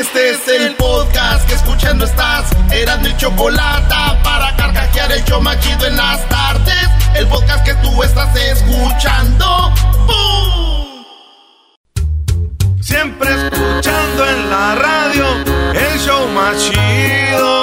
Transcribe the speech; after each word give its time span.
Este 0.00 0.30
es 0.30 0.46
el 0.46 0.76
podcast 0.76 1.44
que 1.48 1.54
escuchando 1.54 2.04
estás. 2.04 2.52
Eran 2.70 3.02
mi 3.02 3.16
chocolate 3.16 3.94
para 4.22 4.54
carcajear 4.54 5.10
el 5.10 5.24
yo 5.24 5.40
machido 5.40 5.86
en 5.86 5.96
las 5.96 6.24
tardes. 6.28 6.88
El 7.16 7.26
podcast 7.26 7.64
que 7.64 7.74
tú 7.82 8.00
estás 8.04 8.32
escuchando. 8.36 9.72
¡Bum! 10.06 11.04
Siempre 12.80 13.28
escuchando 13.28 14.28
en 14.28 14.50
la 14.50 14.74
radio 14.76 15.26
el 15.74 15.98
show 15.98 16.28
machido. 16.28 17.58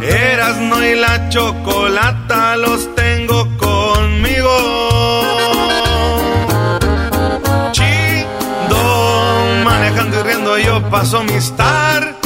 Erasno 0.00 0.82
y 0.82 0.94
la 0.94 1.28
chocolata 1.28 2.21
paso 10.92 11.24
mis 11.24 11.50
tardes 11.56 12.18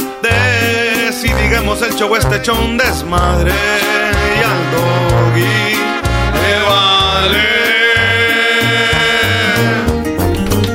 y 1.23 1.31
digamos 1.41 1.81
el 1.81 1.95
show 1.95 2.13
este 2.17 2.35
hecho 2.35 2.53
un 2.53 2.77
desmadre 2.77 3.53
y 3.53 4.43
al 4.43 4.71
doggy 4.73 5.73
le 6.33 6.63
vale. 6.67 7.47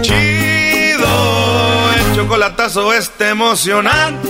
Chido 0.01 1.13
el 1.95 2.17
chocolatazo 2.17 2.95
este 2.95 3.29
emocionante. 3.29 4.27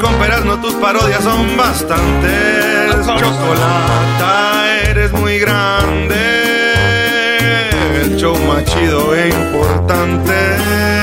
Con 0.00 0.14
peras 0.14 0.44
no 0.44 0.60
tus 0.60 0.74
parodias 0.74 1.24
son 1.24 1.56
bastantes. 1.56 2.94
Chocolata 3.04 4.70
eres 4.88 5.10
muy 5.10 5.40
grande. 5.40 6.14
El 8.02 8.16
show 8.16 8.38
más 8.46 8.64
chido 8.66 9.16
e 9.16 9.30
importante. 9.30 10.93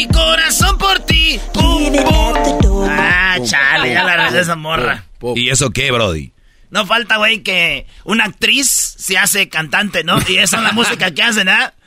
Mi 0.00 0.08
corazón 0.08 0.78
por 0.78 1.00
ti. 1.00 1.38
Pum, 1.52 1.92
pum. 1.92 2.88
Ah, 2.88 3.36
chale, 3.44 3.92
ya 3.92 4.02
la 4.02 4.16
regresé 4.16 4.40
esa 4.40 4.56
morra. 4.56 5.04
¿Y 5.36 5.50
eso 5.50 5.70
qué, 5.70 5.90
Brody? 5.90 6.32
No 6.70 6.86
falta, 6.86 7.18
güey, 7.18 7.42
que 7.42 7.86
una 8.04 8.24
actriz 8.24 8.68
se 8.98 9.18
hace 9.18 9.48
cantante, 9.48 10.04
¿no? 10.04 10.18
Y 10.28 10.38
esa 10.38 10.58
es 10.58 10.62
la 10.62 10.72
música 10.72 11.10
que 11.10 11.22
hacen, 11.22 11.48
¿ah? 11.48 11.74
Eh, 11.74 11.79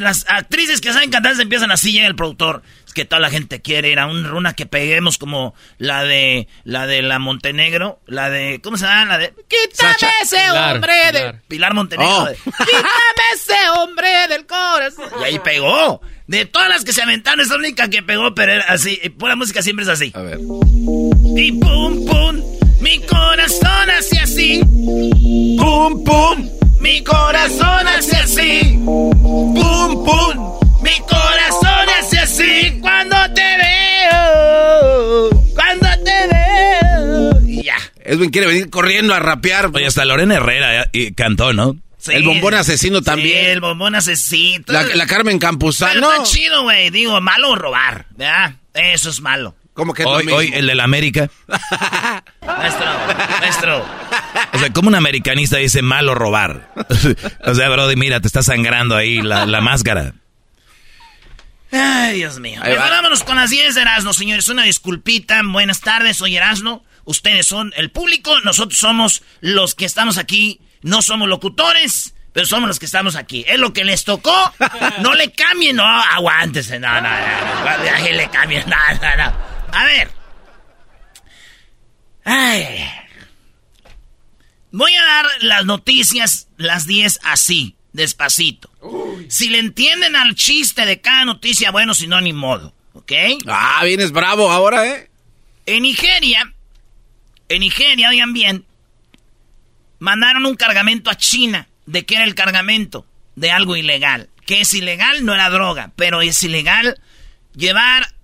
las 0.00 0.26
actrices 0.28 0.80
que 0.80 0.92
saben 0.92 1.10
cantar 1.10 1.34
se 1.34 1.42
empiezan 1.42 1.70
así, 1.70 1.92
llega 1.92 2.06
el 2.06 2.16
productor. 2.16 2.62
Es 2.86 2.92
que 2.92 3.04
toda 3.04 3.20
la 3.20 3.30
gente 3.30 3.60
quiere 3.60 3.90
ir 3.90 3.98
a 3.98 4.06
una 4.06 4.54
que 4.54 4.66
peguemos 4.66 5.18
como 5.18 5.54
la 5.78 6.04
de 6.04 6.48
la 6.64 6.86
de 6.86 7.02
la 7.02 7.18
Montenegro, 7.18 8.00
la 8.06 8.30
de 8.30 8.60
¿cómo 8.62 8.76
se 8.76 8.86
llama? 8.86 9.04
La 9.06 9.18
de 9.18 9.34
Quítame 9.48 9.94
ese 10.22 10.36
Pilar, 10.36 10.74
hombre 10.74 10.94
de 10.94 11.12
Pilar. 11.12 11.42
Pilar 11.48 11.74
Montenegro. 11.74 12.16
Oh. 12.16 12.24
de, 12.26 12.34
Quítame 12.36 13.24
ese 13.34 13.70
hombre 13.76 14.28
del 14.28 14.46
corazón. 14.46 15.10
Y 15.20 15.24
ahí 15.24 15.38
pegó. 15.40 16.00
De 16.26 16.44
todas 16.44 16.68
las 16.68 16.84
que 16.84 16.92
se 16.92 17.02
aventaron, 17.02 17.40
es 17.40 17.48
la 17.48 17.56
única 17.56 17.88
que 17.88 18.02
pegó, 18.02 18.34
pero 18.34 18.52
era 18.52 18.64
así. 18.64 18.98
Y 19.02 19.10
Pura 19.10 19.36
música 19.36 19.62
siempre 19.62 19.84
es 19.84 19.88
así. 19.88 20.12
A 20.14 20.22
ver. 20.22 20.38
Y 20.38 21.52
pum, 21.52 22.04
pum, 22.04 22.42
mi 22.80 22.98
corazón 23.00 23.90
hace 23.96 24.18
así. 24.18 24.60
Pum, 25.56 26.02
pum, 26.04 26.48
mi 26.86 27.02
corazón 27.02 27.88
hace 27.88 28.16
así. 28.16 28.78
Pum, 28.84 30.04
pum, 30.04 30.60
mi 30.82 30.98
corazón 31.00 31.88
hace 31.98 32.18
así. 32.18 32.78
Cuando 32.80 33.16
te 33.34 33.42
veo, 33.42 35.30
cuando 35.54 35.88
te 36.04 36.28
veo. 36.32 37.40
Y 37.48 37.64
ya. 37.64 37.76
Edwin 38.04 38.30
quiere 38.30 38.46
venir 38.46 38.70
corriendo 38.70 39.14
a 39.14 39.18
rapear. 39.18 39.70
Oye, 39.74 39.86
hasta 39.86 40.04
Lorena 40.04 40.36
Herrera 40.36 40.82
eh, 40.82 40.88
y 40.92 41.12
cantó, 41.14 41.52
¿no? 41.52 41.76
Sí. 41.98 42.12
El 42.12 42.22
bombón 42.22 42.54
asesino 42.54 42.98
Sí, 42.98 43.04
también. 43.04 43.46
el 43.46 43.60
bombón 43.60 43.96
asesino. 43.96 44.64
La, 44.68 44.82
la 44.84 45.06
Carmen 45.06 45.38
Pero 45.40 45.50
Campuzano. 45.50 46.12
está 46.12 46.22
chido, 46.22 46.62
güey. 46.62 46.90
Digo, 46.90 47.20
malo 47.20 47.56
robar, 47.56 48.06
¿verdad? 48.16 48.54
Eso 48.74 49.10
es 49.10 49.20
malo. 49.20 49.56
Como 49.76 49.92
que 49.92 50.04
Hoy, 50.06 50.26
hoy 50.28 50.50
el 50.54 50.66
de 50.66 50.74
la 50.74 50.84
América. 50.84 51.28
Maestro, 52.46 52.86
maestro. 53.40 53.84
O 54.54 54.58
sea, 54.58 54.72
como 54.72 54.88
un 54.88 54.94
americanista 54.94 55.58
dice 55.58 55.82
malo 55.82 56.14
robar. 56.14 56.72
o 57.44 57.54
sea, 57.54 57.68
Brody, 57.68 57.94
mira, 57.94 58.20
te 58.20 58.26
está 58.26 58.42
sangrando 58.42 58.96
ahí 58.96 59.20
la, 59.20 59.44
la 59.44 59.60
máscara. 59.60 60.14
Ay, 61.70 62.16
Dios 62.16 62.40
mío. 62.40 62.58
Ahí 62.62 62.72
Mejor 62.72 62.86
va. 62.86 62.90
vámonos 62.90 63.22
con 63.22 63.36
las 63.36 63.50
10 63.50 63.74
de 63.74 63.82
Erasmo, 63.82 64.14
señores. 64.14 64.48
Una 64.48 64.62
disculpita. 64.62 65.42
Buenas 65.44 65.80
tardes, 65.82 66.16
soy 66.16 66.36
Erasmo. 66.36 66.82
Ustedes 67.04 67.46
son 67.46 67.72
el 67.76 67.90
público, 67.90 68.40
nosotros 68.40 68.78
somos 68.78 69.22
los 69.40 69.74
que 69.74 69.84
estamos 69.84 70.16
aquí. 70.16 70.60
No 70.80 71.02
somos 71.02 71.28
locutores, 71.28 72.14
pero 72.32 72.46
somos 72.46 72.68
los 72.68 72.78
que 72.78 72.86
estamos 72.86 73.14
aquí. 73.14 73.44
Es 73.46 73.58
lo 73.58 73.74
que 73.74 73.84
les 73.84 74.04
tocó. 74.04 74.34
No 75.02 75.14
le 75.14 75.32
cambien, 75.32 75.76
no, 75.76 75.84
aguántese. 75.84 76.80
No, 76.80 76.88
no, 76.94 77.02
no. 77.02 77.08
no, 77.10 78.04
que 78.04 78.12
le 78.14 78.30
cambien, 78.30 78.64
no, 78.66 78.76
no, 79.02 79.16
no. 79.24 79.55
A 79.76 79.84
ver. 79.84 80.10
Ay. 82.24 82.88
Voy 84.72 84.94
a 84.94 85.04
dar 85.04 85.26
las 85.42 85.66
noticias, 85.66 86.48
las 86.56 86.86
10 86.86 87.20
así, 87.24 87.76
despacito. 87.92 88.70
Si 89.28 89.50
le 89.50 89.58
entienden 89.58 90.16
al 90.16 90.34
chiste 90.34 90.86
de 90.86 91.02
cada 91.02 91.26
noticia, 91.26 91.72
bueno, 91.72 91.92
si 91.92 92.06
no, 92.06 92.18
ni 92.22 92.32
modo. 92.32 92.72
¿Ok? 92.94 93.12
Ah, 93.46 93.82
vienes 93.84 94.12
bravo 94.12 94.50
ahora, 94.50 94.86
¿eh? 94.86 95.10
En 95.66 95.82
Nigeria, 95.82 96.54
en 97.50 97.60
Nigeria, 97.60 98.08
oigan 98.08 98.32
bien, 98.32 98.64
mandaron 99.98 100.46
un 100.46 100.56
cargamento 100.56 101.10
a 101.10 101.18
China. 101.18 101.68
¿De 101.84 102.06
qué 102.06 102.14
era 102.14 102.24
el 102.24 102.34
cargamento? 102.34 103.04
De 103.34 103.50
algo 103.50 103.76
ilegal. 103.76 104.30
Que 104.46 104.62
es 104.62 104.72
ilegal, 104.72 105.26
no 105.26 105.34
era 105.34 105.50
droga, 105.50 105.92
pero 105.96 106.22
es 106.22 106.42
ilegal 106.42 106.98
llevar 107.54 108.15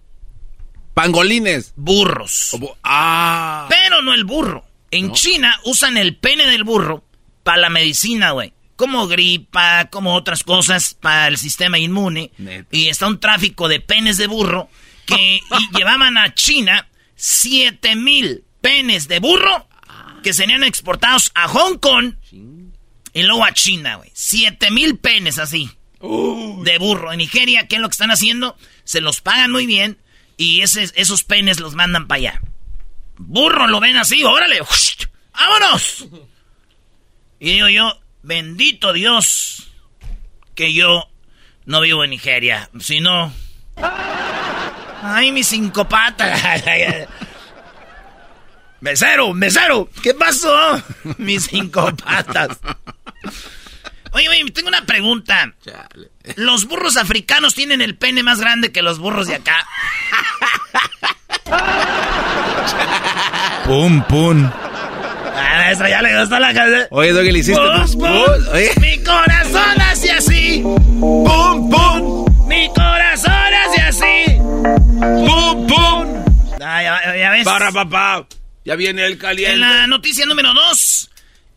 Pangolines. 0.94 1.72
burros. 1.76 2.56
Ah. 2.82 3.66
Pero 3.68 4.02
no 4.02 4.12
el 4.14 4.24
burro. 4.24 4.64
En 4.90 5.12
China 5.12 5.58
usan 5.64 5.96
el 5.96 6.16
pene 6.16 6.46
del 6.46 6.64
burro 6.64 7.04
para 7.42 7.58
la 7.58 7.70
medicina, 7.70 8.32
güey. 8.32 8.52
Como 8.76 9.06
gripa, 9.06 9.86
como 9.90 10.14
otras 10.14 10.44
cosas 10.44 10.94
para 10.94 11.28
el 11.28 11.38
sistema 11.38 11.78
inmune. 11.78 12.30
Y 12.70 12.88
está 12.88 13.06
un 13.06 13.20
tráfico 13.20 13.68
de 13.68 13.80
penes 13.80 14.16
de 14.18 14.26
burro 14.26 14.68
que 15.06 15.36
y 15.36 15.76
llevaban 15.76 16.18
a 16.18 16.34
China 16.34 16.88
7 17.16 17.96
mil 17.96 18.44
penes 18.60 19.08
de 19.08 19.18
burro 19.18 19.66
que 20.22 20.32
serían 20.32 20.62
exportados 20.62 21.32
a 21.34 21.48
Hong 21.48 21.78
Kong 21.78 22.14
y 23.14 23.22
luego 23.22 23.44
a 23.44 23.52
China, 23.52 23.96
güey. 23.96 24.10
7 24.12 24.70
mil 24.70 24.98
penes 24.98 25.38
así. 25.38 25.70
De 26.00 26.78
burro. 26.78 27.12
En 27.12 27.18
Nigeria, 27.18 27.66
¿qué 27.66 27.76
es 27.76 27.80
lo 27.80 27.88
que 27.88 27.92
están 27.92 28.10
haciendo? 28.10 28.56
Se 28.84 29.00
los 29.00 29.20
pagan 29.20 29.52
muy 29.52 29.66
bien 29.66 29.98
y 30.36 30.62
esos 30.62 31.24
penes 31.24 31.60
los 31.60 31.74
mandan 31.74 32.06
para 32.06 32.18
allá. 32.18 32.40
Burro, 33.16 33.66
lo 33.66 33.80
ven 33.80 33.96
así, 33.96 34.24
órale. 34.24 34.60
¡Vámonos! 35.32 36.06
Y 37.38 37.52
digo 37.52 37.68
yo, 37.68 37.98
bendito 38.22 38.92
Dios, 38.92 39.72
que 40.54 40.72
yo 40.72 41.08
no 41.66 41.80
vivo 41.80 42.04
en 42.04 42.10
Nigeria. 42.10 42.70
Si 42.80 43.00
no... 43.00 43.32
Ay, 45.02 45.32
mis 45.32 45.48
cinco 45.48 45.88
patas. 45.88 46.40
mesero, 48.80 49.32
mesero, 49.34 49.88
¿qué 50.02 50.14
pasó? 50.14 50.80
Mis 51.18 51.46
cinco 51.46 51.90
patas. 51.96 52.60
Oye, 54.12 54.28
oye, 54.28 54.50
tengo 54.50 54.68
una 54.68 54.84
pregunta. 54.84 55.54
¿Los 56.36 56.66
burros 56.66 56.96
africanos 56.96 57.54
tienen 57.54 57.80
el 57.80 57.96
pene 57.96 58.22
más 58.22 58.40
grande 58.40 58.72
que 58.72 58.82
los 58.82 58.98
burros 58.98 59.26
de 59.26 59.36
acá? 59.36 59.66
pum, 63.64 64.02
pum. 64.04 64.50
Ah, 65.34 65.70
eso 65.70 65.86
ya 65.86 66.02
le 66.02 66.18
gustó 66.20 66.38
la 66.38 66.52
canción. 66.52 66.86
Oye, 66.90 67.12
Doggy, 67.12 67.32
le 67.32 67.38
hiciste. 67.38 67.60
Pum, 67.60 67.98
pum. 67.98 68.46
Oye. 68.52 68.70
Mi 68.80 69.02
corazón 69.02 69.80
hace 69.80 70.10
así. 70.12 70.62
Pum, 70.62 71.70
pum. 71.70 72.46
Mi 72.48 72.68
corazón 72.68 73.32
hace 73.32 73.80
así. 73.80 74.36
Pum, 74.38 75.66
pum. 75.66 76.24
Ah, 76.60 76.82
ya, 76.82 77.16
ya 77.16 77.30
ves. 77.30 77.44
Para, 77.44 77.72
papá. 77.72 78.26
Ya 78.64 78.76
viene 78.76 79.06
el 79.06 79.18
caliente. 79.18 79.54
En 79.54 79.60
la 79.60 79.86
noticia 79.86 80.26
número 80.26 80.52
dos. 80.54 81.01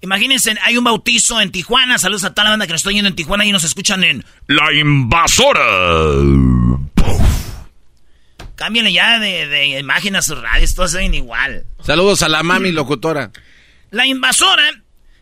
Imagínense, 0.06 0.56
hay 0.62 0.78
un 0.78 0.84
bautizo 0.84 1.42
en 1.42 1.52
Tijuana. 1.52 1.98
Saludos 1.98 2.25
a 2.25 2.34
toda 2.34 2.46
la 2.46 2.50
banda 2.52 2.68
que 2.68 2.74
nos 2.74 2.81
está 2.81 2.92
yendo 2.92 3.10
en 3.10 3.16
Tijuana 3.16 3.44
y 3.44 3.52
nos 3.52 3.63
escuchan 3.63 4.04
en 4.04 4.24
La 4.46 4.72
invasora. 4.72 5.66
Cámbienle 8.56 8.94
ya 8.94 9.19
de, 9.19 9.48
de 9.48 9.80
imagen 9.80 10.16
a 10.16 10.22
sus 10.22 10.40
radios, 10.40 10.75
todos 10.75 10.92
se 10.92 11.00
ven 11.00 11.16
igual. 11.16 11.66
Saludos 11.84 12.22
a 12.22 12.30
la 12.30 12.44
mami 12.44 12.72
locutora. 12.72 13.31
La 13.90 14.06
invasora, 14.06 14.63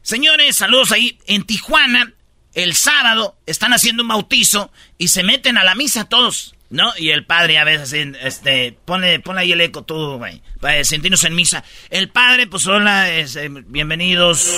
señores, 0.02 0.58
saludos 0.58 0.92
ahí 0.92 1.18
en 1.28 1.44
Tijuana. 1.44 2.14
El 2.54 2.76
sábado 2.76 3.38
están 3.46 3.72
haciendo 3.72 4.04
un 4.04 4.10
bautizo 4.10 4.70
y 4.98 5.08
se 5.08 5.24
meten 5.24 5.58
a 5.58 5.64
la 5.64 5.76
misa 5.76 6.04
todos, 6.04 6.56
¿no? 6.74 6.92
Y 6.98 7.12
el 7.12 7.24
padre 7.26 7.60
a 7.60 7.64
veces, 7.64 7.94
este, 8.22 8.76
pone, 8.86 9.20
pone 9.20 9.42
ahí 9.42 9.52
el 9.52 9.62
eco 9.62 9.84
tú, 9.84 10.18
güey, 10.18 10.42
para 10.60 10.84
sentirnos 10.84 11.24
en 11.24 11.36
misa. 11.36 11.64
El 11.92 12.10
padre, 12.10 12.48
pues 12.48 12.66
hola, 12.66 13.12
es, 13.12 13.36
eh, 13.36 13.48
bienvenidos. 13.50 14.50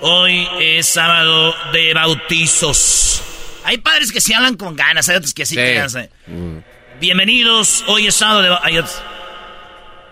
Hoy 0.00 0.48
es 0.58 0.86
sábado 0.88 1.54
de 1.72 1.92
bautizos. 1.94 3.22
Hay 3.64 3.76
padres 3.78 4.10
que 4.10 4.20
sí 4.22 4.32
hablan 4.32 4.56
con 4.56 4.74
ganas, 4.74 5.08
hay 5.10 5.16
otros 5.16 5.34
que 5.34 5.44
sí, 5.46 5.54
Sí. 5.54 5.60
que 5.60 5.78
hacen. 5.80 6.10
Bienvenidos, 6.98 7.84
hoy 7.86 8.06
es 8.06 8.14
sábado 8.14 8.40
de 8.42 8.48
ba- 8.48 8.60
hay 8.64 8.78
otros- 8.78 9.02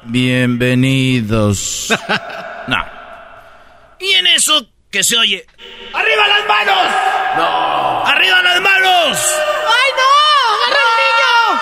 Bienvenidos. 0.02 1.88
no. 2.68 2.76
Y 4.00 4.12
en 4.12 4.26
eso 4.28 4.66
que 4.90 5.02
se 5.02 5.16
oye. 5.16 5.46
¡Arriba 5.94 6.28
las 6.28 6.46
manos! 6.46 6.92
¡No! 7.36 8.06
¡Arriba 8.06 8.42
las 8.42 8.60
manos! 8.60 9.18
¡Ay, 9.18 9.90
no! 9.96 10.10
¡Agarra 10.66 10.80
el 10.80 10.96
niño! 11.04 11.60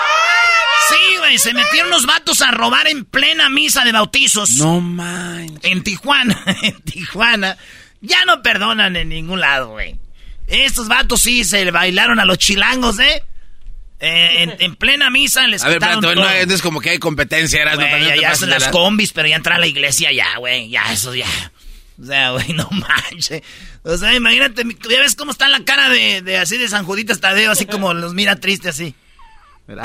Sí, 0.88 1.16
güey, 1.28 1.38
se 1.38 1.54
metieron 1.54 1.90
los 1.90 2.06
vatos 2.06 2.42
a 2.42 2.50
robar 2.50 2.86
en 2.88 3.04
plena 3.04 3.48
misa 3.48 3.84
de 3.84 3.92
bautizos. 3.92 4.50
No 4.58 4.80
manches. 4.80 5.58
En 5.62 5.82
Tijuana, 5.82 6.42
en 6.62 6.80
Tijuana. 6.82 7.56
Ya 8.00 8.24
no 8.24 8.42
perdonan 8.42 8.96
en 8.96 9.08
ningún 9.08 9.40
lado, 9.40 9.68
güey. 9.70 9.96
Estos 10.46 10.88
vatos 10.88 11.20
sí 11.22 11.44
se 11.44 11.70
bailaron 11.70 12.18
a 12.20 12.24
los 12.24 12.38
chilangos, 12.38 12.98
¿eh? 13.00 13.22
Eh, 14.00 14.42
en, 14.44 14.54
en 14.60 14.76
plena 14.76 15.10
misa 15.10 15.46
les 15.48 15.62
A 15.64 15.68
ver, 15.68 15.78
espérate, 15.78 16.00
no, 16.00 16.14
todo. 16.14 16.28
es 16.30 16.62
como 16.62 16.80
que 16.80 16.90
hay 16.90 16.98
competencia, 16.98 17.60
Erasmo, 17.60 17.80
Güey, 17.80 17.90
también 17.90 18.14
ya, 18.14 18.30
ya 18.30 18.34
son 18.36 18.48
las 18.50 18.62
la- 18.62 18.70
combis, 18.70 19.12
pero 19.12 19.26
ya 19.26 19.34
entra 19.36 19.56
a 19.56 19.58
la 19.58 19.66
iglesia 19.66 20.12
ya, 20.12 20.36
güey. 20.38 20.68
Ya, 20.70 20.92
eso 20.92 21.14
ya. 21.14 21.26
O 22.00 22.06
sea, 22.06 22.30
güey, 22.30 22.52
no 22.52 22.68
manches. 22.70 23.42
O 23.82 23.96
sea, 23.96 24.14
imagínate, 24.14 24.62
ya 24.88 25.00
ves 25.00 25.16
cómo 25.16 25.32
está 25.32 25.48
la 25.48 25.64
cara 25.64 25.88
de, 25.88 26.22
de 26.22 26.38
así 26.38 26.56
de 26.56 26.68
San 26.68 26.84
Juditas 26.84 27.20
Tadeo, 27.20 27.50
así 27.50 27.66
como 27.66 27.92
los 27.92 28.14
mira 28.14 28.36
triste 28.36 28.68
así. 28.68 28.94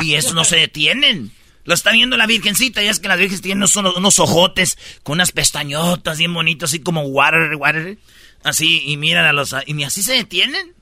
Y 0.01 0.15
eso 0.15 0.33
no 0.33 0.43
se 0.43 0.57
detienen. 0.57 1.31
Lo 1.65 1.73
está 1.73 1.91
viendo 1.91 2.17
la 2.17 2.27
virgencita, 2.27 2.81
ya 2.81 2.91
es 2.91 2.99
que 2.99 3.07
las 3.07 3.17
virgenes 3.17 3.41
tienen 3.41 3.59
unos, 3.59 3.75
unos 3.75 4.19
ojotes 4.19 4.77
con 5.03 5.13
unas 5.13 5.31
pestañotas 5.31 6.17
bien 6.17 6.33
bonitos, 6.33 6.71
así 6.71 6.79
como 6.79 7.03
water, 7.03 7.55
water. 7.55 7.97
Así, 8.43 8.83
y 8.85 8.97
miran 8.97 9.25
a 9.25 9.33
los... 9.33 9.55
Y 9.65 9.73
ni 9.73 9.85
así 9.85 10.03
se 10.03 10.13
detienen. 10.13 10.73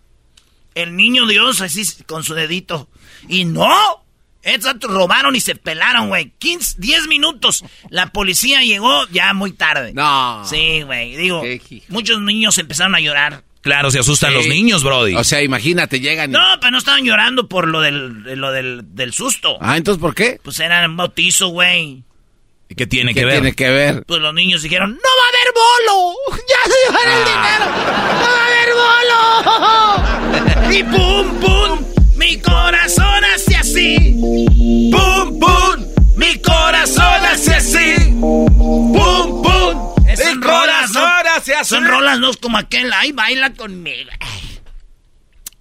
El 0.74 0.96
niño 0.96 1.28
Dios 1.28 1.62
así 1.62 1.84
con 2.06 2.24
su 2.24 2.34
dedito. 2.34 2.90
Y 3.28 3.46
no. 3.46 4.04
Vatos 4.44 4.90
robaron 4.90 5.36
y 5.36 5.42
se 5.42 5.56
pelaron, 5.56 6.10
güey. 6.10 6.32
15, 6.40 6.78
10 6.80 7.08
minutos. 7.08 7.64
La 7.90 8.12
policía 8.12 8.64
llegó 8.64 9.08
ya 9.10 9.34
muy 9.34 9.52
tarde. 9.52 9.94
No. 9.94 10.44
Sí, 10.46 10.82
güey. 10.82 11.16
Digo, 11.16 11.44
muchos 11.90 12.20
niños 12.22 12.58
empezaron 12.58 12.96
a 12.96 13.00
llorar. 13.00 13.44
Claro, 13.62 13.92
se 13.92 14.00
asustan 14.00 14.32
Sí. 14.32 14.38
los 14.38 14.48
niños, 14.48 14.84
Brody. 14.84 15.16
O 15.16 15.24
sea, 15.24 15.42
imagínate, 15.44 16.00
llegan 16.00 16.32
y... 16.32 16.34
No, 16.34 16.40
pero 16.60 16.72
no 16.72 16.78
estaban 16.80 17.04
llorando 17.06 17.48
por 17.48 17.68
lo 17.68 17.80
del, 17.82 18.24
de 18.24 18.36
lo 18.36 18.52
del, 18.52 18.82
del 18.96 19.14
susto. 19.14 19.58
Ah, 19.62 19.78
entonces, 19.78 20.02
¿por 20.02 20.16
qué? 20.16 20.40
Pues 20.44 20.60
era 20.60 20.84
un 20.88 20.98
bautizo, 20.98 21.50
güey. 21.50 22.04
¿Y 22.70 22.76
¿Qué 22.76 22.88
tiene 22.88 23.14
¿Qué 23.14 23.20
que 23.20 23.26
ver? 23.26 23.34
tiene 23.36 23.54
que 23.54 23.70
ver? 23.70 24.04
Pues 24.08 24.20
los 24.22 24.34
niños 24.34 24.62
dijeron, 24.64 24.92
¡No 24.92 24.98
va 24.98 25.26
a 25.26 25.30
haber 25.30 25.54
bolo! 25.54 26.16
¡Ya 26.50 26.72
se 26.72 26.78
llevaron 26.88 27.14
el 27.20 27.26
dinero! 27.26 27.66
¡No 28.22 28.28
va 28.32 28.42
a 28.42 28.48
haber 28.48 28.70
bolo! 30.64 30.72
y 30.78 30.84
pum, 30.84 31.40
pum, 31.42 31.80
mi 32.18 32.40
corazón 32.40 33.24
hace 33.36 33.56
así. 33.58 34.16
¡Pum, 34.92 35.40
pum! 35.40 35.86
Mi 36.16 36.36
corazón 36.40 36.61
Son 41.64 41.86
rolas, 41.86 42.20
no 42.20 42.30
es 42.30 42.38
como 42.38 42.58
aquel, 42.58 42.92
¡ay, 42.94 43.12
baila 43.12 43.54
conmigo! 43.54 44.10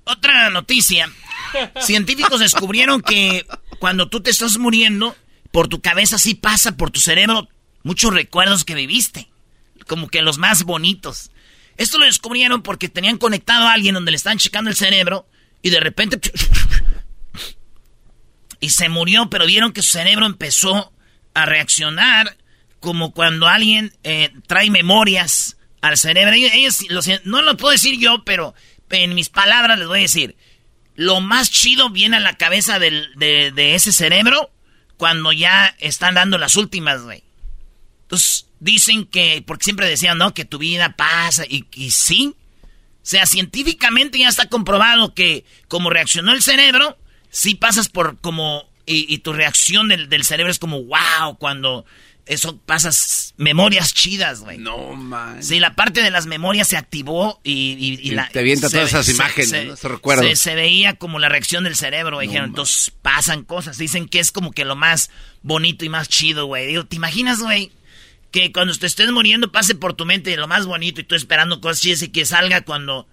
Otra 0.05 0.51
noticia. 0.51 1.11
Científicos 1.81 2.41
descubrieron 2.41 3.03
que 3.03 3.47
cuando 3.79 4.09
tú 4.09 4.21
te 4.21 4.31
estás 4.31 4.59
muriendo, 4.59 5.17
por 5.51 5.69
tu 5.69 5.81
cabeza 5.81 6.19
sí 6.19 6.35
pasa 6.35 6.77
por 6.77 6.91
tu 6.91 7.01
cerebro 7.01 7.49
muchos 7.83 8.13
recuerdos 8.13 8.65
que 8.65 8.75
viviste. 8.75 9.29
Como 9.87 10.09
que 10.09 10.23
los 10.23 10.39
más 10.39 10.65
bonitos. 10.65 11.31
Esto 11.77 11.99
lo 11.99 12.05
descubrieron 12.05 12.63
porque 12.63 12.89
tenían 12.89 13.19
conectado 13.19 13.67
a 13.67 13.73
alguien 13.73 13.95
donde 13.95 14.11
le 14.11 14.17
están 14.17 14.39
checando 14.39 14.71
el 14.71 14.77
cerebro 14.77 15.27
y 15.63 15.71
de 15.71 15.81
repente... 15.81 16.21
Y 18.63 18.69
se 18.69 18.91
murió, 18.91 19.31
pero 19.31 19.47
vieron 19.47 19.73
que 19.73 19.81
su 19.81 19.93
cerebro 19.93 20.27
empezó 20.27 20.93
a 21.33 21.47
reaccionar 21.47 22.37
como 22.79 23.13
cuando 23.13 23.49
alguien 23.49 23.95
eh, 24.05 24.35
trae 24.47 24.69
memorias 24.71 25.57
al 25.81 25.97
cerebro. 25.97 26.35
Ellos- 26.35 26.85
no 27.25 27.43
lo 27.43 27.57
puedo 27.57 27.73
decir 27.73 27.99
yo, 27.99 28.25
pero 28.25 28.55
en 28.91 29.15
mis 29.15 29.29
palabras 29.29 29.79
les 29.79 29.89
voy 29.89 29.99
a 30.01 30.03
decir. 30.03 30.37
Lo 30.95 31.21
más 31.21 31.51
chido 31.51 31.91
viene 31.91 32.17
a 32.19 32.21
la 32.21 32.37
cabeza 32.37 32.79
del- 32.79 33.11
de, 33.17 33.75
ese 33.75 33.93
cerebro 33.93 34.51
cuando 34.97 35.33
ya 35.33 35.75
están 35.79 36.15
dando 36.15 36.37
las 36.37 36.57
últimas, 36.57 37.03
güey. 37.03 37.23
Entonces, 38.03 38.49
dicen 38.59 39.07
que, 39.07 39.43
porque 39.47 39.65
siempre 39.65 39.89
decían, 39.89 40.19
¿no? 40.19 40.35
Que 40.35 40.45
tu 40.45 40.59
vida 40.59 40.97
pasa, 40.97 41.45
y, 41.49 41.65
y 41.75 41.91
sí. 41.91 42.35
O 43.03 43.07
sea, 43.11 43.25
científicamente 43.25 44.19
ya 44.19 44.29
está 44.29 44.49
comprobado 44.49 45.15
que 45.15 45.45
como 45.69 45.89
reaccionó 45.89 46.33
el 46.33 46.43
cerebro, 46.43 46.99
sí 47.31 47.55
pasas 47.55 47.89
por 47.89 48.21
como, 48.21 48.69
y, 48.85 49.13
y 49.13 49.19
tu 49.19 49.33
reacción 49.33 49.89
del 49.89 50.25
cerebro 50.25 50.51
es 50.51 50.59
como, 50.59 50.83
wow, 50.83 51.39
cuando 51.39 51.87
eso 52.27 52.57
pasas 52.59 53.35
memorias 53.37 53.93
chidas, 53.95 54.41
güey. 54.41 54.59
No, 54.59 54.95
man. 54.95 55.43
Sí, 55.43 55.59
la 55.61 55.75
parte 55.75 56.03
de 56.03 56.11
las 56.11 56.27
memorias 56.27 56.69
se 56.69 56.77
activó 56.77 57.41
y, 57.43 57.53
y- 57.79 57.99
y 58.07 58.09
Y 58.09 58.11
la, 58.13 58.29
te 58.29 58.39
avienta 58.41 58.69
se 58.69 58.77
todas 58.77 58.91
esas 58.91 59.09
imágenes, 59.09 59.53
¿no? 59.67 59.75
Esos 59.75 59.91
recuerdos. 59.91 60.27
Se, 60.27 60.37
se 60.37 60.55
veía 60.55 60.95
como 60.95 61.19
la 61.19 61.29
reacción 61.29 61.65
del 61.65 61.77
cerebro, 61.77 62.17
güey, 62.17 62.29
dijeron. 62.29 62.51
Entonces 62.51 62.93
pasan 63.03 63.43
cosas. 63.45 63.79
Dicen 63.79 64.09
que 64.09 64.21
es 64.21 64.33
como 64.33 64.53
que 64.53 64.65
lo 64.65 64.77
más 64.77 65.11
bonito 65.43 65.85
y 65.85 65.89
más 65.89 66.09
chido, 66.09 66.47
güey. 66.47 66.67
Digo, 66.67 66.85
¿te 66.87 66.97
imaginas, 66.97 67.41
güey? 67.41 67.73
Que 68.31 68.53
cuando 68.53 68.75
te 68.77 68.87
estés 68.87 69.11
muriendo 69.11 69.51
pase 69.51 69.75
por 69.75 69.95
tu 69.95 70.07
mente 70.07 70.37
lo 70.37 70.47
más 70.47 70.67
bonito 70.67 71.01
y 71.01 71.05
tú 71.05 71.15
esperando 71.17 71.61
cosas 71.61 71.81
chidas 71.81 72.03
y 72.03 72.09
que 72.11 72.25
salga 72.25 72.61
cuando 72.61 73.09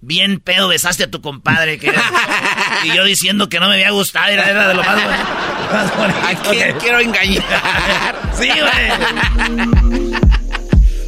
bien 0.00 0.40
pedo 0.40 0.68
besaste 0.68 1.04
a 1.04 1.10
tu 1.10 1.20
compadre. 1.20 1.78
Que 1.78 1.92
y 2.84 2.96
yo 2.96 3.04
diciendo 3.04 3.48
que 3.48 3.60
no 3.60 3.68
me 3.68 3.74
había 3.74 3.90
gustado, 3.90 4.28
era, 4.28 4.48
era 4.48 4.68
de 4.68 4.74
lo 4.74 4.82
más, 4.84 4.96
más 5.72 5.96
bonito 5.96 6.18
¿A 6.26 6.34
quién 6.50 6.72
que- 6.74 6.78
quiero 6.78 7.00
engañar? 7.00 7.42
Sí, 8.38 8.48
güey. 8.48 9.88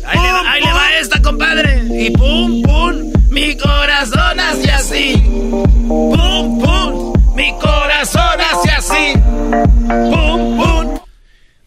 Ahí, 0.06 0.18
le 0.18 0.32
va, 0.32 0.50
ahí 0.52 0.62
le 0.62 0.73
va 0.73 0.92
esta, 0.99 1.23
compadre. 1.23 1.82
Y 1.99 2.11
pum, 2.11 2.62
pum, 2.62 3.12
mi 3.30 3.56
corazón 3.56 4.40
hace 4.40 4.70
así. 4.73 5.14
Pum, 5.87 6.61
pum, 6.61 7.12
mi 7.37 7.52
corazón 7.59 8.40
hace 8.40 8.70
así. 8.70 9.12
Pum, 9.88 10.56
pum. 10.59 10.99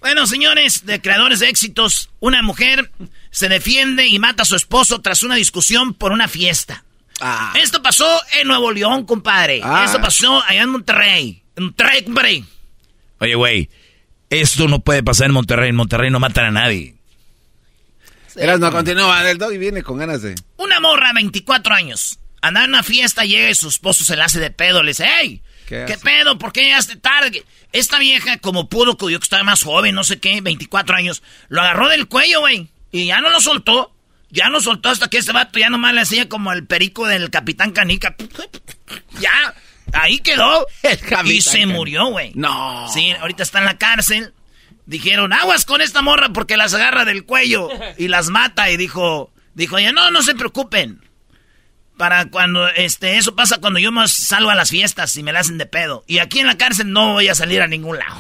Bueno, 0.02 0.28
señores, 0.28 0.86
de 0.86 1.02
creadores 1.02 1.40
de 1.40 1.48
éxitos, 1.48 2.10
una 2.20 2.42
mujer 2.42 2.92
se 3.32 3.48
defiende 3.48 4.08
y 4.08 4.20
mata 4.20 4.44
a 4.44 4.46
su 4.46 4.56
esposo 4.58 5.00
tras 5.02 5.24
una 5.24 5.36
discusión 5.36 5.94
por 5.94 6.12
una 6.12 6.28
fiesta. 6.28 6.84
Ah. 7.20 7.54
Esto 7.62 7.82
pasó 7.82 8.06
en 8.40 8.48
Nuevo 8.48 8.72
León, 8.72 9.06
compadre. 9.06 9.62
Ah. 9.64 9.84
Esto 9.86 10.02
pasó 10.02 10.44
allá 10.44 10.62
en 10.62 10.70
Monterrey. 10.70 11.44
En 11.56 11.64
Monterrey, 11.66 12.04
compadre. 12.04 12.44
Oye, 13.20 13.36
güey, 13.36 13.70
esto 14.30 14.68
no 14.68 14.80
puede 14.80 15.04
pasar 15.04 15.28
en 15.28 15.34
Monterrey. 15.34 15.70
En 15.70 15.76
Monterrey 15.76 16.10
no 16.10 16.20
matan 16.20 16.46
a 16.46 16.52
nadie. 16.52 16.96
Eras 18.36 18.60
no 18.60 18.72
continúa, 18.72 19.30
el 19.30 19.38
dog 19.38 19.54
y 19.54 19.58
viene 19.60 19.84
con 19.84 20.00
ganas 20.00 20.24
de... 20.24 20.34
Una 20.58 20.80
morra, 20.80 21.12
24 21.14 21.74
años, 21.74 22.20
Andaba 22.42 22.66
en 22.66 22.72
una 22.72 22.84
fiesta, 22.84 23.24
llega 23.24 23.50
y 23.50 23.56
su 23.56 23.70
esposo 23.70 24.04
se 24.04 24.18
le 24.18 24.24
hace 24.24 24.38
de 24.38 24.52
pedo. 24.52 24.84
Le 24.84 24.90
dice, 24.92 25.06
hey, 25.08 25.42
¿qué, 25.66 25.86
¿Qué 25.88 25.98
pedo? 25.98 26.38
¿Por 26.38 26.52
qué 26.52 26.64
llegaste 26.64 26.98
tarde? 26.98 27.46
Esta 27.72 28.00
vieja, 28.00 28.38
como 28.40 28.68
pudo, 28.68 28.98
yo 29.10 29.18
que 29.18 29.24
estaba 29.24 29.44
más 29.44 29.64
joven, 29.64 29.96
no 29.96 30.04
sé 30.04 30.20
qué, 30.20 30.42
24 30.42 30.94
años, 30.94 31.24
lo 31.48 31.62
agarró 31.62 31.88
del 31.88 32.10
cuello, 32.10 32.42
güey. 32.42 32.68
Y 32.92 33.06
ya 33.06 33.22
no 33.22 33.30
lo 33.30 33.40
soltó. 33.40 33.96
Ya 34.34 34.50
no 34.50 34.60
soltó 34.62 34.90
hasta 34.90 35.10
que 35.10 35.20
este 35.20 35.32
vato 35.32 35.60
ya 35.60 35.70
nomás 35.70 35.94
le 35.94 36.02
hacía 36.02 36.28
como 36.28 36.52
el 36.52 36.66
perico 36.66 37.06
del 37.06 37.30
Capitán 37.30 37.72
Canica. 37.72 38.16
Ya, 39.20 39.54
ahí 39.94 40.18
quedó. 40.18 40.66
El 40.84 40.98
y 41.28 41.42
se 41.42 41.60
Canica. 41.60 41.74
murió, 41.78 42.08
güey. 42.08 42.32
No. 42.34 42.88
Sí, 42.92 43.12
ahorita 43.12 43.44
está 43.44 43.60
en 43.60 43.66
la 43.66 43.78
cárcel. 43.78 44.34
Dijeron, 44.88 45.34
aguas 45.34 45.66
con 45.66 45.82
esta 45.82 46.02
morra 46.02 46.30
porque 46.34 46.58
las 46.58 46.74
agarra 46.74 47.06
del 47.06 47.26
cuello 47.26 47.70
y 48.00 48.08
las 48.08 48.30
mata. 48.30 48.72
Y 48.72 48.78
dijo, 48.78 49.32
dijo 49.54 49.78
ella, 49.78 49.92
no, 49.92 50.10
no 50.10 50.24
se 50.24 50.34
preocupen. 50.34 51.08
Para 51.96 52.26
cuando, 52.26 52.68
este, 52.70 53.18
eso 53.20 53.36
pasa 53.36 53.60
cuando 53.60 53.78
yo 53.80 53.92
más 53.92 54.12
salgo 54.12 54.50
a 54.50 54.56
las 54.56 54.72
fiestas 54.72 55.16
y 55.16 55.22
me 55.22 55.32
la 55.32 55.42
hacen 55.42 55.60
de 55.60 55.68
pedo. 55.68 56.04
Y 56.08 56.18
aquí 56.18 56.40
en 56.40 56.48
la 56.48 56.58
cárcel 56.58 56.92
no 56.92 57.14
voy 57.14 57.28
a 57.28 57.36
salir 57.36 57.62
a 57.62 57.68
ningún 57.68 58.00
lado. 58.00 58.18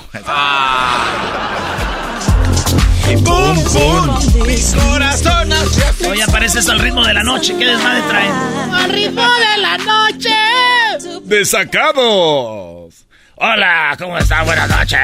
¡Pum, 3.22 3.63
pum! 3.65 4.46
Mi 4.48 4.58
corazón 4.74 5.51
hace 5.53 6.08
Hoy 6.08 6.22
apareces 6.22 6.67
al 6.70 6.79
ritmo 6.79 7.05
de 7.05 7.13
la 7.13 7.24
noche. 7.24 7.55
¿Qué 7.58 7.65
desmadre 7.65 8.01
traen? 8.08 8.32
Al 8.74 8.89
ritmo 8.89 9.22
de 9.22 9.58
la 9.62 9.77
noche. 9.77 10.36
¡Desacados! 11.24 13.05
Hola, 13.36 13.96
¿cómo 14.00 14.17
está? 14.17 14.41
Buenas 14.43 14.67
noches. 14.70 15.00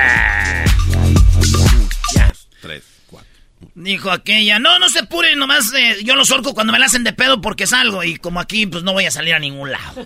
Ya. 2.16 2.34
Tres, 2.62 2.84
cuatro. 3.06 3.30
Dijo 3.76 4.10
aquella, 4.12 4.58
no, 4.60 4.80
no 4.80 4.90
se 4.90 5.00
apure, 5.00 5.36
nomás 5.36 5.72
eh, 5.74 5.98
yo 6.04 6.16
los 6.16 6.32
orco 6.32 6.54
cuando 6.54 6.74
me 6.74 6.80
la 6.80 6.88
hacen 6.88 7.04
de 7.04 7.14
pedo 7.14 7.42
porque 7.42 7.68
salgo 7.68 8.04
y 8.04 8.18
como 8.18 8.40
aquí 8.40 8.66
pues 8.66 8.84
no 8.84 8.94
voy 8.94 9.06
a 9.06 9.12
salir 9.12 9.36
a 9.36 9.40
ningún 9.40 9.72
lado. 9.72 9.94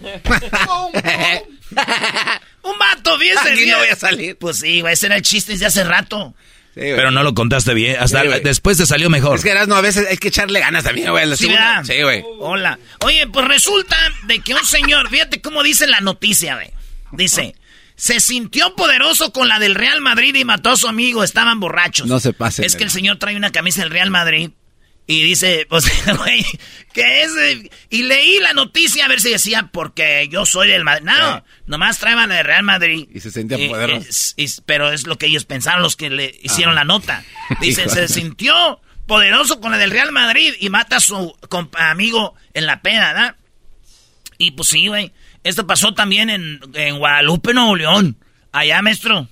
Un 2.63 2.79
vato, 2.79 3.17
fíjese. 3.17 3.53
Aquí 3.53 3.65
no 3.65 3.77
voy 3.77 3.87
a 3.89 3.95
salir. 3.95 4.37
Pues 4.37 4.59
sí, 4.59 4.81
güey, 4.81 4.93
ese 4.93 5.05
era 5.05 5.15
el 5.15 5.21
chiste 5.21 5.53
desde 5.53 5.67
hace 5.67 5.83
rato. 5.83 6.33
Sí, 6.73 6.79
güey. 6.81 6.95
Pero 6.95 7.11
no 7.11 7.21
lo 7.23 7.33
contaste 7.35 7.73
bien. 7.73 7.97
Hasta 7.99 8.21
Sí, 8.23 8.27
después 8.43 8.77
te 8.77 8.85
salió 8.85 9.09
mejor. 9.09 9.37
Es 9.37 9.43
que 9.43 9.51
eras, 9.51 9.67
no, 9.67 9.75
a 9.75 9.81
veces 9.81 10.07
hay 10.09 10.17
que 10.17 10.29
echarle 10.29 10.59
ganas 10.59 10.83
también, 10.83 11.11
güey. 11.11 11.25
la 11.27 11.35
Sí, 11.35 11.43
segunda- 11.45 11.81
¿verdad? 11.81 11.83
Sí, 11.95 12.01
güey. 12.01 12.23
Hola. 12.39 12.79
Oye, 13.01 13.27
pues 13.27 13.47
resulta 13.47 13.95
de 14.23 14.39
que 14.39 14.53
un 14.55 14.65
señor, 14.65 15.09
fíjate 15.09 15.41
cómo 15.41 15.61
dice 15.63 15.85
la 15.87 15.99
noticia, 16.01 16.55
güey. 16.55 16.71
Dice, 17.11 17.53
se 17.95 18.19
sintió 18.19 18.75
poderoso 18.75 19.31
con 19.31 19.47
la 19.47 19.59
del 19.59 19.75
Real 19.75 20.01
Madrid 20.01 20.33
y 20.35 20.45
mató 20.45 20.71
a 20.71 20.77
su 20.77 20.87
amigo, 20.87 21.23
estaban 21.23 21.59
borrachos. 21.59 22.07
No 22.07 22.19
se 22.19 22.33
pasen, 22.33 22.65
Es 22.65 22.75
que 22.75 22.83
el 22.83 22.89
señor 22.89 23.17
trae 23.19 23.35
una 23.35 23.51
camisa 23.51 23.81
del 23.81 23.91
Real 23.91 24.09
Madrid 24.09 24.49
y 25.05 25.21
dice, 25.23 25.65
pues, 25.69 25.85
güey, 26.17 26.45
que 26.93 27.23
es... 27.23 27.35
de- 27.35 27.71
Y 27.89 28.03
leí 28.03 28.39
la 28.39 28.53
noticia 28.53 29.05
a 29.05 29.07
ver 29.07 29.19
si 29.19 29.29
decía, 29.31 29.69
porque 29.73 30.27
yo 30.31 30.45
soy 30.45 30.69
del 30.69 30.83
Madrid. 30.83 31.05
No, 31.05 31.13
Ah. 31.15 31.43
nomás 31.65 31.99
traían 31.99 32.29
la 32.29 32.35
del 32.35 32.45
Real 32.45 32.63
Madrid. 32.63 33.07
Y 33.13 33.19
se 33.19 33.31
sentía 33.31 33.57
poderoso. 33.67 34.09
pero 34.65 34.91
es 34.91 35.05
lo 35.07 35.17
que 35.17 35.25
ellos 35.27 35.45
pensaron, 35.45 35.81
los 35.81 35.95
que 35.95 36.09
le 36.09 36.33
hicieron 36.41 36.75
la 36.75 36.83
nota. 36.85 37.23
Dicen, 37.61 37.89
se 37.89 38.01
de- 38.01 38.07
sintió 38.07 38.79
poderoso 39.07 39.59
con 39.59 39.71
la 39.71 39.77
del 39.77 39.91
Real 39.91 40.11
Madrid 40.13 40.53
y 40.59 40.69
mata 40.69 40.95
a 40.95 40.99
su 41.01 41.35
amigo 41.77 42.35
en 42.53 42.65
la 42.65 42.81
pena, 42.81 43.11
¿verdad? 43.13 43.35
Y 44.37 44.51
pues 44.51 44.69
sí, 44.69 44.87
güey. 44.87 45.11
Esto 45.43 45.67
pasó 45.67 45.93
también 45.93 46.29
en, 46.29 46.61
en 46.73 46.97
Guadalupe, 46.97 47.53
Nuevo 47.53 47.75
León. 47.75 48.15
Allá, 48.53 48.81
maestro. 48.81 49.27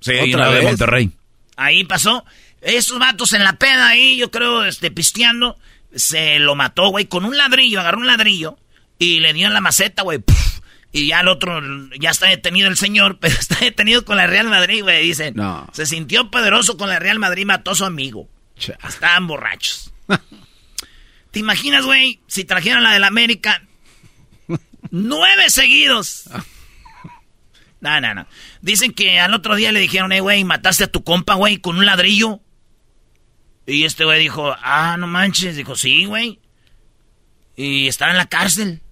Sí, 0.00 0.12
¿Otra 0.12 0.50
de 0.50 0.54
vez? 0.56 0.64
Monterrey. 0.64 1.10
Ahí 1.56 1.84
pasó. 1.84 2.24
Esos 2.64 2.98
vatos 2.98 3.34
en 3.34 3.44
la 3.44 3.58
peda 3.58 3.88
ahí, 3.88 4.16
yo 4.16 4.30
creo, 4.30 4.64
este, 4.64 4.90
pisteando, 4.90 5.58
se 5.94 6.38
lo 6.38 6.54
mató, 6.54 6.88
güey, 6.88 7.06
con 7.06 7.24
un 7.24 7.36
ladrillo, 7.36 7.78
agarró 7.78 7.98
un 7.98 8.06
ladrillo 8.06 8.58
y 8.98 9.20
le 9.20 9.34
dio 9.34 9.46
en 9.46 9.54
la 9.54 9.60
maceta, 9.60 10.02
güey. 10.02 10.24
Y 10.90 11.08
ya 11.08 11.20
el 11.20 11.28
otro, 11.28 11.60
ya 12.00 12.10
está 12.10 12.28
detenido 12.28 12.68
el 12.68 12.76
señor, 12.76 13.18
pero 13.20 13.34
está 13.34 13.56
detenido 13.60 14.04
con 14.04 14.16
la 14.16 14.26
Real 14.26 14.48
Madrid, 14.48 14.82
güey, 14.82 15.04
dicen. 15.06 15.34
No. 15.36 15.68
Se 15.72 15.84
sintió 15.86 16.30
poderoso 16.30 16.76
con 16.76 16.88
la 16.88 16.98
Real 16.98 17.18
Madrid, 17.18 17.44
mató 17.44 17.72
a 17.72 17.74
su 17.74 17.84
amigo. 17.84 18.28
Cha. 18.56 18.78
Estaban 18.88 19.26
borrachos. 19.26 19.92
¿Te 21.30 21.40
imaginas, 21.40 21.84
güey, 21.84 22.20
si 22.28 22.44
trajeran 22.44 22.82
la 22.82 22.92
del 22.92 23.04
América? 23.04 23.62
Nueve 24.90 25.50
seguidos. 25.50 26.24
No, 27.80 28.00
no, 28.00 28.14
no. 28.14 28.26
Dicen 28.62 28.94
que 28.94 29.20
al 29.20 29.34
otro 29.34 29.56
día 29.56 29.70
le 29.70 29.78
dijeron, 29.78 30.10
eh, 30.12 30.20
güey, 30.20 30.42
mataste 30.42 30.84
a 30.84 30.90
tu 30.90 31.04
compa, 31.04 31.34
güey, 31.34 31.58
con 31.58 31.76
un 31.76 31.84
ladrillo. 31.84 32.40
Y 33.66 33.84
este 33.84 34.04
güey 34.04 34.20
dijo, 34.20 34.54
ah, 34.62 34.96
no 34.98 35.06
manches. 35.06 35.56
Dijo, 35.56 35.74
sí, 35.76 36.04
güey. 36.04 36.38
Y 37.56 37.88
estaba 37.88 38.10
en 38.10 38.18
la 38.18 38.26
cárcel. 38.26 38.82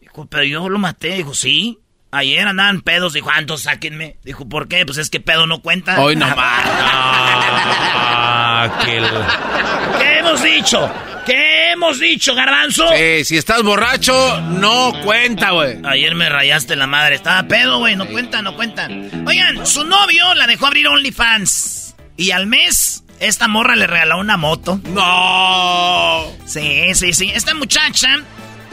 Dijo, 0.00 0.26
pero 0.26 0.44
yo 0.44 0.68
lo 0.68 0.78
maté. 0.78 1.14
Dijo, 1.14 1.34
sí. 1.34 1.78
Ayer 2.10 2.48
andaban 2.48 2.80
pedos. 2.80 3.12
Dijo, 3.12 3.30
ah, 3.32 3.38
entonces 3.38 3.64
sáquenme. 3.64 4.16
Dijo, 4.24 4.48
¿por 4.48 4.66
qué? 4.68 4.84
Pues 4.86 4.98
es 4.98 5.10
que 5.10 5.20
pedo 5.20 5.46
no 5.46 5.60
cuenta. 5.62 6.00
Hoy 6.00 6.16
nomás. 6.16 6.64
Ah, 8.00 8.80
que 8.84 8.96
el- 8.96 9.06
¿Qué 9.98 10.18
hemos 10.18 10.42
dicho? 10.42 10.90
¿Qué 11.24 11.72
hemos 11.72 12.00
dicho, 12.00 12.34
garbanzo? 12.34 12.88
Sí, 12.96 13.24
si 13.24 13.36
estás 13.36 13.62
borracho, 13.62 14.40
no 14.40 14.92
cuenta, 15.04 15.50
güey. 15.50 15.78
Ayer 15.84 16.14
me 16.14 16.28
rayaste 16.28 16.74
la 16.74 16.86
madre. 16.86 17.14
Estaba 17.16 17.46
pedo, 17.46 17.78
güey. 17.78 17.94
No 17.96 18.06
cuenta, 18.06 18.42
no 18.42 18.56
cuenta. 18.56 18.88
Oigan, 19.26 19.64
su 19.66 19.84
novio 19.84 20.34
la 20.34 20.46
dejó 20.46 20.66
abrir 20.66 20.88
OnlyFans. 20.88 21.94
Y 22.16 22.30
al 22.32 22.46
mes, 22.46 23.04
esta 23.20 23.48
morra 23.48 23.76
le 23.76 23.86
regaló 23.86 24.18
una 24.18 24.36
moto. 24.36 24.80
No. 24.84 26.24
Sí, 26.46 26.94
sí, 26.94 27.12
sí. 27.12 27.30
Esta 27.34 27.54
muchacha, 27.54 28.08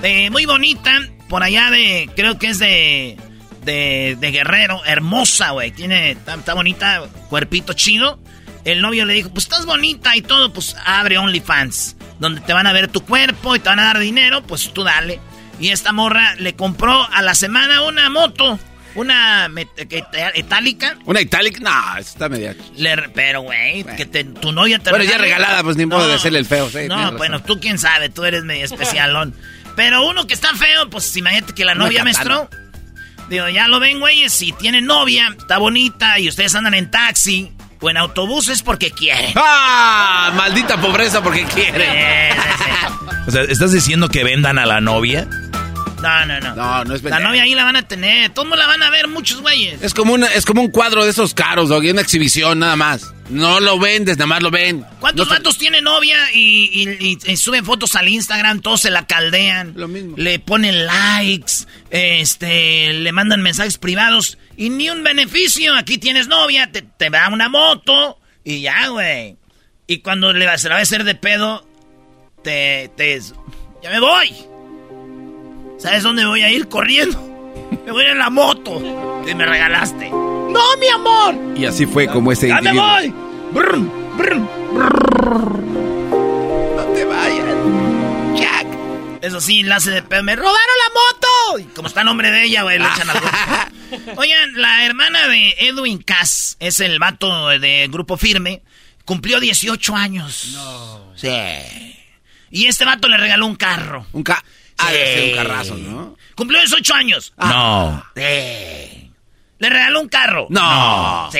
eh, 0.03 0.29
muy 0.29 0.45
bonita, 0.45 0.99
por 1.27 1.43
allá 1.43 1.69
de, 1.71 2.09
creo 2.15 2.37
que 2.37 2.47
es 2.47 2.59
de, 2.59 3.17
de, 3.63 4.17
de 4.19 4.31
Guerrero, 4.31 4.83
hermosa, 4.85 5.51
güey. 5.51 5.71
Tiene, 5.71 6.11
está, 6.11 6.35
está 6.35 6.53
bonita, 6.53 7.03
cuerpito 7.29 7.73
chido. 7.73 8.19
El 8.63 8.81
novio 8.81 9.05
le 9.05 9.13
dijo, 9.13 9.29
pues 9.29 9.45
estás 9.45 9.65
bonita 9.65 10.15
y 10.15 10.21
todo, 10.23 10.51
pues 10.51 10.75
abre 10.85 11.19
OnlyFans, 11.19 11.97
donde 12.19 12.41
te 12.41 12.51
van 12.51 12.65
a 12.65 12.73
ver 12.73 12.87
tu 12.87 13.01
cuerpo 13.01 13.55
y 13.55 13.59
te 13.59 13.69
van 13.69 13.79
a 13.79 13.85
dar 13.85 13.99
dinero, 13.99 14.41
pues 14.41 14.73
tú 14.73 14.83
dale. 14.83 15.19
Y 15.59 15.69
esta 15.69 15.91
morra 15.91 16.35
le 16.35 16.55
compró 16.55 17.07
a 17.13 17.21
la 17.21 17.35
semana 17.35 17.83
una 17.83 18.09
moto, 18.09 18.59
una 18.95 19.49
itálica. 20.35 20.97
Una 21.05 21.21
Italic, 21.21 21.59
no, 21.59 21.97
está 21.97 22.29
media. 22.29 22.55
Le 22.77 23.09
pero, 23.09 23.41
güey, 23.41 23.83
que 23.83 24.05
te- 24.05 24.23
tu 24.23 24.51
novia 24.51 24.79
te 24.79 24.89
Bueno, 24.89 25.05
ya 25.05 25.17
regalada, 25.17 25.63
pues, 25.63 25.77
ni 25.77 25.85
modo 25.85 26.07
de 26.07 26.15
hacerle 26.15 26.39
el 26.39 26.45
feo, 26.45 26.69
sí, 26.69 26.87
no, 26.87 27.11
bueno, 27.13 27.41
tú 27.43 27.59
quién 27.59 27.77
sabe, 27.77 28.09
tú 28.09 28.23
eres 28.25 28.43
medio 28.43 28.65
especialón. 28.65 29.35
Pero 29.75 30.07
uno 30.07 30.25
que 30.25 30.33
está 30.33 30.55
feo, 30.55 30.89
pues 30.89 31.15
imagínate 31.17 31.53
que 31.53 31.65
la 31.65 31.73
Una 31.73 31.85
novia, 31.85 32.03
maestro. 32.03 32.49
Digo, 33.29 33.49
ya 33.49 33.67
lo 33.67 33.79
ven, 33.79 33.99
güey, 33.99 34.29
si 34.29 34.51
tiene 34.53 34.81
novia, 34.81 35.35
está 35.37 35.57
bonita 35.57 36.19
y 36.19 36.29
ustedes 36.29 36.53
andan 36.55 36.75
en 36.75 36.89
taxi 36.91 37.51
o 37.81 37.89
en 37.89 37.97
autobús 37.97 38.47
es 38.49 38.61
porque 38.63 38.91
quieren. 38.91 39.31
¡Ah! 39.35 40.31
Maldita 40.35 40.79
pobreza 40.79 41.21
porque 41.23 41.43
quiere. 41.45 42.31
Sí, 42.31 42.37
sí. 42.57 42.71
O 43.27 43.31
sea, 43.31 43.41
¿estás 43.43 43.71
diciendo 43.71 44.07
que 44.09 44.23
vendan 44.23 44.59
a 44.59 44.65
la 44.67 44.79
novia? 44.79 45.27
No, 46.05 46.25
no, 46.25 46.39
no. 46.39 46.55
No, 46.55 46.83
no 46.85 46.95
es 46.95 47.03
La 47.03 47.19
novia 47.19 47.43
ahí 47.43 47.55
la 47.55 47.63
van 47.63 47.75
a 47.75 47.87
tener, 47.87 48.29
todos 48.33 48.57
la 48.57 48.67
van 48.67 48.81
a 48.83 48.89
ver 48.89 49.07
muchos 49.07 49.41
güeyes. 49.41 49.81
Es 49.81 49.93
como, 49.93 50.13
una, 50.13 50.27
es 50.27 50.45
como 50.45 50.61
un 50.61 50.69
cuadro 50.71 51.03
de 51.03 51.09
esos 51.11 51.33
caros, 51.33 51.69
Doggy, 51.69 51.91
una 51.91 52.01
exhibición 52.01 52.59
nada 52.59 52.75
más. 52.75 53.11
No 53.29 53.59
lo 53.59 53.79
vendes, 53.79 54.17
nada 54.17 54.27
más 54.27 54.43
lo 54.43 54.51
ven. 54.51 54.85
¿Cuántos 54.99 55.27
No 55.27 55.33
vatos 55.33 55.57
tienen 55.57 55.83
novia 55.83 56.17
y, 56.31 56.69
y- 56.71 57.07
y- 57.25 57.31
y 57.31 57.37
suben 57.37 57.65
fotos 57.65 57.95
al 57.95 58.07
Instagram? 58.07 58.61
Todos 58.61 58.81
se 58.81 58.91
la 58.91 59.07
caldean. 59.07 59.73
Lo 59.75 59.87
mismo. 59.87 60.15
Le 60.15 60.37
ponen 60.37 60.85
likes, 60.85 61.65
este, 61.89 62.93
le 62.93 63.11
mandan 63.11 63.41
mensajes 63.41 63.77
privados 63.79 64.37
y 64.55 64.69
ni 64.69 64.89
un 64.91 65.03
beneficio. 65.03 65.73
Aquí 65.75 65.97
tienes 65.97 66.27
novia, 66.27 66.71
te, 66.71 66.83
te 66.83 67.09
da 67.09 67.29
una 67.29 67.49
moto 67.49 68.19
y 68.43 68.61
ya, 68.61 68.87
güey. 68.89 69.37
Y 69.87 69.99
cuando 69.99 70.31
le 70.31 70.45
se 70.59 70.69
la 70.69 70.75
va 70.75 70.79
a 70.79 70.83
hacer 70.83 71.03
de 71.03 71.15
pedo, 71.15 71.67
te, 72.43 72.91
te... 72.95 73.19
Ya 73.81 73.89
me 73.89 73.99
voy. 73.99 74.35
¿Sabes 75.77 76.03
dónde 76.03 76.25
voy 76.25 76.41
a 76.41 76.49
ir 76.49 76.67
corriendo? 76.67 77.19
Me 77.85 77.91
voy 77.91 78.05
en 78.05 78.17
la 78.17 78.29
moto 78.29 78.81
que 79.25 79.35
me 79.35 79.45
regalaste. 79.45 80.09
¡No, 80.09 80.77
mi 80.79 80.87
amor! 80.87 81.35
Y 81.57 81.65
así 81.65 81.85
fue 81.85 82.07
como 82.07 82.31
ese 82.31 82.47
¡Ya 82.47 82.61
me 82.61 82.69
individuo. 82.69 82.87
voy! 82.87 83.13
Brum, 83.51 84.17
brum. 84.17 84.47
No 86.75 86.83
te 86.93 87.05
vayas. 87.05 87.45
Jack. 88.39 88.67
Eso 89.21 89.41
sí, 89.41 89.63
la 89.63 89.77
hace 89.77 89.91
de 89.91 90.01
pedo. 90.03 90.23
¡Me 90.23 90.35
robaron 90.35 90.55
la 90.59 90.93
moto! 90.93 91.59
Y 91.59 91.63
como 91.75 91.87
está 91.87 92.01
el 92.01 92.05
nombre 92.07 92.31
de 92.31 92.43
ella, 92.45 92.63
güey, 92.63 92.79
le 92.79 92.85
echan 92.85 93.09
algo. 93.09 93.27
Oigan, 94.17 94.53
la 94.61 94.85
hermana 94.85 95.27
de 95.27 95.55
Edwin 95.59 95.99
Cass, 96.01 96.57
es 96.59 96.79
el 96.79 96.99
vato 96.99 97.49
de 97.49 97.87
Grupo 97.91 98.17
Firme, 98.17 98.61
cumplió 99.05 99.39
18 99.39 99.95
años. 99.95 100.49
No. 100.53 101.13
Sí. 101.15 101.29
Y 102.51 102.67
este 102.67 102.85
vato 102.85 103.07
le 103.09 103.17
regaló 103.17 103.45
un 103.45 103.55
carro. 103.55 104.05
Un 104.13 104.23
ca... 104.23 104.43
Ah, 104.77 104.89
Sí. 104.91 104.93
debe 104.97 105.13
ser 105.13 105.23
un 105.29 105.35
carrazo, 105.35 105.77
¿no? 105.77 106.17
Cumplió 106.35 106.59
18 106.59 106.93
años. 106.93 107.33
No. 107.37 108.03
Sí. 108.15 108.21
Le 109.59 109.69
regaló 109.69 110.01
un 110.01 110.09
carro. 110.09 110.47
No. 110.49 111.29
Sí. 111.31 111.39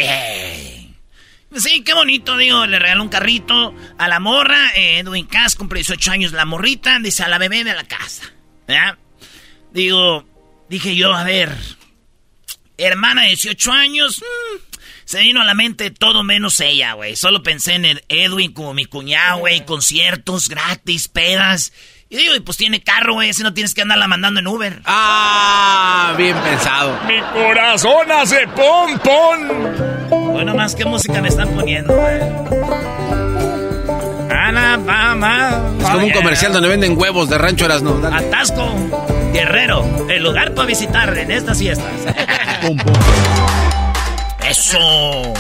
Sí, 1.58 1.84
qué 1.84 1.94
bonito, 1.94 2.36
digo, 2.38 2.65
le 2.65 2.80
regaló 2.80 3.01
un 3.04 3.10
carrito 3.10 3.74
a 3.98 4.08
la 4.10 4.20
morra, 4.20 4.72
eh, 4.75 5.00
Edwin 5.00 5.25
Cass 5.25 5.56
cumple 5.56 5.80
18 5.80 6.12
años, 6.12 6.32
la 6.34 6.44
morrita, 6.44 7.00
dice 7.00 7.24
a 7.24 7.30
la 7.30 7.38
bebé 7.38 7.63
de 7.63 7.74
la 7.74 7.86
casa, 7.86 8.24
¿verdad? 8.68 8.98
Digo, 9.72 10.25
dije 10.70 10.98
yo, 10.98 11.13
a 11.13 11.24
ver, 11.24 11.56
hermana 12.77 13.22
de 13.24 13.30
18 13.30 13.72
años, 13.72 14.20
mm, 14.20 14.58
se 15.06 15.20
vino 15.22 15.39
a 15.42 15.46
la 15.46 15.54
mente 15.54 15.92
todo 15.92 16.24
menos 16.24 16.60
ella, 16.60 16.94
güey. 16.94 17.15
Solo 17.15 17.42
pensé 17.42 17.75
en 17.75 18.01
Edwin 18.10 18.51
como 18.51 18.74
mi 18.74 18.84
cuñado, 18.86 19.39
güey, 19.39 19.63
conciertos 19.65 20.50
gratis, 20.50 21.08
pedas. 21.08 21.72
Y 22.09 22.17
digo, 22.17 22.33
pues 22.45 22.57
tiene 22.57 22.81
carro, 22.81 23.13
güey, 23.13 23.33
si 23.33 23.43
no 23.43 23.53
tienes 23.53 23.74
que 23.74 23.81
andarla 23.81 24.07
mandando 24.07 24.39
en 24.39 24.47
Uber. 24.47 24.81
Ah, 24.85 26.13
bien 26.17 26.38
pensado. 26.38 27.00
Mi 27.07 27.19
corazón 27.33 28.12
hace 28.12 28.47
pom 28.50 29.00
pom. 29.00 30.31
Bueno, 30.31 30.55
más 30.55 30.75
qué 30.75 30.85
música 30.85 31.21
me 31.21 31.29
están 31.29 31.50
poniendo, 31.50 31.93
güey. 31.95 32.19
Es 35.79 35.89
como 35.89 36.05
un 36.05 36.12
comercial 36.12 36.53
donde 36.53 36.69
venden 36.69 36.97
huevos 36.97 37.29
de 37.29 37.38
rancho 37.38 37.67
¿no? 37.67 38.07
Atasco, 38.07 38.74
Guerrero, 39.33 40.07
el 40.09 40.24
lugar 40.24 40.53
para 40.53 40.67
visitar 40.67 41.17
en 41.17 41.31
estas 41.31 41.57
fiestas. 41.57 41.91
Eso. 44.47 45.33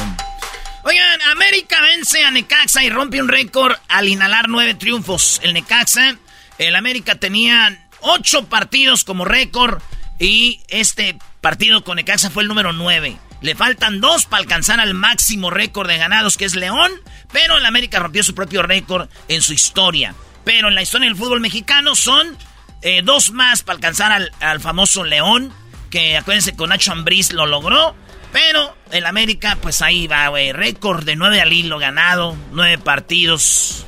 Oigan, 0.83 1.21
América 1.31 1.81
vence 1.81 2.23
a 2.23 2.31
Necaxa 2.31 2.83
y 2.83 2.89
rompe 2.89 3.21
un 3.21 3.27
récord 3.27 3.75
al 3.87 4.07
inhalar 4.07 4.49
nueve 4.49 4.73
triunfos. 4.73 5.39
El 5.43 5.53
Necaxa 5.53 6.17
el 6.57 6.75
América 6.75 7.15
tenía 7.15 7.87
ocho 8.01 8.45
partidos 8.45 9.03
como 9.03 9.25
récord 9.25 9.81
y 10.19 10.61
este 10.69 11.17
partido 11.41 11.83
con 11.83 11.97
Necaxa 11.97 12.29
fue 12.29 12.43
el 12.43 12.49
número 12.49 12.73
nueve. 12.73 13.17
Le 13.41 13.55
faltan 13.55 14.01
dos 14.01 14.25
para 14.25 14.41
alcanzar 14.41 14.79
al 14.79 14.93
máximo 14.93 15.49
récord 15.49 15.87
de 15.87 15.97
ganados 15.97 16.37
que 16.37 16.45
es 16.45 16.55
León, 16.55 16.91
pero 17.31 17.57
el 17.57 17.65
América 17.65 17.99
rompió 17.99 18.23
su 18.23 18.33
propio 18.33 18.63
récord 18.63 19.09
en 19.27 19.41
su 19.41 19.53
historia. 19.53 20.15
Pero 20.43 20.69
en 20.69 20.75
la 20.75 20.81
historia 20.81 21.07
del 21.07 21.17
fútbol 21.17 21.41
mexicano 21.41 21.95
son 21.95 22.37
eh, 22.81 23.01
dos 23.03 23.31
más 23.31 23.63
para 23.63 23.75
alcanzar 23.75 24.29
al, 24.39 24.59
famoso 24.61 25.03
León, 25.03 25.51
que 25.89 26.17
acuérdense 26.17 26.55
con 26.55 26.69
Nacho 26.69 26.91
Ambriz 26.91 27.33
lo 27.33 27.45
logró. 27.45 27.95
Pero 28.31 28.75
el 28.91 29.05
América, 29.05 29.57
pues 29.61 29.81
ahí 29.81 30.07
va, 30.07 30.27
güey. 30.27 30.51
Récord 30.51 31.03
de 31.03 31.15
nueve 31.15 31.41
al 31.41 31.53
hilo 31.53 31.79
ganado, 31.79 32.35
nueve 32.51 32.77
partidos 32.77 33.85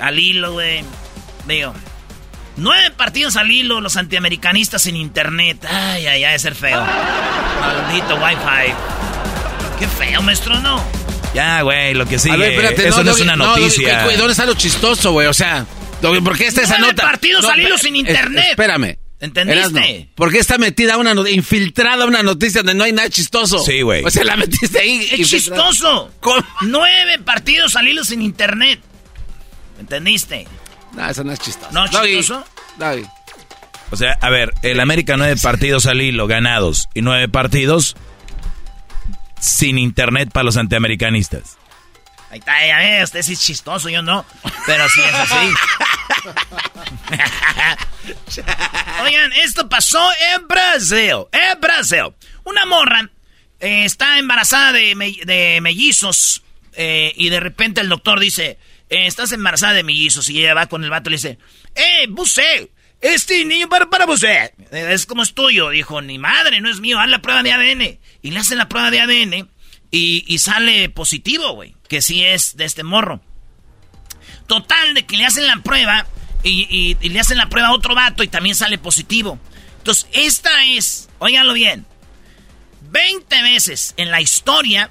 al 0.00 0.18
hilo, 0.18 0.52
güey. 0.52 0.84
Digo, 1.46 1.74
nueve 2.56 2.90
partidos 2.90 3.36
al 3.36 3.50
hilo 3.50 3.80
los 3.80 3.96
antiamericanistas 3.96 4.86
en 4.86 4.96
internet. 4.96 5.64
Ay, 5.68 6.06
ay, 6.06 6.24
ay, 6.24 6.38
ser 6.38 6.54
feo. 6.54 6.82
Maldito 7.60 8.16
wifi. 8.16 8.74
Qué 9.78 9.88
feo, 9.88 10.22
maestro, 10.22 10.60
¿no? 10.60 10.82
Ya, 11.34 11.62
güey, 11.62 11.94
lo 11.94 12.06
que 12.06 12.18
sigue. 12.18 12.34
A 12.34 12.36
ver, 12.36 12.52
espérate, 12.52 12.88
eso 12.88 13.04
no, 13.04 13.12
es 13.12 13.20
una 13.20 13.36
noticia. 13.36 14.04
¿Dónde 14.16 14.32
está 14.32 14.46
lo 14.46 14.54
chistoso, 14.54 15.12
güey? 15.12 15.26
O 15.26 15.34
sea, 15.34 15.66
¿por 16.00 16.36
qué 16.36 16.46
está 16.46 16.62
esa 16.62 16.78
nota? 16.78 17.02
partidos 17.02 17.44
al 17.44 17.60
hilo 17.60 17.78
sin 17.78 17.96
internet. 17.96 18.46
espérame. 18.50 18.96
¿Entendiste? 19.20 20.08
¿Por 20.14 20.32
qué 20.32 20.38
está 20.38 20.56
metida 20.56 20.96
una 20.96 21.12
infiltrada 21.28 22.06
una 22.06 22.22
noticia 22.22 22.62
donde 22.62 22.74
no 22.74 22.84
hay 22.84 22.92
nada 22.92 23.10
chistoso? 23.10 23.58
Sí, 23.58 23.82
güey. 23.82 24.02
O 24.02 24.10
sea, 24.10 24.24
la 24.24 24.34
metiste 24.36 24.80
ahí. 24.80 25.08
Es 25.12 25.28
chistoso. 25.28 26.10
¿Cómo? 26.20 26.42
Nueve 26.62 27.18
partidos 27.18 27.76
al 27.76 27.86
hilo 27.86 28.02
sin 28.02 28.22
internet. 28.22 28.80
¿Entendiste? 29.78 30.46
No, 30.92 31.08
eso 31.08 31.24
no 31.24 31.32
es 31.32 31.40
chistoso. 31.40 31.72
¿No 31.72 31.84
es 31.84 31.90
chistoso? 31.90 32.44
O 33.90 33.96
sea, 33.96 34.16
a 34.20 34.30
ver, 34.30 34.54
el 34.62 34.80
América 34.80 35.16
nueve 35.16 35.36
partidos 35.40 35.86
al 35.86 36.00
hilo 36.00 36.26
ganados 36.26 36.88
y 36.94 37.02
nueve 37.02 37.28
partidos 37.28 37.96
sin 39.40 39.78
internet 39.78 40.30
para 40.32 40.44
los 40.44 40.56
antiamericanistas. 40.56 41.56
Ahí 42.30 42.38
está, 42.38 42.64
ya 42.64 42.78
ve, 42.78 43.02
usted 43.02 43.22
sí 43.22 43.32
es 43.32 43.40
chistoso, 43.40 43.88
yo 43.88 44.02
no. 44.02 44.24
Pero 44.64 44.88
sí 44.88 45.00
es 45.00 45.14
así. 45.14 45.52
Oigan, 49.02 49.32
esto 49.32 49.68
pasó 49.68 50.10
en 50.34 50.46
Brasil. 50.46 51.26
En 51.32 51.60
Brasil. 51.60 52.14
Una 52.44 52.66
morra 52.66 53.10
eh, 53.58 53.84
está 53.84 54.18
embarazada 54.18 54.72
de, 54.72 55.58
mellizos 55.60 56.42
eh, 56.74 57.12
y 57.16 57.30
de 57.30 57.40
repente 57.40 57.80
el 57.80 57.88
doctor 57.88 58.20
dice, 58.20 58.58
eh, 58.90 59.06
estás 59.06 59.32
embarazada 59.32 59.72
de 59.72 59.84
mellizos 59.84 60.28
y 60.28 60.40
ella 60.40 60.54
va 60.54 60.66
con 60.66 60.82
el 60.84 60.90
vato 60.90 61.08
y 61.08 61.12
le 61.12 61.16
dice, 61.16 61.38
¡Eh, 61.74 62.06
Buse! 62.08 62.70
Este 63.00 63.44
niño 63.44 63.68
para, 63.68 63.88
para 63.88 64.04
Buse. 64.04 64.52
Es 64.72 65.06
como 65.06 65.22
es 65.22 65.32
tuyo. 65.32 65.70
Dijo, 65.70 66.02
ni 66.02 66.18
madre, 66.18 66.60
no 66.60 66.68
es 66.68 66.80
mío, 66.80 66.98
haz 66.98 67.08
la 67.08 67.22
prueba 67.22 67.42
de 67.42 67.52
ADN. 67.52 67.98
Y 68.20 68.30
le 68.30 68.38
hacen 68.38 68.58
la 68.58 68.68
prueba 68.68 68.90
de 68.90 69.00
ADN 69.00 69.48
y, 69.90 70.38
sale 70.38 70.90
positivo, 70.90 71.52
güey. 71.54 71.74
Que 71.88 72.02
sí 72.02 72.22
es 72.22 72.56
de 72.56 72.66
este 72.66 72.82
morro. 72.82 73.22
Total, 74.46 74.92
de 74.92 75.06
que 75.06 75.16
le 75.16 75.24
hacen 75.24 75.46
la 75.46 75.56
prueba 75.62 76.06
y, 76.42 76.96
y 77.00 77.08
le 77.08 77.20
hacen 77.20 77.38
la 77.38 77.48
prueba 77.48 77.68
a 77.68 77.72
otro 77.72 77.94
vato 77.94 78.22
y 78.22 78.28
también 78.28 78.54
sale 78.54 78.76
positivo. 78.76 79.38
Entonces, 79.78 80.06
esta 80.12 80.66
es, 80.66 81.08
óiganlo 81.20 81.54
bien, 81.54 81.86
20 82.90 83.42
veces 83.42 83.94
en 83.96 84.10
la 84.10 84.20
historia 84.20 84.90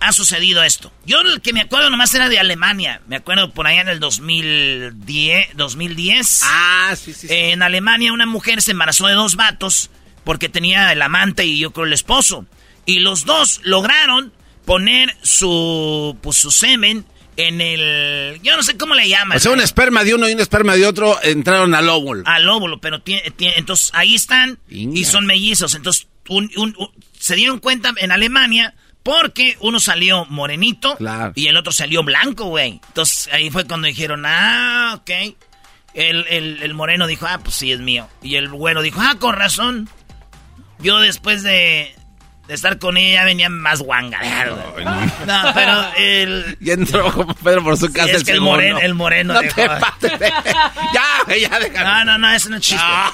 ha 0.00 0.12
sucedido 0.12 0.62
esto. 0.62 0.92
Yo 1.04 1.20
el 1.20 1.40
que 1.40 1.52
me 1.52 1.60
acuerdo 1.60 1.90
nomás 1.90 2.14
era 2.14 2.28
de 2.28 2.38
Alemania. 2.38 3.00
Me 3.08 3.16
acuerdo 3.16 3.52
por 3.52 3.66
allá 3.66 3.80
en 3.82 3.88
el 3.88 4.00
2010. 4.00 5.56
2010 5.56 6.40
ah, 6.44 6.94
sí, 6.96 7.12
sí, 7.12 7.26
En 7.30 7.62
Alemania 7.62 8.12
una 8.12 8.26
mujer 8.26 8.62
se 8.62 8.72
embarazó 8.72 9.06
de 9.06 9.14
dos 9.14 9.36
vatos 9.36 9.90
porque 10.24 10.48
tenía 10.48 10.92
el 10.92 11.02
amante 11.02 11.44
y 11.44 11.58
yo 11.58 11.72
creo 11.72 11.86
el 11.86 11.92
esposo. 11.92 12.46
Y 12.84 13.00
los 13.00 13.24
dos 13.24 13.60
lograron 13.64 14.32
poner 14.64 15.16
su, 15.22 16.16
pues, 16.20 16.36
su 16.36 16.50
semen 16.50 17.04
en 17.36 17.60
el... 17.60 18.40
Yo 18.42 18.56
no 18.56 18.62
sé 18.62 18.76
cómo 18.76 18.94
le 18.94 19.08
llaman. 19.08 19.36
O 19.36 19.40
sea, 19.40 19.52
un 19.52 19.60
esperma 19.60 20.04
de 20.04 20.14
uno 20.14 20.28
y 20.28 20.32
un 20.32 20.40
esperma 20.40 20.74
de 20.74 20.86
otro 20.86 21.18
entraron 21.22 21.74
al 21.74 21.88
óvulo. 21.88 22.22
Al 22.26 22.48
óvulo, 22.48 22.80
pero 22.80 23.00
tiene, 23.00 23.22
entonces 23.38 23.90
ahí 23.94 24.14
están 24.14 24.58
y 24.68 25.04
son 25.04 25.26
mellizos. 25.26 25.74
Entonces 25.74 26.08
se 27.18 27.34
dieron 27.34 27.60
cuenta 27.60 27.92
en 27.96 28.12
Alemania 28.12 28.74
porque 29.06 29.56
uno 29.60 29.78
salió 29.78 30.24
morenito 30.24 30.98
y 31.36 31.46
el 31.46 31.56
otro 31.56 31.72
salió 31.72 32.02
blanco, 32.02 32.46
güey. 32.46 32.80
Entonces 32.88 33.32
ahí 33.32 33.50
fue 33.50 33.64
cuando 33.64 33.86
dijeron, 33.86 34.24
ah, 34.26 34.98
ok. 34.98 35.36
El, 35.94 36.26
el, 36.60 36.74
moreno 36.74 37.06
dijo, 37.06 37.24
ah, 37.28 37.38
pues 37.40 37.54
sí 37.54 37.70
es 37.70 37.78
mío. 37.78 38.08
Y 38.20 38.34
el 38.34 38.48
güero 38.48 38.82
dijo, 38.82 39.00
ah, 39.00 39.14
con 39.20 39.36
razón. 39.36 39.88
Yo 40.80 40.98
después 40.98 41.44
de, 41.44 41.94
de 42.46 42.54
estar 42.54 42.78
con 42.78 42.96
ella 42.96 43.24
venía 43.24 43.48
más 43.48 43.80
guanga. 43.80 44.20
No, 45.26 45.52
pero 45.54 45.92
el... 45.96 46.56
Y 46.60 46.70
entró 46.70 47.12
como 47.12 47.34
Pedro 47.34 47.64
por 47.64 47.76
su 47.76 47.92
casa 47.92 48.12
es 48.12 48.24
que 48.24 48.32
el, 48.32 48.40
moreno, 48.40 48.78
el 48.78 48.94
moreno 48.94 49.34
no 49.34 49.40
te 49.40 49.48
ya, 49.66 51.36
ya, 51.36 51.58
déjame. 51.58 51.84
No, 51.84 52.04
no, 52.04 52.18
no, 52.18 52.28
no 52.28 52.30
es 52.30 52.48
chiste. 52.60 52.76
Ah, 52.80 53.12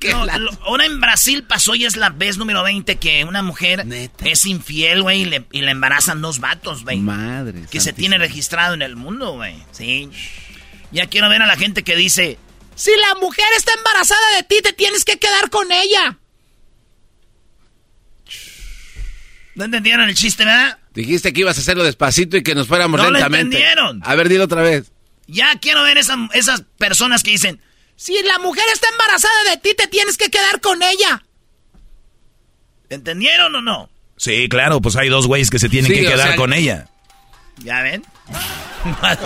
ahora 0.64 0.84
en 0.84 1.00
Brasil 1.00 1.44
pasó 1.44 1.74
y 1.74 1.84
es 1.84 1.96
la 1.96 2.10
vez 2.10 2.36
número 2.36 2.62
20 2.62 2.96
que 2.96 3.24
una 3.24 3.42
mujer 3.42 3.86
es 4.24 4.46
infiel, 4.46 5.02
güey, 5.02 5.22
y, 5.22 5.46
y, 5.52 5.62
le 5.62 5.70
embarazan 5.70 6.20
dos 6.20 6.40
vatos, 6.40 6.84
güey. 6.84 6.98
Madre. 6.98 7.62
Que 7.70 7.80
se 7.80 7.92
tiene 7.92 8.18
registrado 8.18 8.74
en 8.74 8.82
el 8.82 8.96
mundo, 8.96 9.32
güey. 9.32 9.54
Sí. 9.72 10.10
Ya 10.92 11.06
quiero 11.06 11.28
ver 11.28 11.42
a 11.42 11.46
la 11.46 11.56
gente 11.56 11.82
que 11.82 11.96
dice, 11.96 12.38
si 12.74 12.90
la 12.90 13.20
mujer 13.20 13.44
está 13.56 13.72
embarazada 13.74 14.36
de 14.36 14.42
ti, 14.42 14.56
te 14.62 14.72
tienes 14.72 15.04
que 15.04 15.18
quedar 15.18 15.50
con 15.50 15.70
ella. 15.70 16.18
¿No 19.54 19.64
entendieron 19.64 20.08
el 20.08 20.14
chiste, 20.14 20.44
verdad? 20.44 20.78
Dijiste 20.94 21.32
que 21.32 21.40
ibas 21.40 21.58
a 21.58 21.60
hacerlo 21.60 21.84
despacito 21.84 22.36
y 22.36 22.42
que 22.42 22.54
nos 22.54 22.66
fuéramos 22.66 23.00
lentamente. 23.00 23.28
No 23.28 23.38
entendieron. 23.38 24.02
A 24.04 24.14
ver, 24.14 24.28
dilo 24.28 24.44
otra 24.44 24.62
vez. 24.62 24.92
Ya 25.26 25.58
quiero 25.60 25.82
ver 25.82 25.98
esas 25.98 26.62
personas 26.78 27.22
que 27.22 27.30
dicen, 27.30 27.60
si 27.96 28.20
la 28.22 28.38
mujer 28.38 28.64
está 28.72 28.88
embarazada 28.88 29.50
de 29.50 29.56
ti, 29.58 29.74
te 29.76 29.86
tienes 29.86 30.16
que 30.16 30.30
quedar 30.30 30.60
con 30.60 30.82
ella. 30.82 31.22
¿Entendieron 32.88 33.54
o 33.54 33.60
no? 33.60 33.90
Sí, 34.16 34.48
claro, 34.48 34.80
pues 34.80 34.96
hay 34.96 35.08
dos 35.08 35.26
güeyes 35.26 35.50
que 35.50 35.58
se 35.58 35.68
tienen 35.68 35.92
que 35.92 36.04
quedar 36.04 36.34
con 36.36 36.52
ella. 36.52 36.88
¿Ya 37.58 37.82
ven? 37.82 38.04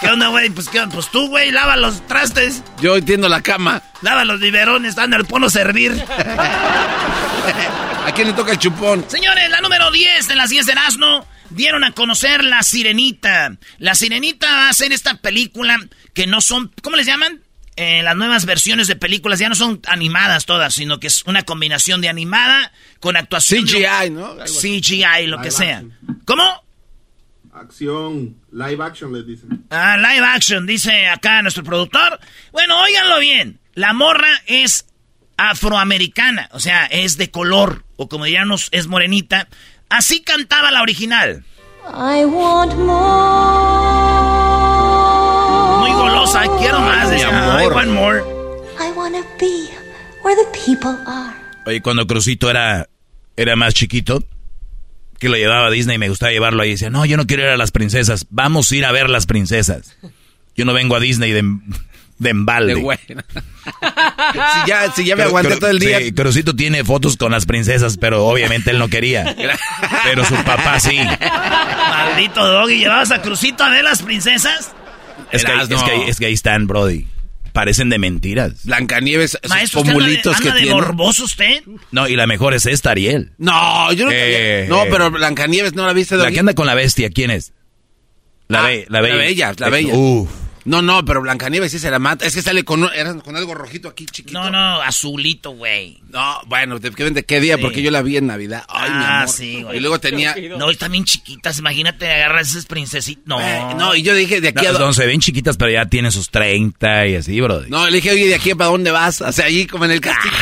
¿Qué 0.00 0.08
onda, 0.08 0.28
güey? 0.28 0.50
Pues, 0.50 0.68
pues 0.92 1.10
tú, 1.10 1.28
güey, 1.28 1.52
lava 1.52 1.76
los 1.76 2.04
trastes. 2.08 2.62
Yo 2.80 2.96
entiendo 2.96 3.28
la 3.28 3.42
cama. 3.42 3.82
Lava 4.00 4.24
los 4.24 4.40
biberones, 4.40 4.90
están 4.90 5.14
el 5.14 5.24
pono 5.24 5.48
servir. 5.48 5.92
¿A 8.04 8.12
quién 8.12 8.26
le 8.26 8.34
toca 8.34 8.52
el 8.52 8.58
chupón? 8.58 9.04
Señores, 9.08 9.48
la 9.48 9.60
número 9.60 9.90
10 9.90 10.26
de 10.26 10.34
las 10.34 10.50
10 10.50 10.66
de 10.66 10.72
Erasmo 10.72 11.26
dieron 11.50 11.84
a 11.84 11.92
conocer 11.92 12.42
La 12.42 12.62
Sirenita. 12.62 13.56
La 13.78 13.94
Sirenita 13.94 14.50
va 14.52 14.68
a 14.68 14.72
ser 14.72 14.92
esta 14.92 15.14
película 15.18 15.78
que 16.12 16.26
no 16.26 16.40
son, 16.40 16.72
¿cómo 16.82 16.96
les 16.96 17.06
llaman? 17.06 17.42
Eh, 17.76 18.02
las 18.02 18.16
nuevas 18.16 18.44
versiones 18.44 18.88
de 18.88 18.96
películas 18.96 19.38
ya 19.38 19.48
no 19.48 19.54
son 19.54 19.80
animadas 19.86 20.46
todas, 20.46 20.74
sino 20.74 20.98
que 20.98 21.06
es 21.06 21.22
una 21.26 21.44
combinación 21.44 22.00
de 22.00 22.08
animada 22.08 22.72
con 23.00 23.16
actuación. 23.16 23.64
CGI, 23.64 24.10
¿no? 24.10 24.36
CGI, 24.44 25.26
lo 25.26 25.40
que 25.40 25.50
sea. 25.50 25.84
¿Cómo? 26.24 26.62
Acción, 27.54 28.36
live 28.50 28.82
action 28.82 29.12
les 29.12 29.26
dicen. 29.26 29.64
Ah, 29.70 29.96
live 29.96 30.26
action, 30.26 30.66
dice 30.66 31.08
acá 31.08 31.40
nuestro 31.40 31.62
productor. 31.62 32.18
Bueno, 32.50 32.82
óiganlo 32.82 33.20
bien. 33.20 33.60
La 33.74 33.92
morra 33.92 34.42
es 34.46 34.86
afroamericana, 35.36 36.48
o 36.52 36.60
sea, 36.60 36.86
es 36.86 37.16
de 37.16 37.30
color, 37.30 37.84
o 37.96 38.08
como 38.08 38.24
diríamos, 38.24 38.68
es 38.72 38.86
morenita. 38.86 39.48
Así 39.88 40.22
cantaba 40.22 40.70
la 40.70 40.82
original. 40.82 41.44
I 41.86 42.24
want 42.24 42.74
more. 42.76 43.02
Muy 45.80 45.92
golosa, 45.92 46.42
quiero 46.58 46.80
más. 46.80 47.10
Mi 47.10 47.22
amor. 47.22 47.62
I 47.62 47.66
want 47.66 47.90
more. 47.90 48.20
I 48.78 48.92
wanna 48.96 49.22
be 49.38 49.68
where 50.22 50.36
the 50.36 50.58
people 50.58 50.96
are. 51.06 51.36
Oye, 51.66 51.82
cuando 51.82 52.06
Crucito 52.06 52.48
era, 52.50 52.88
era 53.36 53.56
más 53.56 53.74
chiquito, 53.74 54.24
que 55.18 55.28
lo 55.28 55.36
llevaba 55.36 55.66
a 55.66 55.70
Disney 55.70 55.96
y 55.96 55.98
me 55.98 56.08
gustaba 56.08 56.32
llevarlo 56.32 56.62
ahí, 56.62 56.70
decía, 56.70 56.90
no, 56.90 57.04
yo 57.04 57.16
no 57.16 57.26
quiero 57.26 57.44
ir 57.44 57.50
a 57.50 57.56
las 57.56 57.70
princesas, 57.70 58.26
vamos 58.30 58.70
a 58.70 58.76
ir 58.76 58.84
a 58.84 58.92
ver 58.92 59.08
las 59.10 59.26
princesas. 59.26 59.96
Yo 60.56 60.64
no 60.64 60.72
vengo 60.72 60.96
a 60.96 61.00
Disney 61.00 61.30
de, 61.32 61.42
de 62.22 62.30
embalde. 62.30 62.74
si, 62.74 64.68
ya, 64.68 64.92
si 64.92 65.04
ya 65.04 65.16
me 65.16 65.24
aguanté 65.24 65.56
todo 65.56 65.70
el 65.70 65.78
día. 65.78 65.98
Sí, 65.98 66.12
Crucito 66.12 66.54
tiene 66.56 66.84
fotos 66.84 67.16
con 67.16 67.32
las 67.32 67.46
princesas, 67.46 67.96
pero 67.98 68.24
obviamente 68.26 68.70
él 68.70 68.78
no 68.78 68.88
quería. 68.88 69.34
pero 70.04 70.24
su 70.24 70.34
papá 70.44 70.80
sí. 70.80 70.96
Maldito 70.96 72.46
Doggy, 72.46 72.78
¿llevabas 72.78 73.10
a 73.10 73.20
Crucito 73.20 73.64
a 73.64 73.70
ver 73.70 73.84
las 73.84 74.02
princesas? 74.02 74.72
Es 75.30 75.44
que, 75.44 75.52
es, 76.08 76.18
que, 76.18 76.26
ahí 76.26 76.32
están, 76.32 76.66
Brody. 76.66 77.06
Parecen 77.52 77.90
de 77.90 77.98
mentiras. 77.98 78.64
Blancanieves, 78.64 79.38
esos 79.42 79.70
pomulitos 79.70 80.40
que 80.40 80.52
de 80.52 80.70
morboso 80.70 81.24
usted? 81.24 81.62
No, 81.90 82.08
y 82.08 82.16
la 82.16 82.26
mejor 82.26 82.54
es 82.54 82.64
esta, 82.64 82.92
Ariel. 82.92 83.32
No, 83.36 83.92
yo 83.92 84.06
no 84.06 84.10
eh, 84.12 84.66
No, 84.68 84.84
pero 84.90 85.10
Blancanieves 85.10 85.74
no 85.74 85.86
la 85.86 85.92
viste. 85.92 86.16
La 86.16 86.30
que 86.30 86.40
anda 86.40 86.54
con 86.54 86.66
la 86.66 86.74
bestia, 86.74 87.10
¿quién 87.10 87.30
es? 87.30 87.52
La, 88.48 88.66
ah, 88.66 88.70
la, 88.88 89.00
bella. 89.00 89.14
La 89.14 89.22
bella, 89.22 89.54
la 89.58 89.68
bella. 89.68 89.94
Uf. 89.94 90.41
No, 90.64 90.80
no, 90.82 91.04
pero 91.04 91.20
Blancanieves 91.20 91.72
sí 91.72 91.78
se 91.78 91.90
la 91.90 91.98
mata. 91.98 92.26
Es 92.26 92.34
que 92.34 92.42
sale 92.42 92.64
con, 92.64 92.88
con 93.24 93.36
algo 93.36 93.54
rojito 93.54 93.88
aquí, 93.88 94.06
chiquito. 94.06 94.38
No, 94.38 94.50
no, 94.50 94.80
azulito, 94.82 95.50
güey. 95.50 96.00
No, 96.08 96.40
bueno, 96.46 96.78
¿de 96.78 97.24
qué 97.24 97.40
día? 97.40 97.58
Porque 97.58 97.82
yo 97.82 97.90
la 97.90 98.02
vi 98.02 98.16
en 98.16 98.26
Navidad. 98.26 98.64
Ay, 98.68 98.90
ah, 98.92 98.98
mi 98.98 99.04
amor. 99.04 99.28
sí, 99.28 99.62
güey. 99.62 99.76
Y 99.78 99.80
luego 99.80 99.98
tenía... 99.98 100.34
No, 100.56 100.70
y 100.70 100.76
también 100.76 101.04
chiquitas. 101.04 101.58
Imagínate, 101.58 102.10
agarras 102.10 102.50
esas 102.50 102.66
princesitas. 102.66 103.24
No. 103.26 103.40
Eh, 103.40 103.74
no, 103.76 103.94
y 103.94 104.02
yo 104.02 104.14
dije, 104.14 104.40
¿de 104.40 104.48
aquí 104.48 104.66
a 104.66 104.72
dónde? 104.72 104.94
se 104.94 105.06
ven 105.06 105.20
chiquitas, 105.20 105.56
pero 105.56 105.70
ya 105.70 105.86
tienen 105.86 106.12
sus 106.12 106.30
30 106.30 107.06
y 107.06 107.16
así, 107.16 107.40
bro. 107.40 107.62
No, 107.68 107.88
le 107.88 107.96
dije, 107.96 108.10
oye, 108.10 108.26
¿de 108.26 108.34
aquí 108.34 108.54
para 108.54 108.70
dónde 108.70 108.90
vas? 108.90 109.20
O 109.20 109.32
sea, 109.32 109.46
allí 109.46 109.66
como 109.66 109.84
en 109.86 109.92
el 109.92 110.00
castillo. 110.00 110.36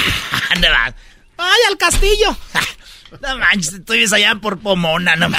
¿Dónde 0.52 0.68
vas? 0.68 0.94
¡Ay, 1.38 1.61
al 1.70 1.78
castillo! 1.78 2.37
no 3.22 3.38
manches, 3.38 3.74
estoy 3.74 4.04
allá 4.12 4.35
por 4.37 4.59
Pomona, 4.59 5.16
no 5.16 5.28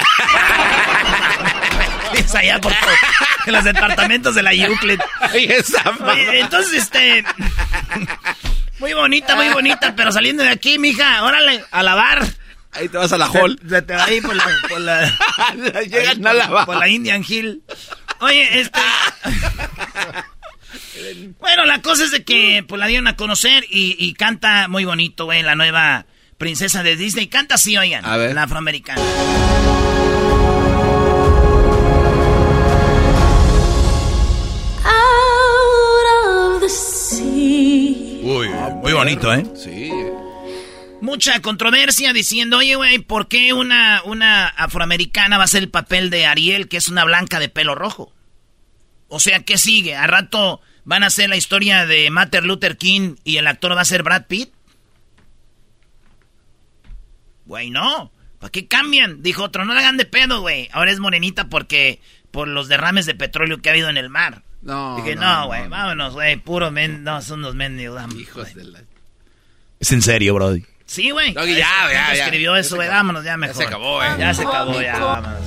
allá 2.35 2.59
por 2.61 2.73
en 3.45 3.53
los 3.53 3.63
departamentos 3.63 4.35
de 4.35 4.43
la 4.43 4.53
Euclid. 4.53 4.99
entonces, 6.33 6.83
este. 6.83 7.23
Muy 8.79 8.93
bonita, 8.93 9.35
muy 9.35 9.49
bonita, 9.49 9.95
pero 9.95 10.11
saliendo 10.11 10.43
de 10.43 10.49
aquí, 10.49 10.79
mija, 10.79 11.23
órale, 11.23 11.63
a 11.71 11.83
lavar. 11.83 12.25
Ahí 12.73 12.87
te 12.87 12.97
vas 12.97 13.11
a 13.11 13.17
la 13.17 13.27
hall. 13.27 13.59
Se, 13.67 13.81
te 13.81 13.93
va 13.95 14.05
ahí 14.05 14.21
por 14.21 14.35
la. 14.35 14.45
Por 14.69 14.81
la, 14.81 15.01
a 16.29 16.33
lavar. 16.33 16.65
Por 16.65 16.77
la 16.77 16.87
Indian 16.87 17.23
Hill. 17.27 17.61
Oye, 18.19 18.61
este. 18.61 18.79
bueno, 21.39 21.65
la 21.65 21.81
cosa 21.81 22.05
es 22.05 22.11
de 22.11 22.23
que 22.23 22.63
pues 22.67 22.79
la 22.79 22.87
dieron 22.87 23.07
a 23.07 23.15
conocer 23.15 23.65
y, 23.69 23.95
y 23.99 24.13
canta 24.13 24.67
muy 24.67 24.85
bonito, 24.85 25.25
güey, 25.25 25.43
la 25.43 25.55
nueva 25.55 26.05
princesa 26.37 26.81
de 26.81 26.95
Disney. 26.95 27.27
Canta 27.27 27.55
así, 27.55 27.77
oigan, 27.77 28.05
a 28.05 28.17
ver. 28.17 28.33
la 28.33 28.43
afroamericana. 28.43 29.01
Uy, 38.21 38.49
muy 38.49 38.93
bonito, 38.93 39.33
¿eh? 39.33 39.43
Sí. 39.55 39.91
Mucha 41.01 41.41
controversia 41.41 42.13
diciendo, 42.13 42.57
oye, 42.57 42.75
güey, 42.75 42.99
¿por 42.99 43.27
qué 43.27 43.53
una, 43.53 44.03
una 44.05 44.47
afroamericana 44.47 45.39
va 45.39 45.45
a 45.45 45.47
ser 45.47 45.63
el 45.63 45.69
papel 45.69 46.11
de 46.11 46.27
Ariel, 46.27 46.67
que 46.67 46.77
es 46.77 46.87
una 46.87 47.03
blanca 47.03 47.39
de 47.39 47.49
pelo 47.49 47.73
rojo? 47.73 48.13
O 49.07 49.19
sea, 49.19 49.43
¿qué 49.43 49.57
sigue? 49.57 49.95
¿A 49.95 50.05
rato 50.05 50.61
van 50.85 51.01
a 51.01 51.07
hacer 51.07 51.29
la 51.29 51.35
historia 51.35 51.87
de 51.87 52.11
Martin 52.11 52.45
Luther 52.45 52.77
King 52.77 53.15
y 53.23 53.37
el 53.37 53.47
actor 53.47 53.75
va 53.75 53.81
a 53.81 53.85
ser 53.85 54.03
Brad 54.03 54.27
Pitt? 54.27 54.53
Güey, 57.45 57.71
no. 57.71 58.11
¿Para 58.37 58.51
qué 58.51 58.67
cambian? 58.67 59.23
Dijo 59.23 59.43
otro, 59.43 59.65
no 59.65 59.73
la 59.73 59.81
hagan 59.81 59.97
de 59.97 60.05
pedo, 60.05 60.41
güey. 60.41 60.69
Ahora 60.71 60.91
es 60.91 60.99
morenita 60.99 61.49
porque 61.49 61.99
por 62.29 62.47
los 62.47 62.67
derrames 62.67 63.07
de 63.07 63.15
petróleo 63.15 63.61
que 63.61 63.69
ha 63.69 63.71
habido 63.71 63.89
en 63.89 63.97
el 63.97 64.09
mar. 64.09 64.43
No. 64.61 64.95
Dije, 64.97 65.15
no, 65.15 65.47
güey, 65.47 65.67
vámonos, 65.67 66.13
güey, 66.13 66.37
puro 66.37 66.71
men, 66.71 67.03
no, 67.03 67.21
son 67.21 67.41
los 67.41 67.55
mendigos. 67.55 68.01
Hijos 68.15 68.53
de 68.53 68.63
la... 68.65 68.79
Es 69.79 69.91
en 69.91 70.01
serio, 70.01 70.35
Brody. 70.35 70.63
Sí, 70.85 71.09
güey. 71.09 71.33
ya, 71.33 71.45
ya, 71.45 72.13
ya, 72.13 72.13
escribió 72.25 72.55
eso, 72.55 72.75
güey, 72.75 72.87
vámonos 72.87 73.23
ya 73.23 73.37
mejor. 73.37 73.55
Ya 73.55 73.61
se 73.61 73.67
acabó, 73.67 74.03
eh. 74.03 74.07
Ya 74.19 74.33
se 74.33 74.43
acabó, 74.43 74.81
ya, 74.81 74.99
vámonos. 74.99 75.39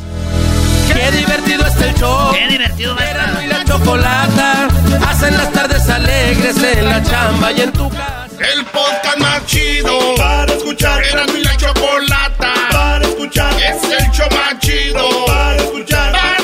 Qué 0.92 1.10
divertido 1.12 1.66
está 1.66 1.86
el 1.86 1.94
show. 1.94 2.32
Qué 2.32 2.46
divertido 2.48 2.96
va 2.96 3.02
a 3.02 3.04
estar. 3.04 3.44
y 3.44 3.46
la 3.46 3.64
chocolata 3.64 4.68
hacen 5.08 5.36
las 5.36 5.52
tardes 5.52 5.88
alegres 5.88 6.56
en 6.56 6.84
la 6.84 7.02
chamba 7.02 7.52
y 7.52 7.60
en 7.60 7.72
tu 7.72 7.88
casa. 7.90 8.28
El 8.38 8.64
podcast 8.66 9.18
más 9.18 9.46
chido 9.46 10.14
para 10.16 10.52
escuchar. 10.52 11.02
Era 11.04 11.24
y 11.26 11.42
la 11.42 11.56
chocolata 11.56 12.54
para 12.70 13.06
escuchar. 13.06 13.52
Es 13.60 13.82
el 13.84 14.10
show 14.10 14.28
más 14.30 14.58
chido 14.58 15.26
para 15.26 15.56
escuchar. 15.56 16.43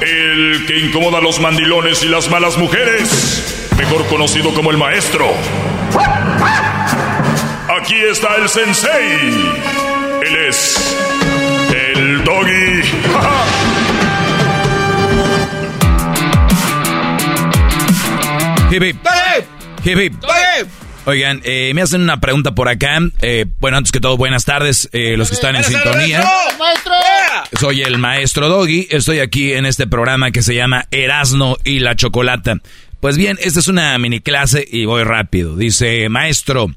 el 0.00 0.66
que 0.66 0.78
incomoda 0.78 1.18
a 1.18 1.20
los 1.20 1.40
mandilones 1.40 2.02
y 2.02 2.08
las 2.08 2.30
malas 2.30 2.56
mujeres, 2.58 3.68
mejor 3.76 4.06
conocido 4.06 4.52
como 4.54 4.70
el 4.70 4.76
maestro. 4.78 5.26
Aquí 7.80 7.96
está 7.96 8.36
el 8.36 8.48
sensei. 8.48 9.54
Él 10.22 10.36
es 10.48 10.96
el 11.94 12.24
doggy. 12.24 12.82
Hip 18.70 20.14
Oigan, 21.06 21.40
eh, 21.44 21.70
me 21.72 21.82
hacen 21.82 22.00
una 22.02 22.18
pregunta 22.18 22.52
por 22.52 22.68
acá. 22.68 22.98
Eh, 23.22 23.46
bueno, 23.60 23.76
antes 23.76 23.92
que 23.92 24.00
todo, 24.00 24.16
buenas 24.16 24.44
tardes 24.44 24.88
eh, 24.92 25.16
los 25.16 25.28
que 25.28 25.36
están 25.36 25.54
en 25.54 25.62
sintonía. 25.62 26.24
¡Maestro! 26.58 26.92
Soy 27.52 27.82
el 27.82 27.98
maestro 27.98 28.48
Doggy. 28.48 28.88
Estoy 28.90 29.20
aquí 29.20 29.52
en 29.52 29.66
este 29.66 29.86
programa 29.86 30.30
que 30.30 30.42
se 30.42 30.54
llama 30.54 30.86
Erasno 30.90 31.56
y 31.64 31.78
la 31.78 31.96
Chocolata. 31.96 32.56
Pues 33.00 33.16
bien, 33.16 33.38
esta 33.40 33.60
es 33.60 33.68
una 33.68 33.96
mini 33.98 34.20
clase 34.20 34.66
y 34.70 34.84
voy 34.84 35.04
rápido. 35.04 35.56
Dice, 35.56 36.08
maestro, 36.08 36.68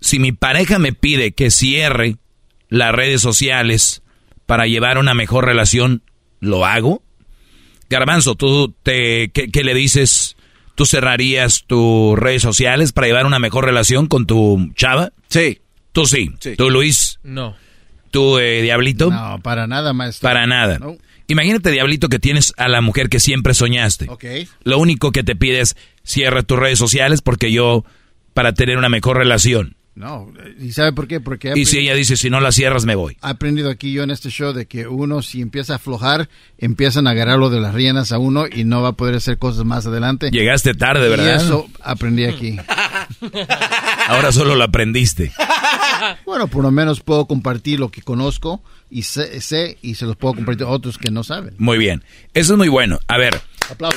si 0.00 0.18
mi 0.18 0.32
pareja 0.32 0.78
me 0.78 0.92
pide 0.92 1.32
que 1.32 1.50
cierre 1.50 2.16
las 2.68 2.92
redes 2.94 3.20
sociales 3.20 4.02
para 4.46 4.66
llevar 4.66 4.98
una 4.98 5.14
mejor 5.14 5.46
relación, 5.46 6.02
¿lo 6.40 6.66
hago? 6.66 7.02
Garbanzo, 7.88 8.34
¿tú 8.34 8.74
te, 8.82 9.30
qué, 9.30 9.48
qué 9.50 9.64
le 9.64 9.74
dices? 9.74 10.36
¿Tú 10.74 10.86
cerrarías 10.86 11.64
tus 11.66 12.18
redes 12.18 12.42
sociales 12.42 12.92
para 12.92 13.06
llevar 13.06 13.26
una 13.26 13.38
mejor 13.38 13.64
relación 13.64 14.06
con 14.06 14.26
tu 14.26 14.70
chava? 14.74 15.12
Sí. 15.28 15.60
Tú 15.92 16.06
sí. 16.06 16.30
Sí. 16.40 16.56
¿Tú, 16.56 16.70
Luis? 16.70 17.18
No. 17.22 17.56
¿Tú, 18.10 18.38
eh, 18.38 18.62
Diablito? 18.62 19.10
No, 19.10 19.40
para 19.42 19.66
nada, 19.66 19.92
maestro. 19.92 20.28
Para 20.28 20.46
nada. 20.46 20.78
No. 20.78 20.96
Imagínate, 21.28 21.70
Diablito, 21.70 22.08
que 22.08 22.18
tienes 22.18 22.52
a 22.56 22.68
la 22.68 22.80
mujer 22.80 23.08
que 23.08 23.20
siempre 23.20 23.54
soñaste. 23.54 24.06
Ok. 24.08 24.24
Lo 24.64 24.78
único 24.78 25.12
que 25.12 25.22
te 25.22 25.36
pide 25.36 25.60
es 25.60 25.76
cierra 26.02 26.42
tus 26.42 26.58
redes 26.58 26.78
sociales 26.78 27.22
porque 27.22 27.52
yo, 27.52 27.84
para 28.34 28.52
tener 28.52 28.76
una 28.78 28.88
mejor 28.88 29.16
relación. 29.16 29.76
No, 29.94 30.32
¿y 30.58 30.72
sabe 30.72 30.92
por 30.92 31.06
qué? 31.08 31.20
Porque 31.20 31.52
Y 31.56 31.66
si 31.66 31.78
ella 31.78 31.94
dice, 31.94 32.16
si 32.16 32.30
no 32.30 32.40
la 32.40 32.52
cierras, 32.52 32.86
me 32.86 32.94
voy. 32.94 33.14
he 33.22 33.26
aprendido 33.26 33.68
aquí 33.70 33.92
yo 33.92 34.02
en 34.04 34.10
este 34.10 34.30
show 34.30 34.52
de 34.54 34.66
que 34.66 34.86
uno 34.86 35.20
si 35.20 35.42
empieza 35.42 35.74
a 35.74 35.76
aflojar, 35.76 36.28
empiezan 36.58 37.06
a 37.06 37.10
agarrarlo 37.10 37.50
de 37.50 37.60
las 37.60 37.74
rienas 37.74 38.12
a 38.12 38.18
uno 38.18 38.44
y 38.50 38.64
no 38.64 38.80
va 38.82 38.90
a 38.90 38.92
poder 38.92 39.16
hacer 39.16 39.36
cosas 39.36 39.64
más 39.64 39.86
adelante. 39.86 40.30
Llegaste 40.30 40.74
tarde, 40.74 41.06
Y 41.06 41.10
¿verdad? 41.10 41.36
eso 41.36 41.68
aprendí 41.82 42.24
aquí. 42.24 42.56
Ahora 44.08 44.32
solo 44.32 44.54
lo 44.54 44.64
aprendiste. 44.64 45.32
Bueno, 46.24 46.46
por 46.48 46.62
lo 46.62 46.70
menos 46.70 47.00
puedo 47.00 47.26
compartir 47.26 47.78
lo 47.78 47.90
que 47.90 48.00
conozco 48.00 48.62
y 48.88 49.02
sé, 49.02 49.42
sé 49.42 49.76
y 49.82 49.96
se 49.96 50.06
los 50.06 50.16
puedo 50.16 50.32
compartir 50.34 50.64
a 50.64 50.70
otros 50.70 50.96
que 50.96 51.10
no 51.10 51.22
saben. 51.24 51.54
Muy 51.58 51.76
bien. 51.76 52.02
Eso 52.32 52.54
es 52.54 52.58
muy 52.58 52.68
bueno. 52.68 52.98
A 53.06 53.18
ver, 53.18 53.38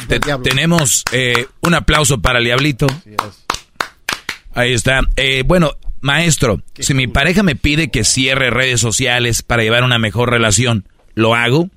te- 0.09 0.19
tenemos 0.43 1.05
eh, 1.13 1.47
un 1.61 1.73
aplauso 1.75 2.19
para 2.19 2.39
el 2.39 2.45
Diablito. 2.45 2.87
Ahí 4.53 4.73
está. 4.73 4.99
Eh, 5.15 5.43
bueno, 5.45 5.71
maestro, 6.03 6.61
si 6.77 6.93
mi 6.93 7.07
pareja 7.07 7.41
me 7.41 7.55
pide 7.55 7.89
que 7.89 8.03
cierre 8.03 8.51
redes 8.51 8.79
sociales 8.79 9.41
para 9.41 9.63
llevar 9.63 9.83
una 9.83 9.97
mejor 9.97 10.29
relación, 10.29 10.87
¿lo 11.15 11.33
hago? 11.33 11.69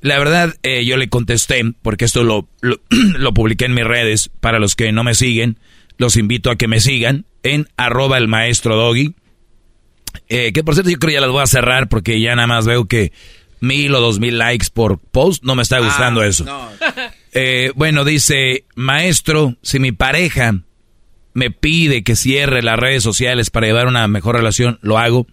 La 0.00 0.18
verdad, 0.18 0.54
eh, 0.62 0.84
yo 0.84 0.96
le 0.98 1.08
contesté, 1.08 1.62
porque 1.82 2.04
esto 2.04 2.22
lo, 2.24 2.46
lo, 2.60 2.78
lo 2.90 3.32
publiqué 3.34 3.64
en 3.64 3.74
mis 3.74 3.84
redes. 3.84 4.30
Para 4.40 4.58
los 4.58 4.76
que 4.76 4.92
no 4.92 5.02
me 5.02 5.14
siguen, 5.14 5.58
los 5.96 6.16
invito 6.16 6.50
a 6.50 6.56
que 6.56 6.68
me 6.68 6.78
sigan 6.80 7.24
en 7.42 7.66
arroba 7.78 8.18
el 8.18 8.28
maestro 8.28 8.76
doggy. 8.76 9.14
Eh, 10.28 10.52
que 10.52 10.62
por 10.62 10.74
cierto, 10.74 10.90
yo 10.90 10.98
creo 10.98 11.08
que 11.08 11.14
ya 11.14 11.20
las 11.22 11.30
voy 11.30 11.42
a 11.42 11.46
cerrar 11.46 11.88
porque 11.88 12.20
ya 12.20 12.36
nada 12.36 12.46
más 12.46 12.66
veo 12.66 12.84
que 12.84 13.12
mil 13.60 13.94
o 13.94 14.00
dos 14.00 14.20
mil 14.20 14.36
likes 14.36 14.66
por 14.72 14.98
post. 14.98 15.42
No 15.42 15.54
me 15.54 15.62
está 15.62 15.78
gustando 15.78 16.20
Ah, 16.20 16.26
eso. 16.26 16.44
no. 16.44 16.68
Eh, 17.32 17.72
bueno, 17.74 18.04
dice, 18.04 18.64
maestro, 18.76 19.56
si 19.62 19.78
mi 19.78 19.90
pareja 19.92 20.52
me 21.34 21.50
pide 21.50 22.02
que 22.04 22.16
cierre 22.16 22.62
las 22.62 22.78
redes 22.78 23.02
sociales 23.02 23.50
para 23.50 23.66
llevar 23.66 23.86
una 23.86 24.08
mejor 24.08 24.36
relación, 24.36 24.78
lo 24.82 24.98
hago. 24.98 25.26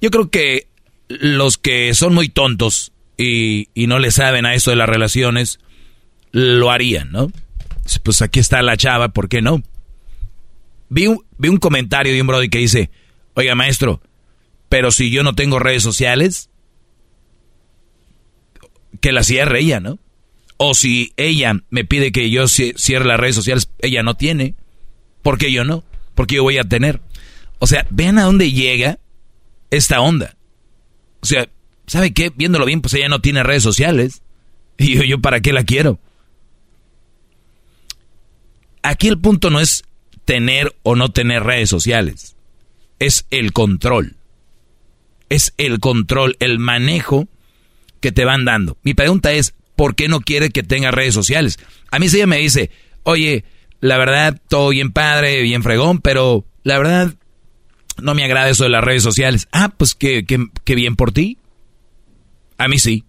Yo 0.00 0.10
creo 0.10 0.30
que 0.30 0.68
los 1.08 1.58
que 1.58 1.92
son 1.94 2.14
muy 2.14 2.28
tontos 2.28 2.92
y, 3.16 3.68
y 3.74 3.86
no 3.86 3.98
le 3.98 4.10
saben 4.10 4.46
a 4.46 4.54
eso 4.54 4.70
de 4.70 4.76
las 4.76 4.88
relaciones, 4.88 5.58
lo 6.30 6.70
harían, 6.70 7.10
¿no? 7.10 7.32
Pues 8.02 8.20
aquí 8.22 8.38
está 8.38 8.60
la 8.62 8.76
chava, 8.76 9.08
¿por 9.08 9.28
qué 9.28 9.40
no? 9.40 9.62
Vi 10.90 11.06
un, 11.06 11.24
vi 11.38 11.48
un 11.48 11.56
comentario 11.56 12.12
de 12.12 12.20
un 12.20 12.26
brody 12.26 12.48
que 12.50 12.58
dice, 12.58 12.90
oiga 13.34 13.54
maestro, 13.54 14.02
pero 14.68 14.90
si 14.90 15.10
yo 15.10 15.22
no 15.22 15.34
tengo 15.34 15.58
redes 15.58 15.82
sociales, 15.82 16.50
que 19.00 19.12
la 19.12 19.22
cierre 19.22 19.60
ella, 19.60 19.80
¿no? 19.80 19.98
O 20.56 20.74
si 20.74 21.12
ella 21.16 21.54
me 21.70 21.84
pide 21.84 22.12
que 22.12 22.30
yo 22.30 22.44
ci- 22.44 22.76
cierre 22.76 23.06
las 23.06 23.20
redes 23.20 23.36
sociales, 23.36 23.70
ella 23.78 24.02
no 24.02 24.14
tiene. 24.14 24.54
¿Por 25.28 25.36
qué 25.36 25.52
yo 25.52 25.62
no? 25.62 25.84
Porque 26.14 26.36
yo 26.36 26.42
voy 26.42 26.56
a 26.56 26.64
tener. 26.64 27.02
O 27.58 27.66
sea, 27.66 27.86
vean 27.90 28.16
a 28.16 28.22
dónde 28.22 28.50
llega 28.50 28.98
esta 29.70 30.00
onda. 30.00 30.38
O 31.20 31.26
sea, 31.26 31.50
¿sabe 31.86 32.14
qué? 32.14 32.32
Viéndolo 32.34 32.64
bien, 32.64 32.80
pues 32.80 32.94
ella 32.94 33.10
no 33.10 33.20
tiene 33.20 33.42
redes 33.42 33.62
sociales. 33.62 34.22
Y 34.78 34.94
yo, 34.94 35.02
yo 35.02 35.20
¿para 35.20 35.40
qué 35.40 35.52
la 35.52 35.64
quiero? 35.64 36.00
Aquí 38.82 39.08
el 39.08 39.18
punto 39.18 39.50
no 39.50 39.60
es 39.60 39.82
tener 40.24 40.74
o 40.82 40.96
no 40.96 41.10
tener 41.10 41.42
redes 41.42 41.68
sociales. 41.68 42.34
Es 42.98 43.26
el 43.30 43.52
control. 43.52 44.16
Es 45.28 45.52
el 45.58 45.78
control, 45.78 46.38
el 46.40 46.58
manejo 46.58 47.28
que 48.00 48.12
te 48.12 48.24
van 48.24 48.46
dando. 48.46 48.78
Mi 48.82 48.94
pregunta 48.94 49.30
es, 49.32 49.54
¿por 49.76 49.94
qué 49.94 50.08
no 50.08 50.20
quiere 50.20 50.48
que 50.48 50.62
tenga 50.62 50.90
redes 50.90 51.12
sociales? 51.12 51.58
A 51.90 51.98
mí 51.98 52.08
si 52.08 52.16
ella 52.16 52.26
me 52.26 52.38
dice, 52.38 52.70
oye, 53.02 53.44
la 53.80 53.98
verdad, 53.98 54.40
todo 54.48 54.70
bien 54.70 54.92
padre, 54.92 55.42
bien 55.42 55.62
fregón, 55.62 56.00
pero 56.00 56.44
la 56.62 56.78
verdad, 56.78 57.14
no 58.02 58.14
me 58.14 58.24
agrada 58.24 58.48
eso 58.48 58.64
de 58.64 58.70
las 58.70 58.84
redes 58.84 59.02
sociales. 59.02 59.48
Ah, 59.52 59.72
pues 59.76 59.94
qué, 59.94 60.24
qué, 60.24 60.46
qué 60.64 60.74
bien 60.74 60.96
por 60.96 61.12
ti. 61.12 61.38
A 62.56 62.68
mí 62.68 62.78
sí. 62.78 63.04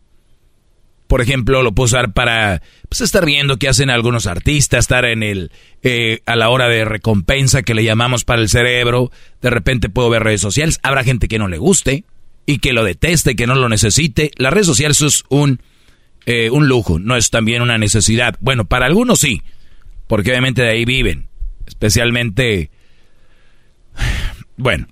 Por 1.08 1.22
ejemplo, 1.22 1.64
lo 1.64 1.72
puedo 1.74 1.86
usar 1.86 2.14
para 2.14 2.62
pues, 2.88 3.02
estar 3.02 3.26
viendo 3.26 3.58
qué 3.58 3.68
hacen 3.68 3.90
algunos 3.90 4.28
artistas, 4.28 4.82
estar 4.82 5.06
en 5.06 5.24
el 5.24 5.52
eh, 5.82 6.22
a 6.28 6.36
la 6.36 6.50
hora 6.50 6.70
de 6.70 6.86
recompensa 6.86 7.64
que 7.64 7.74
le 7.74 7.84
llamamos 7.84 8.26
para 8.26 8.42
el 8.42 8.50
cerebro. 8.50 9.12
De 9.42 9.50
repente 9.50 9.90
puedo 9.90 10.12
ver 10.12 10.24
redes 10.24 10.42
sociales. 10.42 10.80
Habrá 10.84 11.04
gente 11.04 11.28
que 11.28 11.40
no 11.40 11.48
le 11.48 11.58
guste 11.58 12.04
y 12.46 12.60
que 12.60 12.74
lo 12.74 12.84
deteste, 12.84 13.36
que 13.36 13.48
no 13.48 13.56
lo 13.56 13.70
necesite. 13.70 14.30
Las 14.38 14.54
redes 14.54 14.68
sociales 14.68 15.02
es 15.02 15.24
un 15.30 15.62
eh, 16.28 16.52
un 16.52 16.68
lujo, 16.68 17.00
no 17.00 17.16
es 17.16 17.32
también 17.32 17.64
una 17.64 17.80
necesidad. 17.80 18.36
Bueno, 18.40 18.66
para 18.66 18.86
algunos 18.86 19.20
sí, 19.20 19.42
porque 20.10 20.32
obviamente 20.32 20.64
de 20.64 20.70
ahí 20.70 20.86
viven. 20.86 21.30
Especialmente, 21.68 22.72
bueno, 24.58 24.88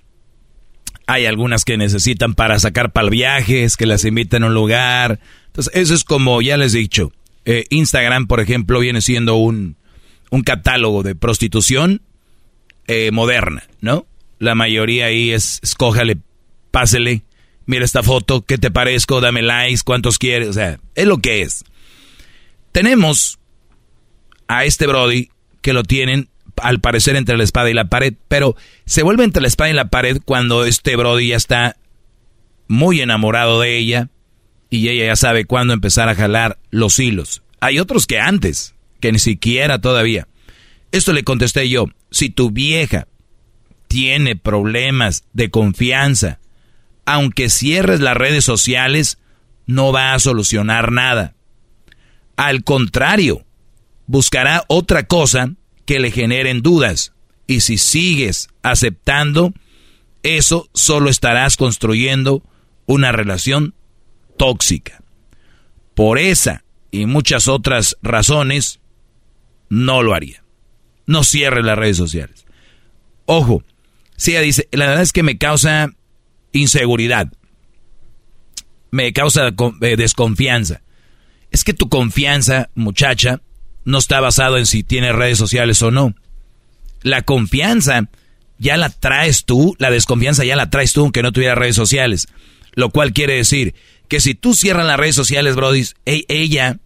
hay 1.08 1.26
algunas 1.26 1.66
que 1.66 1.76
necesitan 1.76 2.36
para 2.36 2.60
sacar 2.60 2.92
para 2.94 3.10
viajes, 3.10 3.78
que 3.78 3.88
las 3.88 4.06
invitan 4.06 4.44
a 4.44 4.48
un 4.48 4.54
lugar. 4.54 5.20
Entonces, 5.48 5.74
eso 5.76 5.96
es 5.96 6.04
como 6.04 6.40
ya 6.44 6.56
les 6.56 6.76
he 6.76 6.78
dicho. 6.78 7.12
eh, 7.46 7.66
Instagram, 7.72 8.28
por 8.28 8.42
ejemplo, 8.42 8.80
viene 8.80 9.02
siendo 9.02 9.36
un, 9.36 9.76
un 10.30 10.44
catálogo 10.44 11.02
de 11.02 11.16
prostitución 11.16 12.02
eh, 12.88 13.10
moderna, 13.12 13.64
¿no? 13.82 14.06
La 14.38 14.54
mayoría 14.54 15.06
ahí 15.08 15.32
es, 15.32 15.60
escójale, 15.64 16.18
pásele, 16.70 17.24
mira 17.66 17.86
esta 17.86 18.04
foto, 18.04 18.46
¿qué 18.46 18.60
te 18.60 18.70
parezco? 18.70 19.20
Dame 19.20 19.42
likes, 19.42 19.82
¿cuántos 19.84 20.20
quieres? 20.20 20.50
O 20.50 20.54
sea, 20.54 20.80
es 20.94 21.08
lo 21.08 21.18
que 21.18 21.42
es. 21.42 21.64
Tenemos 22.72 23.40
a 24.48 24.66
este 24.66 24.88
Brody 24.88 25.30
que 25.62 25.74
lo 25.74 25.84
tienen 25.84 26.30
al 26.58 26.80
parecer 26.80 27.16
entre 27.16 27.38
la 27.38 27.44
espada 27.44 27.70
y 27.70 27.74
la 27.74 27.90
pared, 27.90 28.14
pero 28.28 28.56
se 28.86 29.04
vuelve 29.04 29.24
entre 29.24 29.42
la 29.42 29.48
espada 29.48 29.70
y 29.70 29.74
la 29.74 29.90
pared 29.90 30.20
cuando 30.24 30.66
este 30.66 30.96
Brody 30.96 31.30
ya 31.30 31.36
está 31.36 31.78
muy 32.68 33.02
enamorado 33.02 33.60
de 33.62 33.78
ella 33.78 34.10
y 34.70 34.90
ella 34.90 35.08
ya 35.08 35.16
sabe 35.16 35.46
cuándo 35.46 35.74
empezar 35.74 36.10
a 36.10 36.16
jalar 36.16 36.58
los 36.72 37.00
hilos. 37.00 37.44
Hay 37.60 37.80
otros 37.80 38.06
que 38.06 38.20
antes, 38.20 38.76
que 39.00 39.12
ni 39.12 39.20
siquiera 39.20 39.80
todavía. 39.80 40.28
Esto 40.92 41.14
le 41.14 41.24
contesté 41.24 41.70
yo, 41.70 41.88
si 42.12 42.30
tu 42.30 42.52
vieja 42.52 43.08
tiene 43.88 44.36
problemas 44.36 45.26
de 45.34 45.50
confianza, 45.50 46.40
aunque 47.06 47.50
cierres 47.50 48.00
las 48.00 48.18
redes 48.18 48.44
sociales, 48.44 49.18
no 49.66 49.92
va 49.92 50.14
a 50.14 50.20
solucionar 50.20 50.92
nada. 50.92 51.36
Al 52.36 52.64
contrario, 52.64 53.46
buscará 54.08 54.64
otra 54.68 55.06
cosa 55.06 55.54
que 55.86 56.00
le 56.00 56.12
generen 56.12 56.62
dudas. 56.62 57.14
Y 57.46 57.62
si 57.62 57.78
sigues 57.78 58.50
aceptando, 58.64 59.54
eso 60.24 60.68
solo 60.74 61.10
estarás 61.10 61.56
construyendo 61.56 62.44
una 62.86 63.12
relación 63.12 63.76
tóxica. 64.38 65.02
Por 65.94 66.20
esa 66.20 66.64
y 66.92 67.06
muchas 67.06 67.48
otras 67.48 67.98
razones, 68.02 68.80
no 69.70 70.04
lo 70.04 70.14
haría. 70.14 70.44
No 71.06 71.24
cierre 71.24 71.64
las 71.64 71.78
redes 71.78 71.98
sociales. 71.98 72.46
Ojo, 73.26 73.64
si 74.16 74.36
dice, 74.38 74.68
la 74.72 74.88
verdad 74.88 75.04
es 75.04 75.12
que 75.12 75.24
me 75.24 75.38
causa 75.38 75.90
inseguridad, 76.52 77.32
me 78.92 79.14
causa 79.14 79.54
eh, 79.82 79.96
desconfianza. 79.96 80.82
Es 81.52 81.64
que 81.64 81.74
tu 81.74 81.88
confianza, 81.88 82.70
muchacha, 82.76 83.42
no 83.88 84.00
está 84.00 84.20
basado 84.20 84.58
en 84.58 84.66
si 84.66 84.84
tienes 84.84 85.16
redes 85.16 85.38
sociales 85.38 85.82
o 85.82 85.92
no. 85.92 86.14
La 87.04 87.22
confianza 87.22 88.10
ya 88.58 88.76
la 88.76 88.90
traes 88.90 89.46
tú, 89.46 89.78
la 89.80 89.90
desconfianza 89.90 90.44
ya 90.44 90.58
la 90.58 90.70
traes 90.70 90.92
tú 90.92 91.04
aunque 91.04 91.24
no 91.24 91.32
tuviera 91.32 91.56
redes 91.56 91.78
sociales. 91.78 92.28
Lo 92.74 92.90
cual 92.90 93.14
quiere 93.14 93.36
decir 93.36 93.76
que 94.10 94.20
si 94.20 94.36
tú 94.36 94.54
cierras 94.56 94.86
las 94.86 94.98
redes 94.98 95.16
sociales, 95.16 95.56
Brody, 95.56 95.86
ella 96.06 96.80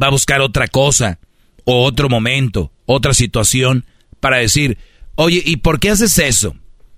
va 0.00 0.08
a 0.08 0.10
buscar 0.10 0.42
otra 0.42 0.68
cosa. 0.68 1.18
o 1.64 1.84
otro 1.84 2.10
momento, 2.10 2.70
otra 2.84 3.14
situación 3.14 3.86
para 4.20 4.36
decir, 4.36 4.76
oye, 5.14 5.42
¿y 5.46 5.56
por 5.56 5.80
qué 5.80 5.88
haces 5.88 6.18
eso? 6.18 6.54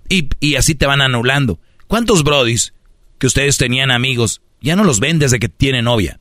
Y, 0.09 0.27
y 0.41 0.55
así 0.55 0.75
te 0.75 0.85
van 0.85 0.99
anulando. 0.99 1.59
¿Cuántos 1.87 2.23
brodis 2.23 2.73
que 3.19 3.27
ustedes 3.27 3.57
tenían 3.57 3.89
amigos 3.89 4.41
ya 4.59 4.75
no 4.75 4.83
los 4.83 4.99
ven 4.99 5.17
desde 5.17 5.39
que 5.39 5.47
tienen 5.47 5.85
novia 5.85 6.19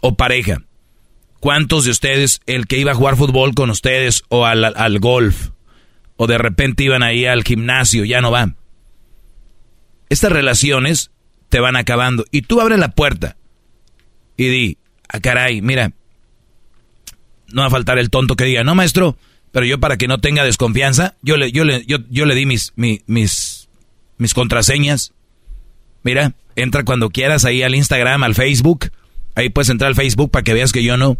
o 0.00 0.16
pareja? 0.16 0.62
¿Cuántos 1.40 1.84
de 1.84 1.90
ustedes, 1.90 2.40
el 2.46 2.66
que 2.66 2.78
iba 2.78 2.92
a 2.92 2.96
jugar 2.96 3.16
fútbol 3.16 3.54
con 3.54 3.70
ustedes 3.70 4.24
o 4.28 4.44
al, 4.44 4.64
al 4.64 4.98
golf, 4.98 5.50
o 6.16 6.26
de 6.26 6.38
repente 6.38 6.82
iban 6.82 7.02
ahí 7.02 7.26
al 7.26 7.44
gimnasio, 7.44 8.04
ya 8.04 8.20
no 8.20 8.30
van? 8.30 8.56
Estas 10.08 10.32
relaciones 10.32 11.10
te 11.48 11.60
van 11.60 11.76
acabando. 11.76 12.24
Y 12.30 12.42
tú 12.42 12.60
abres 12.60 12.78
la 12.78 12.90
puerta 12.90 13.36
y 14.36 14.48
di, 14.48 14.78
ah, 15.08 15.20
caray, 15.20 15.60
mira, 15.62 15.92
no 17.48 17.62
va 17.62 17.68
a 17.68 17.70
faltar 17.70 17.98
el 17.98 18.10
tonto 18.10 18.36
que 18.36 18.44
diga, 18.44 18.64
no, 18.64 18.74
maestro, 18.74 19.16
pero 19.52 19.64
yo 19.64 19.78
para 19.80 19.96
que 19.96 20.08
no 20.08 20.18
tenga 20.18 20.44
desconfianza, 20.44 21.16
yo 21.22 21.36
le, 21.36 21.52
yo 21.52 21.64
le, 21.64 21.84
yo, 21.86 21.98
yo 22.10 22.26
le 22.26 22.34
di 22.34 22.46
mis, 22.46 22.72
mis, 22.76 23.00
mis, 23.06 23.68
mis 24.18 24.34
contraseñas. 24.34 25.12
Mira, 26.02 26.34
entra 26.56 26.84
cuando 26.84 27.10
quieras 27.10 27.44
ahí 27.44 27.62
al 27.62 27.74
Instagram, 27.74 28.22
al 28.24 28.34
Facebook 28.34 28.90
Ahí 29.38 29.50
puedes 29.50 29.68
entrar 29.68 29.86
al 29.86 29.94
Facebook 29.94 30.32
para 30.32 30.42
que 30.42 30.52
veas 30.52 30.72
que 30.72 30.82
yo 30.82 30.96
no. 30.96 31.16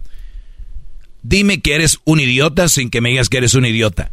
Dime 1.22 1.60
que 1.60 1.76
eres 1.76 2.00
un 2.04 2.18
idiota 2.18 2.66
sin 2.66 2.90
que 2.90 3.00
me 3.00 3.10
digas 3.10 3.28
que 3.28 3.36
eres 3.36 3.54
un 3.54 3.64
idiota. 3.64 4.10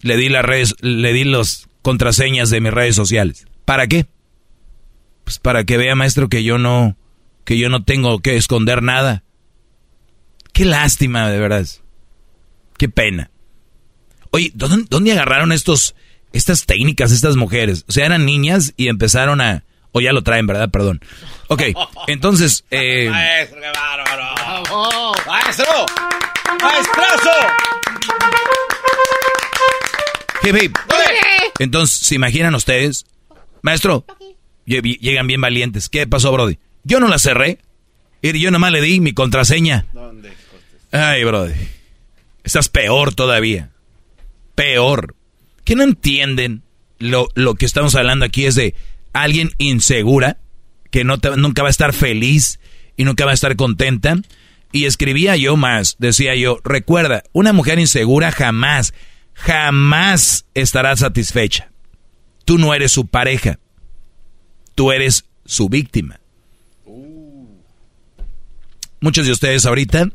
Le 0.00 0.16
di 0.16 0.30
las 0.30 0.42
redes, 0.42 0.74
le 0.80 1.12
di 1.12 1.24
las 1.24 1.68
contraseñas 1.82 2.48
de 2.48 2.62
mis 2.62 2.72
redes 2.72 2.96
sociales. 2.96 3.46
¿Para 3.66 3.86
qué? 3.86 4.06
Pues 5.24 5.40
para 5.40 5.64
que 5.64 5.76
vea, 5.76 5.94
maestro, 5.94 6.30
que 6.30 6.42
yo 6.42 6.56
no, 6.56 6.96
que 7.44 7.58
yo 7.58 7.68
no 7.68 7.84
tengo 7.84 8.20
que 8.20 8.36
esconder 8.36 8.82
nada. 8.82 9.24
Qué 10.54 10.64
lástima, 10.64 11.30
de 11.30 11.38
verdad. 11.38 11.66
Qué 12.78 12.88
pena. 12.88 13.30
Oye, 14.30 14.52
¿dónde, 14.54 14.86
¿dónde, 14.88 15.12
agarraron 15.12 15.52
estos, 15.52 15.94
estas 16.32 16.64
técnicas, 16.64 17.12
estas 17.12 17.36
mujeres? 17.36 17.84
O 17.88 17.92
sea, 17.92 18.06
eran 18.06 18.24
niñas 18.24 18.72
y 18.78 18.88
empezaron 18.88 19.42
a, 19.42 19.64
o 19.92 20.00
ya 20.00 20.12
lo 20.12 20.22
traen, 20.22 20.46
¿verdad? 20.46 20.70
Perdón. 20.70 21.00
Ok, 21.48 21.62
entonces... 22.06 22.64
Eh, 22.70 23.08
¡Maestro, 23.10 23.60
qué 23.60 23.70
bárbaro! 23.78 25.12
¡Maestro! 25.26 25.86
¡Maestrazo! 26.60 27.30
Entonces, 31.58 31.98
¿se 31.98 32.14
imaginan 32.14 32.54
ustedes? 32.54 33.06
Maestro, 33.62 34.04
llegan 34.66 35.26
bien 35.26 35.40
valientes. 35.40 35.88
¿Qué 35.88 36.06
pasó, 36.06 36.32
Brody? 36.32 36.58
Yo 36.84 36.98
no 36.98 37.08
la 37.08 37.18
cerré. 37.18 37.58
Y 38.22 38.38
yo 38.40 38.50
nomás 38.50 38.72
le 38.72 38.80
di 38.80 39.00
mi 39.00 39.12
contraseña. 39.12 39.86
¿Dónde? 39.92 40.32
Ay, 40.90 41.24
Brody. 41.24 41.54
Estás 42.44 42.68
peor 42.68 43.14
todavía. 43.14 43.70
Peor. 44.54 45.14
¿Qué 45.64 45.76
no 45.76 45.82
entienden? 45.82 46.62
Lo, 46.98 47.28
lo 47.34 47.54
que 47.54 47.66
estamos 47.66 47.94
hablando 47.94 48.24
aquí 48.24 48.46
es 48.46 48.54
de 48.54 48.74
alguien 49.12 49.50
insegura, 49.58 50.38
que 50.90 51.04
no 51.04 51.16
nunca 51.36 51.62
va 51.62 51.68
a 51.68 51.70
estar 51.70 51.92
feliz 51.92 52.60
y 52.96 53.04
nunca 53.04 53.24
va 53.24 53.30
a 53.30 53.34
estar 53.34 53.56
contenta. 53.56 54.16
Y 54.72 54.86
escribía 54.86 55.36
yo 55.36 55.56
más, 55.56 55.96
decía 55.98 56.34
yo, 56.34 56.58
recuerda, 56.64 57.24
una 57.32 57.52
mujer 57.52 57.78
insegura 57.78 58.32
jamás, 58.32 58.94
jamás 59.34 60.46
estará 60.54 60.96
satisfecha. 60.96 61.70
Tú 62.44 62.58
no 62.58 62.74
eres 62.74 62.92
su 62.92 63.06
pareja, 63.06 63.58
tú 64.74 64.92
eres 64.92 65.26
su 65.44 65.68
víctima. 65.68 66.20
Muchos 69.00 69.26
de 69.26 69.32
ustedes 69.32 69.66
ahorita 69.66 70.10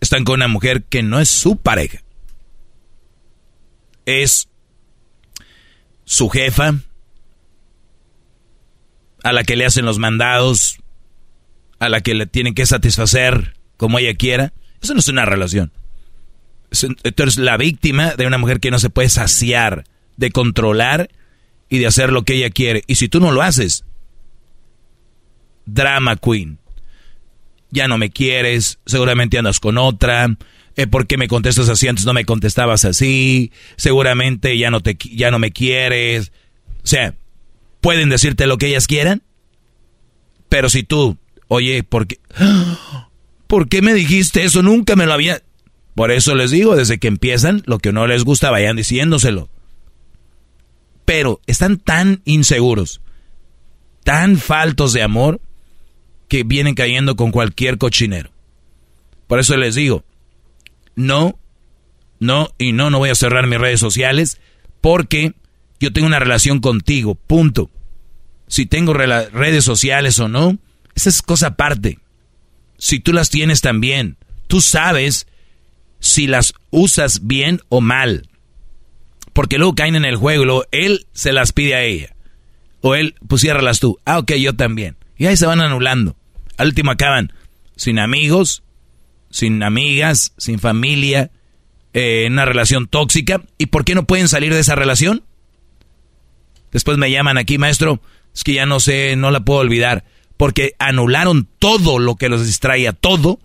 están 0.00 0.24
con 0.24 0.34
una 0.34 0.48
mujer 0.48 0.84
que 0.84 1.02
no 1.02 1.18
es 1.18 1.28
su 1.28 1.56
pareja. 1.56 2.02
Es 4.04 4.48
su 6.04 6.28
jefa, 6.28 6.74
a 9.22 9.32
la 9.32 9.44
que 9.44 9.56
le 9.56 9.66
hacen 9.66 9.84
los 9.84 9.98
mandados, 9.98 10.78
a 11.78 11.88
la 11.88 12.00
que 12.00 12.14
le 12.14 12.26
tienen 12.26 12.54
que 12.54 12.66
satisfacer 12.66 13.54
como 13.76 13.98
ella 13.98 14.14
quiera. 14.14 14.52
Eso 14.82 14.94
no 14.94 15.00
es 15.00 15.08
una 15.08 15.24
relación. 15.24 15.72
Tú 16.70 17.22
eres 17.22 17.38
la 17.38 17.56
víctima 17.56 18.14
de 18.14 18.26
una 18.26 18.38
mujer 18.38 18.60
que 18.60 18.70
no 18.70 18.78
se 18.78 18.90
puede 18.90 19.08
saciar, 19.08 19.84
de 20.16 20.30
controlar 20.30 21.08
y 21.68 21.78
de 21.78 21.86
hacer 21.86 22.12
lo 22.12 22.24
que 22.24 22.34
ella 22.34 22.50
quiere. 22.50 22.82
Y 22.86 22.96
si 22.96 23.08
tú 23.08 23.20
no 23.20 23.32
lo 23.32 23.42
haces, 23.42 23.84
drama 25.66 26.16
queen. 26.16 26.58
Ya 27.70 27.86
no 27.86 27.98
me 27.98 28.10
quieres, 28.10 28.78
seguramente 28.86 29.38
andas 29.38 29.60
con 29.60 29.78
otra. 29.78 30.36
Eh, 30.76 30.86
¿Por 30.86 31.06
qué 31.06 31.18
me 31.18 31.28
contestas 31.28 31.68
así? 31.68 31.88
Antes 31.88 32.06
no 32.06 32.14
me 32.14 32.24
contestabas 32.24 32.84
así. 32.84 33.52
Seguramente 33.76 34.56
ya 34.56 34.70
no, 34.70 34.80
te, 34.80 34.96
ya 34.96 35.30
no 35.30 35.38
me 35.38 35.50
quieres. 35.50 36.32
O 36.82 36.86
sea, 36.86 37.14
pueden 37.88 38.10
decirte 38.10 38.46
lo 38.46 38.58
que 38.58 38.66
ellas 38.66 38.86
quieran, 38.86 39.22
pero 40.50 40.68
si 40.68 40.82
tú, 40.82 41.16
oye, 41.46 41.82
¿por 41.82 42.06
qué? 42.06 42.20
¿Por 43.46 43.70
qué 43.70 43.80
me 43.80 43.94
dijiste 43.94 44.44
eso? 44.44 44.62
Nunca 44.62 44.94
me 44.94 45.06
lo 45.06 45.14
había... 45.14 45.40
Por 45.94 46.10
eso 46.10 46.34
les 46.34 46.50
digo, 46.50 46.76
desde 46.76 46.98
que 46.98 47.08
empiezan, 47.08 47.62
lo 47.64 47.78
que 47.78 47.90
no 47.90 48.06
les 48.06 48.24
gusta, 48.24 48.50
vayan 48.50 48.76
diciéndoselo. 48.76 49.48
Pero 51.06 51.40
están 51.46 51.78
tan 51.78 52.20
inseguros, 52.26 53.00
tan 54.04 54.36
faltos 54.36 54.92
de 54.92 55.02
amor, 55.02 55.40
que 56.28 56.42
vienen 56.42 56.74
cayendo 56.74 57.16
con 57.16 57.30
cualquier 57.30 57.78
cochinero. 57.78 58.28
Por 59.28 59.40
eso 59.40 59.56
les 59.56 59.76
digo, 59.76 60.04
no, 60.94 61.38
no 62.20 62.50
y 62.58 62.72
no, 62.72 62.90
no 62.90 62.98
voy 62.98 63.08
a 63.08 63.14
cerrar 63.14 63.46
mis 63.46 63.58
redes 63.58 63.80
sociales, 63.80 64.38
porque 64.82 65.32
yo 65.80 65.90
tengo 65.90 66.06
una 66.06 66.18
relación 66.18 66.60
contigo, 66.60 67.14
punto. 67.14 67.70
Si 68.48 68.66
tengo 68.66 68.94
redes 68.94 69.64
sociales 69.64 70.18
o 70.18 70.28
no, 70.28 70.58
esa 70.94 71.10
es 71.10 71.22
cosa 71.22 71.48
aparte. 71.48 71.98
Si 72.78 72.98
tú 72.98 73.12
las 73.12 73.30
tienes 73.30 73.60
también, 73.60 74.16
tú 74.46 74.60
sabes 74.60 75.26
si 76.00 76.26
las 76.26 76.54
usas 76.70 77.26
bien 77.26 77.60
o 77.68 77.80
mal. 77.80 78.28
Porque 79.32 79.58
luego 79.58 79.74
caen 79.74 79.94
en 79.94 80.04
el 80.04 80.16
juego 80.16 80.44
luego 80.44 80.64
él 80.72 81.06
se 81.12 81.32
las 81.32 81.52
pide 81.52 81.74
a 81.74 81.82
ella. 81.84 82.14
O 82.80 82.94
él, 82.94 83.14
pues 83.26 83.46
tú. 83.80 83.98
Ah, 84.04 84.18
ok, 84.18 84.32
yo 84.34 84.54
también. 84.54 84.96
Y 85.16 85.26
ahí 85.26 85.36
se 85.36 85.46
van 85.46 85.60
anulando. 85.60 86.16
Al 86.56 86.68
último 86.68 86.90
acaban 86.90 87.32
sin 87.76 87.98
amigos, 87.98 88.62
sin 89.30 89.62
amigas, 89.62 90.32
sin 90.36 90.58
familia, 90.58 91.30
eh, 91.92 92.24
en 92.26 92.34
una 92.34 92.44
relación 92.44 92.86
tóxica. 92.86 93.42
¿Y 93.58 93.66
por 93.66 93.84
qué 93.84 93.94
no 93.94 94.06
pueden 94.06 94.28
salir 94.28 94.52
de 94.52 94.60
esa 94.60 94.74
relación? 94.74 95.24
Después 96.72 96.98
me 96.98 97.10
llaman 97.10 97.38
aquí, 97.38 97.58
maestro, 97.58 98.00
es 98.38 98.44
que 98.44 98.52
ya 98.52 98.66
no 98.66 98.78
sé, 98.78 99.16
no 99.16 99.32
la 99.32 99.40
puedo 99.40 99.58
olvidar, 99.58 100.04
porque 100.36 100.76
anularon 100.78 101.48
todo 101.58 101.98
lo 101.98 102.14
que 102.14 102.28
los 102.28 102.46
distraía, 102.46 102.92
todo, 102.92 103.40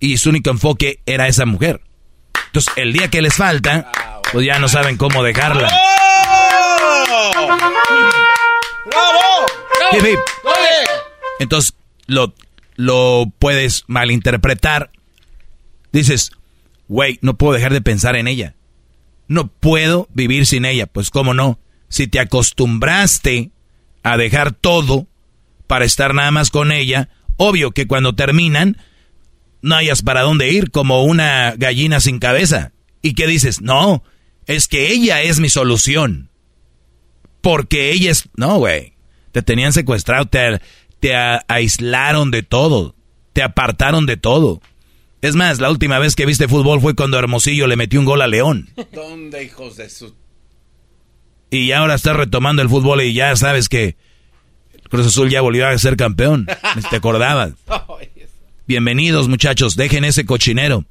y 0.00 0.16
su 0.16 0.30
único 0.30 0.48
enfoque 0.48 1.00
era 1.04 1.28
esa 1.28 1.44
mujer. 1.44 1.82
Entonces, 2.46 2.72
el 2.76 2.94
día 2.94 3.10
que 3.10 3.20
les 3.20 3.34
falta, 3.34 3.92
pues 4.32 4.46
ya 4.46 4.58
no 4.58 4.68
saben 4.68 4.96
cómo 4.96 5.22
dejarla. 5.22 5.70
Entonces, 11.40 11.74
lo, 12.06 12.32
lo 12.76 13.30
puedes 13.38 13.84
malinterpretar. 13.86 14.90
Dices, 15.92 16.30
güey, 16.88 17.18
no 17.20 17.36
puedo 17.36 17.52
dejar 17.52 17.74
de 17.74 17.82
pensar 17.82 18.16
en 18.16 18.26
ella. 18.28 18.54
No 19.26 19.48
puedo 19.48 20.08
vivir 20.14 20.46
sin 20.46 20.64
ella. 20.64 20.86
Pues, 20.86 21.10
¿cómo 21.10 21.34
no? 21.34 21.58
si 21.88 22.06
te 22.06 22.20
acostumbraste 22.20 23.50
a 24.12 24.16
dejar 24.16 24.52
todo 24.52 25.06
para 25.66 25.84
estar 25.84 26.14
nada 26.14 26.30
más 26.30 26.50
con 26.50 26.72
ella, 26.72 27.10
obvio 27.36 27.72
que 27.72 27.86
cuando 27.86 28.14
terminan 28.14 28.78
no 29.60 29.76
hayas 29.76 30.02
para 30.02 30.22
dónde 30.22 30.50
ir 30.50 30.70
como 30.70 31.04
una 31.04 31.54
gallina 31.56 32.00
sin 32.00 32.18
cabeza. 32.18 32.72
¿Y 33.02 33.14
qué 33.14 33.26
dices? 33.26 33.60
No, 33.60 34.02
es 34.46 34.68
que 34.68 34.92
ella 34.92 35.22
es 35.22 35.40
mi 35.40 35.48
solución. 35.48 36.30
Porque 37.40 37.90
ella 37.90 38.10
es... 38.10 38.28
No, 38.36 38.58
güey. 38.58 38.94
Te 39.32 39.42
tenían 39.42 39.72
secuestrado, 39.72 40.26
te, 40.26 40.60
te 41.00 41.14
aislaron 41.48 42.30
de 42.30 42.42
todo, 42.42 42.94
te 43.32 43.42
apartaron 43.42 44.06
de 44.06 44.16
todo. 44.16 44.60
Es 45.20 45.34
más, 45.34 45.60
la 45.60 45.70
última 45.70 45.98
vez 45.98 46.16
que 46.16 46.26
viste 46.26 46.48
fútbol 46.48 46.80
fue 46.80 46.94
cuando 46.94 47.18
Hermosillo 47.18 47.66
le 47.66 47.76
metió 47.76 48.00
un 48.00 48.06
gol 48.06 48.22
a 48.22 48.26
León. 48.26 48.70
¿Dónde, 48.92 49.44
hijos 49.44 49.76
de 49.76 49.90
su 49.90 50.14
y 51.50 51.72
ahora 51.72 51.94
está 51.94 52.12
retomando 52.12 52.62
el 52.62 52.68
fútbol 52.68 53.02
y 53.02 53.14
ya 53.14 53.34
sabes 53.36 53.68
que 53.68 53.96
Cruz 54.88 55.06
Azul 55.06 55.30
ya 55.30 55.40
volvió 55.40 55.66
a 55.66 55.76
ser 55.78 55.96
campeón. 55.96 56.46
¿Te 56.90 56.96
acordabas? 56.96 57.52
Bienvenidos 58.66 59.28
muchachos, 59.28 59.76
dejen 59.76 60.04
ese 60.04 60.24
cochinero. 60.24 60.84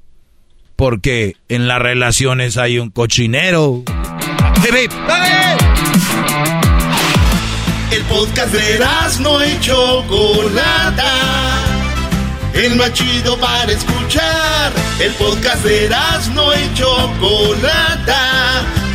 Porque 0.75 1.35
en 1.49 1.67
las 1.67 1.81
relaciones 1.81 2.57
hay 2.57 2.77
un 2.77 2.91
cochinero. 2.91 3.83
El 7.91 8.03
podcast 8.03 8.53
de 8.53 8.79
no 9.21 9.41
hecho 9.41 10.03
Chocolata 10.07 11.57
el 12.57 12.75
más 12.75 12.91
chido 12.93 13.37
para 13.37 13.71
escuchar. 13.71 14.73
El 14.99 15.13
podcast 15.13 15.63
de 15.63 15.89
no 16.33 16.53
y 16.53 16.73
Chocolata, 16.73 18.65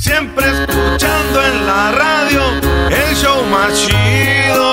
Siempre 0.00 0.46
escuchando 0.46 1.44
en 1.44 1.66
la 1.66 1.92
radio 1.92 2.40
el 2.88 3.14
show 3.14 3.44
más 3.50 3.74
chido. 3.74 4.70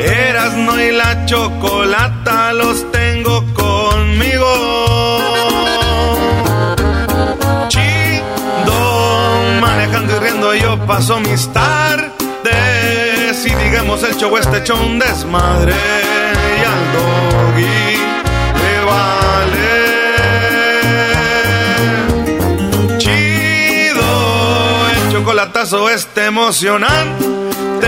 Erasno 0.00 0.80
y 0.80 0.90
la 0.90 1.24
chocolata 1.26 2.52
los 2.52 2.90
tengo 2.90 3.44
conmigo. 3.54 4.50
Chido, 7.68 9.60
manejando 9.60 10.16
y 10.16 10.18
riendo 10.18 10.54
yo 10.54 10.76
paso 10.86 11.20
mis 11.20 11.48
tardes. 11.52 13.46
Y 13.46 13.54
digamos 13.54 14.02
el 14.02 14.16
show 14.16 14.36
este 14.36 14.58
hecho 14.58 14.74
un 14.74 14.98
desmadre. 14.98 15.72
Al 16.66 16.92
doggy 16.94 17.93
chocolatazo 25.54 25.88
este 25.88 26.26
emocionante. 26.26 27.86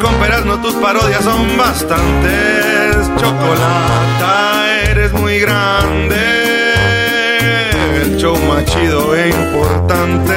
Con 0.00 0.46
no 0.46 0.62
tus 0.62 0.74
parodias 0.76 1.22
son 1.22 1.58
bastantes. 1.58 2.96
Chocolata, 3.20 4.64
eres 4.88 5.12
muy 5.12 5.40
grande. 5.40 6.16
El 8.00 8.16
show 8.16 8.34
más 8.48 8.64
chido 8.64 9.14
e 9.14 9.28
importante. 9.28 10.34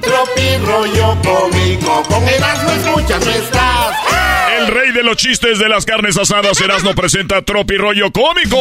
Tropi 0.00 0.56
rollo 0.66 1.16
cómico, 1.22 2.02
con 2.08 2.28
Erasmo 2.28 2.70
escuchas 2.72 3.24
no 3.24 3.30
estás. 3.30 3.69
El 4.60 4.66
rey 4.66 4.92
de 4.92 5.02
los 5.02 5.16
chistes 5.16 5.58
de 5.58 5.70
las 5.70 5.86
carnes 5.86 6.18
asadas, 6.18 6.60
Erasmo 6.60 6.94
presenta 6.94 7.40
Tropi 7.40 7.78
Rollo 7.78 8.12
Cómico. 8.12 8.56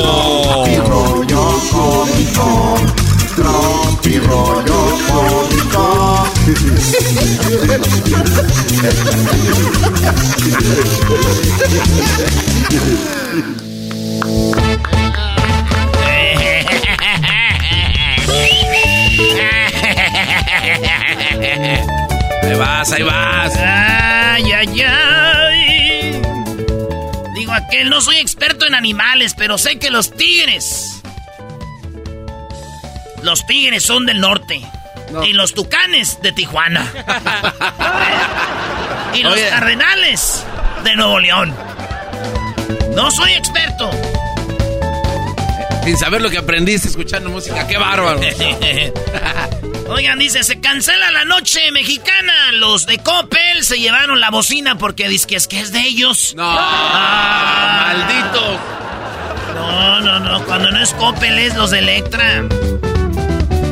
Tropi 0.00 0.76
Rollo 0.76 1.60
Cómico. 1.72 2.80
Tropi 3.34 4.18
Rollo 4.20 4.98
Cómico. 5.08 6.24
Ahí 22.42 22.54
vas, 22.56 22.92
ahí 22.92 23.02
vas. 23.02 24.03
Ay, 24.34 24.50
ay, 24.50 24.82
ay. 24.82 26.22
Digo 27.36 27.52
aquel, 27.52 27.88
no 27.88 28.00
soy 28.00 28.16
experto 28.16 28.66
en 28.66 28.74
animales, 28.74 29.36
pero 29.38 29.58
sé 29.58 29.78
que 29.78 29.90
los 29.90 30.10
tigres. 30.10 31.00
Los 33.22 33.46
tigres 33.46 33.84
son 33.84 34.06
del 34.06 34.20
norte. 34.20 34.60
Y 35.24 35.34
los 35.34 35.54
tucanes 35.54 36.20
de 36.20 36.32
Tijuana. 36.32 36.84
y 39.14 39.22
los 39.22 39.34
Oye. 39.34 39.48
cardenales 39.50 40.44
de 40.82 40.96
Nuevo 40.96 41.20
León. 41.20 41.54
No 42.96 43.12
soy 43.12 43.34
experto. 43.34 43.88
Sin 45.84 45.98
saber 45.98 46.22
lo 46.22 46.30
que 46.30 46.38
aprendiste 46.38 46.88
escuchando 46.88 47.28
música, 47.30 47.66
qué 47.66 47.76
bárbaro. 47.76 48.20
Oigan, 49.88 50.18
dice, 50.18 50.42
se 50.42 50.60
cancela 50.60 51.10
la 51.10 51.24
noche 51.26 51.60
mexicana. 51.72 52.52
Los 52.52 52.86
de 52.86 52.98
Coppel 52.98 53.62
se 53.62 53.76
llevaron 53.78 54.18
la 54.18 54.30
bocina 54.30 54.78
porque 54.78 55.08
dicen 55.08 55.34
es 55.34 55.46
que 55.46 55.60
es 55.60 55.72
de 55.72 55.80
ellos. 55.80 56.32
No, 56.36 56.44
Ah. 56.58 57.92
malditos. 57.94 58.58
No, 59.54 60.00
no, 60.00 60.20
no. 60.20 60.44
Cuando 60.46 60.70
no 60.70 60.80
es 60.82 60.92
Coppel 60.94 61.38
es 61.38 61.54
los 61.54 61.70
de 61.70 61.78
Electra. 61.80 62.44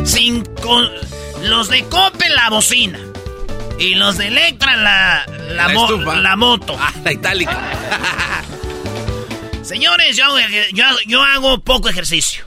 Sin 0.05 0.45
co- 0.45 0.89
los 1.45 1.69
de 1.71 1.83
Coppel 1.85 2.35
la 2.35 2.51
bocina. 2.51 2.99
Y 3.79 3.95
los 3.95 4.19
de 4.19 4.29
Electra 4.29 4.77
la, 4.77 5.25
la, 5.49 5.69
La 5.69 5.75
mo- 5.75 6.13
la 6.15 6.37
moto. 6.37 6.77
Ah, 6.79 6.93
la 7.05 7.13
itálica. 7.13 7.59
Señores, 9.63 10.17
yo, 10.17 10.25
yo, 10.73 10.85
yo 11.07 11.23
hago 11.23 11.59
poco 11.61 11.89
ejercicio. 11.89 12.45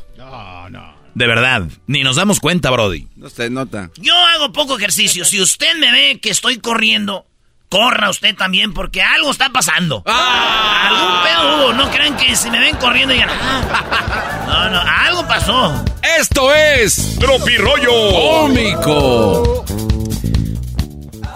De 1.14 1.28
verdad, 1.28 1.64
ni 1.88 2.04
nos 2.04 2.18
damos 2.18 2.42
cuenta, 2.42 2.70
Brody. 2.72 3.08
No 3.16 3.30
se 3.30 3.50
nota. 3.50 3.90
Yo 3.96 4.14
hago 4.14 4.52
poco 4.52 4.78
ejercicio. 4.78 5.24
Si 5.24 5.40
usted 5.42 5.74
me 5.78 5.90
ve 5.90 6.20
que 6.22 6.30
estoy 6.30 6.58
corriendo, 6.60 7.26
corra 7.70 8.10
usted 8.10 8.36
también 8.36 8.74
porque 8.74 9.02
algo 9.02 9.32
está 9.32 9.50
pasando. 9.50 10.04
Ah. 10.06 10.90
Algún 10.90 11.24
pedo 11.24 11.56
hubo. 11.68 11.74
No 11.74 11.90
crean 11.90 12.18
que 12.18 12.36
si 12.36 12.52
me 12.52 12.60
ven 12.60 12.76
corriendo 12.76 13.14
digan, 13.14 13.30
"Ah". 13.32 14.46
No, 14.46 14.70
no, 14.72 14.82
algo 14.82 15.26
pasó. 15.26 15.86
Esto 16.20 16.54
es 16.54 17.18
Tropi 17.18 17.56
Rollo 17.56 17.94
Cómico. 18.12 19.66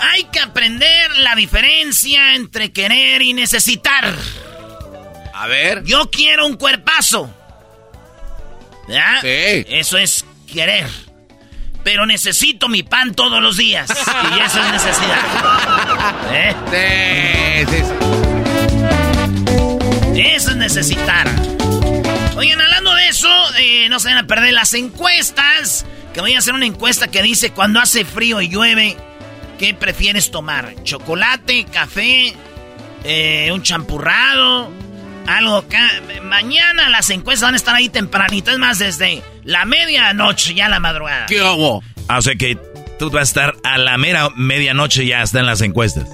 Hay 0.02 0.26
que 0.26 0.42
aprender 0.42 1.16
la 1.20 1.36
diferencia 1.36 2.36
entre 2.36 2.74
querer 2.74 3.22
y 3.22 3.32
necesitar. 3.34 4.14
A 5.40 5.48
ver. 5.48 5.84
Yo 5.86 6.12
quiero 6.12 6.46
un 6.46 6.58
cuerpazo. 6.58 7.34
¿Ya? 8.90 9.22
Sí. 9.22 9.66
Eso 9.70 9.98
es 9.98 10.26
querer. 10.52 10.86
Pero 11.82 12.06
necesito 12.06 12.68
mi 12.68 12.84
pan 12.84 13.16
todos 13.16 13.42
los 13.42 13.56
días. 13.56 13.90
Y 14.36 14.40
eso 14.42 14.62
es 14.62 14.72
necesidad. 14.74 15.22
¿Eh? 16.34 17.66
Sí, 17.66 17.72
sí, 17.72 17.84
sí. 17.86 17.94
Eso 20.22 20.50
es 20.50 20.58
necesitar. 20.58 21.30
Oigan, 22.36 22.60
hablando 22.60 22.94
de 22.96 23.08
eso, 23.08 23.30
eh, 23.60 23.88
no 23.88 24.02
se 24.02 24.10
van 24.10 24.18
a 24.18 24.28
perder 24.28 24.52
las 24.52 24.74
encuestas. 24.74 25.86
Que 26.14 26.20
voy 26.20 26.34
a 26.34 26.40
hacer 26.40 26.54
una 26.54 26.66
encuesta 26.66 27.08
que 27.08 27.22
dice 27.22 27.54
cuando 27.54 27.80
hace 27.80 28.04
frío 28.04 28.42
y 28.42 28.50
llueve, 28.50 28.98
¿qué 29.58 29.74
prefieres 29.74 30.32
tomar? 30.32 30.76
¿Chocolate, 30.84 31.64
café, 31.72 32.34
eh, 33.06 33.52
un 33.54 33.64
champurrado? 33.64 34.89
Algo 35.28 35.58
acá. 35.58 35.90
Mañana 36.24 36.90
las 36.90 37.10
encuestas 37.10 37.48
van 37.48 37.54
a 37.54 37.58
estar 37.58 37.76
ahí 37.76 37.90
tempranitas, 37.90 38.54
es 38.54 38.60
más, 38.60 38.80
desde 38.80 39.22
la 39.44 39.66
medianoche 39.66 40.54
ya 40.54 40.68
a 40.68 40.70
la 40.70 40.80
madrugada. 40.80 41.26
¿Qué 41.28 41.40
hago? 41.40 41.84
Ah, 42.08 42.18
o 42.18 42.22
sea 42.22 42.36
que 42.36 42.58
tú 42.98 43.10
vas 43.10 43.22
a 43.22 43.24
estar 43.24 43.56
a 43.64 43.78
la 43.78 43.98
mera 43.98 44.30
medianoche 44.36 45.06
ya 45.06 45.22
está 45.22 45.40
en 45.40 45.46
las 45.46 45.62
encuestas. 45.62 46.08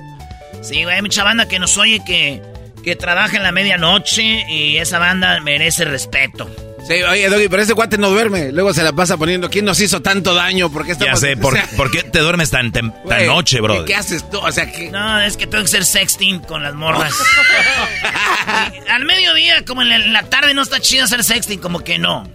Sí, 0.61 0.83
güey, 0.83 0.95
hay 0.95 1.01
mucha 1.01 1.23
banda 1.23 1.47
que 1.47 1.59
nos 1.59 1.77
oye 1.77 2.01
que, 2.05 2.41
que 2.83 2.95
trabaja 2.95 3.37
en 3.37 3.43
la 3.43 3.51
medianoche 3.51 4.45
y 4.49 4.77
esa 4.77 4.99
banda 4.99 5.39
merece 5.41 5.85
respeto. 5.85 6.49
Sí, 6.87 7.01
oye, 7.01 7.29
Doggy, 7.29 7.47
pero 7.49 7.63
ese 7.63 7.73
guate 7.73 7.97
no 7.97 8.09
duerme. 8.09 8.51
Luego 8.51 8.73
se 8.73 8.83
la 8.83 8.93
pasa 8.93 9.17
poniendo, 9.17 9.49
¿quién 9.49 9.65
nos 9.65 9.79
hizo 9.79 10.01
tanto 10.01 10.35
daño? 10.35 10.71
¿Por 10.71 10.85
qué 10.85 10.95
Ya 10.99 11.15
sé, 11.15 11.35
¿por, 11.35 11.57
¿por 11.75 11.89
qué 11.89 12.03
te 12.03 12.19
duermes 12.19 12.51
tan, 12.51 12.71
tan 12.71 12.93
noche, 13.25 13.59
bro? 13.59 13.79
¿Qué, 13.79 13.85
qué 13.85 13.95
haces 13.95 14.29
tú? 14.29 14.37
O 14.37 14.51
sea, 14.51 14.71
que... 14.71 14.91
No, 14.91 15.19
es 15.21 15.35
que 15.35 15.47
tengo 15.47 15.63
que 15.63 15.69
ser 15.69 15.83
sexting 15.83 16.41
con 16.41 16.61
las 16.61 16.75
morras. 16.75 17.13
Y 18.85 18.89
al 18.89 19.05
mediodía, 19.05 19.65
como 19.65 19.81
en 19.81 19.89
la, 19.89 19.95
en 19.95 20.13
la 20.13 20.23
tarde, 20.23 20.53
no 20.53 20.61
está 20.61 20.79
chido 20.79 21.05
hacer 21.05 21.23
sexting, 21.23 21.59
como 21.59 21.79
que 21.79 21.97
no. 21.97 22.29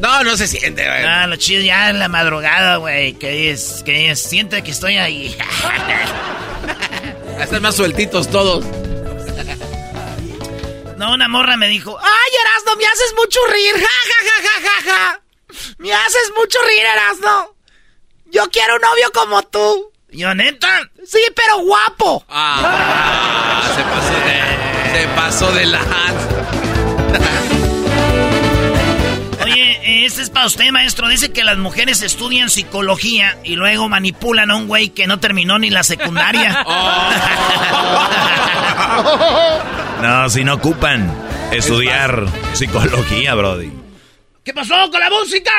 No, 0.00 0.22
no 0.22 0.36
se 0.36 0.48
siente, 0.48 0.84
güey. 0.86 1.04
Ah, 1.04 1.26
lo 1.26 1.36
chido 1.36 1.62
ya 1.62 1.88
en 1.88 1.98
la 1.98 2.08
madrugada, 2.08 2.76
güey. 2.76 3.14
Que 3.14 3.50
es, 3.50 3.82
que 3.86 4.10
es, 4.10 4.20
siente 4.20 4.62
que 4.62 4.72
estoy 4.72 4.96
ahí. 4.98 5.34
Están 7.40 7.62
más 7.62 7.76
sueltitos 7.76 8.30
todos. 8.30 8.64
No, 11.04 11.12
una 11.12 11.28
morra 11.28 11.58
me 11.58 11.68
dijo, 11.68 11.98
¡Ay, 12.00 12.32
Erasno, 12.40 12.76
me 12.76 12.86
haces 12.86 13.14
mucho 13.14 13.38
reír! 13.50 13.74
¡Ja, 13.78 13.86
ja, 14.08 14.24
ja, 14.24 14.48
ja, 14.48 14.70
ja, 14.70 14.90
ja! 14.90 15.20
¡Me 15.76 15.92
haces 15.92 16.32
mucho 16.34 16.58
reír, 16.64 16.80
Erasno! 16.80 17.54
¡Yo 18.32 18.48
quiero 18.50 18.76
un 18.76 18.80
novio 18.80 19.12
como 19.12 19.42
tú! 19.42 19.92
Yo, 20.08 20.34
¿neta? 20.34 20.80
Sí, 21.06 21.20
pero 21.36 21.58
guapo. 21.58 22.24
Ah, 22.30 23.70
se 23.76 23.82
pasó 23.82 24.14
de... 24.24 24.98
Se 24.98 25.08
pasó 25.08 25.52
de 25.52 25.66
la... 25.66 26.33
este 29.86 30.22
es 30.22 30.30
para 30.30 30.46
usted, 30.46 30.70
maestro. 30.70 31.08
Dice 31.08 31.30
que 31.30 31.44
las 31.44 31.58
mujeres 31.58 32.02
estudian 32.02 32.48
psicología 32.50 33.36
y 33.44 33.56
luego 33.56 33.88
manipulan 33.88 34.50
a 34.50 34.56
un 34.56 34.66
güey 34.66 34.88
que 34.90 35.06
no 35.06 35.20
terminó 35.20 35.58
ni 35.58 35.70
la 35.70 35.82
secundaria. 35.82 36.64
No, 40.02 40.28
si 40.28 40.44
no 40.44 40.54
ocupan 40.54 41.10
estudiar 41.50 42.26
psicología, 42.52 43.34
brody. 43.34 43.72
¿Qué 44.44 44.52
pasó 44.52 44.74
con 44.90 45.00
la 45.00 45.08
música? 45.08 45.50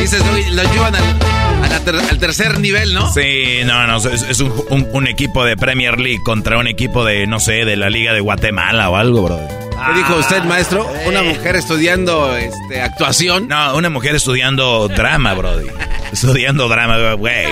Dices, 0.00 0.22
lo 0.54 0.62
llevan 0.72 0.94
al, 0.96 1.84
ter- 1.84 2.18
tercer 2.18 2.58
nivel, 2.58 2.94
¿no? 2.94 3.12
Sí, 3.12 3.58
no, 3.66 3.86
no, 3.86 3.98
es, 3.98 4.22
es 4.22 4.40
un, 4.40 4.50
un- 4.70 4.88
un 4.92 5.06
equipo 5.06 5.44
de 5.44 5.56
Premier 5.58 6.00
League 6.00 6.20
contra 6.24 6.56
un 6.56 6.66
equipo 6.68 7.04
de, 7.04 7.26
no 7.26 7.38
sé, 7.38 7.66
de 7.66 7.76
la 7.76 7.90
Liga 7.90 8.14
de 8.14 8.20
Guatemala 8.20 8.88
o 8.88 8.96
algo, 8.96 9.22
brody. 9.24 9.44
¿Qué 9.86 9.92
dijo 9.94 10.16
usted, 10.16 10.44
maestro? 10.44 10.86
Una 11.06 11.22
mujer 11.22 11.56
estudiando 11.56 12.36
este, 12.36 12.82
actuación. 12.82 13.48
No, 13.48 13.74
una 13.76 13.88
mujer 13.88 14.14
estudiando 14.14 14.88
drama, 14.88 15.34
brody. 15.34 15.68
Estudiando 16.12 16.68
drama, 16.68 17.14
güey. 17.14 17.46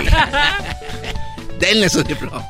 Denle 1.59 1.89
su 1.89 2.03
diploma. 2.03 2.47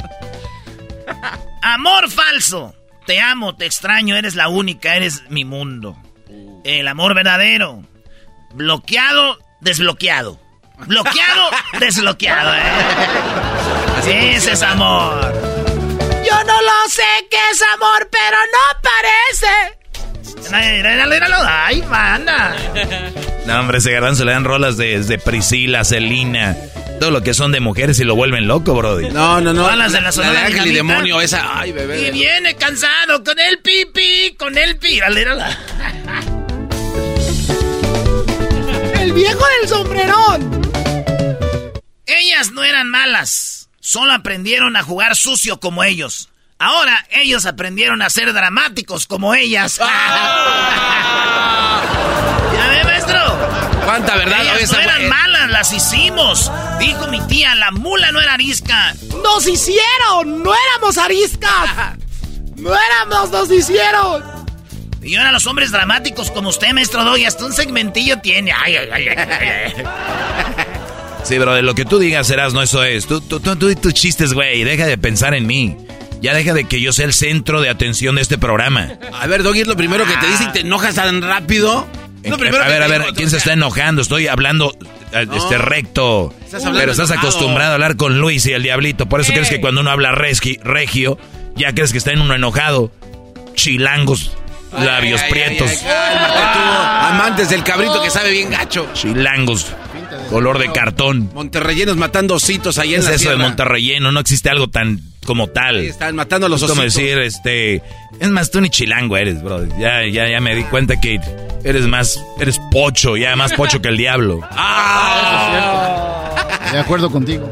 Amor 1.62 2.10
falso. 2.10 2.74
Te 3.06 3.20
amo, 3.20 3.54
te 3.54 3.66
extraño, 3.66 4.16
eres 4.16 4.34
la 4.34 4.48
única, 4.48 4.94
eres 4.94 5.22
mi 5.30 5.44
mundo. 5.44 5.96
El 6.64 6.88
amor 6.88 7.14
verdadero. 7.14 7.82
Bloqueado, 8.54 9.38
desbloqueado. 9.60 10.40
Bloqueado, 10.86 11.50
desbloqueado, 11.80 12.54
¿eh? 12.54 14.34
Ese 14.36 14.52
es 14.52 14.62
amor. 14.62 15.47
Yo 16.68 16.74
no 16.74 16.84
lo 16.84 16.90
sé 16.90 17.02
qué 17.30 17.38
es 17.50 17.62
amor, 17.74 18.08
pero 18.10 18.36
no 18.52 18.82
parece. 18.82 19.78
Ay, 21.48 21.82
manda. 21.82 22.56
No, 23.46 23.60
hombre, 23.60 23.78
ese 23.78 23.90
garbanzo 23.92 24.24
le 24.26 24.32
dan 24.32 24.44
rolas 24.44 24.76
de, 24.76 25.02
de 25.02 25.18
Priscila, 25.18 25.84
Celina, 25.84 26.56
todo 27.00 27.10
lo 27.10 27.22
que 27.22 27.32
son 27.32 27.52
de 27.52 27.60
mujeres 27.60 27.98
y 28.00 28.04
lo 28.04 28.14
vuelven 28.14 28.46
loco, 28.46 28.74
brody. 28.74 29.08
No, 29.08 29.40
no, 29.40 29.54
no. 29.54 29.62
Todas 29.62 29.78
las 29.78 29.92
de 29.92 30.00
la 30.02 30.44
Ángel 30.44 30.66
y 30.66 30.74
demonio, 30.74 31.20
esa. 31.22 31.58
Ay, 31.58 31.72
bebé. 31.72 32.08
Y 32.08 32.10
viene 32.10 32.54
cansado 32.56 33.24
con 33.24 33.38
el 33.40 33.60
pipí, 33.60 34.36
con 34.38 34.58
el 34.58 34.76
pi. 34.76 35.00
El 39.00 39.12
viejo 39.14 39.44
del 39.60 39.68
sombrerón. 39.68 40.70
Ellas 42.04 42.50
no 42.52 42.62
eran 42.62 42.88
malas, 42.88 43.70
solo 43.80 44.12
aprendieron 44.12 44.76
a 44.76 44.82
jugar 44.82 45.16
sucio 45.16 45.60
como 45.60 45.82
ellos. 45.84 46.28
Ahora 46.60 47.06
ellos 47.10 47.46
aprendieron 47.46 48.02
a 48.02 48.10
ser 48.10 48.32
dramáticos 48.32 49.06
como 49.06 49.32
ellas. 49.34 49.78
¿Ya 49.78 49.88
ve, 52.68 52.82
maestro? 52.84 53.16
¿Cuánta 53.84 54.16
verdad? 54.16 54.42
Ellas 54.42 54.56
Oye, 54.56 54.66
no 54.72 54.80
eran 54.80 55.08
malas, 55.08 55.50
las 55.50 55.72
hicimos. 55.72 56.50
Dijo 56.80 57.06
mi 57.06 57.20
tía, 57.28 57.54
la 57.54 57.70
mula 57.70 58.10
no 58.10 58.20
era 58.20 58.34
arisca. 58.34 58.92
¡Nos 59.22 59.46
hicieron! 59.46 60.42
¡No 60.42 60.52
éramos 60.52 60.98
ariscas! 60.98 61.96
¡No 62.56 62.74
éramos, 62.74 63.30
nos 63.30 63.52
hicieron! 63.52 64.24
Y 65.00 65.14
ahora 65.14 65.30
los 65.30 65.46
hombres 65.46 65.70
dramáticos 65.70 66.32
como 66.32 66.48
usted, 66.48 66.72
maestro 66.72 67.04
Doggy, 67.04 67.24
hasta 67.24 67.46
un 67.46 67.52
segmentillo 67.52 68.18
tiene. 68.18 68.50
Ay, 68.52 68.74
ay, 68.76 68.88
ay, 68.92 69.08
ay, 69.08 69.16
ay, 69.16 69.74
ay. 69.76 69.84
Sí, 71.22 71.38
bro, 71.38 71.54
de 71.54 71.62
lo 71.62 71.76
que 71.76 71.84
tú 71.84 72.00
digas, 72.00 72.26
serás, 72.26 72.52
no 72.52 72.62
eso 72.62 72.82
es. 72.82 73.06
Tú, 73.06 73.20
tú, 73.20 73.38
tú, 73.38 73.54
tú 73.54 73.70
y 73.70 73.76
tus 73.76 73.94
chistes, 73.94 74.32
güey, 74.32 74.64
deja 74.64 74.86
de 74.86 74.98
pensar 74.98 75.34
en 75.34 75.46
mí. 75.46 75.76
Ya 76.20 76.34
deja 76.34 76.52
de 76.54 76.64
que 76.64 76.80
yo 76.80 76.92
sea 76.92 77.04
el 77.06 77.12
centro 77.12 77.60
de 77.60 77.68
atención 77.70 78.16
de 78.16 78.22
este 78.22 78.38
programa. 78.38 78.88
A 79.12 79.26
ver, 79.26 79.42
Doggy, 79.42 79.60
es 79.60 79.66
lo 79.68 79.76
primero 79.76 80.04
que 80.04 80.16
te 80.16 80.26
dice 80.26 80.44
y 80.44 80.52
te 80.52 80.60
enojas 80.60 80.94
tan 80.96 81.22
rápido. 81.22 81.86
Lo 82.24 82.36
primero 82.36 82.62
a 82.64 82.66
que 82.66 82.72
ver, 82.72 82.82
a 82.82 82.88
ver, 82.88 83.02
digo, 83.02 83.14
¿quién 83.14 83.30
se 83.30 83.36
está 83.36 83.52
enojando? 83.52 84.02
Estoy 84.02 84.26
hablando 84.26 84.76
eh, 85.12 85.26
este 85.32 85.56
recto. 85.58 86.34
Estás 86.44 86.64
pero 86.64 86.90
estás 86.92 87.10
enojado. 87.10 87.28
acostumbrado 87.28 87.70
a 87.70 87.74
hablar 87.74 87.96
con 87.96 88.18
Luis 88.18 88.44
y 88.46 88.52
el 88.52 88.62
diablito. 88.64 89.06
Por 89.08 89.20
eso 89.20 89.30
Eh. 89.30 89.34
crees 89.34 89.48
que 89.48 89.60
cuando 89.60 89.80
uno 89.80 89.90
habla 89.90 90.10
regio, 90.12 91.18
ya 91.54 91.72
crees 91.72 91.92
que 91.92 91.98
está 91.98 92.10
en 92.10 92.20
uno 92.20 92.34
enojado. 92.34 92.90
Chilangos, 93.54 94.32
labios 94.72 95.20
ay, 95.20 95.26
ay, 95.26 95.30
prietos. 95.32 95.70
ay, 95.70 95.78
cálmate 95.84 96.38
tú. 96.52 96.58
Amantes 97.14 97.50
del 97.50 97.62
cabrito 97.64 98.02
que 98.02 98.10
sabe 98.10 98.30
bien 98.32 98.50
gacho. 98.50 98.88
Chilangos, 98.92 99.66
color 100.30 100.58
de 100.58 100.70
cartón. 100.72 101.30
Monterreyenos 101.34 101.96
matando 101.96 102.34
ositos 102.34 102.78
ahí 102.78 102.90
¿Qué 102.90 102.94
en 102.96 103.00
es 103.00 103.06
la 103.08 103.14
eso 103.14 103.30
de. 103.30 103.36
Monterrelleno? 103.36 104.12
No 104.12 104.20
existe 104.20 104.50
algo 104.50 104.68
tan 104.68 105.00
como 105.24 105.48
tal. 105.48 105.78
Están 105.80 106.16
matando 106.16 106.46
a 106.46 106.50
los 106.50 106.62
Es 106.62 106.68
como 106.68 106.82
ositos. 106.82 106.94
decir, 107.02 107.18
este... 107.18 107.82
Es 108.18 108.28
más, 108.30 108.50
tú 108.50 108.60
ni 108.60 108.70
chilango 108.70 109.16
eres, 109.16 109.42
bro. 109.42 109.66
Ya, 109.78 110.06
ya, 110.06 110.28
ya 110.28 110.40
me 110.40 110.54
di 110.54 110.64
cuenta 110.64 111.00
que 111.00 111.20
eres 111.64 111.86
más... 111.86 112.22
Eres 112.40 112.58
pocho, 112.70 113.16
ya 113.16 113.36
más 113.36 113.52
pocho 113.52 113.80
que 113.82 113.88
el 113.88 113.96
diablo. 113.96 114.40
Ah. 114.50 116.70
De 116.72 116.78
acuerdo 116.78 117.10
contigo. 117.10 117.50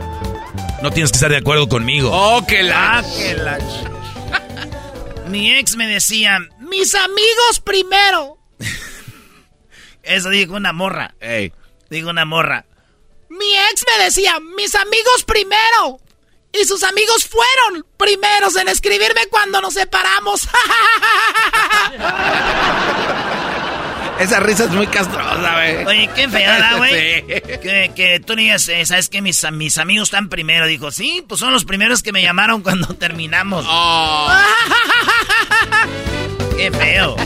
No 0.83 0.91
tienes 0.91 1.11
que 1.11 1.17
estar 1.17 1.31
de 1.31 1.39
acuerdo 1.39 1.69
conmigo. 1.69 2.11
Oh, 2.13 2.45
que 2.47 2.63
la... 2.63 2.99
Ah, 2.99 3.03
que 3.03 3.35
la 3.35 3.59
Mi 5.29 5.51
ex 5.53 5.77
me 5.77 5.87
decía, 5.87 6.39
mis 6.61 6.95
amigos 6.95 7.61
primero. 7.65 8.39
Eso 10.03 10.31
dijo 10.31 10.55
una 10.55 10.73
morra. 10.73 11.15
Ey. 11.21 11.53
Dijo 11.91 12.11
una 12.11 12.25
morra. 12.25 12.65
Mi 13.29 13.55
ex 13.71 13.85
me 13.87 14.05
decía, 14.05 14.39
mis 14.57 14.75
amigos 14.75 15.25
primero. 15.27 16.01
Y 16.53 16.65
sus 16.65 16.83
amigos 16.85 17.27
fueron 17.29 17.85
primeros 17.99 18.57
en 18.57 18.69
escribirme 18.69 19.27
cuando 19.31 19.61
nos 19.61 19.75
separamos. 19.75 20.49
Esa 24.19 24.41
risa 24.41 24.65
es 24.65 24.71
muy 24.71 24.87
castrosa, 24.87 25.53
güey. 25.53 25.85
Oye, 25.85 26.11
qué 26.15 26.29
fea, 26.29 26.77
güey. 26.77 27.25
Sí. 27.27 27.43
Que, 27.61 27.93
que 27.95 28.21
tú 28.21 28.35
digas, 28.35 28.67
eh, 28.69 28.87
¿sabes 28.87 29.09
qué? 29.11 29.21
Mis, 29.21 29.45
mis 29.53 29.77
amigos 29.79 30.09
están 30.09 30.29
primero. 30.31 30.67
Dijo, 30.67 30.91
sí, 30.91 31.23
pues 31.29 31.39
son 31.41 31.53
los 31.53 31.65
primeros 31.65 32.03
que 32.03 32.13
me 32.13 32.23
llamaron 32.23 32.63
cuando 32.63 32.95
terminamos. 32.95 33.67
Oh. 33.69 34.29
Qué 36.57 36.71
feo. 36.71 37.17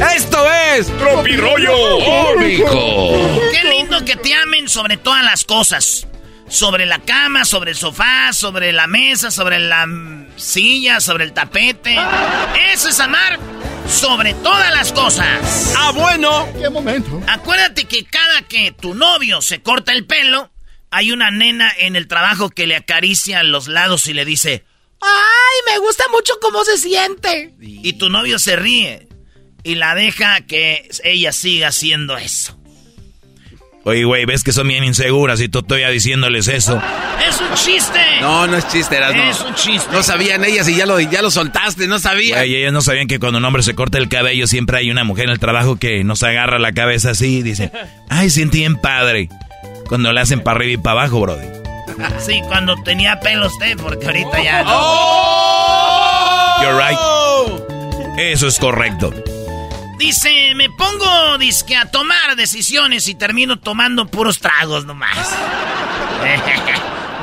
Esto 0.00 0.44
es 0.76 0.86
Tropirollo 0.98 1.72
Cómico. 2.04 3.40
Qué 3.52 3.68
lindo 3.68 4.04
que 4.04 4.16
te 4.16 4.34
amen 4.34 4.68
sobre 4.68 4.96
todas 4.96 5.22
las 5.22 5.44
cosas. 5.44 6.06
Sobre 6.48 6.84
la 6.84 6.98
cama, 6.98 7.44
sobre 7.44 7.70
el 7.70 7.76
sofá, 7.76 8.32
sobre 8.32 8.72
la 8.72 8.86
mesa, 8.86 9.30
sobre 9.30 9.60
la 9.60 9.86
silla, 10.36 11.00
sobre 11.00 11.24
el 11.24 11.32
tapete. 11.32 11.96
Eso 12.72 12.88
es 12.88 12.98
amar 13.00 13.38
sobre 13.88 14.34
todas 14.34 14.72
las 14.72 14.92
cosas. 14.92 15.74
Ah, 15.76 15.92
bueno. 15.94 16.48
¿Qué 16.58 16.68
momento? 16.68 17.22
Acuérdate 17.28 17.84
que 17.84 18.04
cada 18.04 18.42
que 18.42 18.72
tu 18.72 18.94
novio 18.94 19.40
se 19.42 19.62
corta 19.62 19.92
el 19.92 20.06
pelo, 20.06 20.50
hay 20.90 21.12
una 21.12 21.30
nena 21.30 21.72
en 21.78 21.94
el 21.94 22.08
trabajo 22.08 22.50
que 22.50 22.66
le 22.66 22.76
acaricia 22.76 23.42
los 23.44 23.68
lados 23.68 24.06
y 24.08 24.12
le 24.12 24.24
dice, 24.24 24.64
¡Ay, 25.00 25.72
me 25.72 25.78
gusta 25.78 26.04
mucho 26.10 26.34
cómo 26.42 26.64
se 26.64 26.78
siente! 26.78 27.54
Y 27.60 27.94
tu 27.94 28.10
novio 28.10 28.38
se 28.38 28.56
ríe 28.56 29.08
y 29.64 29.74
la 29.74 29.94
deja 29.94 30.42
que 30.42 30.88
ella 31.02 31.32
siga 31.32 31.68
haciendo 31.68 32.16
eso. 32.16 32.56
Oye, 33.86 34.04
güey, 34.04 34.24
ves 34.24 34.42
que 34.42 34.52
son 34.52 34.66
bien 34.68 34.82
inseguras 34.82 35.42
y 35.42 35.48
tú 35.50 35.62
todavía 35.62 35.90
diciéndoles 35.90 36.48
eso. 36.48 36.80
¡Es 37.28 37.38
un 37.38 37.52
chiste! 37.54 38.00
No, 38.22 38.46
no 38.46 38.56
es 38.56 38.66
chiste, 38.68 38.96
eras, 38.96 39.14
no. 39.14 39.22
Es 39.22 39.40
un 39.42 39.54
chiste. 39.56 39.92
No 39.92 40.02
sabían 40.02 40.42
ellas 40.42 40.66
y 40.68 40.76
ya 40.76 40.86
lo, 40.86 40.98
ya 41.00 41.20
lo 41.20 41.30
soltaste, 41.30 41.86
no 41.86 41.98
sabían. 41.98 42.38
Güey, 42.38 42.56
ellos 42.56 42.72
no 42.72 42.80
sabían 42.80 43.08
que 43.08 43.18
cuando 43.18 43.38
un 43.40 43.44
hombre 43.44 43.62
se 43.62 43.74
corta 43.74 43.98
el 43.98 44.08
cabello 44.08 44.46
siempre 44.46 44.78
hay 44.78 44.90
una 44.90 45.04
mujer 45.04 45.24
en 45.26 45.32
el 45.32 45.38
trabajo 45.38 45.76
que 45.76 46.02
nos 46.02 46.22
agarra 46.22 46.58
la 46.58 46.72
cabeza 46.72 47.10
así 47.10 47.38
y 47.38 47.42
dice, 47.42 47.72
ay, 48.08 48.30
siente 48.30 48.56
bien 48.58 48.76
padre. 48.76 49.28
Cuando 49.86 50.14
le 50.14 50.20
hacen 50.22 50.40
para 50.40 50.56
arriba 50.60 50.72
y 50.72 50.82
para 50.82 51.02
abajo, 51.02 51.20
brody. 51.20 51.46
Sí, 52.24 52.40
cuando 52.48 52.76
tenía 52.84 53.20
pelo 53.20 53.48
usted, 53.48 53.76
porque 53.76 54.06
ahorita 54.06 54.42
ya 54.42 54.64
Oh. 54.66 56.56
no. 56.58 56.64
You're 56.64 56.78
right. 56.82 58.18
Eso 58.18 58.46
es 58.48 58.58
correcto. 58.58 59.12
Dice, 59.98 60.54
me 60.54 60.68
pongo 60.70 61.38
disque 61.38 61.76
a 61.76 61.90
tomar 61.90 62.36
decisiones 62.36 63.08
y 63.08 63.14
termino 63.14 63.58
tomando 63.58 64.06
puros 64.06 64.38
tragos 64.38 64.84
nomás. 64.84 65.16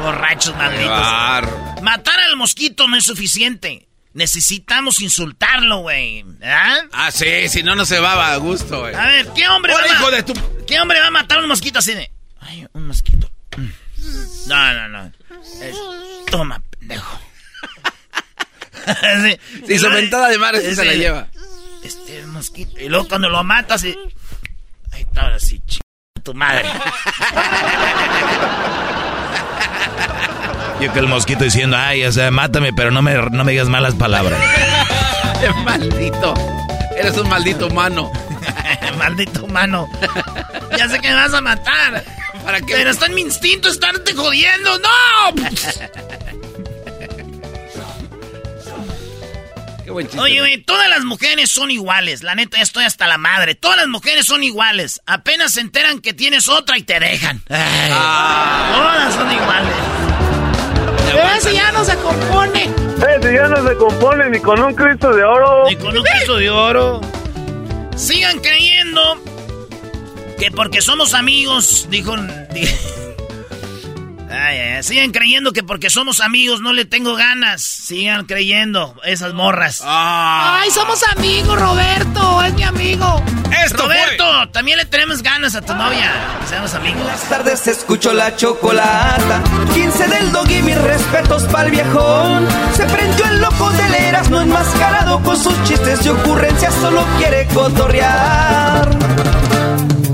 Borrachos 0.02 0.56
malditos. 0.56 1.82
Matar 1.82 2.20
al 2.20 2.38
mosquito 2.38 2.88
no 2.88 2.96
es 2.98 3.04
suficiente. 3.04 3.88
Necesitamos 4.14 5.02
insultarlo, 5.02 5.80
güey. 5.80 6.26
Ah, 6.44 7.12
sí, 7.12 7.48
si 7.50 7.64
no, 7.64 7.76
no 7.76 7.86
se 7.86 8.00
va 8.00 8.34
a 8.34 8.38
gusto, 8.38 8.82
güey. 8.82 8.94
A 8.94 9.06
ver, 9.06 9.28
¿qué 9.36 9.48
hombre, 9.48 9.74
va 9.74 9.88
hijo 9.88 10.12
de 10.12 10.24
tu... 10.24 10.34
¿qué 10.68 10.80
hombre 10.80 11.00
va 11.00 11.08
a 11.08 11.12
matar 11.12 11.40
a 11.40 11.42
un 11.42 11.48
mosquito 11.48 11.80
así 11.80 11.94
de... 11.94 12.12
Ay, 12.40 12.68
un 12.74 12.88
mosquito. 12.88 13.32
No, 14.48 14.74
no, 14.74 14.88
no. 14.90 15.12
Toma, 16.30 16.62
pendejo. 16.78 17.20
sí, 19.24 19.38
sí 19.68 19.80
su 19.80 19.90
mentada 19.90 20.30
de 20.30 20.38
mar 20.38 20.58
se 20.58 20.86
la 20.86 20.94
lleva. 20.94 21.28
Este 21.84 22.26
mosquito. 22.42 22.80
Y 22.80 22.90
luego 22.90 23.08
cuando 23.08 23.30
lo 23.30 23.44
matas, 23.44 23.84
y... 23.84 23.96
Ay, 24.92 25.06
ahora 25.16 25.40
sí, 25.40 25.62
ch... 25.68 25.80
tu 26.24 26.34
madre. 26.34 26.68
Yo 30.82 30.92
que 30.92 31.00
el 31.00 31.08
mosquito 31.08 31.44
diciendo, 31.44 31.78
ay, 31.78 32.04
o 32.04 32.12
sea, 32.12 32.32
mátame, 32.32 32.74
pero 32.74 32.90
no 32.90 33.04
me, 33.04 33.14
no 33.14 33.44
me 33.44 33.52
digas 33.52 33.70
malas 33.70 33.94
palabras. 33.94 34.42
maldito. 35.64 36.34
Eres 36.98 37.16
un 37.18 37.30
maldito 37.30 37.68
humano. 37.68 38.12
maldito 38.98 39.46
humano. 39.46 39.88
Ya 40.76 40.90
sé 40.90 41.00
que 41.00 41.10
me 41.10 41.16
vas 41.16 41.34
a 41.36 41.42
matar. 41.42 42.04
¿Para 42.44 42.60
qué? 42.62 42.74
Pero 42.74 42.90
está 42.90 43.06
en 43.06 43.14
mi 43.14 43.22
instinto 43.22 43.70
estarte 43.70 44.14
jodiendo. 44.16 44.80
¡No! 44.80 44.90
Qué 49.92 49.94
buen 49.94 50.08
chiste. 50.08 50.22
Oye, 50.22 50.40
güey, 50.40 50.58
todas 50.64 50.88
las 50.88 51.04
mujeres 51.04 51.50
son 51.50 51.70
iguales. 51.70 52.24
La 52.24 52.34
neta, 52.34 52.62
estoy 52.62 52.86
hasta 52.86 53.08
la 53.08 53.18
madre. 53.18 53.56
Todas 53.56 53.76
las 53.76 53.88
mujeres 53.90 54.26
son 54.26 54.42
iguales. 54.42 55.02
Apenas 55.06 55.52
se 55.52 55.60
enteran 55.60 56.00
que 56.00 56.14
tienes 56.14 56.48
otra 56.48 56.78
y 56.78 56.84
te 56.84 56.98
dejan. 56.98 57.42
Ah. 57.50 58.72
Todas 58.74 59.14
son 59.14 59.30
iguales. 59.30 59.76
Ese 61.38 61.54
ya 61.54 61.74
no 61.74 61.84
se 61.84 61.98
compone. 61.98 62.70
Ese 63.18 63.34
ya 63.34 63.48
no 63.50 63.68
se 63.68 63.76
compone 63.76 64.30
ni 64.30 64.40
con 64.40 64.62
un 64.62 64.74
Cristo 64.74 65.12
de 65.14 65.26
oro. 65.26 65.66
Ni 65.68 65.76
con 65.76 65.98
un 65.98 66.04
Cristo 66.04 66.38
de 66.38 66.50
oro. 66.50 67.02
Sigan 67.98 68.40
creyendo 68.40 69.22
que 70.40 70.52
porque 70.52 70.82
somos 70.82 71.14
amigos, 71.14 71.88
dijo... 71.90 72.16
Ay, 74.32 74.84
sigan 74.84 75.12
creyendo 75.12 75.54
que 75.54 75.64
porque 75.64 75.90
somos 75.90 76.22
amigos 76.22 76.62
no 76.62 76.74
le 76.74 76.86
tengo 76.86 77.16
ganas. 77.16 77.62
Sigan 77.62 78.26
creyendo, 78.26 78.96
esas 79.04 79.34
morras. 79.34 79.82
Ah. 79.84 80.60
Ay, 80.62 80.72
somos 80.72 81.04
amigos, 81.16 81.60
Roberto, 81.60 82.44
es 82.44 82.54
mi 82.54 82.64
amigo. 82.64 83.24
Roberto, 83.70 84.50
también 84.52 84.78
le 84.78 84.86
tenemos 84.86 85.22
ganas 85.22 85.56
a 85.56 85.62
tu 85.62 85.74
novia. 85.76 86.12
Seamos 86.48 86.74
amigos. 86.74 87.06
Las 87.06 87.30
tardes 87.30 87.68
escucho 87.68 88.14
la 88.14 88.36
chocolata. 88.36 89.42
15 89.74 90.08
del 90.08 90.32
dog 90.32 90.50
y 90.50 90.62
mis 90.64 90.78
respetos 90.82 91.44
pa'l 91.44 91.70
viejón. 91.70 92.48
Se 92.76 92.86
prendió 92.86 93.26
el 93.26 93.42
loco 93.42 93.70
de 93.72 93.90
leras, 93.90 94.30
no 94.30 94.42
enmascarado 94.42 95.22
con 95.22 95.38
sus 95.38 95.54
chistes 95.64 96.06
y 96.06 96.10
ocurrencias, 96.10 96.74
solo 96.76 97.06
quiere 97.18 97.48
cotorrear. 97.54 98.90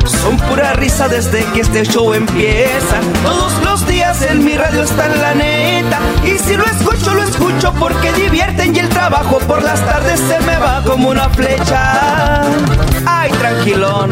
Son 0.09 0.37
pura 0.37 0.73
risa 0.73 1.07
desde 1.07 1.43
que 1.53 1.61
este 1.61 1.83
show 1.83 2.13
empieza. 2.13 2.99
Todos 3.23 3.53
los 3.63 3.85
días 3.87 4.21
en 4.21 4.43
mi 4.43 4.55
radio 4.55 4.83
está 4.83 5.07
la 5.07 5.33
neta. 5.33 5.99
Y 6.23 6.37
si 6.37 6.55
lo 6.55 6.65
escucho, 6.65 7.13
lo 7.13 7.23
escucho 7.23 7.73
porque 7.73 8.13
divierten 8.13 8.75
y 8.75 8.79
el 8.79 8.89
trabajo 8.89 9.39
por 9.39 9.61
las 9.61 9.85
tardes 9.85 10.19
se 10.19 10.39
me 10.45 10.57
va 10.57 10.81
como 10.83 11.09
una 11.09 11.29
flecha. 11.29 12.41
Ay, 13.05 13.31
tranquilón. 13.31 14.11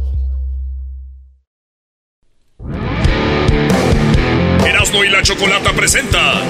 Erasmo 4.65 5.03
y 5.03 5.09
la 5.09 5.21
Chocolata 5.23 5.73
presenta 5.73 6.43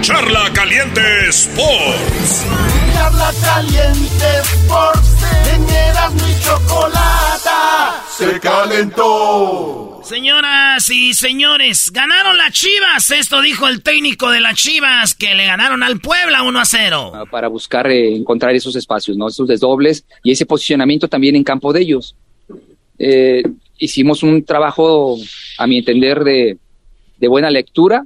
Charla 0.00 0.50
Caliente 0.52 1.00
Sports. 1.28 2.46
Charla 2.94 3.30
Caliente 3.42 4.24
Sports. 4.40 5.16
En 5.54 5.68
Erasmo 5.68 6.28
y 6.28 6.42
Chocolata 6.42 8.02
se 8.08 8.40
calentó. 8.40 10.00
Señoras 10.02 10.90
y 10.90 11.14
señores, 11.14 11.90
ganaron 11.92 12.36
las 12.36 12.52
Chivas. 12.52 13.10
Esto 13.10 13.40
dijo 13.40 13.68
el 13.68 13.82
técnico 13.82 14.30
de 14.30 14.40
las 14.40 14.54
Chivas 14.54 15.14
que 15.14 15.34
le 15.34 15.46
ganaron 15.46 15.82
al 15.82 16.00
Puebla 16.00 16.42
1 16.42 16.58
a 16.58 16.64
0. 16.64 17.12
Para 17.30 17.48
buscar 17.48 17.86
eh, 17.88 18.16
encontrar 18.16 18.54
esos 18.54 18.74
espacios, 18.76 19.16
¿no? 19.16 19.28
Esos 19.28 19.46
desdobles 19.46 20.04
y 20.24 20.32
ese 20.32 20.46
posicionamiento 20.46 21.06
también 21.06 21.36
en 21.36 21.44
campo 21.44 21.72
de 21.72 21.82
ellos. 21.82 22.16
Eh, 22.98 23.42
hicimos 23.78 24.22
un 24.22 24.44
trabajo, 24.44 25.16
a 25.58 25.66
mi 25.66 25.78
entender, 25.78 26.24
de, 26.24 26.58
de 27.22 27.28
buena 27.28 27.50
lectura, 27.50 28.04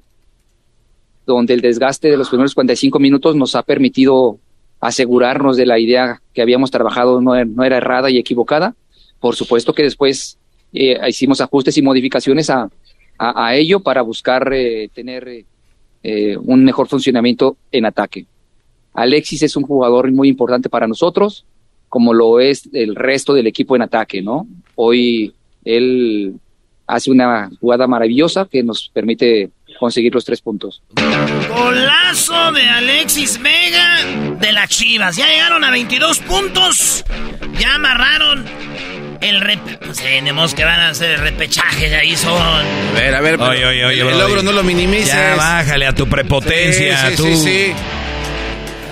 donde 1.24 1.54
el 1.54 1.62
desgaste 1.62 2.10
de 2.10 2.18
los 2.18 2.28
primeros 2.28 2.54
45 2.54 2.98
minutos 2.98 3.34
nos 3.34 3.54
ha 3.54 3.62
permitido 3.62 4.38
asegurarnos 4.78 5.56
de 5.56 5.64
la 5.64 5.78
idea 5.78 6.20
que 6.34 6.42
habíamos 6.42 6.70
trabajado 6.70 7.22
no, 7.22 7.34
era 7.34 7.78
errada 7.78 8.10
y 8.10 8.18
equivocada. 8.18 8.76
Por 9.18 9.34
supuesto 9.34 9.72
que 9.72 9.84
después 9.84 10.36
eh, 10.74 11.00
hicimos 11.08 11.40
ajustes 11.40 11.78
y 11.78 11.82
modificaciones 11.82 12.50
a, 12.50 12.68
a, 13.16 13.46
a 13.46 13.54
ello 13.56 13.80
para 13.80 14.02
buscar 14.02 14.52
eh, 14.52 14.90
tener 14.92 15.46
eh, 16.02 16.36
un 16.36 16.62
mejor 16.62 16.86
funcionamiento 16.86 17.56
en 17.72 17.86
ataque. 17.86 18.26
Alexis 18.92 19.44
es 19.44 19.56
un 19.56 19.62
jugador 19.62 20.12
muy 20.12 20.28
importante 20.28 20.68
para 20.68 20.86
nosotros, 20.86 21.46
como 21.88 22.12
lo 22.12 22.38
es 22.38 22.68
el 22.74 22.94
resto 22.94 23.32
del 23.32 23.46
equipo 23.46 23.76
en 23.76 23.82
ataque, 23.82 24.20
¿no? 24.20 24.46
Hoy 24.74 25.32
él 25.64 26.34
hace 26.86 27.10
una 27.10 27.50
jugada 27.60 27.86
maravillosa 27.86 28.46
que 28.50 28.62
nos 28.62 28.90
permite 28.92 29.50
conseguir 29.78 30.14
los 30.14 30.24
tres 30.24 30.40
puntos. 30.40 30.82
Golazo 31.48 32.52
de 32.52 32.62
Alexis 32.68 33.40
Vega 33.40 33.98
de 34.40 34.52
las 34.52 34.68
Chivas. 34.68 35.16
Ya 35.16 35.26
llegaron 35.26 35.64
a 35.64 35.70
22 35.70 36.18
puntos. 36.20 37.04
Ya 37.58 37.74
amarraron 37.74 38.44
el 39.20 39.40
rep... 39.40 39.60
Pues 39.84 39.98
tenemos 39.98 40.54
que 40.54 40.64
van 40.64 40.80
a 40.80 40.88
hacer 40.90 41.12
el 41.12 41.20
repechaje. 41.20 41.88
De 41.88 41.96
ahí 41.96 42.16
son. 42.16 42.40
A 42.40 42.92
ver, 42.94 43.14
a 43.14 43.20
ver. 43.20 43.40
Oye, 43.40 43.66
oye, 43.66 43.84
oye, 43.84 44.00
el, 44.00 44.08
el 44.08 44.18
logro 44.18 44.42
no 44.42 44.52
lo 44.52 44.62
minimices. 44.62 45.08
Ya 45.08 45.34
bájale 45.36 45.86
a 45.86 45.94
tu 45.94 46.06
prepotencia. 46.08 47.10
Sí, 47.10 47.16
sí, 47.16 47.16
tú. 47.16 47.24
sí, 47.24 47.36
sí. 47.36 47.72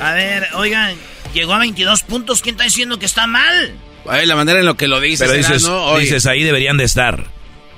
A 0.03 0.13
ver, 0.13 0.49
oigan, 0.55 0.95
llegó 1.33 1.55
a 1.55 1.59
22 1.59 2.03
puntos. 2.03 2.43
¿Quién 2.43 2.55
está 2.55 2.65
diciendo 2.65 2.99
que 2.99 3.07
está 3.07 3.27
mal? 3.27 3.73
Ay, 4.07 4.27
la 4.27 4.37
manera 4.37 4.61
en 4.61 4.67
lo 4.67 4.77
que 4.77 4.89
lo 4.89 5.01
dices. 5.01 5.27
Pero 5.27 5.33
dices, 5.33 5.63
¿no? 5.63 5.85
Oye. 5.87 6.03
dices, 6.03 6.27
ahí 6.27 6.43
deberían 6.43 6.77
de 6.77 6.85
estar. 6.85 7.25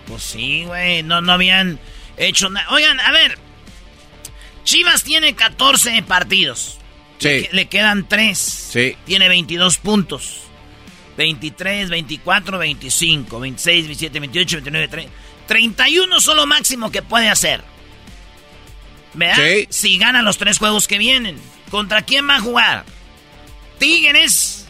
Pues 0.06 0.22
sí, 0.22 0.64
güey. 0.64 1.02
No, 1.02 1.20
no 1.20 1.32
habían 1.32 1.78
hecho 2.16 2.48
nada. 2.48 2.68
Oigan, 2.70 3.00
a 3.00 3.12
ver. 3.12 3.38
Chivas 4.64 5.04
tiene 5.04 5.34
14 5.34 6.02
partidos. 6.02 6.78
Sí. 7.18 7.48
Le, 7.52 7.66
quedan 7.66 8.08
tres. 8.08 8.38
Sí. 8.38 8.96
Tiene 9.04 9.28
22 9.28 9.78
puntos. 9.78 10.42
23, 11.16 11.88
24, 11.88 12.58
25, 12.58 13.40
26, 13.40 13.86
27, 13.86 14.20
28, 14.20 14.56
29, 14.56 14.88
30. 14.88 15.12
31 15.46 16.20
solo 16.20 16.46
máximo 16.46 16.90
que 16.90 17.02
puede 17.02 17.28
hacer. 17.28 17.62
¿Verdad? 19.14 19.36
Sí. 19.36 19.66
Si 19.70 19.98
gana 19.98 20.22
los 20.22 20.36
tres 20.36 20.58
juegos 20.58 20.86
que 20.86 20.98
vienen. 20.98 21.38
¿Contra 21.70 22.02
quién 22.02 22.28
va 22.28 22.36
a 22.36 22.40
jugar? 22.40 22.84
Tigres. 23.78 24.66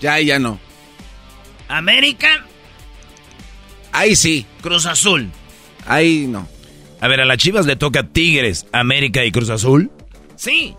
Ya, 0.00 0.18
ya 0.20 0.38
no. 0.38 0.58
América. 1.68 2.47
Ahí 3.98 4.14
sí. 4.14 4.46
Cruz 4.60 4.86
Azul. 4.86 5.28
Ahí 5.84 6.28
no. 6.28 6.48
A 7.00 7.08
ver, 7.08 7.20
a 7.20 7.24
las 7.24 7.38
Chivas 7.38 7.66
le 7.66 7.74
toca 7.74 8.04
Tigres, 8.04 8.64
América 8.70 9.24
y 9.24 9.32
Cruz 9.32 9.50
Azul. 9.50 9.90
Sí. 10.36 10.76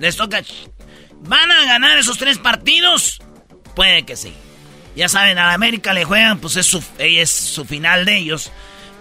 Les 0.00 0.16
toca. 0.16 0.42
¿Van 1.20 1.50
a 1.50 1.66
ganar 1.66 1.98
esos 1.98 2.16
tres 2.16 2.38
partidos? 2.38 3.20
Puede 3.76 4.04
que 4.04 4.16
sí. 4.16 4.32
Ya 4.96 5.10
saben, 5.10 5.36
a 5.36 5.48
la 5.48 5.52
América 5.52 5.92
le 5.92 6.04
juegan, 6.04 6.38
pues 6.38 6.56
es 6.56 6.64
su, 6.64 6.82
es 6.96 7.28
su 7.28 7.66
final 7.66 8.06
de 8.06 8.16
ellos. 8.16 8.50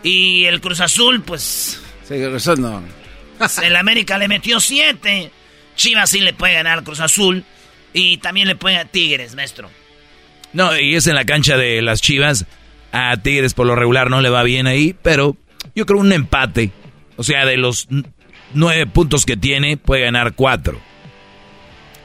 Y 0.03 0.43
el 0.43 0.59
Cruz 0.59 0.81
Azul, 0.81 1.21
pues. 1.21 1.79
Sí, 2.05 2.15
eso 2.15 2.57
no. 2.57 2.83
el 3.63 3.75
América 3.77 4.17
le 4.17 4.27
metió 4.27 4.59
siete. 4.59 5.31
Chivas 5.77 6.09
sí 6.09 6.19
le 6.19 6.33
puede 6.33 6.55
ganar 6.55 6.79
al 6.79 6.83
Cruz 6.83 6.99
Azul. 6.99 7.45
Y 7.93 8.17
también 8.17 8.49
le 8.49 8.57
puede 8.57 8.75
a 8.79 8.83
Tigres, 8.83 9.33
maestro. 9.33 9.69
No, 10.51 10.77
y 10.77 10.95
es 10.95 11.07
en 11.07 11.15
la 11.15 11.23
cancha 11.23 11.55
de 11.55 11.81
las 11.81 12.01
Chivas. 12.01 12.45
A 12.93 13.17
Tigres 13.17 13.53
por 13.53 13.65
lo 13.65 13.75
regular 13.75 14.09
no 14.09 14.21
le 14.21 14.29
va 14.29 14.43
bien 14.43 14.67
ahí, 14.67 14.95
pero 15.01 15.35
yo 15.75 15.85
creo 15.85 15.99
un 15.99 16.13
empate. 16.13 16.71
O 17.17 17.23
sea, 17.23 17.45
de 17.45 17.57
los 17.57 17.87
nueve 18.53 18.85
puntos 18.87 19.25
que 19.25 19.35
tiene, 19.35 19.77
puede 19.77 20.03
ganar 20.03 20.33
cuatro. 20.33 20.79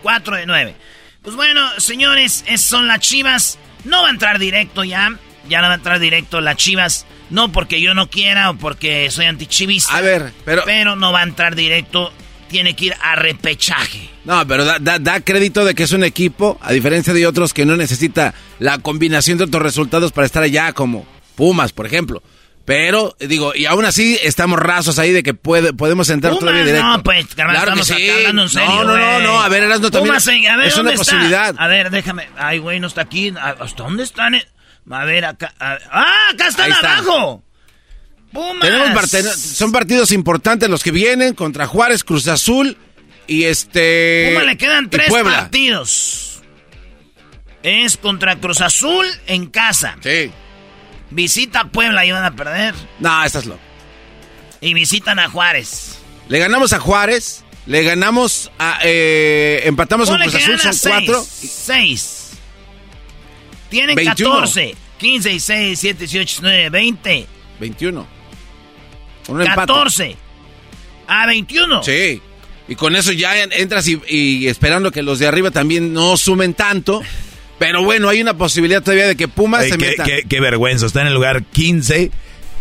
Cuatro 0.03 0.36
de 0.36 0.47
nueve. 0.47 0.74
Pues 1.22 1.36
bueno, 1.36 1.68
señores, 1.76 2.43
esas 2.47 2.66
son 2.66 2.89
las 2.89 3.01
Chivas. 3.01 3.59
No 3.84 4.03
va 4.03 4.09
a 4.09 4.12
entrar 4.12 4.39
directo 4.39 4.82
ya. 4.82 5.14
Ya 5.49 5.61
no 5.61 5.66
va 5.66 5.74
a 5.74 5.76
entrar 5.76 5.99
directo 5.99 6.41
las 6.41 6.57
Chivas. 6.57 7.07
No 7.28 7.53
porque 7.53 7.80
yo 7.82 7.93
no 7.93 8.09
quiera 8.09 8.51
o 8.51 8.57
porque 8.57 9.11
soy 9.11 9.26
antichivista. 9.26 9.95
A 9.95 10.01
ver, 10.01 10.32
pero... 10.47 10.62
Pero 10.64 10.97
no 10.97 11.12
va 11.12 11.20
a 11.20 11.24
entrar 11.24 11.55
directo. 11.55 12.12
Tiene 12.49 12.74
que 12.74 12.86
ir 12.86 12.94
a 13.03 13.14
repechaje. 13.16 14.09
No, 14.24 14.46
pero 14.46 14.64
da, 14.64 14.78
da, 14.78 14.99
da, 14.99 15.20
crédito 15.20 15.64
de 15.64 15.74
que 15.74 15.82
es 15.84 15.92
un 15.92 16.03
equipo, 16.05 16.59
a 16.62 16.72
diferencia 16.72 17.12
de 17.12 17.26
otros 17.26 17.53
que 17.55 17.64
no 17.66 17.76
necesita 17.76 18.34
la 18.59 18.78
combinación 18.78 19.38
de 19.38 19.44
otros 19.44 19.62
resultados 19.62 20.12
para 20.12 20.26
estar 20.26 20.42
allá, 20.42 20.72
como 20.72 21.07
Pumas, 21.36 21.72
por 21.72 21.86
ejemplo. 21.86 22.22
Pero, 22.64 23.16
digo, 23.18 23.55
y 23.55 23.64
aún 23.64 23.84
así 23.86 24.18
estamos 24.22 24.59
rasos 24.59 24.99
ahí 24.99 25.11
de 25.12 25.22
que 25.22 25.32
puede, 25.32 25.72
podemos 25.72 26.11
entrar 26.11 26.32
Pumas, 26.34 26.40
todavía 26.40 26.64
directo. 26.66 26.86
No, 26.86 27.03
pues, 27.03 27.26
claro 27.34 27.51
claro 27.51 27.64
estamos 27.72 27.88
que 27.88 27.94
sí. 27.94 28.09
acá 28.11 28.16
hablando 28.18 28.42
en 28.42 28.49
serio, 28.51 28.68
No, 28.68 28.84
no, 28.84 28.96
no, 28.96 29.20
no, 29.20 29.40
a 29.40 29.49
ver, 29.49 29.62
Erasmo 29.62 29.90
también. 29.90 30.12
Pumas, 30.14 30.28
a 30.28 30.57
ver, 30.57 30.66
es 30.66 30.76
una 30.76 30.92
posibilidad. 30.92 31.55
A 31.59 31.66
ver, 31.66 31.90
déjame. 31.90 32.28
Ay, 32.36 32.59
güey, 32.59 32.78
no 32.80 32.86
está 32.88 33.03
aquí. 33.03 33.32
¿Hasta 33.40 33.82
dónde 33.82 34.03
están? 34.03 34.34
A 34.90 35.05
ver, 35.05 35.24
acá. 35.24 35.55
a- 35.59 35.78
¡Ah, 35.90 36.28
acá 36.34 36.49
están 36.49 36.66
Ahí 36.66 36.72
está. 36.72 36.99
abajo! 36.99 37.42
Tenemos 38.61 39.11
son 39.37 39.72
partidos 39.72 40.12
importantes 40.12 40.68
los 40.68 40.83
que 40.83 40.91
vienen 40.91 41.35
contra 41.35 41.66
Juárez, 41.66 42.05
Cruz 42.05 42.29
Azul 42.29 42.76
y 43.26 43.45
este. 43.45 44.31
Pumas 44.33 44.47
le 44.47 44.57
quedan 44.57 44.91
tres 44.91 45.11
partidos. 45.11 46.43
Es 47.62 47.97
contra 47.97 48.37
Cruz 48.37 48.61
Azul 48.61 49.07
en 49.26 49.47
casa. 49.47 49.97
Sí. 50.03 50.31
Visita 51.11 51.64
Puebla 51.64 52.05
y 52.05 52.12
van 52.12 52.24
a 52.24 52.37
perder. 52.37 52.74
No, 53.01 53.24
estás 53.24 53.47
loco. 53.47 53.61
Y 54.61 54.74
visitan 54.74 55.18
a 55.18 55.29
Juárez. 55.29 55.99
Le 56.29 56.39
ganamos 56.39 56.72
a 56.72 56.81
Juárez, 56.81 57.45
le 57.66 57.83
ganamos 57.83 58.51
a. 58.59 58.79
eh, 58.85 59.62
empatamos 59.64 60.11
con 60.11 60.20
Cruz 60.20 60.35
Azul, 60.35 60.59
son 60.59 60.91
cuatro. 60.91 61.24
seis. 61.24 61.51
Seis. 61.51 62.24
Tienen 63.70 63.97
21. 63.97 64.31
14. 64.31 64.74
15, 64.99 65.29
16, 65.29 65.81
17, 65.81 65.99
18, 66.01 66.43
19, 66.43 66.70
20. 66.70 67.26
21. 67.61 68.18
Un 69.29 69.41
empate. 69.43 69.57
14. 69.72 70.16
A 71.07 71.26
21. 71.26 71.83
Sí. 71.83 72.20
Y 72.68 72.74
con 72.74 72.97
eso 72.97 73.12
ya 73.12 73.43
en- 73.43 73.53
entras 73.53 73.87
y, 73.89 74.01
y 74.09 74.47
esperando 74.49 74.91
que 74.91 75.03
los 75.03 75.18
de 75.18 75.26
arriba 75.26 75.51
también 75.51 75.93
no 75.95 76.16
sumen 76.16 76.53
tanto. 76.55 77.03
Pero 77.59 77.83
bueno, 77.83 78.09
hay 78.09 78.20
una 78.20 78.35
posibilidad 78.35 78.83
todavía 78.83 79.07
de 79.09 79.16
que 79.16 79.26
Pumas 79.26 79.62
Ay, 79.64 79.70
se 79.72 79.79
qué, 79.79 79.87
meta. 79.87 80.05
qué- 80.05 80.22
qué 80.29 80.41
vergüenza, 80.41 80.87
está 80.87 81.01
en 81.01 81.09
el 81.09 81.14
lugar 81.14 81.43
15 81.45 82.11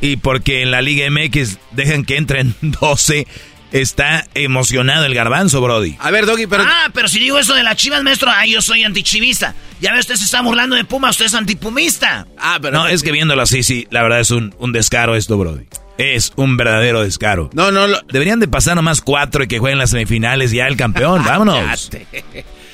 y 0.01 0.15
porque 0.17 0.61
en 0.63 0.71
la 0.71 0.81
Liga 0.81 1.05
MX 1.09 1.57
dejan 1.71 2.03
que 2.05 2.17
entren 2.17 2.55
12, 2.61 3.27
está 3.73 4.25
emocionado 4.33 5.05
el 5.05 5.13
garbanzo, 5.13 5.59
Brody. 5.61 5.97
A 5.99 6.09
ver, 6.09 6.25
Doggy, 6.25 6.47
pero... 6.47 6.63
Ah, 6.65 6.89
pero 6.93 7.07
si 7.09 7.19
digo 7.19 7.37
eso 7.37 7.53
de 7.53 7.63
las 7.63 7.75
chivas, 7.75 8.01
maestro, 8.01 8.31
ah, 8.33 8.45
yo 8.45 8.61
soy 8.61 8.83
antichivista. 8.83 9.53
Ya 9.81 9.91
ve, 9.93 9.99
usted 9.99 10.15
se 10.15 10.23
está 10.23 10.41
burlando 10.41 10.75
de 10.77 10.85
Puma, 10.85 11.09
usted 11.09 11.25
es 11.25 11.33
antipumista. 11.33 12.25
Ah, 12.39 12.57
pero... 12.61 12.77
No, 12.77 12.87
es 12.87 13.03
que 13.03 13.11
viéndolo 13.11 13.41
así, 13.41 13.61
sí, 13.61 13.87
la 13.91 14.01
verdad 14.03 14.21
es 14.21 14.31
un, 14.31 14.55
un 14.57 14.71
descaro 14.71 15.15
esto, 15.15 15.37
Brody. 15.37 15.65
Es 15.97 16.31
un 16.35 16.57
verdadero 16.57 17.03
descaro. 17.03 17.49
No, 17.53 17.71
no, 17.71 17.87
lo- 17.87 18.01
Deberían 18.11 18.39
de 18.39 18.47
pasar 18.47 18.75
nomás 18.75 19.01
cuatro 19.01 19.43
y 19.43 19.47
que 19.47 19.59
jueguen 19.59 19.79
las 19.79 19.89
semifinales 19.91 20.51
ya 20.51 20.67
el 20.67 20.77
campeón, 20.77 21.23
vámonos. 21.25 21.89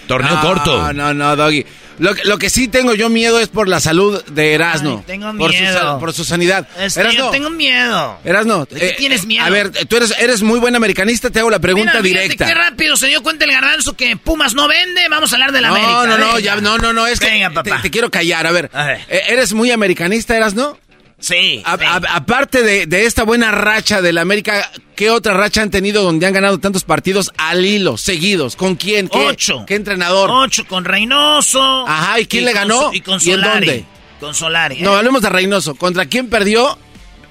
Torneo 0.07 0.36
no, 0.36 0.41
corto. 0.41 0.78
No, 0.78 0.93
no, 0.93 1.13
no, 1.13 1.36
Doggy. 1.36 1.65
Lo, 1.99 2.15
que- 2.15 2.24
lo 2.26 2.39
que 2.39 2.49
sí 2.49 2.67
tengo 2.67 2.95
yo 2.95 3.07
miedo 3.07 3.39
es 3.39 3.47
por 3.49 3.67
la 3.69 3.80
salud 3.80 4.21
de 4.26 4.53
Erasno. 4.53 4.97
Ay, 4.97 5.03
tengo 5.05 5.32
Por 5.38 5.53
su, 5.53 5.59
miedo. 5.61 5.80
sal- 5.80 5.99
por 5.99 6.11
su 6.11 6.26
sanidad. 6.26 6.67
Erasno, 6.78 7.11
yo 7.11 7.30
tengo 7.30 7.49
miedo. 7.51 8.17
Erasno, 8.26 8.65
¿De 8.65 8.80
qué 8.80 8.88
eh, 8.89 8.95
tienes 8.97 9.26
miedo? 9.28 9.45
A 9.45 9.49
ver, 9.51 9.71
tú 9.88 9.95
eres, 9.97 10.13
eres 10.19 10.41
muy 10.41 10.59
buen 10.59 10.76
americanista, 10.76 11.30
te 11.30 11.39
hago 11.39 11.51
la 11.51 11.59
pregunta 11.59 11.91
Mira, 12.01 12.03
fíjate 12.03 12.24
directa. 12.24 12.45
Qué 12.47 12.53
rápido 12.55 12.97
se 12.97 13.07
dio 13.07 13.21
cuenta 13.21 13.45
el 13.45 13.51
garbanzo 13.51 13.93
que 13.93 14.17
Pumas 14.17 14.55
no 14.55 14.67
vende. 14.67 15.01
Vamos 15.09 15.32
a 15.32 15.36
hablar 15.36 15.51
de 15.51 15.61
la 15.61 15.67
no, 15.69 15.76
América. 15.76 15.93
no, 15.93 16.17
no, 16.17 16.26
venga. 16.34 16.39
ya, 16.39 16.55
no, 16.57 16.78
no, 16.80 16.93
no, 16.93 17.05
es 17.07 17.19
que 17.19 17.28
Venga, 17.28 17.49
te- 17.49 17.55
papá. 17.55 17.82
Te, 17.84 17.91
quiero 17.91 18.09
callar. 18.09 18.47
A 18.47 18.51
ver, 18.51 18.71
A 18.74 18.86
ver. 18.86 19.01
eh, 19.07 19.21
¿eres 19.30 19.53
muy 19.53 19.69
americanista, 19.71 20.36
Erasno? 20.36 20.78
Sí. 21.24 21.61
A- 21.65 21.78
sí. 21.78 21.84
a- 21.86 22.15
aparte 22.15 22.63
de, 22.63 22.86
de 22.86 23.05
esta 23.05 23.24
buena 23.24 23.49
racha 23.51 24.01
de 24.01 24.11
la 24.11 24.19
América, 24.21 24.69
¿qué 24.95 25.09
otra 25.09 25.34
racha 25.34 25.61
han 25.61 25.69
tenido 25.71 26.03
donde 26.03 26.26
han 26.28 26.34
ganado 26.34 26.59
tantos 26.59 26.84
partidos 26.84 27.32
al 27.38 27.65
hilo, 27.65 27.95
seguidos? 27.97 28.57
¿Con 28.57 28.76
quién? 28.76 29.07
¿Qué, 29.07 29.17
Ocho. 29.17 29.63
¿Qué 29.65 29.76
entrenador? 29.76 30.30
Ocho 30.30 30.65
con 30.67 30.84
Reynoso. 30.84 31.88
Ajá, 31.88 32.19
¿y 32.19 32.26
quién 32.28 32.43
le 32.43 32.51
con 32.51 32.61
ganó? 32.61 32.93
Y 32.93 32.99
con 32.99 33.19
¿Y 33.24 33.32
en 33.32 33.36
Solari. 33.38 33.65
dónde? 33.67 33.86
Con 34.19 34.36
Solari. 34.36 34.82
No, 34.82 34.93
¿eh? 34.93 34.97
hablemos 34.97 35.21
de 35.21 35.30
Reynoso. 35.30 35.76
¿Contra 35.76 36.05
quién 36.07 36.30
perdió? 36.30 36.78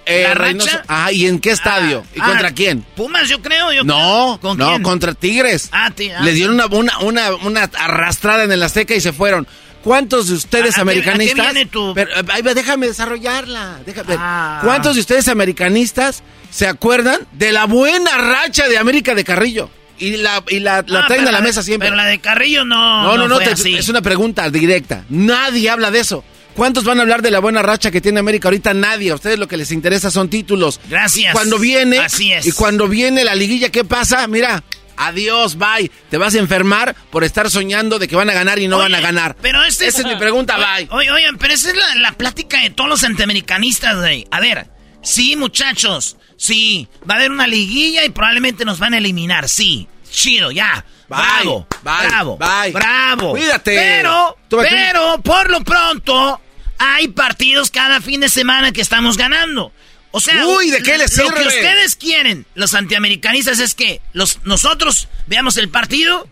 Eh, 0.07 0.23
¿La 0.25 0.35
racha? 0.35 0.45
Reynoso. 0.45 0.79
Ajá, 0.89 1.13
¿y 1.13 1.27
en 1.27 1.39
qué 1.39 1.51
estadio? 1.51 2.05
¿Y 2.15 2.21
Ah, 2.21 2.25
contra 2.27 2.51
quién? 2.53 2.83
Pumas, 2.97 3.29
yo 3.29 3.41
creo. 3.43 3.73
Yo 3.73 3.85
No, 3.85 4.39
creo. 4.41 4.41
¿Con 4.41 4.59
no, 4.59 4.69
quién? 4.71 4.83
contra 4.83 5.15
Tigres. 5.15 5.69
Ah, 5.71 5.91
ah. 5.95 6.23
Le 6.23 6.33
dieron 6.33 6.55
una, 6.55 6.67
una, 6.67 6.99
una, 7.01 7.35
una 7.37 7.63
arrastrada 7.79 8.43
en 8.45 8.53
el 8.53 8.63
Azteca 8.63 8.95
y 8.95 9.01
se 9.01 9.13
fueron. 9.13 9.47
¿Cuántos 9.83 10.29
de 10.29 10.35
ustedes 10.35 10.67
¿A- 10.67 10.69
a 10.69 10.75
qué- 10.77 10.81
americanistas? 10.83 11.39
a 11.41 11.49
qué 11.49 11.55
viene 11.55 11.71
tu- 11.71 11.93
Pero, 11.95 12.11
eh, 12.11 12.25
ahí 12.33 12.43
va, 12.43 12.55
déjame 12.55 12.87
desarrollarla. 12.87 13.81
déjame- 13.85 14.17
Ah. 14.19 14.61
¿Cuántos 14.65 14.95
de 14.95 15.01
ustedes 15.01 15.29
americanistas 15.29 16.23
se 16.51 16.67
acuerdan 16.67 17.21
de 17.33 17.53
la 17.53 17.67
buena 17.67 18.17
racha 18.19 18.69
de 18.69 18.79
América 18.79 19.15
de 19.15 19.25
Carrillo? 19.25 19.71
Y 19.99 20.17
la, 20.17 20.43
y 20.49 20.59
la, 20.61 20.83
la 20.87 21.01
Ah, 21.01 21.05
traen 21.07 21.29
a 21.29 21.33
la 21.33 21.41
mesa 21.41 21.63
siempre. 21.63 21.87
Pero 21.87 21.97
la 21.97 22.07
de 22.07 22.19
Carrillo 22.19 22.65
no. 22.65 23.03
No, 23.05 23.17
no, 23.17 23.29
no, 23.29 23.39
te- 23.39 23.51
así. 23.51 23.75
es 23.77 23.89
una 23.89 24.03
pregunta 24.03 24.49
directa. 24.51 25.05
Nadie 25.09 25.71
habla 25.71 25.91
de 25.91 26.01
eso. 26.01 26.25
¿Cuántos 26.55 26.85
van 26.85 26.99
a 26.99 27.03
hablar 27.03 27.23
de 27.23 27.31
la 27.31 27.39
buena 27.39 27.63
racha 27.63 27.91
que 27.91 28.01
tiene 28.01 28.21
América 28.21 28.49
ahorita? 28.49 28.75
Nadie. 28.75 29.11
A 29.11 29.15
ustedes 29.15 29.39
lo 29.39 29.49
que 29.49 29.57
les 29.57 29.71
interesa 29.73 30.11
son 30.11 30.29
títulos. 30.29 30.81
Gracias. 30.91 31.33
Cuando 31.33 31.59
viene, 31.59 31.99
Así 31.99 32.33
es. 32.33 32.45
y 32.47 32.53
cuando 32.53 32.89
viene 32.89 33.25
la 33.25 33.35
liguilla, 33.35 33.71
¿qué 33.71 33.85
pasa? 33.85 34.27
Mira, 34.27 34.63
adiós, 34.97 35.57
bye. 35.57 35.91
Te 36.11 36.19
vas 36.19 36.35
a 36.35 36.39
enfermar 36.39 36.95
por 37.11 37.25
estar 37.25 37.51
soñando 37.51 37.99
de 37.99 38.09
que 38.09 38.17
van 38.17 38.31
a 38.31 38.33
ganar 38.33 38.59
y 38.59 38.69
no 38.69 38.77
Oye, 38.77 38.85
van 38.85 38.95
a 38.95 39.01
ganar. 39.01 39.37
Pero 39.41 39.63
este 39.65 39.87
Esa 39.87 40.01
es 40.01 40.07
mi 40.07 40.17
pregunta, 40.17 40.57
bye. 40.57 40.89
Oye, 40.91 41.11
oigan, 41.11 41.39
pero 41.39 41.55
esa 41.55 41.71
es 41.71 41.77
la, 41.77 41.95
la 41.97 42.13
plática 42.13 42.61
de 42.61 42.71
todos 42.71 42.89
los 42.89 43.05
antiamericanistas, 43.05 43.97
güey. 43.99 44.27
A 44.31 44.41
ver, 44.41 44.67
sí, 45.03 45.37
muchachos, 45.37 46.17
sí, 46.37 46.89
va 47.09 47.15
a 47.15 47.19
haber 47.19 47.31
una 47.31 47.47
liguilla 47.47 48.05
y 48.05 48.11
probablemente 48.11 48.65
nos 48.65 48.79
van 48.79 48.95
a 48.95 48.99
eliminar, 48.99 49.49
sí. 49.49 49.89
Chido, 50.11 50.51
ya. 50.51 50.85
Bye, 51.09 51.19
bravo, 51.19 51.67
bye, 51.83 52.09
bravo, 52.09 52.39
bye. 52.39 52.73
bravo. 52.73 53.31
Cuídate. 53.33 53.77
Pero, 53.77 54.37
pero, 54.49 55.21
por 55.23 55.51
lo 55.51 55.63
pronto, 55.63 56.41
hay 56.79 57.09
partidos 57.09 57.71
cada 57.71 58.01
fin 58.01 58.21
de 58.21 58.29
semana 58.29 58.73
que 58.73 58.81
estamos 58.81 59.17
ganando. 59.17 59.73
O 60.13 60.21
sea, 60.21 60.47
Uy, 60.47 60.71
¿de 60.71 60.83
qué 60.83 60.99
les 60.99 61.17
lo 61.17 61.25
sirve? 61.25 61.41
que 61.41 61.49
ustedes 61.49 61.97
quieren, 61.97 62.47
los 62.55 62.75
antiamericanistas, 62.75 63.59
es 63.59 63.75
que 63.75 64.01
los, 64.13 64.41
nosotros 64.45 65.09
veamos 65.27 65.57
el 65.57 65.71
partido, 65.71 66.29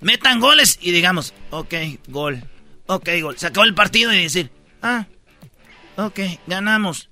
metan 0.00 0.40
goles 0.40 0.78
y 0.80 0.90
digamos, 0.90 1.32
ok, 1.50 1.74
gol, 2.08 2.42
ok, 2.86 3.08
gol. 3.22 3.38
Se 3.38 3.46
acabó 3.46 3.64
el 3.64 3.74
partido 3.74 4.12
y 4.12 4.22
decir, 4.22 4.50
ah, 4.82 5.06
ok, 5.96 6.18
ganamos. 6.48 7.08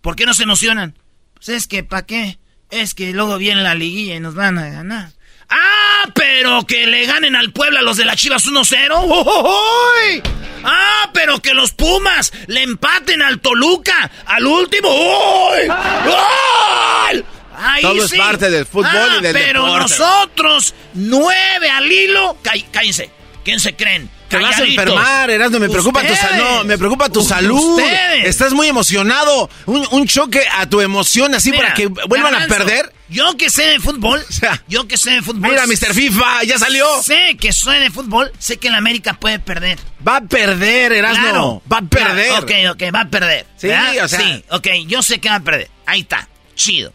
¿Por 0.00 0.14
qué 0.14 0.24
no 0.24 0.34
se 0.34 0.44
emocionan? 0.44 0.96
Pues 1.34 1.48
es 1.48 1.66
que, 1.66 1.82
¿para 1.82 2.06
qué? 2.06 2.38
Es 2.70 2.94
que 2.94 3.12
luego 3.12 3.36
viene 3.36 3.62
la 3.62 3.74
liguilla 3.74 4.14
y 4.14 4.20
nos 4.20 4.34
van 4.34 4.58
a 4.58 4.68
ganar. 4.68 5.12
¡Ah! 5.48 6.04
Pero 6.14 6.64
que 6.66 6.86
le 6.86 7.06
ganen 7.06 7.34
al 7.34 7.52
Puebla 7.52 7.82
los 7.82 7.96
de 7.96 8.04
las 8.04 8.16
Chivas 8.16 8.46
1-0. 8.46 9.04
¡Uy! 9.04 10.22
¡Ah! 10.64 11.10
Pero 11.12 11.40
que 11.40 11.54
los 11.54 11.72
Pumas 11.72 12.32
le 12.46 12.62
empaten 12.62 13.22
al 13.22 13.40
Toluca 13.40 14.10
al 14.26 14.46
último. 14.46 14.88
¡Uy! 14.90 15.66
¡Gol! 15.68 17.24
Ahí 17.56 17.82
Todo 17.82 18.08
sí. 18.08 18.14
es 18.16 18.20
parte 18.20 18.50
del 18.50 18.66
fútbol 18.66 18.90
Ah, 18.92 19.16
y 19.18 19.22
del 19.22 19.32
pero 19.32 19.64
deporte. 19.64 19.80
nosotros, 19.98 20.74
nueve 20.94 21.70
al 21.70 21.90
hilo, 21.90 22.36
Cá- 22.42 22.52
cállense. 22.72 23.10
¿Quién 23.44 23.60
se 23.60 23.76
creen? 23.76 24.10
Te 24.28 24.38
vas 24.38 24.58
a 24.58 24.64
enfermar, 24.64 25.30
Erasmo, 25.30 25.60
me 25.60 25.68
preocupa 25.68 26.00
tu 26.00 26.12
Ustedes. 26.12 26.30
salud, 26.30 26.44
no, 26.44 26.64
me 26.64 26.78
preocupa 26.78 27.08
tu 27.10 27.22
salud. 27.22 27.76
ustedes. 27.78 28.26
Estás 28.26 28.52
muy 28.52 28.66
emocionado, 28.68 29.48
un, 29.66 29.86
un 29.92 30.08
choque 30.08 30.42
a 30.58 30.66
tu 30.68 30.80
emoción 30.80 31.34
así 31.34 31.50
Mira, 31.52 31.62
para 31.62 31.74
que 31.74 31.86
vuelvan 31.86 32.32
Garbanzo, 32.32 32.54
a 32.54 32.56
perder. 32.58 32.92
Yo 33.14 33.36
que 33.36 33.48
sé 33.48 33.62
de 33.64 33.78
fútbol, 33.80 34.20
yo 34.68 34.88
que 34.88 34.96
sé 34.96 35.12
de 35.12 35.22
fútbol. 35.22 35.50
Mira, 35.50 35.66
Mr. 35.66 35.94
FIFA, 35.94 36.42
ya 36.44 36.58
salió. 36.58 36.84
Sé 37.02 37.36
que 37.40 37.52
sé 37.52 37.70
de 37.70 37.90
fútbol, 37.90 38.32
sé 38.38 38.56
que 38.56 38.68
el 38.68 38.74
América 38.74 39.14
puede 39.14 39.38
perder. 39.38 39.78
Va 40.06 40.16
a 40.16 40.20
perder, 40.20 40.92
Erasmo, 40.92 41.22
Claro, 41.22 41.62
va 41.72 41.78
a 41.78 41.82
perder. 41.82 42.26
Claro, 42.44 42.72
ok, 42.72 42.82
ok, 42.82 42.94
va 42.94 43.00
a 43.02 43.08
perder. 43.08 43.46
Sí, 43.56 43.68
¿verdad? 43.68 44.04
o 44.04 44.08
sea- 44.08 44.18
Sí, 44.18 44.44
ok, 44.50 44.66
yo 44.88 45.02
sé 45.02 45.20
que 45.20 45.28
va 45.28 45.36
a 45.36 45.40
perder. 45.40 45.70
Ahí 45.86 46.00
está, 46.00 46.28
chido. 46.56 46.92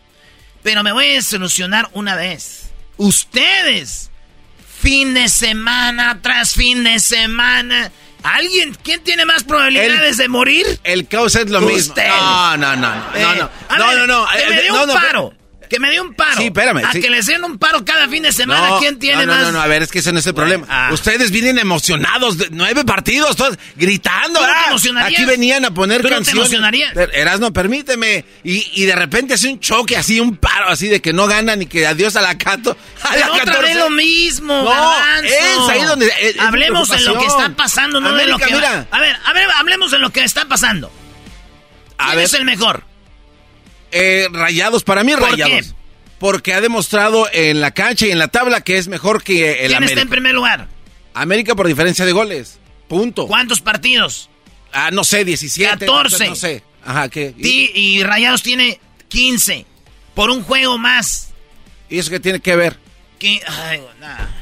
Pero 0.61 0.83
me 0.83 0.91
voy 0.91 1.15
a 1.15 1.21
solucionar 1.21 1.89
una 1.93 2.15
vez. 2.15 2.69
Ustedes, 2.97 4.11
fin 4.81 5.13
de 5.13 5.29
semana 5.29 6.19
tras 6.21 6.53
fin 6.53 6.83
de 6.83 6.99
semana. 6.99 7.91
¿Alguien? 8.23 8.75
¿Quién 8.83 9.01
tiene 9.03 9.23
más 9.23 9.45
probabilidades 9.45 10.17
de 10.17 10.27
morir? 10.27 10.65
El 10.83 11.07
caos 11.07 11.35
es 11.35 11.49
lo 11.49 11.61
mismo. 11.61 11.93
Ustedes. 11.93 12.09
No, 12.09 12.57
no, 12.57 12.75
no, 12.75 12.93
no, 12.93 13.15
Eh, 13.15 13.21
no, 13.21 13.35
no, 13.35 13.49
a 13.69 13.77
no, 13.77 13.87
ver, 13.87 13.97
no, 13.99 14.07
no, 14.07 14.27
Que 14.27 14.39
eh, 14.43 14.49
me 14.49 14.61
dio 14.63 14.73
no, 14.73 14.81
un 14.81 14.87
no, 14.89 14.93
paro. 14.93 15.33
Que 15.69 15.79
me 15.79 15.91
dio 15.91 16.01
un 16.01 16.15
paro. 16.15 16.35
Sí, 16.37 16.45
espérame, 16.47 16.83
A 16.83 16.91
sí. 16.93 16.99
que 16.99 17.09
les 17.11 17.27
den 17.27 17.43
un 17.43 17.59
paro 17.59 17.85
cada 17.85 18.07
fin 18.09 18.23
de 18.23 18.31
semana. 18.31 18.67
No, 18.69 18.79
¿Quién 18.79 18.97
tiene 18.97 19.25
no, 19.25 19.33
no, 19.33 19.33
más? 19.33 19.41
No, 19.43 19.51
no, 19.51 19.61
a 19.61 19.67
ver, 19.67 19.83
es 19.83 19.91
que 19.91 19.99
ese 19.99 20.11
no 20.11 20.17
es 20.17 20.25
el 20.25 20.33
problema. 20.33 20.65
ah. 20.67 20.89
Ustedes 20.91 21.29
vienen 21.29 21.59
emocionados, 21.59 22.39
de 22.39 22.47
nueve 22.49 22.83
partidos, 22.85 23.35
todos 23.35 23.55
gritando. 23.75 24.39
¿Tú 24.39 24.45
no 24.93 24.99
te 24.99 24.99
ah? 24.99 25.05
Aquí 25.05 25.25
venían 25.25 25.65
a 25.65 25.71
poner 25.71 25.97
¿Tú 26.01 26.03
no 26.03 26.09
te 26.09 26.15
canciones. 26.15 26.41
emocionarías? 26.45 26.91
Pero, 26.95 27.11
Erasmo, 27.13 27.53
permíteme. 27.53 28.25
Y, 28.43 28.81
y 28.81 28.85
de 28.85 28.95
repente 28.95 29.35
hace 29.35 29.47
un 29.47 29.59
choque 29.59 29.95
así, 29.95 30.19
un 30.19 30.37
paro 30.37 30.69
así 30.69 30.87
de 30.87 31.01
que 31.01 31.13
no 31.13 31.27
ganan 31.27 31.61
y 31.61 31.67
que 31.67 31.85
adiós 31.85 32.15
a 32.15 32.21
la 32.21 32.35
Cato. 32.35 32.75
A 33.03 33.09
Pero 33.11 33.27
la 33.27 33.31
otra 33.33 33.45
14. 33.45 33.61
vez 33.67 33.75
lo 33.77 33.89
mismo, 33.91 34.63
No, 34.63 34.69
Garbanzo. 34.71 35.25
es 35.35 35.69
ahí 35.69 35.81
donde- 35.83 36.11
es- 36.21 36.35
mi 36.35 36.41
hablemos 36.41 36.89
de 36.89 36.99
lo 37.01 37.19
que 37.19 37.25
está 37.27 37.49
pasando, 37.55 38.01
no 38.01 38.11
de 38.13 38.25
lo 38.25 38.35
América, 38.35 38.47
que... 38.47 38.55
mira. 38.55 38.87
A 38.89 38.99
ver, 38.99 39.15
a 39.23 39.33
ver, 39.33 39.47
hablemos 39.55 39.91
de 39.91 39.99
lo 39.99 40.09
que 40.09 40.23
está 40.23 40.45
pasando. 40.45 40.91
¿Quién 41.97 42.15
ver. 42.15 42.25
es 42.25 42.33
el 42.33 42.45
mejor? 42.45 42.83
Eh, 43.91 44.27
rayados, 44.31 44.83
para 44.83 45.03
mí 45.03 45.13
¿Por 45.13 45.31
rayados. 45.31 45.67
qué? 45.67 45.73
Porque 46.19 46.53
ha 46.53 46.61
demostrado 46.61 47.27
en 47.31 47.61
la 47.61 47.71
cancha 47.71 48.05
y 48.05 48.11
en 48.11 48.19
la 48.19 48.27
tabla 48.27 48.61
que 48.61 48.77
es 48.77 48.87
mejor 48.87 49.23
que 49.23 49.51
el 49.51 49.67
¿Quién 49.67 49.77
América. 49.77 49.85
está 49.93 50.01
en 50.01 50.09
primer 50.09 50.33
lugar? 50.35 50.67
América 51.13 51.55
por 51.55 51.67
diferencia 51.67 52.05
de 52.05 52.11
goles. 52.11 52.59
Punto. 52.87 53.27
¿Cuántos 53.27 53.61
partidos? 53.61 54.29
Ah, 54.73 54.89
no 54.91 55.03
sé, 55.03 55.23
17. 55.25 55.85
14. 55.85 56.27
No 56.27 56.35
sé. 56.35 56.63
Ajá, 56.85 57.09
¿qué? 57.09 57.33
¿Y, 57.37 58.03
Rayados 58.03 58.43
tiene 58.43 58.79
15. 59.07 59.65
Por 60.13 60.29
un 60.29 60.43
juego 60.43 60.77
más. 60.77 61.29
y 61.89 61.99
eso 61.99 62.09
qué 62.09 62.19
tiene 62.19 62.39
que 62.39 62.55
ver? 62.55 62.77
Que, 63.17 63.41
ay. 63.47 63.81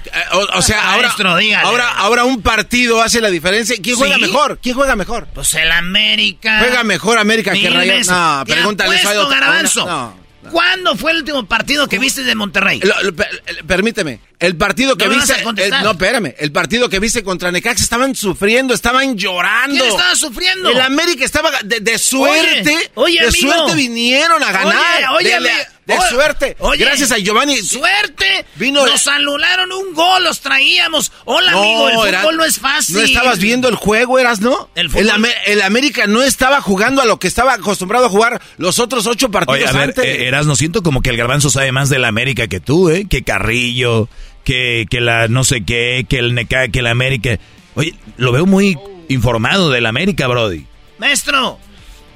Eh, 0.07 0.23
O, 0.33 0.57
o 0.57 0.61
sea, 0.61 0.91
ahora, 0.93 1.07
Maestro, 1.07 1.29
ahora, 1.67 1.89
ahora 1.91 2.23
un 2.25 2.41
partido 2.41 3.01
hace 3.01 3.21
la 3.21 3.29
diferencia. 3.29 3.75
¿Quién 3.81 3.95
juega 3.95 4.15
¿Sí? 4.15 4.21
mejor? 4.21 4.59
¿Quién 4.61 4.75
juega 4.75 4.95
mejor? 4.95 5.27
Pues 5.33 5.53
el 5.55 5.71
América. 5.71 6.59
Juega 6.59 6.83
mejor 6.83 7.17
América 7.19 7.53
que 7.53 7.69
Rayados. 7.69 8.07
No, 8.07 8.43
pregúntale 8.45 8.95
eso 8.95 9.89
a. 9.89 10.13
¿Cuándo 10.51 10.95
fue 10.95 11.11
el 11.11 11.17
último 11.17 11.45
partido 11.45 11.89
que 11.89 11.99
viste 11.99 12.23
de 12.23 12.33
Monterrey? 12.33 12.79
Lo- 12.79 13.01
lo- 13.03 13.13
per- 13.13 13.27
permíteme, 13.67 14.21
el 14.39 14.55
partido 14.55 14.95
que 14.95 15.05
No 15.05 15.15
viste, 15.15 15.33
el- 15.57 15.71
no, 15.83 15.91
espérame, 15.91 16.35
el 16.37 16.53
partido 16.53 16.87
que 16.89 16.99
viste 16.99 17.21
contra 17.21 17.51
Necaxa 17.51 17.83
estaban 17.83 18.15
sufriendo, 18.15 18.73
estaban 18.73 19.17
llorando. 19.17 19.75
¿Quién 19.75 19.89
estaba 19.89 20.15
sufriendo? 20.15 20.69
El 20.69 20.79
América 20.79 21.25
estaba 21.25 21.51
de, 21.63 21.81
de 21.81 21.97
suerte, 21.97 22.71
Oye, 22.71 22.91
oye, 22.95 23.19
de 23.19 23.27
amigo. 23.27 23.51
suerte 23.53 23.75
vinieron 23.75 24.41
a 24.41 24.51
ganar. 24.53 25.03
Oye, 25.17 25.35
oye, 25.35 25.39
de. 25.41 25.67
De 25.87 25.93
Oye, 25.97 26.09
suerte. 26.09 26.55
oye, 26.59 26.83
Gracias 26.83 27.11
a 27.13 27.17
Giovanni. 27.17 27.57
Suerte. 27.61 28.45
Vino- 28.55 28.85
Nos 28.85 29.07
anularon 29.07 29.71
un 29.71 29.93
gol, 29.93 30.23
los 30.25 30.41
traíamos. 30.41 31.11
Hola, 31.23 31.51
No, 31.53 31.59
amigo, 31.63 31.87
el 31.87 31.93
fútbol 31.95 32.07
era- 32.09 32.31
no 32.33 32.43
es 32.43 32.59
fácil. 32.59 32.95
¿No 32.97 33.01
estabas 33.01 33.39
viendo 33.39 33.69
el 33.69 33.75
juego, 33.75 34.19
eras, 34.19 34.41
no? 34.41 34.69
El 34.75 34.89
fútbol- 34.89 35.29
el 35.45 35.61
América 35.61 36.05
no 36.05 36.21
estaba 36.23 36.59
jugando 36.61 37.01
a 37.01 37.05
lo 37.05 37.17
que 37.19 37.27
estaba 37.27 37.53
acostumbrado 37.53 38.05
a 38.05 38.09
jugar 38.09 38.41
los 38.57 38.79
otros 38.79 39.07
ocho 39.07 39.31
partidos 39.31 39.59
Oye, 39.61 39.67
a 39.69 39.71
ver, 39.71 39.89
antes. 39.89 40.03
eh, 40.05 40.27
Erasmo, 40.27 40.55
siento 40.57 40.83
como 40.83 41.01
que 41.01 41.09
el 41.09 41.17
garbanzo 41.17 41.49
sabe 41.49 41.71
más 41.71 41.89
de 41.89 41.99
la 41.99 42.09
América 42.09 42.47
que 42.47 42.59
tú, 42.59 42.89
¿eh? 42.89 43.07
Que 43.09 43.23
Carrillo, 43.23 44.09
que, 44.43 44.85
que 44.89 44.99
la 44.99 45.29
no 45.29 45.45
sé 45.45 45.63
qué, 45.63 46.05
que 46.09 46.19
el 46.19 46.35
Neca, 46.35 46.67
que 46.67 46.81
la 46.81 46.91
América. 46.91 47.39
Oye, 47.75 47.95
lo 48.17 48.33
veo 48.33 48.45
muy 48.45 48.77
informado 49.07 49.69
de 49.69 49.79
la 49.79 49.87
América, 49.89 50.27
Brody. 50.27 50.65
Maestro, 50.97 51.59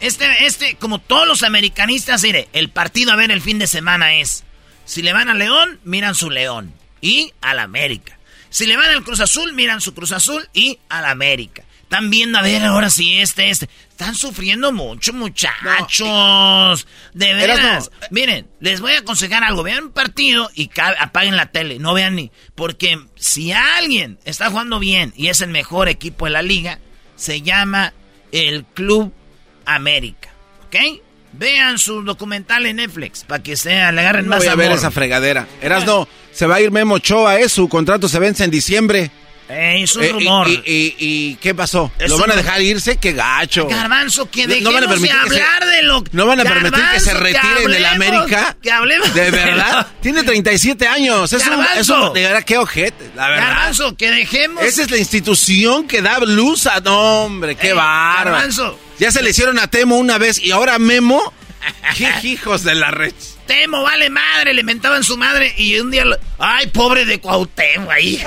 este, 0.02 0.46
este, 0.46 0.76
como 0.76 1.00
todos 1.00 1.28
los 1.28 1.44
americanistas, 1.44 2.24
mire, 2.24 2.50
el 2.54 2.70
partido 2.70 3.12
a 3.12 3.16
ver 3.16 3.32
el 3.32 3.42
fin 3.42 3.60
de 3.60 3.68
semana 3.68 4.16
es, 4.16 4.44
si 4.86 5.02
le 5.02 5.14
van 5.14 5.30
al 5.30 5.40
León, 5.40 5.80
miran 5.84 6.16
su 6.16 6.30
León 6.30 6.74
y 7.00 7.34
al 7.42 7.60
América. 7.60 8.18
Si 8.50 8.66
le 8.66 8.76
van 8.76 8.90
al 8.90 9.04
Cruz 9.04 9.22
Azul, 9.22 9.54
miran 9.54 9.80
su 9.80 9.94
Cruz 9.94 10.12
Azul 10.12 10.50
y 10.54 10.80
al 10.90 11.06
América. 11.06 11.64
Están 11.92 12.10
viendo 12.10 12.38
a 12.38 12.42
ver 12.42 12.64
ahora 12.64 12.90
si 12.90 13.18
este, 13.18 13.50
este. 13.50 13.70
Están 13.90 14.16
sufriendo 14.16 14.72
mucho, 14.72 15.12
muchachos. 15.12 16.88
De 17.14 17.34
veras. 17.34 17.60
Erasmo. 17.60 17.92
Miren, 18.12 18.48
les 18.62 18.80
voy 18.80 18.94
a 18.94 19.00
aconsejar 19.00 19.44
algo. 19.44 19.62
Vean 19.62 19.84
un 19.86 19.92
partido 19.92 20.50
y 20.56 20.70
apaguen 21.00 21.36
la 21.36 21.52
tele. 21.52 21.80
No 21.80 21.94
vean 21.94 22.16
ni. 22.16 22.32
Porque 22.56 22.98
si 23.18 23.52
alguien 23.52 24.20
está 24.24 24.50
jugando 24.50 24.80
bien 24.80 25.14
y 25.18 25.28
es 25.28 25.42
el 25.42 25.50
mejor 25.50 25.90
equipo 25.90 26.26
de 26.26 26.32
la 26.32 26.42
liga, 26.42 26.80
se 27.18 27.42
llama 27.42 27.94
el 28.32 28.64
Club 28.64 29.14
América. 29.76 30.30
¿Ok? 30.68 30.76
Vean 31.34 31.80
su 31.80 32.02
documental 32.04 32.66
en 32.66 32.76
Netflix 32.78 33.24
para 33.24 33.42
que 33.42 33.56
sea, 33.56 33.92
le 33.92 34.02
agarren 34.02 34.26
no 34.26 34.32
más 34.32 34.40
voy 34.40 34.48
a 34.50 34.56
ver 34.56 34.72
esa 34.74 34.92
fregadera. 34.92 35.48
Eras 35.62 35.86
no, 35.86 36.08
se 36.34 36.46
va 36.46 36.56
a 36.56 36.62
ir 36.62 36.72
Memo 36.72 36.96
Ochoa, 36.96 37.40
¿eh? 37.40 37.48
Su 37.48 37.70
contrato 37.70 38.10
se 38.10 38.20
vence 38.20 38.44
en 38.44 38.52
diciembre. 38.52 39.10
Eh, 39.54 39.82
es 39.84 39.96
un 39.98 40.04
Eh, 40.04 40.10
rumor. 40.14 40.48
Y, 40.48 40.54
y- 40.66 40.96
y 40.98 41.36
qué 41.36 41.54
pasó? 41.54 41.92
Es 42.00 42.10
¿Lo 42.10 42.18
van 42.18 42.32
a 42.32 42.34
rumor. 42.34 42.46
dejar 42.46 42.62
irse? 42.62 42.96
¡Qué 42.98 43.12
gacho! 43.12 43.68
Garbanzo, 43.68 44.30
que 44.32 44.44
No- 44.48 44.54
dejemos 44.54 44.72
no 44.72 44.80
van 44.80 44.84
a 44.86 44.88
permitir 44.90 45.16
de 45.16 45.24
que 45.24 45.30
se- 45.36 45.42
hablar 45.42 45.66
de 45.70 45.84
lo 45.84 46.04
¿No 46.14 46.26
van 46.26 46.40
a 46.40 46.44
permitir 46.44 46.84
que 46.94 47.00
se 47.02 47.14
retire 47.14 47.64
en 47.66 47.74
el 47.74 47.86
hablemos, 47.86 48.18
América? 48.18 48.58
Que 48.62 48.72
hablemos. 48.72 49.14
¿De 49.14 49.32
verdad? 49.32 49.88
Tiene 50.02 50.24
37 50.24 50.88
años. 50.88 51.32
Es 51.34 51.44
un, 51.44 51.50
Garbanzo. 51.50 51.80
es 51.80 51.90
un- 51.90 52.14
De 52.14 52.22
verdad, 52.24 52.44
qué 52.44 52.58
ojete. 52.58 53.12
La 53.16 53.28
verdad. 53.30 53.48
Garbanzo, 53.48 53.96
que 53.98 54.12
dejemos. 54.12 54.64
Esa 54.64 54.84
es 54.84 54.92
la 54.92 54.98
institución 54.98 55.86
que 55.88 56.02
da 56.02 56.20
luz 56.20 56.66
a... 56.68 56.80
No, 56.80 57.24
hombre, 57.26 57.56
qué 57.56 57.70
Ey, 57.70 57.74
bárbaro. 57.74 58.32
Garbanzo. 58.32 58.80
Ya 59.02 59.12
se 59.12 59.24
le 59.24 59.32
hicieron 59.32 59.58
a 59.58 59.66
Temo 59.68 59.98
una 59.98 60.20
vez 60.20 60.38
y 60.40 60.52
ahora 60.52 60.78
Memo... 60.78 61.34
¡Qué 61.98 62.14
hijos 62.28 62.64
de 62.64 62.76
la 62.76 62.92
red! 62.92 63.14
Temo, 63.48 63.82
vale 63.82 64.12
madre, 64.12 64.54
le 64.54 64.62
mentaban 64.64 65.04
su 65.04 65.18
madre 65.18 65.54
y 65.58 65.80
un 65.80 65.90
día... 65.90 66.06
lo- 66.06 66.18
Ay, 66.38 66.68
pobre 66.68 67.06
de 67.06 67.20
Cuauhtémoc 67.20 67.90
ahí. 67.90 68.24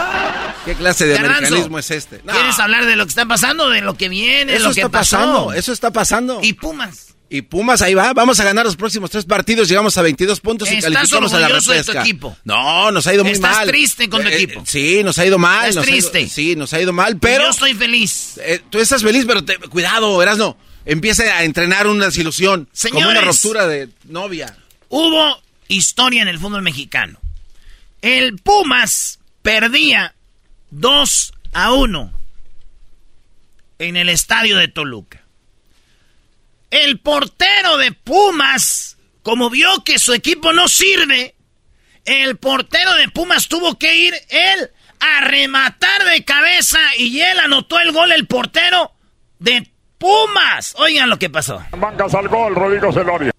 ¿Qué 0.64 0.74
clase 0.74 1.06
de 1.06 1.14
Garbanzo, 1.14 1.38
americanismo 1.38 1.78
es 1.78 1.90
este? 1.92 2.20
No. 2.24 2.32
¿Quieres 2.32 2.58
hablar 2.58 2.86
de 2.86 2.96
lo 2.96 3.04
que 3.06 3.10
está 3.10 3.24
pasando, 3.24 3.70
de 3.70 3.82
lo 3.82 3.94
que 3.94 4.08
viene, 4.08 4.50
de 4.50 4.58
Eso 4.58 4.68
lo 4.68 4.74
que 4.74 4.80
está 4.80 4.90
pasó? 4.90 5.16
pasando, 5.16 5.52
eso 5.52 5.72
está 5.72 5.92
pasando. 5.92 6.40
Y 6.42 6.54
Pumas. 6.54 7.13
Y 7.30 7.42
Pumas 7.42 7.82
ahí 7.82 7.94
va, 7.94 8.12
vamos 8.12 8.38
a 8.38 8.44
ganar 8.44 8.64
los 8.64 8.76
próximos 8.76 9.10
tres 9.10 9.24
partidos, 9.24 9.68
llegamos 9.68 9.96
a 9.98 10.02
22 10.02 10.40
puntos 10.40 10.70
y 10.70 10.76
¿Estás 10.76 10.92
calificamos 10.92 11.32
a 11.32 11.40
la 11.40 11.46
orgulloso 11.46 11.72
de 11.72 11.78
tu 11.78 11.82
repesca. 11.88 12.02
equipo? 12.02 12.36
No, 12.44 12.92
nos 12.92 13.06
ha 13.06 13.14
ido 13.14 13.24
muy 13.24 13.32
¿Estás 13.32 13.56
mal. 13.56 13.66
triste 13.68 14.08
con 14.08 14.22
tu 14.22 14.28
Eh, 14.28 14.34
equipo? 14.42 14.62
Sí, 14.66 15.02
nos 15.02 15.18
ha 15.18 15.26
ido 15.26 15.38
mal. 15.38 15.68
¿Estás 15.68 15.88
ido- 15.88 16.10
triste? 16.10 16.28
sí, 16.28 16.54
nos 16.54 16.72
ha 16.74 16.80
ido 16.80 16.92
mal, 16.92 17.18
Pero 17.18 17.44
yo 17.44 17.50
estoy 17.50 17.74
feliz. 17.74 18.38
eh, 18.38 18.60
tú 18.70 18.78
estás 18.78 19.02
feliz, 19.02 19.24
pero 19.26 19.44
te- 19.44 19.56
cuidado, 19.58 20.22
Erasno. 20.22 20.56
Empieza 20.86 21.22
a 21.38 21.44
entrenar 21.44 21.86
una 21.86 22.04
desilusión, 22.06 22.68
como 22.90 22.98
una 22.98 23.08
Señores. 23.08 23.42
ruptura 23.42 23.66
de 23.66 23.88
novia. 24.04 24.54
Hubo 24.90 25.40
historia 25.66 26.20
en 26.22 26.28
el 26.28 26.38
fútbol 26.38 26.60
mexicano. 26.62 27.18
El 28.02 28.36
Pumas 28.36 29.18
perdía 29.42 30.14
2 30.70 31.32
a 31.54 31.72
1 31.72 32.12
en 33.78 33.96
el 33.96 34.08
estadio 34.10 34.58
de 34.58 34.68
Toluca. 34.68 35.23
El 36.74 36.98
portero 36.98 37.76
de 37.76 37.92
Pumas, 37.92 38.98
como 39.22 39.48
vio 39.48 39.84
que 39.84 40.00
su 40.00 40.12
equipo 40.12 40.52
no 40.52 40.66
sirve, 40.66 41.36
el 42.04 42.36
portero 42.36 42.94
de 42.94 43.08
Pumas 43.10 43.46
tuvo 43.46 43.78
que 43.78 43.94
ir 43.94 44.12
él 44.28 44.72
a 44.98 45.20
rematar 45.20 46.02
de 46.02 46.24
cabeza 46.24 46.80
y 46.98 47.20
él 47.20 47.38
anotó 47.38 47.78
el 47.78 47.92
gol, 47.92 48.10
el 48.10 48.26
portero 48.26 48.90
de 49.38 49.70
Pumas. 49.98 50.74
Oigan 50.76 51.08
lo 51.08 51.16
que 51.16 51.30
pasó. 51.30 51.62
Bancas 51.70 52.12
al 52.12 52.26
gol, 52.26 52.56
Rodrigo 52.56 52.92
Celoria. 52.92 53.30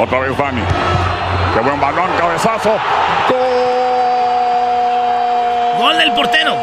Otra 0.00 0.20
vez 0.20 0.38
Dani. 0.38 0.62
Qué 1.52 1.60
buen 1.60 1.78
balón, 1.78 2.10
cabezazo. 2.16 2.78
Gol 5.78 5.98
del 5.98 6.12
portero. 6.14 6.56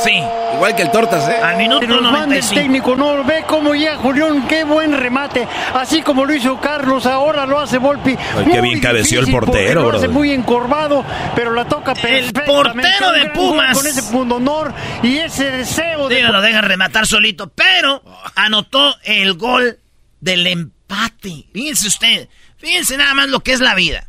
Sí. 0.00 0.20
Igual 0.62 0.76
que 0.76 0.82
el 0.82 0.92
Tortas, 0.92 1.28
¿eh? 1.28 1.38
Al 1.42 1.56
minuto 1.56 1.84
Nos 1.88 2.02
manda 2.02 2.36
el 2.36 2.40
95. 2.40 2.54
técnico, 2.54 2.94
no 2.94 3.24
ve 3.24 3.42
cómo 3.48 3.74
llega 3.74 3.96
Julián, 3.96 4.46
qué 4.46 4.62
buen 4.62 4.96
remate, 4.96 5.48
así 5.74 6.02
como 6.02 6.24
lo 6.24 6.32
hizo 6.32 6.60
Carlos, 6.60 7.04
ahora 7.04 7.46
lo 7.46 7.58
hace 7.58 7.78
Volpi. 7.78 8.16
Ay, 8.36 8.44
qué 8.48 8.60
bien 8.60 8.78
cabeció 8.78 9.18
el 9.18 9.32
portero, 9.32 9.82
lo 9.82 9.88
hace 9.88 10.06
brother. 10.06 10.10
muy 10.10 10.30
encorvado, 10.30 11.04
pero 11.34 11.52
la 11.52 11.66
toca 11.66 11.94
perfectamente. 11.94 12.42
portero 12.46 13.10
de 13.10 13.30
Pumas. 13.30 13.76
Con 13.76 13.88
ese 13.88 14.04
punto 14.04 14.36
honor 14.36 14.72
y 15.02 15.18
ese 15.18 15.50
deseo 15.50 16.06
de... 16.08 16.14
Digo, 16.14 16.28
lo 16.28 16.40
dejan 16.40 16.62
rematar 16.62 17.08
solito, 17.08 17.48
pero 17.48 18.00
anotó 18.36 18.94
el 19.02 19.34
gol 19.34 19.80
del 20.20 20.46
empate. 20.46 21.44
Fíjense 21.52 21.88
usted, 21.88 22.28
Fíjense 22.58 22.96
nada 22.96 23.14
más 23.14 23.28
lo 23.28 23.40
que 23.40 23.52
es 23.52 23.58
la 23.58 23.74
vida. 23.74 24.06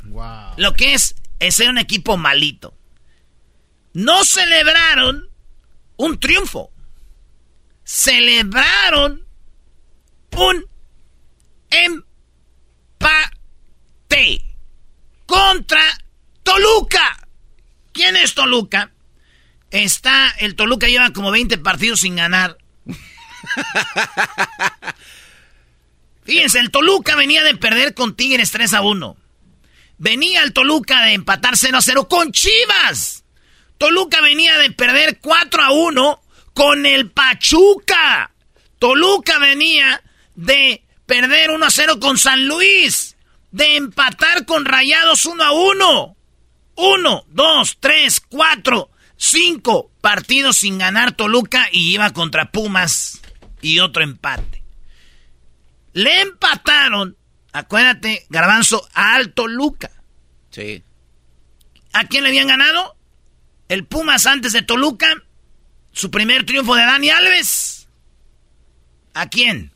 Lo 0.57 0.73
que 0.75 0.93
es, 0.93 1.15
es 1.39 1.55
ser 1.55 1.71
un 1.71 1.79
equipo 1.79 2.15
malito. 2.15 2.75
No 3.93 4.23
celebraron 4.23 5.32
un 6.03 6.19
triunfo. 6.19 6.71
Celebraron 7.83 9.25
un 10.35 10.65
empate 11.69 12.03
contra 15.25 15.81
Toluca. 16.43 17.27
¿Quién 17.91 18.15
es 18.15 18.33
Toluca? 18.33 18.91
Está, 19.71 20.29
el 20.39 20.55
Toluca 20.55 20.87
lleva 20.87 21.13
como 21.13 21.31
20 21.31 21.57
partidos 21.59 22.01
sin 22.01 22.15
ganar. 22.15 22.57
Fíjense, 26.23 26.59
el 26.59 26.71
Toluca 26.71 27.15
venía 27.15 27.43
de 27.43 27.55
perder 27.55 27.93
con 27.93 28.15
Tigres 28.15 28.51
3 28.51 28.73
a 28.73 28.81
1. 28.81 29.17
Venía 29.97 30.43
el 30.43 30.53
Toluca 30.53 31.03
de 31.05 31.13
empatar 31.13 31.57
0 31.57 31.77
a 31.77 31.81
0 31.81 32.07
con 32.07 32.31
Chivas. 32.31 33.22
Toluca 33.84 34.21
venía 34.21 34.57
de 34.59 34.71
perder 34.71 35.19
4 35.19 35.61
a 35.61 35.71
1 35.71 36.21
con 36.53 36.86
el 36.86 37.11
Pachuca. 37.11 38.31
Toluca 38.79 39.39
venía 39.39 40.01
de 40.36 40.86
perder 41.05 41.51
1 41.51 41.65
a 41.65 41.69
0 41.69 41.99
con 41.99 42.17
San 42.17 42.47
Luis. 42.47 43.17
De 43.51 43.75
empatar 43.75 44.45
con 44.45 44.63
Rayados 44.63 45.25
1 45.25 45.43
a 45.43 45.51
1. 45.51 46.15
1, 46.75 47.25
2, 47.27 47.77
3, 47.81 48.21
4, 48.29 48.89
5 49.17 49.91
partidos 49.99 50.55
sin 50.55 50.77
ganar 50.77 51.11
Toluca 51.11 51.67
y 51.69 51.93
iba 51.93 52.13
contra 52.13 52.51
Pumas 52.51 53.21
y 53.61 53.79
otro 53.79 54.01
empate. 54.01 54.63
Le 55.91 56.21
empataron, 56.21 57.17
acuérdate, 57.51 58.27
Garbanzo, 58.29 58.88
a 58.93 59.15
Alto 59.15 59.45
Luca. 59.49 59.91
Sí. 60.51 60.86
¿A 61.91 62.05
quién 62.05 62.23
le 62.23 62.29
habían 62.29 62.47
ganado? 62.47 62.95
El 63.70 63.86
Pumas 63.86 64.26
antes 64.26 64.53
de 64.53 64.61
Toluca. 64.61 65.24
Su 65.91 66.09
primer 66.11 66.45
triunfo 66.45 66.76
de 66.76 66.82
Dani 66.82 67.09
Alves. 67.09 67.88
¿A 69.14 69.30
quién? 69.30 69.72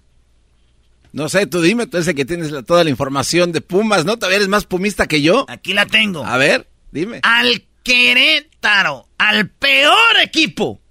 No 1.13 1.29
sé, 1.29 1.45
tú 1.47 1.61
dime, 1.61 1.87
tú 1.87 1.97
eres 1.97 2.07
el 2.07 2.15
que 2.15 2.25
tienes 2.25 2.51
toda 2.65 2.83
la 2.83 2.89
información 2.89 3.51
de 3.51 3.61
Pumas, 3.61 4.05
¿no? 4.05 4.17
¿Todavía 4.17 4.37
eres 4.37 4.47
más 4.47 4.65
pumista 4.65 5.07
que 5.07 5.21
yo? 5.21 5.45
Aquí 5.47 5.73
la 5.73 5.85
tengo. 5.85 6.25
A 6.25 6.37
ver, 6.37 6.67
dime. 6.91 7.19
Al 7.23 7.63
Querétaro, 7.83 9.07
al 9.17 9.49
peor 9.49 10.19
equipo 10.21 10.81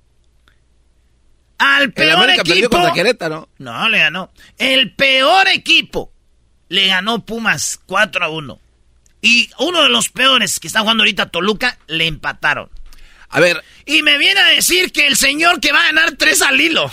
al 1.59 1.93
peor 1.93 2.31
equipo. 2.31 2.71
contra 2.71 2.93
Querétaro. 2.93 3.49
No, 3.59 3.89
le 3.89 3.99
ganó. 3.99 4.31
El 4.59 4.95
peor 4.95 5.49
equipo 5.49 6.13
le 6.69 6.89
ganó 6.89 7.25
Pumas 7.25 7.81
4 7.87 8.25
a 8.25 8.29
1. 8.29 8.61
Y 9.23 9.51
uno 9.59 9.83
de 9.83 9.89
los 9.89 10.11
peores 10.11 10.61
que 10.61 10.67
está 10.67 10.81
jugando 10.81 11.03
ahorita 11.03 11.31
Toluca 11.31 11.79
le 11.87 12.07
empataron. 12.07 12.69
A 13.37 13.41
ver. 13.41 13.63
Y 13.85 14.03
me 14.03 14.17
viene 14.17 14.41
a 14.41 14.47
decir 14.47 14.91
que 14.93 15.07
el 15.07 15.15
señor 15.15 15.61
que 15.61 15.71
va 15.71 15.81
a 15.81 15.87
ganar 15.89 16.13
3 16.13 16.41
al 16.41 16.59
hilo. 16.59 16.91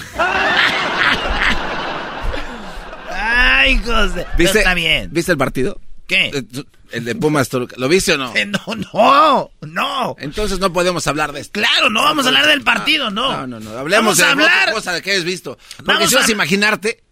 Ay, 3.09 3.71
hijos 3.75 4.13
de... 4.13 4.27
¿Viste, 4.37 4.57
está 4.57 4.73
bien. 4.73 5.07
¿Viste 5.13 5.31
el 5.31 5.37
partido? 5.37 5.79
¿Qué? 6.05 6.31
Eh, 6.33 6.43
el 6.91 7.05
de 7.05 7.15
Pumas 7.15 7.47
Toluca. 7.47 7.77
¿Lo 7.79 7.87
viste 7.87 8.11
o 8.11 8.17
no? 8.17 8.33
no, 8.33 8.75
no, 8.75 9.51
no. 9.61 10.15
Entonces 10.19 10.59
no 10.59 10.73
podemos 10.73 11.07
hablar 11.07 11.31
de 11.31 11.39
esto. 11.39 11.61
Claro, 11.61 11.89
no 11.89 12.03
vamos 12.03 12.25
a 12.25 12.27
hablar 12.27 12.45
del 12.47 12.61
partido, 12.61 13.09
no. 13.09 13.31
No, 13.31 13.47
no, 13.47 13.61
no. 13.61 13.77
Hablemos 13.77 14.17
de 14.17 14.25
hablar... 14.25 14.63
otra 14.63 14.73
cosa 14.73 14.91
de 14.91 15.01
que 15.01 15.11
hayas 15.11 15.23
visto. 15.23 15.57
Porque 15.85 16.09
si 16.09 16.15
vas 16.15 16.27
a 16.27 16.31
imaginarte 16.33 17.03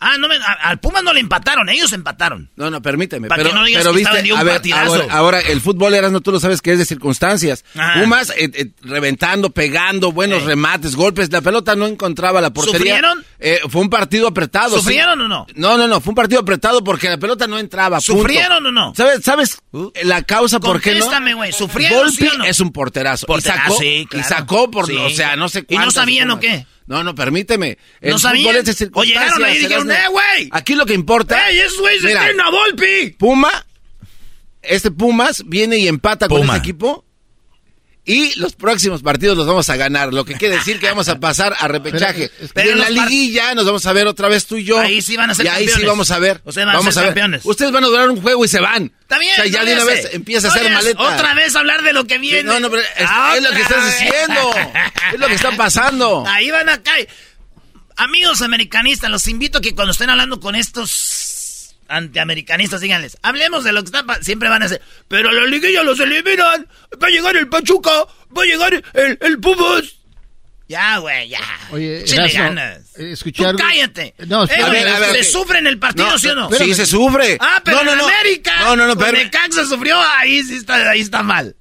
Ah, 0.00 0.18
no 0.18 0.28
me, 0.28 0.36
al 0.62 0.78
Pumas 0.80 1.02
no 1.02 1.14
le 1.14 1.20
empataron, 1.20 1.66
ellos 1.70 1.90
empataron. 1.92 2.50
No, 2.56 2.68
no, 2.70 2.82
permíteme. 2.82 3.28
Para 3.28 3.42
pero, 3.42 3.54
que 3.54 3.58
no 3.60 3.64
digas 3.64 3.82
pero 3.82 3.92
que 3.94 3.98
viste, 4.00 4.32
un 4.32 4.38
a 4.38 4.42
ver, 4.42 4.60
ahora, 4.74 5.06
ahora, 5.10 5.40
el 5.40 5.60
fútbol 5.62 5.94
eras 5.94 6.12
no 6.12 6.20
tú 6.20 6.30
lo 6.30 6.40
sabes 6.40 6.60
que 6.60 6.72
es 6.72 6.78
de 6.78 6.84
circunstancias. 6.84 7.64
Ajá. 7.74 8.00
Pumas 8.00 8.30
eh, 8.36 8.50
eh, 8.52 8.70
reventando, 8.82 9.50
pegando, 9.50 10.12
buenos 10.12 10.42
Eh. 10.42 10.46
remates, 10.46 10.94
golpes. 10.94 11.30
La 11.32 11.40
pelota 11.40 11.74
no 11.74 11.86
encontraba 11.86 12.40
la 12.42 12.50
portería. 12.52 12.78
¿Sufrieron? 12.78 13.24
Eh, 13.38 13.60
fue 13.70 13.80
un 13.80 13.88
partido 13.88 14.28
apretado. 14.28 14.76
¿Sufrieron 14.76 15.18
sí. 15.18 15.24
o 15.24 15.28
no? 15.28 15.46
No, 15.54 15.78
no, 15.78 15.88
no. 15.88 16.00
Fue 16.02 16.10
un 16.10 16.16
partido 16.16 16.40
apretado 16.42 16.84
porque 16.84 17.08
la 17.08 17.16
pelota 17.18 17.46
no 17.46 17.58
entraba. 17.58 17.98
punto. 17.98 18.20
¿Sufrieron 18.20 18.66
o 18.66 18.72
no? 18.72 18.92
¿Sabes, 18.94 19.24
sabes 19.24 19.58
la 20.02 20.22
causa 20.22 20.60
por 20.60 20.82
qué 20.82 20.96
no? 20.96 21.36
Güey. 21.36 21.52
¿Sufrieron 21.52 21.98
Volpi 21.98 22.16
sí 22.16 22.28
o 22.28 22.38
no? 22.38 22.44
es 22.44 22.60
un 22.60 22.72
porterazo. 22.72 23.26
Porterazo, 23.26 23.62
y 23.62 23.68
sacó, 23.68 23.78
sí, 23.80 24.06
claro. 24.10 24.26
y 24.26 24.28
sacó 24.28 24.70
por, 24.70 24.86
Sí. 24.86 24.96
o 24.96 25.10
sea, 25.10 25.36
no 25.36 25.48
sé 25.48 25.64
¿Y 25.68 25.78
no 25.78 25.90
sabían 25.90 26.30
o 26.30 26.40
qué? 26.40 26.66
No, 26.86 27.02
no, 27.02 27.14
permíteme. 27.14 27.78
El 28.00 28.10
¿No 28.12 28.18
fútbol 28.18 28.56
es 28.56 28.78
de 28.78 28.90
O 28.92 29.04
llegaron 29.04 29.42
ahí 29.42 29.56
y 29.56 29.60
dijeron. 29.60 29.90
¡eh, 29.90 30.08
güey! 30.10 30.48
Aquí 30.52 30.74
lo 30.74 30.84
que 30.84 30.94
importa. 30.94 31.48
¡Ey, 31.48 31.58
esos 31.60 31.80
güeyes 31.80 32.02
tienen 32.02 32.40
a 32.40 32.50
Volpi! 32.50 33.10
Puma, 33.18 33.66
este 34.60 34.90
Pumas 34.90 35.42
viene 35.46 35.78
y 35.78 35.88
empata 35.88 36.28
con 36.28 36.42
Puma. 36.42 36.56
este 36.56 36.68
equipo. 36.68 37.03
Y 38.06 38.38
los 38.38 38.52
próximos 38.54 39.00
partidos 39.02 39.34
los 39.34 39.46
vamos 39.46 39.70
a 39.70 39.76
ganar, 39.76 40.12
lo 40.12 40.26
que 40.26 40.34
quiere 40.34 40.56
decir 40.56 40.78
que 40.78 40.86
vamos 40.86 41.08
a 41.08 41.18
pasar 41.18 41.56
a 41.58 41.68
repechaje. 41.68 42.30
Pero- 42.52 42.72
en 42.72 42.78
la 42.78 42.90
liguilla 42.90 43.54
nos 43.54 43.64
vamos 43.64 43.86
a 43.86 43.94
ver 43.94 44.06
otra 44.06 44.28
vez 44.28 44.44
tú 44.44 44.56
y 44.56 44.64
yo. 44.64 44.78
Ahí 44.78 45.00
sí 45.00 45.16
van 45.16 45.30
a 45.30 45.34
ser 45.34 45.46
Y 45.46 45.48
ahí 45.48 45.60
sí 45.64 45.70
campeones. 45.70 45.88
vamos 45.88 46.10
a 46.10 46.18
ver. 46.18 46.42
Ustedes 46.44 46.66
van 46.66 46.74
a 46.74 46.78
vamos 46.78 46.92
ser 46.92 47.02
ver. 47.04 47.08
campeones. 47.14 47.40
Ustedes 47.44 47.72
van 47.72 47.82
a 47.84 47.86
durar 47.86 48.10
un 48.10 48.20
juego 48.20 48.44
y 48.44 48.48
se 48.48 48.60
van. 48.60 48.92
Está 49.00 49.18
bien. 49.18 49.32
O 49.32 49.36
sea, 49.36 49.46
ya 49.46 49.60
no 49.60 49.64
de 49.64 49.74
una 49.76 49.84
vez 49.84 50.08
empieza 50.12 50.48
a 50.48 50.50
hacer 50.50 50.64
le 50.64 50.68
hace. 50.68 50.94
maleta. 50.94 51.14
Otra 51.14 51.32
vez 51.34 51.56
hablar 51.56 51.82
de 51.82 51.92
lo 51.94 52.04
que 52.06 52.18
viene. 52.18 52.42
No, 52.42 52.60
no, 52.60 52.68
pero 52.68 52.82
es, 52.82 52.88
Ah, 53.08 53.34
es 53.38 53.42
lo 53.42 53.50
que 53.52 53.62
estás 53.62 53.84
vez. 53.84 54.00
diciendo. 54.00 54.50
Es 55.14 55.20
lo 55.20 55.26
que 55.26 55.34
está 55.34 55.50
pasando. 55.56 56.24
Ahí 56.26 56.50
van 56.50 56.68
acá. 56.68 56.92
Amigos 57.96 58.42
americanistas, 58.42 59.08
los 59.08 59.28
invito 59.28 59.58
a 59.58 59.60
que 59.60 59.74
cuando 59.74 59.92
estén 59.92 60.10
hablando 60.10 60.40
con 60.40 60.56
estos 60.56 61.23
antiamericanistas, 61.88 62.80
díganles, 62.80 63.16
hablemos 63.22 63.64
de 63.64 63.72
lo 63.72 63.82
que 63.82 63.86
está 63.86 64.04
pasando. 64.04 64.24
Siempre 64.24 64.48
van 64.48 64.62
a 64.62 64.68
decir, 64.68 64.82
pero 65.08 65.32
la 65.32 65.46
liguilla 65.46 65.82
los 65.82 65.98
eliminan. 66.00 66.66
Va 67.02 67.06
a 67.06 67.10
llegar 67.10 67.36
el 67.36 67.48
Pachuca, 67.48 67.90
va 68.36 68.42
a 68.42 68.46
llegar 68.46 68.72
el, 68.94 69.18
el 69.20 69.38
Pumas. 69.40 69.96
Ya, 70.66 70.96
güey, 70.96 71.28
ya. 71.28 71.40
Oye, 71.72 72.04
Erasmo, 72.10 72.42
ganas. 72.42 72.78
eh, 72.96 73.12
escuchar- 73.12 73.52
Tú 73.52 73.58
cállate. 73.58 74.14
No, 74.26 74.42
Eh, 74.44 74.46
espérame, 74.46 74.68
güey, 74.70 74.80
a 74.80 74.84
ver, 74.84 74.94
a 74.94 75.12
ver, 75.12 75.24
¿Se 75.24 75.30
sufre 75.30 75.58
en 75.58 75.66
el 75.66 75.78
partido, 75.78 76.08
No, 76.08 76.18
sí 76.18 76.28
o 76.28 76.34
no? 76.34 76.50
sí, 76.50 76.74
se 76.74 76.86
sufre. 76.86 77.36
Ah, 77.38 77.60
pero 77.62 77.78
No, 77.78 77.84
no, 77.84 77.92
en 77.92 77.98
no. 77.98 78.06
América. 78.08 78.52
No, 78.60 78.74
no, 78.76 78.86
no, 78.86 78.96
pero- 78.96 79.12
Necaxa 79.12 79.66
sufrió, 79.66 80.00
ahí 80.00 80.42
sí 80.42 80.54
está, 80.56 80.90
ahí 80.90 81.00
está 81.02 81.22
mal. 81.22 81.54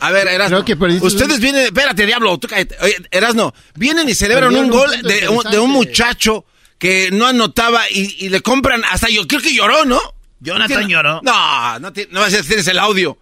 A 0.00 0.12
ver, 0.12 0.28
que 0.64 0.76
perdiste 0.76 1.06
Ustedes 1.06 1.40
vienen, 1.40 1.66
espérate, 1.66 2.06
diablo, 2.06 2.38
tú 2.38 2.48
cállate. 2.48 2.76
Oye, 2.80 2.96
Erasmo, 3.10 3.52
vienen 3.74 4.08
y 4.08 4.14
celebran 4.14 4.54
un 4.54 4.64
un 4.64 4.70
gol 4.70 4.90
de, 5.02 5.28
un- 5.28 5.50
de 5.50 5.58
un 5.58 5.70
muchacho 5.70 6.46
que 6.78 7.10
no 7.10 7.26
anotaba 7.26 7.88
y, 7.90 8.24
y 8.24 8.28
le 8.28 8.40
compran, 8.40 8.84
hasta 8.84 9.08
yo 9.08 9.26
creo 9.26 9.40
que 9.40 9.54
lloró, 9.54 9.84
¿no? 9.84 10.00
Jonathan 10.40 10.88
lloró. 10.88 11.20
No, 11.22 11.78
no, 11.80 11.92
no 12.10 12.20
vas 12.20 12.32
a 12.32 12.36
decir, 12.36 12.46
tienes 12.46 12.66
el 12.68 12.78
audio. 12.78 13.18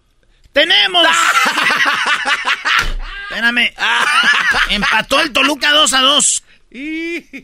¡Tenemos! 0.53 1.05
Espérame. 3.29 3.73
Empató 4.69 5.19
el 5.21 5.31
Toluca 5.31 5.71
2 5.71 5.93
a 5.93 6.01
2. 6.01 6.43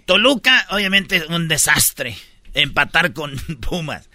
Toluca, 0.05 0.67
obviamente, 0.71 1.25
un 1.29 1.47
desastre. 1.47 2.17
Empatar 2.53 3.13
con 3.13 3.35
Pumas. 3.61 4.09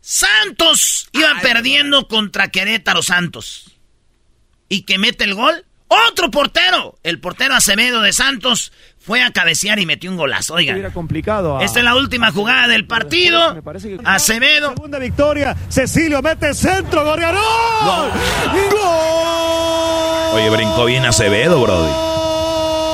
Santos 0.00 1.08
iba 1.12 1.34
perdiendo 1.40 2.06
contra 2.06 2.48
Querétaro 2.48 3.02
Santos. 3.02 3.72
Y 4.68 4.82
que 4.82 4.98
mete 4.98 5.24
el 5.24 5.34
gol. 5.34 5.64
Otro 5.88 6.30
portero. 6.30 6.98
El 7.02 7.20
portero 7.20 7.54
Acevedo 7.54 8.00
de 8.02 8.12
Santos 8.12 8.72
fue 9.06 9.22
a 9.22 9.30
cabecear 9.30 9.78
y 9.78 9.86
metió 9.86 10.10
un 10.10 10.16
golazo. 10.16 10.54
Oigan. 10.54 10.90
complicado. 10.90 11.60
Esta 11.60 11.78
es 11.78 11.84
la 11.84 11.94
última 11.94 12.32
jugada 12.32 12.66
del 12.66 12.86
partido. 12.86 13.56
Acevedo. 14.04 14.70
Segunda 14.70 14.98
victoria. 14.98 15.56
Cecilio 15.68 16.20
mete 16.22 16.52
centro. 16.54 17.04
Gorriarón. 17.04 17.40
¡Gol! 17.84 18.10
Oye, 20.34 20.50
brincó 20.50 20.86
bien 20.86 21.04
Acevedo, 21.06 21.60
Brody. 21.60 21.88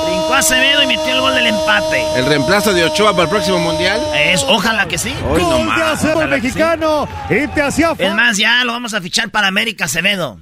Brincó 0.05 0.33
Acevedo 0.35 0.83
y 0.83 0.87
metió 0.87 1.15
el 1.15 1.19
gol 1.21 1.33
del 1.33 1.47
empate. 1.47 2.03
El 2.15 2.27
reemplazo 2.27 2.73
de 2.73 2.83
Ochoa 2.85 3.11
para 3.13 3.23
el 3.23 3.29
próximo 3.29 3.57
mundial. 3.57 3.99
Es, 4.15 4.43
ojalá 4.47 4.87
que 4.87 4.99
sí. 4.99 5.13
Hoy 5.27 5.41
Gol 5.41 5.57
de 5.57 5.63
más. 5.63 5.81
Acevedo 5.81 6.21
el 6.21 6.27
Ojalá 6.27 6.35
que 6.35 6.41
sí. 6.41 6.47
mexicano. 6.59 7.07
Y 7.29 7.47
te 7.47 7.61
hacía 7.63 7.93
Es 7.97 8.13
más, 8.13 8.37
ya 8.37 8.63
lo 8.63 8.73
vamos 8.73 8.93
a 8.93 9.01
fichar 9.01 9.31
para 9.31 9.47
América 9.47 9.85
Acevedo. 9.85 10.37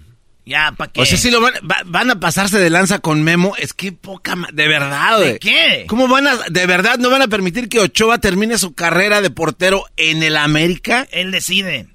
Ya, 0.51 0.73
¿para 0.77 0.91
qué? 0.91 1.01
O 1.01 1.05
sea, 1.05 1.17
si 1.17 1.31
lo 1.31 1.39
van, 1.41 1.53
va- 1.69 1.81
van 1.85 2.11
a 2.11 2.19
pasarse 2.19 2.59
de 2.59 2.69
lanza 2.69 2.99
con 2.99 3.23
Memo, 3.23 3.55
es 3.57 3.73
que 3.73 3.91
poca 3.93 4.35
de 4.53 4.67
verdad. 4.67 5.19
¿De 5.21 5.39
qué? 5.39 5.85
¿Cómo 5.87 6.07
van 6.07 6.27
a, 6.27 6.35
de 6.49 6.65
verdad, 6.65 6.97
no 6.99 7.09
van 7.09 7.21
a 7.21 7.27
permitir 7.27 7.69
que 7.69 7.79
Ochoa 7.79 8.17
termine 8.19 8.57
su 8.57 8.73
carrera 8.73 9.21
de 9.21 9.29
portero 9.29 9.85
en 9.97 10.23
el 10.23 10.35
América? 10.37 11.07
Él 11.11 11.31
decide. 11.31 11.87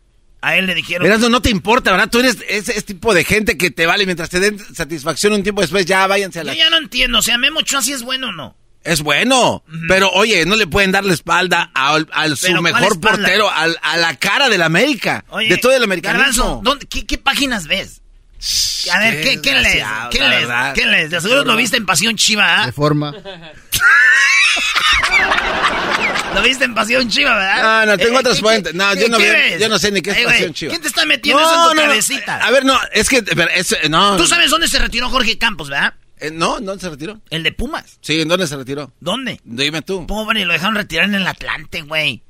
A 0.43 0.57
él 0.57 0.67
le 0.67 0.75
dijeron. 0.75 1.07
Erasmo, 1.07 1.29
no 1.29 1.43
te 1.43 1.51
importa, 1.51 1.91
¿verdad? 1.91 2.09
Tú 2.11 2.21
eres 2.21 2.39
ese, 2.49 2.73
ese 2.73 2.83
tipo 2.83 3.13
de 3.15 3.25
gente 3.25 3.59
que 3.59 3.71
te 3.71 3.85
vale 3.87 4.05
mientras 4.07 4.31
te 4.31 4.39
den 4.41 4.59
satisfacción 4.75 5.33
un 5.33 5.43
tiempo 5.43 5.61
después, 5.61 5.85
ya 5.87 6.07
váyanse 6.07 6.39
a 6.41 6.43
Yo 6.43 6.47
la... 6.49 6.55
ya 6.55 6.71
no 6.71 6.77
entiendo. 6.79 7.19
O 7.19 7.23
sea, 7.23 7.37
Memo 7.37 7.61
Ochoa 7.61 7.83
sí 7.83 7.93
es 7.93 8.03
bueno 8.03 8.29
o 8.29 8.33
no. 8.33 8.57
Es 8.85 9.03
bueno, 9.03 9.65
pero 9.89 10.09
oye, 10.13 10.47
no 10.47 10.55
le 10.55 10.69
pueden 10.69 10.93
dar 10.93 11.05
la 11.05 11.13
espalda 11.13 11.73
al, 11.75 12.07
al 12.13 12.37
su 12.37 12.47
¿Pero 12.47 12.61
cuál 12.61 12.75
mejor 12.75 13.01
portero, 13.01 13.51
al- 13.51 13.77
a 13.83 13.97
la 13.97 14.15
cara 14.15 14.49
del 14.49 14.63
América, 14.63 15.25
Oye, 15.31 15.49
de 15.49 15.57
todo 15.59 15.73
el 15.73 15.81
Garbanzo, 15.81 16.03
americanismo. 16.13 16.61
¿dónde- 16.63 16.87
qué, 16.87 17.05
qué 17.05 17.19
páginas 17.19 17.67
ves? 17.67 18.03
A 18.93 18.99
ver, 19.01 19.23
¿qué, 19.23 19.41
qué 19.43 19.53
lees? 19.53 19.65
desgraciado, 19.65 20.11
¿Qué 20.11 20.21
verdad. 20.21 20.75
¿Qué 20.75 20.87
lees? 20.87 21.11
De 21.11 21.21
seguro 21.21 21.45
lo 21.45 21.57
viste 21.57 21.77
en 21.77 21.87
Pasión 21.87 22.17
Chiva, 22.17 22.63
¿ah? 22.63 22.67
De 22.67 22.73
forma. 22.73 23.13
Lo 26.35 26.43
viste 26.43 26.65
en 26.65 26.75
Pasión 26.75 27.09
Chiva, 27.09 27.35
¿verdad? 27.35 27.63
No, 27.87 27.93
no, 27.93 27.99
tengo 27.99 28.17
Eh, 28.17 28.21
otras 28.21 28.37
¿qué- 28.37 28.43
fuentes. 28.43 28.75
No, 28.75 28.93
qué- 28.93 29.01
yo 29.01 29.09
no, 29.09 29.17
qué 29.19 29.25
vi- 29.25 29.31
ves? 29.31 29.61
yo 29.61 29.69
no 29.69 29.79
sé 29.79 29.91
ni 29.91 30.03
qué 30.03 30.11
es 30.11 30.25
Pasión 30.25 30.53
Chiva. 30.53 30.71
¿Quién 30.71 30.83
te 30.83 30.89
está 30.89 31.05
metiendo 31.07 31.41
No, 31.41 31.49
eso 31.49 31.55
en 31.57 31.69
tu 31.71 31.75
no, 31.77 31.83
no. 31.83 31.89
cabecita? 31.89 32.37
A 32.37 32.51
ver, 32.51 32.65
no, 32.65 32.79
es 32.93 33.09
que, 33.09 33.23
pero 33.23 33.51
es- 33.55 33.77
no. 33.89 34.17
¿Tú 34.17 34.27
sabes 34.27 34.51
dónde 34.51 34.69
se 34.69 34.79
retiró 34.79 35.09
Jorge 35.09 35.39
Campos, 35.39 35.71
verdad? 35.71 35.95
Eh, 36.19 36.31
no, 36.31 36.61
¿dónde 36.61 36.79
se 36.81 36.91
retiró? 36.91 37.21
El 37.31 37.43
de 37.43 37.53
Pumas. 37.53 37.99
Sí, 38.03 38.21
¿en 38.21 38.29
dónde 38.29 38.47
se 38.47 38.57
retiró? 38.57 38.93
¿Dónde? 39.01 39.41
Dime 39.45 39.81
tú. 39.83 40.07
Pobre, 40.07 40.45
lo 40.45 40.53
dejaron 40.53 40.75
retirar 40.75 41.07
en 41.07 41.15
el 41.15 41.27
Atlante, 41.27 41.83
güey. 41.83 42.23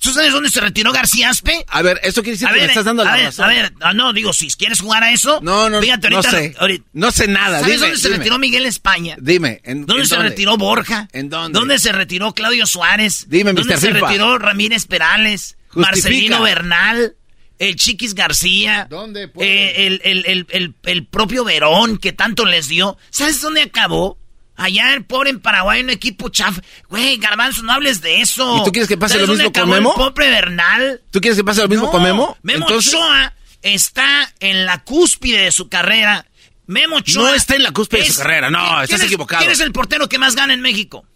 ¿Tú 0.00 0.12
sabes 0.12 0.32
dónde 0.32 0.48
se 0.48 0.60
retiró 0.60 0.92
García 0.92 1.28
Aspe? 1.30 1.64
A 1.68 1.82
ver, 1.82 2.00
eso 2.02 2.22
quiere 2.22 2.32
decir 2.32 2.48
A 2.48 2.52
que 2.52 2.56
ver, 2.56 2.62
me 2.66 2.72
estás 2.72 2.84
dando 2.86 3.02
a 3.02 3.04
la 3.04 3.12
ver, 3.12 3.24
razón. 3.26 3.44
A 3.44 3.48
ver, 3.48 3.72
ah, 3.80 3.92
no, 3.92 4.12
digo, 4.12 4.32
si 4.32 4.48
quieres 4.48 4.80
jugar 4.80 5.02
a 5.04 5.12
eso. 5.12 5.40
No, 5.42 5.68
no, 5.68 5.80
fíjate, 5.80 6.08
no 6.10 6.22
sé. 6.22 6.54
ahorita- 6.58 6.84
No 6.94 7.10
sé 7.10 7.28
nada. 7.28 7.60
¿Sabes 7.60 7.74
dime, 7.76 7.86
dónde 7.88 7.98
se 8.00 8.08
retiró 8.08 8.38
Miguel 8.38 8.66
España? 8.66 9.16
Dime. 9.20 9.60
¿en, 9.64 9.84
¿Dónde 9.86 10.02
en 10.04 10.08
se 10.08 10.16
retiró 10.16 10.56
Borja? 10.56 11.08
¿En 11.12 11.28
dónde? 11.28 11.58
¿Dónde 11.58 11.78
se 11.78 11.92
retiró 11.92 12.32
Claudio 12.32 12.66
Suárez? 12.66 13.26
Dime, 13.28 13.52
¿Dónde 13.52 13.74
Mr. 13.74 13.80
se 13.80 13.92
FIFA. 13.92 14.06
retiró 14.06 14.38
Ramírez 14.38 14.86
Perales? 14.86 15.56
Justifica. 15.68 15.90
Marcelino 15.92 16.42
Bernal, 16.42 17.16
el 17.58 17.76
Chiquis 17.76 18.14
García, 18.14 18.86
¿Dónde, 18.88 19.30
eh, 19.38 19.74
el, 19.86 20.00
el, 20.02 20.24
el, 20.26 20.46
el, 20.48 20.74
el 20.82 21.06
propio 21.06 21.44
Verón 21.44 21.98
que 21.98 22.12
tanto 22.12 22.44
les 22.46 22.68
dio. 22.68 22.96
¿Sabes 23.10 23.40
dónde 23.42 23.60
acabó? 23.62 24.18
Allá 24.62 24.92
el 24.92 25.04
pobre 25.06 25.30
en 25.30 25.40
Paraguay, 25.40 25.80
un 25.82 25.88
equipo 25.88 26.28
chaf. 26.28 26.58
Güey, 26.90 27.16
Garbanzo, 27.16 27.62
no 27.62 27.72
hables 27.72 28.02
de 28.02 28.20
eso. 28.20 28.58
¿Y 28.58 28.64
tú 28.64 28.72
quieres 28.72 28.88
que 28.88 28.98
pase 28.98 29.14
¿Sabes 29.14 29.28
lo 29.28 29.34
mismo 29.34 29.52
con 29.52 29.70
Memo? 29.70 29.94
Pobre 29.94 30.28
Bernal. 30.28 31.00
¿Tú 31.10 31.20
quieres 31.22 31.38
que 31.38 31.44
pase 31.44 31.62
lo 31.62 31.68
mismo 31.68 31.86
No, 31.86 31.90
con 31.90 32.02
Memo? 32.02 32.36
Memo 32.42 32.66
Entonces, 32.68 32.92
Ochoa 32.92 33.32
está 33.62 34.32
en 34.40 34.66
la 34.66 34.84
cúspide 34.84 35.38
de 35.44 35.50
su 35.50 35.70
carrera. 35.70 36.26
Memo 36.66 36.96
Ochoa. 36.96 37.22
No 37.30 37.34
está 37.34 37.56
en 37.56 37.62
la 37.62 37.72
cúspide 37.72 38.02
de 38.02 38.10
su 38.12 38.18
carrera, 38.18 38.50
no, 38.50 38.58
¿quién 38.68 38.82
estás 38.82 39.00
es- 39.00 39.06
equivocado. 39.06 39.40
¿Quién 39.40 39.50
es 39.50 39.60
el 39.60 39.72
portero 39.72 40.08
que 40.10 40.18
más 40.18 40.36
gana 40.36 40.52
en 40.52 40.60
México? 40.60 41.06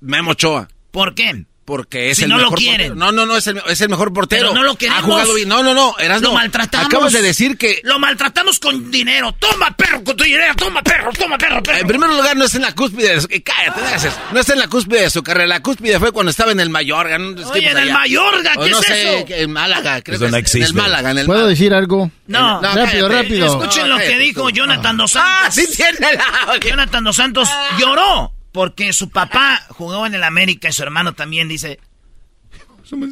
Memo 0.00 0.32
Ochoa. 0.32 0.68
¿Por 0.90 1.14
qué? 1.14 1.46
Porque 1.64 2.10
es 2.10 2.16
Si 2.18 2.24
el 2.24 2.30
no 2.30 2.38
lo 2.38 2.42
mejor 2.44 2.58
quieren. 2.58 2.88
portero. 2.88 2.94
No, 2.96 3.12
no, 3.12 3.24
no, 3.24 3.36
es 3.36 3.46
el, 3.46 3.62
es 3.68 3.80
el 3.80 3.88
mejor 3.88 4.12
portero. 4.12 4.48
Pero 4.48 4.54
no 4.54 4.64
lo 4.64 4.74
queremos. 4.74 4.98
Ha 4.98 5.02
jugado 5.04 5.34
bien. 5.34 5.48
No, 5.48 5.62
no, 5.62 5.72
no, 5.74 5.94
Erasmo. 5.96 6.28
Lo 6.28 6.34
maltratamos. 6.34 6.86
Acabas 6.88 7.12
de 7.12 7.22
decir 7.22 7.56
que... 7.56 7.80
Lo 7.84 8.00
maltratamos 8.00 8.58
con 8.58 8.90
dinero. 8.90 9.32
Toma, 9.38 9.70
perro, 9.76 10.02
con 10.02 10.16
tu 10.16 10.24
dinero. 10.24 10.54
Toma, 10.56 10.82
perro, 10.82 11.12
toma, 11.12 11.38
perro, 11.38 11.62
perro. 11.62 11.78
En 11.78 11.86
primer 11.86 12.10
lugar, 12.10 12.36
no 12.36 12.44
está 12.46 12.56
en 12.58 12.64
la 12.64 12.74
cúspide 12.74 13.14
de 13.14 13.20
su... 13.20 13.28
Cállate, 13.28 13.80
no. 13.80 14.32
No 14.34 14.40
está 14.40 14.52
en 14.54 14.58
la 14.58 14.66
cúspide 14.66 15.02
de 15.02 15.10
su 15.10 15.22
carrera. 15.22 15.46
La 15.46 15.62
cúspide 15.62 16.00
fue 16.00 16.10
cuando 16.10 16.30
estaba 16.30 16.50
en 16.50 16.58
el 16.58 16.68
Mayorga. 16.68 17.14
en 17.14 17.22
unos 17.26 17.50
Oye, 17.52 17.60
en 17.70 17.76
el 17.78 17.84
allá. 17.84 17.92
Mayorga, 17.92 18.52
O 18.56 18.64
¿qué 18.64 18.70
no 18.70 18.80
es 18.80 18.86
sé, 18.86 19.18
eso? 19.20 19.26
en 19.28 19.52
Málaga. 19.52 20.02
Creo 20.02 20.16
Eso 20.16 20.24
que 20.26 20.30
no 20.32 20.36
es- 20.38 20.54
En 20.54 20.60
el 20.62 20.62
existe. 20.66 20.72
Málaga, 20.82 21.10
en 21.12 21.18
el 21.18 21.26
¿Puedo 21.26 21.38
Málaga. 21.38 21.50
decir 21.50 21.74
algo? 21.74 22.10
No, 22.26 22.60
No, 22.60 22.74
rápido, 22.74 23.06
cállate. 23.08 23.22
rápido. 23.22 23.46
Escuchen 23.46 23.88
No, 23.88 23.98
lo 23.98 24.04
que 24.04 24.18
dijo 24.18 24.42
tú. 24.42 24.50
Jonathan 24.50 24.96
Dos 24.96 25.12
Santos. 25.12 25.32
Ah, 25.46 25.50
sí 25.52 25.66
tiene 25.76 25.98
la... 26.14 26.58
Jonathan 26.60 27.04
Dos 27.04 27.14
Santos 27.16 27.48
lloró 27.78 28.32
porque 28.52 28.92
su 28.92 29.08
papá 29.10 29.62
jugó 29.70 30.06
en 30.06 30.14
el 30.14 30.22
América 30.24 30.68
y 30.68 30.72
su 30.72 30.82
hermano 30.82 31.14
también 31.14 31.48
dice... 31.48 31.80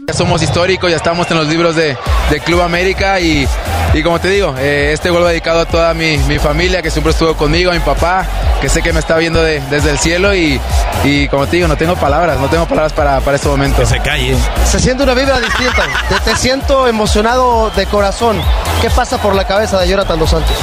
Ya 0.08 0.12
somos 0.12 0.42
históricos, 0.42 0.90
ya 0.90 0.96
estamos 0.98 1.30
en 1.30 1.38
los 1.38 1.46
libros 1.46 1.74
de, 1.74 1.96
de 2.28 2.40
Club 2.40 2.60
América 2.60 3.18
y, 3.18 3.48
y 3.94 4.02
como 4.02 4.20
te 4.20 4.28
digo, 4.28 4.54
eh, 4.58 4.90
este 4.92 5.08
gol 5.08 5.24
va 5.24 5.30
dedicado 5.30 5.60
a 5.60 5.64
toda 5.64 5.94
mi, 5.94 6.18
mi 6.18 6.38
familia 6.38 6.82
que 6.82 6.90
siempre 6.90 7.12
estuvo 7.12 7.34
conmigo, 7.34 7.70
a 7.70 7.74
mi 7.74 7.80
papá, 7.80 8.26
que 8.60 8.68
sé 8.68 8.82
que 8.82 8.92
me 8.92 9.00
está 9.00 9.16
viendo 9.16 9.42
de- 9.42 9.60
desde 9.70 9.90
el 9.90 9.98
cielo 9.98 10.34
y, 10.34 10.60
y 11.04 11.28
como 11.28 11.46
te 11.46 11.56
digo, 11.56 11.68
no 11.68 11.78
tengo 11.78 11.96
palabras, 11.96 12.38
no 12.38 12.48
tengo 12.50 12.66
palabras 12.68 12.92
para, 12.92 13.20
para 13.20 13.36
este 13.36 13.48
momento. 13.48 13.78
Que 13.80 13.86
se 13.86 14.00
calle. 14.00 14.36
Se 14.66 14.80
siente 14.80 15.02
una 15.04 15.14
vibra 15.14 15.40
distinta. 15.40 15.86
Te, 16.10 16.30
te 16.30 16.36
siento 16.36 16.86
emocionado 16.86 17.70
de 17.70 17.86
corazón. 17.86 18.38
¿Qué 18.82 18.90
pasa 18.90 19.16
por 19.22 19.34
la 19.34 19.46
cabeza 19.46 19.80
de 19.80 19.88
Jonathan 19.88 20.18
Dos 20.18 20.28
Santos? 20.30 20.56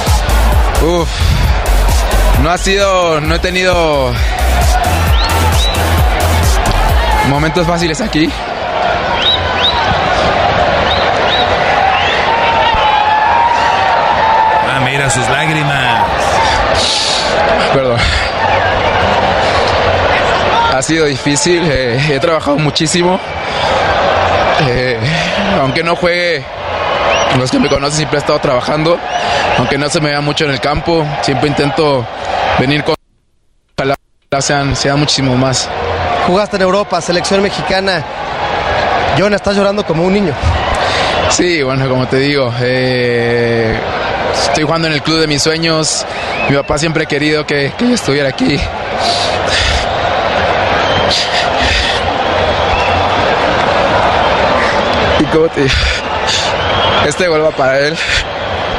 Uf, 0.84 1.10
no 2.42 2.52
ha 2.52 2.58
sido, 2.58 3.20
no 3.22 3.36
he 3.36 3.40
tenido 3.40 4.14
momentos 7.30 7.66
fáciles 7.68 8.00
aquí. 8.02 8.30
Ah, 14.70 14.80
mira 14.86 15.10
sus 15.10 15.28
lágrimas. 15.30 16.04
Perdón. 17.74 18.00
Ha 20.76 20.82
sido 20.82 21.06
difícil, 21.06 21.64
eh, 21.72 22.00
he 22.12 22.20
trabajado 22.20 22.58
muchísimo. 22.58 23.20
Eh, 24.68 25.00
aunque 25.60 25.84
no 25.84 25.96
juegue, 25.96 26.44
los 27.38 27.52
que 27.52 27.60
me 27.60 27.70
conocen 27.70 27.98
siempre 27.98 28.18
he 28.18 28.22
estado 28.22 28.40
trabajando. 28.40 28.98
Aunque 29.58 29.78
no 29.78 29.90
se 29.90 30.00
me 30.00 30.10
vea 30.10 30.22
mucho 30.22 30.46
en 30.46 30.52
el 30.52 30.60
campo, 30.60 31.06
siempre 31.22 31.50
intento 31.50 32.06
venir 32.60 32.84
con... 32.84 32.96
Ojalá 33.78 33.96
sean, 34.40 34.76
sean 34.76 35.00
muchísimo 35.00 35.36
más. 35.36 35.70
Jugaste 36.28 36.58
en 36.58 36.64
Europa, 36.64 37.00
selección 37.02 37.42
mexicana. 37.42 38.04
Jonah, 39.18 39.36
estás 39.36 39.56
llorando 39.56 39.86
como 39.86 40.04
un 40.04 40.14
niño. 40.14 40.34
Sí, 41.30 41.62
bueno, 41.62 41.90
como 41.90 42.08
te 42.08 42.18
digo, 42.18 42.54
eh, 42.62 43.78
estoy 44.34 44.64
jugando 44.64 44.88
en 44.88 44.94
el 44.94 45.02
club 45.02 45.20
de 45.20 45.28
mis 45.28 45.42
sueños. 45.42 46.06
Mi 46.50 46.56
papá 46.56 46.78
siempre 46.78 47.04
ha 47.04 47.06
querido 47.06 47.46
que, 47.46 47.74
que 47.78 47.88
yo 47.88 47.96
estuviera 47.96 48.30
aquí. 48.30 48.60
Y 55.20 55.24
como 55.26 55.48
te 55.50 55.68
este 57.08 57.28
gol 57.28 57.42
va 57.44 57.52
para 57.56 57.80
él. 57.88 57.96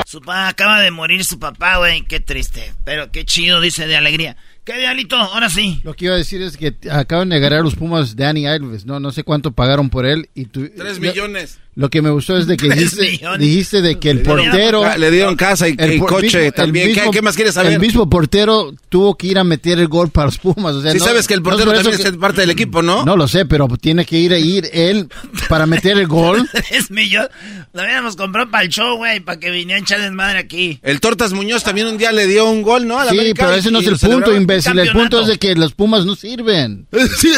Su 0.06 0.20
papá 0.20 0.48
acaba 0.48 0.80
de 0.80 0.90
morir 0.90 1.24
su 1.24 1.38
papá, 1.38 1.76
güey. 1.78 2.02
Qué 2.02 2.20
triste. 2.20 2.72
Pero 2.84 3.10
qué 3.12 3.24
chido, 3.24 3.60
dice 3.60 3.86
de 3.86 3.96
alegría. 3.96 4.36
¿Qué, 4.64 4.78
Dialito? 4.78 5.16
Ahora 5.16 5.48
sí. 5.50 5.80
Lo 5.84 5.94
que 5.94 6.06
iba 6.06 6.14
a 6.14 6.18
decir 6.18 6.40
es 6.42 6.56
que 6.56 6.74
acaban 6.90 7.28
de 7.30 7.36
agarrar 7.36 7.60
a 7.60 7.62
los 7.62 7.74
Pumas 7.74 8.16
Danny 8.16 8.46
Alves, 8.46 8.84
no 8.86 9.00
no 9.00 9.10
sé 9.12 9.22
cuánto 9.24 9.52
pagaron 9.52 9.88
por 9.90 10.04
él 10.06 10.28
y 10.34 10.46
tú 10.46 10.68
Tres 10.76 10.98
lo- 10.98 11.08
millones. 11.08 11.58
Lo 11.78 11.88
que 11.90 12.02
me 12.02 12.10
gustó 12.10 12.36
es 12.36 12.48
de 12.48 12.56
que 12.56 12.68
dijiste, 13.38 13.82
de 13.82 14.00
que 14.00 14.10
el 14.10 14.22
portero 14.22 14.82
le 14.98 15.10
dieron 15.12 15.36
casa 15.36 15.68
y- 15.68 15.76
por- 15.76 16.08
coche 16.10 16.38
mismo- 16.46 16.52
también. 16.52 16.92
¿Qué- 16.92 17.08
qué 17.12 17.22
más 17.22 17.36
quieres 17.36 17.54
saber? 17.54 17.74
El 17.74 17.78
mismo 17.78 18.10
portero 18.10 18.74
tuvo 18.88 19.16
que 19.16 19.28
ir 19.28 19.38
a 19.38 19.44
meter 19.44 19.78
el 19.78 19.86
gol 19.86 20.10
para 20.10 20.26
los 20.26 20.38
Pumas, 20.38 20.74
o 20.74 20.82
sea, 20.82 20.90
Sí 20.90 20.98
no- 20.98 21.04
sabes 21.04 21.28
que 21.28 21.34
el 21.34 21.40
no 21.42 21.50
es 21.50 21.52
portero 21.52 21.70
por 21.70 21.74
eso 21.76 21.90
también 21.90 22.02
que- 22.02 22.08
es 22.16 22.20
parte 22.20 22.40
del 22.40 22.50
equipo, 22.50 22.82
¿no? 22.82 23.04
No 23.04 23.16
lo 23.16 23.28
sé, 23.28 23.46
pero 23.46 23.68
tiene 23.80 24.04
que 24.04 24.18
ir 24.18 24.32
a 24.32 24.38
ir 24.38 24.68
él 24.72 25.08
para 25.48 25.66
meter 25.66 25.96
el 25.98 26.08
gol. 26.08 26.48
Tres 26.68 26.90
millones. 26.90 27.30
Lo 27.72 27.82
habíamos 27.82 28.16
comprado 28.16 28.50
para 28.50 28.64
el 28.64 28.70
show, 28.70 28.96
güey, 28.96 29.20
para 29.20 29.38
que 29.38 29.50
viniera 29.52 29.78
a 29.78 29.82
echar 29.82 30.00
desmadre 30.00 30.38
aquí. 30.38 30.80
El 30.82 30.98
Tortas 30.98 31.32
Muñoz 31.32 31.62
también 31.62 31.86
un 31.86 31.96
día 31.96 32.10
le 32.10 32.26
dio 32.26 32.50
un 32.50 32.62
gol, 32.62 32.88
¿no? 32.88 33.00
Sí, 33.02 33.10
América 33.10 33.44
pero 33.46 33.56
ese 33.56 33.70
no 33.70 33.78
es 33.78 33.86
el 33.86 33.96
punto, 33.98 34.34
imbécil. 34.34 34.76
El 34.80 34.90
punto 34.90 35.20
es 35.20 35.28
de 35.28 35.38
que 35.38 35.54
los 35.54 35.74
Pumas 35.74 36.04
no 36.04 36.16
sirven. 36.16 36.88
Sí. 37.18 37.32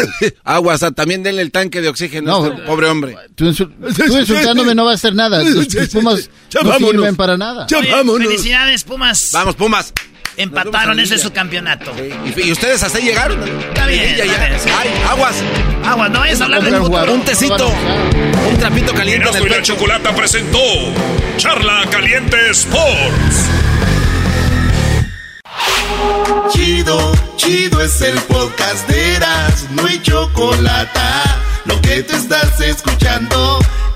Aguas, 0.45 0.81
también 0.97 1.23
denle 1.23 1.43
el 1.43 1.51
tanque 1.51 1.83
de 1.83 1.89
oxígeno 1.89 2.31
No, 2.31 2.45
a 2.45 2.49
este 2.49 2.63
pobre 2.63 2.87
hombre. 2.89 3.17
Tú, 3.35 3.53
tú 3.53 3.69
insultándome 4.31 4.75
no 4.75 4.85
va 4.85 4.93
a 4.93 4.95
hacer 4.95 5.15
nada. 5.15 5.43
Los, 5.43 5.73
los 5.75 5.89
Pumas 5.89 6.31
Ya 6.51 6.61
no 6.63 6.71
vámonos. 6.71 6.91
sirven 6.93 7.17
para 7.17 7.37
nada. 7.37 7.67
Ya 7.69 7.79
Oye, 7.79 7.91
vámonos. 7.93 8.27
Felicidades, 8.29 8.85
Pumas. 8.85 9.31
Vamos, 9.33 9.55
Pumas. 9.57 9.93
Empataron, 10.37 10.99
ese 11.01 11.17
es 11.17 11.23
su 11.23 11.33
campeonato. 11.33 11.93
Y, 12.25 12.41
y 12.49 12.53
ustedes 12.53 12.83
hasta 12.83 12.97
ahí 12.99 13.05
llegaron. 13.05 13.43
Está 13.43 13.87
bien, 13.87 14.17
Ya, 14.17 14.25
ya. 14.25 14.33
está 14.33 14.47
bien, 14.49 14.61
sí. 14.61 14.69
Ay, 14.79 14.89
aguas. 15.09 15.35
Aguas, 15.85 16.11
no 16.11 16.25
a 16.41 16.45
hablar 16.45 16.63
jugador. 16.81 17.11
Un 17.11 17.23
tecito. 17.25 17.71
Un 18.49 18.57
trapito 18.59 18.95
caliente 18.95 19.29
en 19.29 19.35
Erasmo 19.35 19.39
el 19.39 19.47
y 19.47 19.51
la 19.51 19.57
pecho. 19.57 19.75
Chocolata 19.75 20.15
presentó 20.15 20.59
Charla 21.37 21.85
Caliente 21.91 22.37
Sports. 22.51 23.47
Chido, 26.53 27.13
chido 27.37 27.81
es 27.83 28.01
el 28.01 28.19
podcast 28.23 28.89
de 28.89 29.17
Eras, 29.17 29.67
no 29.71 29.87
hay 29.87 30.01
chocolate. 30.03 31.01
Lo 31.67 31.81
que 31.81 32.03
te 32.03 32.17
estás 32.17 32.61
escuchando, 32.61 33.59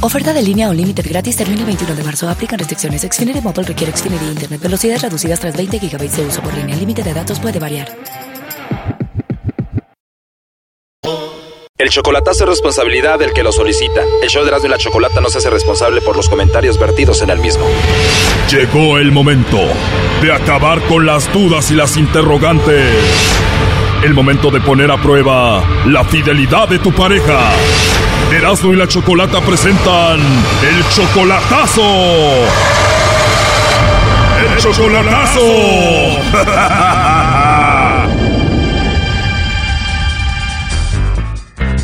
Oferta 0.00 0.32
de 0.32 0.42
línea 0.42 0.68
o 0.68 0.74
límite 0.74 1.02
gratis 1.02 1.36
termina 1.36 1.60
el 1.60 1.66
21 1.66 1.94
de 1.94 2.04
marzo. 2.04 2.28
Aplican 2.28 2.58
restricciones. 2.58 3.02
Xfinity 3.02 3.40
Mobile 3.40 3.64
requiere 3.64 3.96
Xfinity 3.96 4.24
Internet. 4.26 4.60
Velocidades 4.60 5.02
reducidas 5.02 5.40
tras 5.40 5.56
20 5.56 5.78
GB 5.78 5.98
de 5.98 6.26
uso 6.26 6.42
por 6.42 6.54
línea. 6.54 6.74
El 6.74 6.80
límite 6.80 7.02
de 7.02 7.14
datos 7.14 7.40
puede 7.40 7.58
variar. 7.58 7.88
El 11.78 11.90
chocolatazo 11.90 12.44
es 12.44 12.50
responsabilidad 12.50 13.18
del 13.18 13.32
que 13.32 13.42
lo 13.42 13.52
solicita. 13.52 14.02
El 14.22 14.28
show 14.28 14.42
de 14.42 14.48
Erasmo 14.48 14.66
y 14.66 14.70
la 14.70 14.78
Chocolata 14.78 15.20
no 15.20 15.28
se 15.28 15.38
hace 15.38 15.50
responsable 15.50 16.00
por 16.00 16.16
los 16.16 16.28
comentarios 16.28 16.78
vertidos 16.78 17.20
en 17.20 17.30
el 17.30 17.38
mismo. 17.38 17.66
Llegó 18.50 18.98
el 18.98 19.12
momento 19.12 19.58
de 20.22 20.32
acabar 20.32 20.80
con 20.86 21.04
las 21.04 21.30
dudas 21.32 21.70
y 21.70 21.74
las 21.74 21.96
interrogantes. 21.96 22.94
El 24.02 24.14
momento 24.14 24.50
de 24.50 24.60
poner 24.60 24.90
a 24.90 25.00
prueba 25.00 25.62
la 25.86 26.04
fidelidad 26.04 26.68
de 26.68 26.78
tu 26.78 26.92
pareja. 26.92 27.52
Erasmo 28.36 28.74
y 28.74 28.76
la 28.76 28.86
Chocolata 28.86 29.40
presentan 29.40 30.20
el 30.20 30.88
chocolatazo. 30.90 31.82
¡El 34.38 34.58
chocolatazo! 34.58 35.40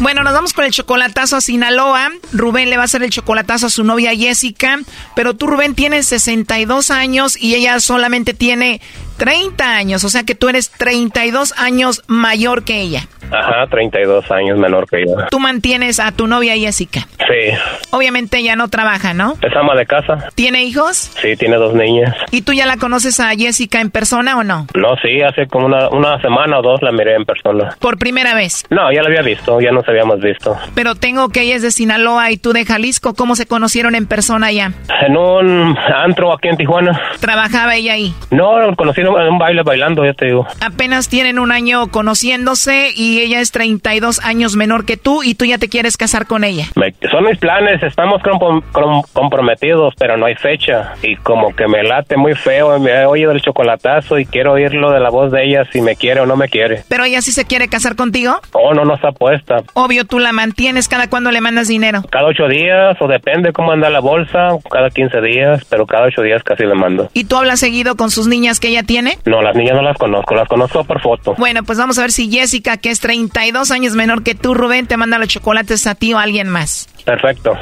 Bueno, 0.02 0.24
nos 0.24 0.32
vamos 0.32 0.52
con 0.52 0.64
el 0.64 0.72
chocolatazo 0.72 1.36
a 1.36 1.40
Sinaloa. 1.40 2.10
Rubén 2.32 2.70
le 2.70 2.76
va 2.76 2.82
a 2.82 2.86
hacer 2.86 3.04
el 3.04 3.10
chocolatazo 3.10 3.66
a 3.66 3.70
su 3.70 3.84
novia 3.84 4.12
Jessica. 4.16 4.80
Pero 5.14 5.34
tú, 5.34 5.46
Rubén, 5.46 5.76
tienes 5.76 6.08
62 6.08 6.90
años 6.90 7.40
y 7.40 7.54
ella 7.54 7.78
solamente 7.78 8.34
tiene 8.34 8.80
30 9.16 9.76
años. 9.76 10.04
O 10.04 10.08
sea 10.08 10.24
que 10.24 10.34
tú 10.34 10.48
eres 10.48 10.70
32 10.70 11.54
años 11.58 12.02
mayor 12.06 12.64
que 12.64 12.80
ella. 12.80 13.06
Ajá, 13.30 13.66
32 13.70 14.30
años 14.30 14.58
menor 14.58 14.86
que 14.88 15.06
yo. 15.06 15.14
Tú 15.30 15.38
mantienes 15.38 16.00
a 16.00 16.12
tu 16.12 16.26
novia 16.26 16.54
Jessica. 16.54 17.06
Sí. 17.18 17.56
Obviamente 17.90 18.38
ella 18.38 18.56
no 18.56 18.68
trabaja, 18.68 19.14
¿no? 19.14 19.34
Es 19.40 19.56
ama 19.56 19.74
de 19.74 19.86
casa. 19.86 20.28
¿Tiene 20.34 20.64
hijos? 20.64 21.10
Sí, 21.20 21.36
tiene 21.36 21.56
dos 21.56 21.74
niñas. 21.74 22.14
¿Y 22.30 22.42
tú 22.42 22.52
ya 22.52 22.66
la 22.66 22.76
conoces 22.76 23.20
a 23.20 23.30
Jessica 23.30 23.80
en 23.80 23.90
persona 23.90 24.36
o 24.36 24.44
no? 24.44 24.66
No, 24.74 24.96
sí, 25.02 25.22
hace 25.22 25.46
como 25.46 25.66
una, 25.66 25.88
una 25.88 26.20
semana 26.20 26.58
o 26.58 26.62
dos 26.62 26.82
la 26.82 26.92
miré 26.92 27.14
en 27.14 27.24
persona. 27.24 27.74
¿Por 27.78 27.98
primera 27.98 28.34
vez? 28.34 28.64
No, 28.70 28.92
ya 28.92 29.02
la 29.02 29.08
había 29.08 29.22
visto, 29.22 29.60
ya 29.60 29.70
nos 29.72 29.88
habíamos 29.88 30.20
visto. 30.20 30.56
Pero 30.74 30.94
tengo 30.94 31.28
que 31.30 31.42
ella 31.42 31.56
es 31.56 31.62
de 31.62 31.70
Sinaloa 31.70 32.30
y 32.32 32.36
tú 32.36 32.52
de 32.52 32.66
Jalisco. 32.66 33.14
¿Cómo 33.14 33.34
se 33.36 33.46
conocieron 33.46 33.94
en 33.94 34.06
persona 34.06 34.52
ya? 34.52 34.72
En 35.06 35.16
un 35.16 35.76
antro 35.78 36.32
aquí 36.34 36.48
en 36.48 36.56
Tijuana. 36.56 37.00
¿Trabajaba 37.20 37.76
ella 37.76 37.94
ahí? 37.94 38.14
No, 38.30 38.74
conocí 38.76 39.00
en 39.00 39.08
un 39.14 39.38
baile 39.38 39.62
bailando, 39.62 40.04
ya 40.04 40.12
te 40.14 40.26
digo. 40.26 40.46
Apenas 40.60 41.08
tienen 41.08 41.38
un 41.38 41.52
año 41.52 41.88
conociéndose 41.88 42.90
y 42.94 43.20
ella 43.20 43.40
es 43.40 43.50
32 43.52 44.20
años 44.24 44.56
menor 44.56 44.84
que 44.84 44.96
tú 44.96 45.22
y 45.22 45.34
tú 45.34 45.44
ya 45.44 45.58
te 45.58 45.68
quieres 45.68 45.96
casar 45.96 46.26
con 46.26 46.44
ella. 46.44 46.66
Me- 46.76 46.94
son 47.10 47.24
mis 47.24 47.38
planes, 47.38 47.82
estamos 47.82 48.22
com- 48.22 48.62
com- 48.72 49.02
comprometidos, 49.12 49.94
pero 49.98 50.16
no 50.16 50.26
hay 50.26 50.34
fecha. 50.36 50.92
Y 51.02 51.16
como 51.16 51.54
que 51.54 51.66
me 51.66 51.82
late 51.82 52.16
muy 52.16 52.34
feo, 52.34 52.78
me 52.78 52.90
he 52.92 53.06
oído 53.06 53.32
el 53.32 53.40
chocolatazo 53.42 54.18
y 54.18 54.26
quiero 54.26 54.52
oírlo 54.52 54.90
de 54.90 55.00
la 55.00 55.10
voz 55.10 55.32
de 55.32 55.44
ella 55.44 55.64
si 55.72 55.80
me 55.80 55.96
quiere 55.96 56.20
o 56.20 56.26
no 56.26 56.36
me 56.36 56.48
quiere. 56.48 56.82
¿Pero 56.88 57.04
ella 57.04 57.20
sí 57.22 57.32
se 57.32 57.44
quiere 57.44 57.68
casar 57.68 57.96
contigo? 57.96 58.40
Oh, 58.52 58.72
no, 58.74 58.84
no 58.84 58.94
está 58.94 59.12
puesta. 59.12 59.62
Obvio, 59.74 60.04
tú 60.04 60.18
la 60.18 60.32
mantienes 60.32 60.88
cada 60.88 61.08
cuando 61.10 61.30
le 61.30 61.40
mandas 61.40 61.68
dinero. 61.68 62.02
Cada 62.10 62.26
ocho 62.26 62.46
días, 62.48 62.96
o 63.00 63.08
depende 63.08 63.52
cómo 63.52 63.72
anda 63.72 63.90
la 63.90 64.00
bolsa, 64.00 64.48
cada 64.70 64.90
15 64.90 65.20
días, 65.20 65.64
pero 65.68 65.86
cada 65.86 66.06
ocho 66.06 66.22
días 66.22 66.42
casi 66.42 66.64
le 66.64 66.74
mando. 66.74 67.10
¿Y 67.14 67.24
tú 67.24 67.36
hablas 67.36 67.60
seguido 67.60 67.96
con 67.96 68.10
sus 68.10 68.26
niñas 68.28 68.60
que 68.60 68.68
ella 68.68 68.82
tiene? 68.82 68.91
No, 69.26 69.42
las 69.42 69.56
niñas 69.56 69.74
no 69.74 69.82
las 69.82 69.96
conozco, 69.96 70.34
las 70.34 70.48
conozco 70.48 70.84
por 70.84 71.00
foto. 71.00 71.34
Bueno, 71.38 71.62
pues 71.62 71.78
vamos 71.78 71.98
a 71.98 72.02
ver 72.02 72.12
si 72.12 72.30
Jessica, 72.30 72.76
que 72.76 72.90
es 72.90 73.00
32 73.00 73.70
años 73.70 73.94
menor 73.94 74.22
que 74.22 74.34
tú, 74.34 74.54
Rubén, 74.54 74.86
te 74.86 74.96
manda 74.96 75.18
los 75.18 75.28
chocolates 75.28 75.86
a 75.86 75.94
ti 75.94 76.12
o 76.12 76.18
a 76.18 76.22
alguien 76.22 76.48
más. 76.48 76.88
Perfecto. 77.04 77.56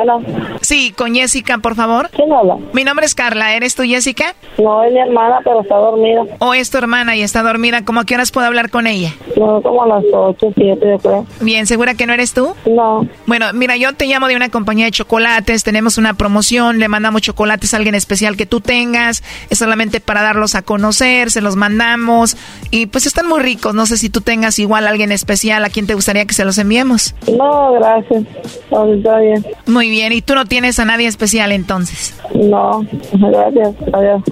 Hola. 0.00 0.18
Sí, 0.60 0.92
con 0.96 1.14
Jessica, 1.14 1.58
por 1.58 1.74
favor. 1.74 2.08
¿Quién 2.10 2.32
habla? 2.32 2.56
Mi 2.72 2.84
nombre 2.84 3.04
es 3.04 3.14
Carla. 3.14 3.54
¿Eres 3.54 3.74
tú, 3.74 3.82
Jessica? 3.82 4.34
No, 4.58 4.82
es 4.84 4.92
mi 4.92 5.00
hermana, 5.00 5.40
pero 5.42 5.62
está 5.62 5.76
dormida. 5.76 6.22
¿O 6.38 6.54
es 6.54 6.70
tu 6.70 6.78
hermana 6.78 7.16
y 7.16 7.22
está 7.22 7.42
dormida? 7.42 7.84
¿Cómo 7.84 8.00
a 8.00 8.04
qué 8.04 8.14
horas 8.14 8.30
puedo 8.30 8.46
hablar 8.46 8.70
con 8.70 8.86
ella? 8.86 9.12
No, 9.36 9.60
como 9.60 9.82
a 9.82 9.88
las 9.88 10.04
8, 10.12 10.52
7, 10.54 10.80
yo 10.88 10.98
creo. 10.98 11.26
Bien, 11.40 11.66
¿segura 11.66 11.94
que 11.94 12.06
no 12.06 12.12
eres 12.12 12.32
tú? 12.32 12.54
No. 12.66 13.06
Bueno, 13.26 13.46
mira, 13.54 13.76
yo 13.76 13.92
te 13.94 14.06
llamo 14.06 14.28
de 14.28 14.36
una 14.36 14.48
compañía 14.50 14.84
de 14.86 14.92
chocolates, 14.92 15.64
tenemos 15.64 15.98
una 15.98 16.14
promoción, 16.14 16.78
le 16.78 16.88
mandamos 16.88 17.22
chocolates 17.22 17.74
a 17.74 17.76
alguien 17.76 17.94
especial 17.94 18.36
que 18.36 18.46
tú 18.46 18.60
tengas, 18.60 19.22
es 19.50 19.58
solamente 19.58 20.00
para 20.00 20.22
darlos 20.22 20.54
a 20.54 20.62
conocer, 20.62 21.30
se 21.30 21.40
los 21.40 21.56
mandamos 21.56 22.36
y 22.70 22.86
pues 22.86 23.06
están 23.06 23.28
muy 23.28 23.40
ricos, 23.40 23.74
no 23.74 23.86
sé 23.86 23.98
si 23.98 24.10
tú 24.10 24.20
tengas 24.20 24.58
igual 24.58 24.86
a 24.86 24.90
alguien 24.90 25.12
especial 25.12 25.64
a 25.64 25.70
quien 25.70 25.86
te 25.86 25.94
gustaría 25.94 26.24
que 26.24 26.34
se 26.34 26.44
los 26.44 26.58
enviemos. 26.58 27.14
No, 27.30 27.72
gracias. 27.72 28.24
No, 28.70 28.92
está 28.92 29.18
bien. 29.18 29.44
Muy 29.66 29.87
bien, 29.90 30.12
¿y 30.12 30.22
tú 30.22 30.34
no 30.34 30.44
tienes 30.46 30.78
a 30.78 30.84
nadie 30.84 31.06
especial 31.06 31.52
entonces? 31.52 32.14
No, 32.34 32.84
gracias. 33.12 33.74
Adiós. 33.92 34.22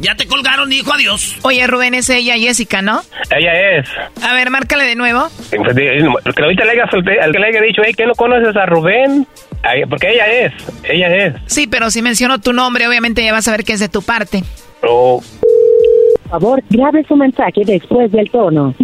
Ya 0.00 0.14
te 0.14 0.28
colgaron, 0.28 0.72
hijo, 0.72 0.92
adiós. 0.92 1.36
Oye, 1.42 1.66
Rubén, 1.66 1.92
es 1.94 2.08
ella, 2.08 2.34
Jessica, 2.36 2.82
¿no? 2.82 3.00
Ella 3.36 3.78
es. 3.78 3.88
A 4.22 4.32
ver, 4.32 4.48
márcale 4.48 4.84
de 4.84 4.94
nuevo. 4.94 5.26
Que 5.50 5.56
ahorita 6.42 6.64
le 6.64 6.70
haya, 6.70 6.86
solte- 6.88 7.18
al 7.20 7.32
que 7.32 7.38
le 7.40 7.46
haya 7.48 7.60
dicho, 7.60 7.82
hey, 7.84 7.94
¿qué 7.96 8.06
no 8.06 8.14
conoces 8.14 8.54
a 8.56 8.64
Rubén? 8.66 9.26
Porque 9.90 10.10
ella 10.12 10.26
es, 10.30 10.52
ella 10.84 11.08
es. 11.26 11.34
Sí, 11.46 11.66
pero 11.66 11.90
si 11.90 12.00
menciono 12.00 12.38
tu 12.40 12.52
nombre, 12.52 12.86
obviamente 12.86 13.24
ya 13.24 13.32
vas 13.32 13.48
a 13.48 13.50
ver 13.50 13.64
que 13.64 13.72
es 13.72 13.80
de 13.80 13.88
tu 13.88 14.00
parte. 14.02 14.44
Oh, 14.84 15.20
Por 16.22 16.30
favor, 16.30 16.62
grabe 16.70 17.04
su 17.08 17.16
mensaje 17.16 17.62
después 17.64 18.12
del 18.12 18.30
tono. 18.30 18.74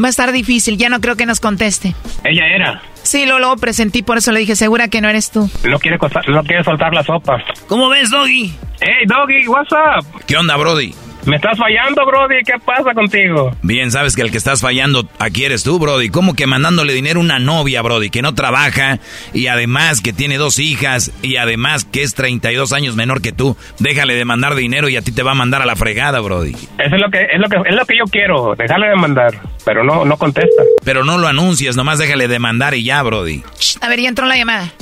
Va 0.00 0.06
a 0.06 0.10
estar 0.10 0.32
difícil, 0.32 0.78
ya 0.78 0.88
no 0.88 1.00
creo 1.00 1.16
que 1.16 1.26
nos 1.26 1.40
conteste. 1.40 1.94
ella 2.24 2.46
era. 2.46 2.82
Sí, 3.02 3.26
lo, 3.26 3.38
lo 3.38 3.56
presentí, 3.56 4.02
por 4.02 4.18
eso 4.18 4.30
le 4.32 4.40
dije, 4.40 4.54
segura 4.56 4.88
que 4.88 5.00
no 5.00 5.08
eres 5.08 5.30
tú. 5.30 5.50
No 5.64 5.78
quiere, 5.78 5.98
no 6.28 6.42
quiere 6.44 6.64
soltar 6.64 6.94
la 6.94 7.02
sopa. 7.02 7.42
¿Cómo 7.66 7.88
ves, 7.88 8.10
Doggy? 8.10 8.54
Hey, 8.80 9.06
Doggy, 9.06 9.46
what's 9.48 9.72
up? 9.72 10.24
¿Qué 10.26 10.36
onda, 10.36 10.56
Brody? 10.56 10.94
¿Me 11.24 11.36
estás 11.36 11.56
fallando, 11.56 12.04
Brody? 12.04 12.42
¿Qué 12.44 12.54
pasa 12.64 12.92
contigo? 12.94 13.54
Bien, 13.62 13.92
sabes 13.92 14.16
que 14.16 14.22
el 14.22 14.32
que 14.32 14.38
estás 14.38 14.60
fallando 14.60 15.08
aquí 15.20 15.44
eres 15.44 15.62
tú, 15.62 15.78
Brody. 15.78 16.08
¿Cómo 16.08 16.34
que 16.34 16.48
mandándole 16.48 16.92
dinero 16.92 17.20
a 17.20 17.22
una 17.22 17.38
novia, 17.38 17.80
Brody, 17.80 18.10
que 18.10 18.22
no 18.22 18.34
trabaja 18.34 18.98
y 19.32 19.46
además 19.46 20.00
que 20.00 20.12
tiene 20.12 20.36
dos 20.36 20.58
hijas 20.58 21.12
y 21.22 21.36
además 21.36 21.84
que 21.84 22.02
es 22.02 22.14
32 22.14 22.72
años 22.72 22.96
menor 22.96 23.22
que 23.22 23.30
tú? 23.30 23.56
Déjale 23.78 24.16
de 24.16 24.24
mandar 24.24 24.56
dinero 24.56 24.88
y 24.88 24.96
a 24.96 25.02
ti 25.02 25.12
te 25.12 25.22
va 25.22 25.30
a 25.30 25.34
mandar 25.34 25.62
a 25.62 25.66
la 25.66 25.76
fregada, 25.76 26.18
Brody. 26.18 26.52
Eso 26.52 26.96
es 26.96 27.00
lo 27.00 27.08
que 27.08 27.22
es 27.32 27.38
lo 27.38 27.48
que 27.48 27.56
es 27.68 27.74
lo 27.76 27.86
que 27.86 27.96
yo 27.96 28.04
quiero, 28.10 28.54
dejarle 28.56 28.88
de 28.88 28.96
mandar, 28.96 29.40
pero 29.64 29.84
no 29.84 30.04
no 30.04 30.16
contesta. 30.16 30.62
Pero 30.84 31.04
no 31.04 31.18
lo 31.18 31.28
anuncies, 31.28 31.76
nomás 31.76 32.00
déjale 32.00 32.26
de 32.26 32.40
mandar 32.40 32.74
y 32.74 32.82
ya, 32.82 33.00
Brody. 33.02 33.44
A 33.80 33.88
ver, 33.88 34.00
ya 34.00 34.08
entró 34.08 34.26
la 34.26 34.36
llamada. 34.36 34.72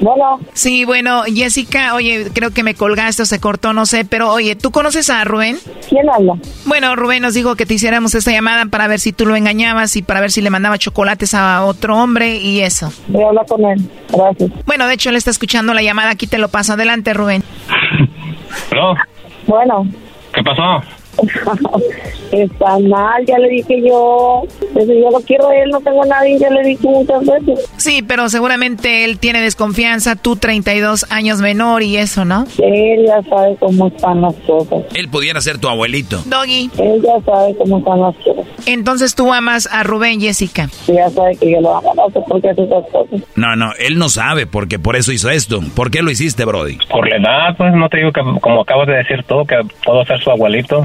Bueno. 0.00 0.40
Sí, 0.52 0.84
bueno, 0.84 1.22
Jessica, 1.24 1.94
oye, 1.94 2.30
creo 2.32 2.50
que 2.50 2.62
me 2.62 2.74
colgaste 2.74 3.22
o 3.22 3.26
se 3.26 3.40
cortó, 3.40 3.72
no 3.72 3.86
sé, 3.86 4.04
pero 4.04 4.30
oye, 4.30 4.56
¿tú 4.56 4.70
conoces 4.70 5.10
a 5.10 5.24
Rubén? 5.24 5.58
¿Quién 5.88 6.08
habla? 6.08 6.34
Bueno, 6.66 6.94
Rubén 6.96 7.22
nos 7.22 7.34
dijo 7.34 7.56
que 7.56 7.66
te 7.66 7.74
hiciéramos 7.74 8.14
esta 8.14 8.30
llamada 8.30 8.66
para 8.66 8.88
ver 8.88 9.00
si 9.00 9.12
tú 9.12 9.26
lo 9.26 9.36
engañabas 9.36 9.96
y 9.96 10.02
para 10.02 10.20
ver 10.20 10.30
si 10.30 10.42
le 10.42 10.50
mandaba 10.50 10.78
chocolates 10.78 11.34
a 11.34 11.64
otro 11.64 11.96
hombre 11.96 12.36
y 12.36 12.60
eso. 12.60 12.92
Voy 13.08 13.22
a 13.22 13.28
hablar 13.28 13.46
con 13.46 13.64
él. 13.64 13.90
Gracias. 14.12 14.50
Bueno, 14.66 14.86
de 14.86 14.94
hecho, 14.94 15.10
él 15.10 15.16
está 15.16 15.30
escuchando 15.30 15.74
la 15.74 15.82
llamada, 15.82 16.10
aquí 16.10 16.26
te 16.26 16.38
lo 16.38 16.48
paso. 16.48 16.74
Adelante, 16.74 17.14
Rubén. 17.14 17.42
¿No? 18.74 18.94
Bueno. 19.46 19.86
¿Qué 20.34 20.42
pasó? 20.42 20.82
Está 22.32 22.78
mal, 22.78 23.24
ya 23.24 23.38
le 23.38 23.48
dije 23.48 23.82
yo. 23.88 24.42
Pues, 24.72 24.86
yo 24.86 25.10
lo 25.10 25.20
quiero 25.20 25.48
a 25.48 25.56
él, 25.56 25.70
no 25.70 25.80
tengo 25.80 26.02
a 26.02 26.06
nadie, 26.06 26.38
ya 26.38 26.50
le 26.50 26.62
dije 26.62 26.86
muchas 26.88 27.24
veces. 27.24 27.70
Sí, 27.76 28.02
pero 28.06 28.28
seguramente 28.28 29.04
él 29.04 29.18
tiene 29.18 29.40
desconfianza, 29.40 30.16
tú 30.16 30.36
32 30.36 31.06
años 31.10 31.40
menor 31.40 31.82
y 31.82 31.96
eso, 31.96 32.24
¿no? 32.24 32.46
Él 32.58 33.06
ya 33.06 33.22
sabe 33.28 33.56
cómo 33.58 33.88
están 33.88 34.20
las 34.20 34.34
cosas. 34.46 34.84
Él 34.94 35.08
pudiera 35.08 35.40
ser 35.40 35.58
tu 35.58 35.68
abuelito. 35.68 36.22
Doggy. 36.26 36.70
Él 36.78 37.02
ya 37.02 37.24
sabe 37.24 37.54
cómo 37.56 37.78
están 37.78 38.00
las 38.00 38.14
cosas. 38.16 38.44
Entonces 38.66 39.14
tú 39.14 39.32
amas 39.32 39.68
a 39.70 39.82
Rubén, 39.82 40.20
Jessica. 40.20 40.68
Ya 40.88 41.08
sabe 41.10 41.36
que 41.36 41.52
yo 41.52 41.60
lo 41.60 41.76
amo, 41.76 41.94
no 41.94 42.10
sé 42.10 42.20
por 42.26 42.40
qué 42.42 42.50
hace 42.50 42.64
esas 42.64 42.84
cosas. 42.90 43.20
No, 43.36 43.54
no, 43.56 43.72
él 43.78 43.98
no 43.98 44.08
sabe 44.08 44.46
porque 44.46 44.78
por 44.78 44.96
eso 44.96 45.12
hizo 45.12 45.30
esto. 45.30 45.60
¿Por 45.74 45.90
qué 45.90 46.02
lo 46.02 46.10
hiciste, 46.10 46.44
Brody? 46.44 46.78
Por 46.90 47.08
la 47.08 47.16
edad, 47.16 47.56
pues 47.56 47.72
no 47.74 47.88
te 47.88 47.98
digo 47.98 48.12
que 48.12 48.20
como 48.40 48.62
acabas 48.62 48.86
de 48.88 48.94
decir 48.94 49.24
tú 49.24 49.44
que 49.46 49.56
puedo 49.84 50.04
ser 50.04 50.20
su 50.20 50.30
abuelito. 50.30 50.84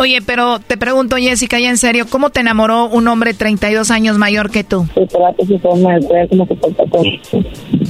Oye, 0.00 0.22
pero 0.22 0.60
te 0.60 0.78
pregunto, 0.78 1.16
Jessica, 1.16 1.60
ya 1.60 1.68
en 1.68 1.76
serio, 1.76 2.06
¿cómo 2.08 2.30
te 2.30 2.40
enamoró 2.40 2.86
un 2.86 3.06
hombre 3.06 3.34
32 3.34 3.90
años 3.90 4.16
mayor 4.16 4.50
que 4.50 4.64
tú? 4.64 4.86
Su 4.94 5.06
trato, 5.06 5.44
su 5.44 5.58
forma 5.58 5.96
de 5.96 6.08
ser, 6.08 6.28
cómo 6.30 6.46
se 6.46 6.54
porta 6.54 6.84
con 6.90 7.04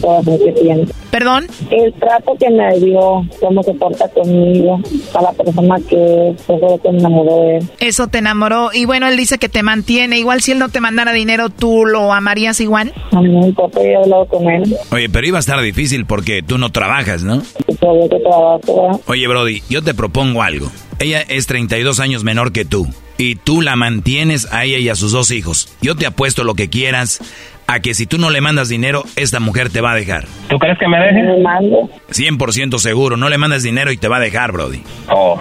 todas 0.01 0.27
las 0.27 0.39
que 0.41 0.53
tiene. 0.61 0.87
¿Perdón? 1.12 1.47
El 1.70 1.93
trato 1.93 2.35
que 2.37 2.51
me 2.51 2.81
dio, 2.81 3.24
cómo 3.39 3.62
se 3.62 3.74
porta 3.74 4.09
conmigo, 4.09 4.81
a 5.15 5.23
la 5.23 5.31
persona 5.31 5.77
que 5.89 6.31
es, 6.31 6.41
eso 6.41 6.81
que 6.82 6.91
me 6.91 6.99
enamoró 6.99 7.43
de 7.43 7.59
él. 7.59 7.70
Eso 7.78 8.09
te 8.09 8.19
enamoró. 8.19 8.70
Y 8.73 8.87
bueno, 8.87 9.07
él 9.07 9.16
dice 9.16 9.39
que 9.39 9.49
te 9.49 9.62
mantiene. 9.62 10.19
Igual 10.19 10.41
si 10.41 10.51
él 10.51 10.59
no 10.59 10.69
te 10.69 10.81
mandara 10.81 11.12
dinero, 11.12 11.49
¿tú 11.49 11.87
lo 11.87 12.12
amarías 12.12 12.59
igual? 12.59 12.93
A 13.12 13.20
mí 13.20 13.28
no 13.28 13.39
me 13.39 13.47
importa, 13.47 13.81
yo 13.85 13.89
he 13.89 13.95
hablado 13.95 14.27
con 14.27 14.51
él. 14.51 14.77
Oye, 14.91 15.09
pero 15.09 15.28
iba 15.28 15.39
a 15.39 15.41
estar 15.47 15.62
difícil 15.62 16.07
porque 16.07 16.43
tú 16.43 16.59
no 16.59 16.70
trabajas, 16.70 17.23
¿no? 17.23 17.41
Todavía 17.78 18.09
que 18.09 18.19
trabajo, 18.19 18.61
¿verdad? 18.66 19.01
Oye, 19.07 19.28
Brody, 19.28 19.62
yo 19.69 19.81
te 19.85 19.95
propongo 19.95 20.43
algo. 20.43 20.73
Ella 21.01 21.22
es 21.27 21.47
32 21.47 21.98
años 21.98 22.24
menor 22.24 22.52
que 22.52 22.66
tú. 22.66 22.86
Y 23.16 23.36
tú 23.36 23.62
la 23.62 23.74
mantienes 23.74 24.52
a 24.52 24.64
ella 24.64 24.77
y 24.77 24.90
a 24.90 24.94
sus 24.94 25.12
dos 25.12 25.31
hijos. 25.31 25.74
Yo 25.81 25.97
te 25.97 26.05
apuesto 26.05 26.44
lo 26.44 26.55
que 26.55 26.68
quieras 26.68 27.20
a 27.66 27.81
que 27.81 27.94
si 27.94 28.05
tú 28.06 28.18
no 28.18 28.28
le 28.28 28.43
mandas 28.43 28.68
dinero, 28.68 29.05
esta 29.16 29.40
mujer 29.40 29.70
te 29.70 29.81
va 29.81 29.93
a 29.93 29.94
dejar. 29.94 30.27
¿Tú 30.51 30.59
crees 30.59 30.78
que 30.78 30.86
me 30.86 30.98
deje? 30.98 31.22
Me 31.22 31.39
mando. 31.39 31.89
100% 32.10 32.77
seguro. 32.77 33.16
No 33.16 33.31
le 33.31 33.39
mandas 33.39 33.62
dinero 33.62 33.90
y 33.93 33.97
te 33.97 34.09
va 34.09 34.18
a 34.18 34.20
dejar, 34.20 34.52
Brody. 34.52 34.82
Oh. 35.09 35.40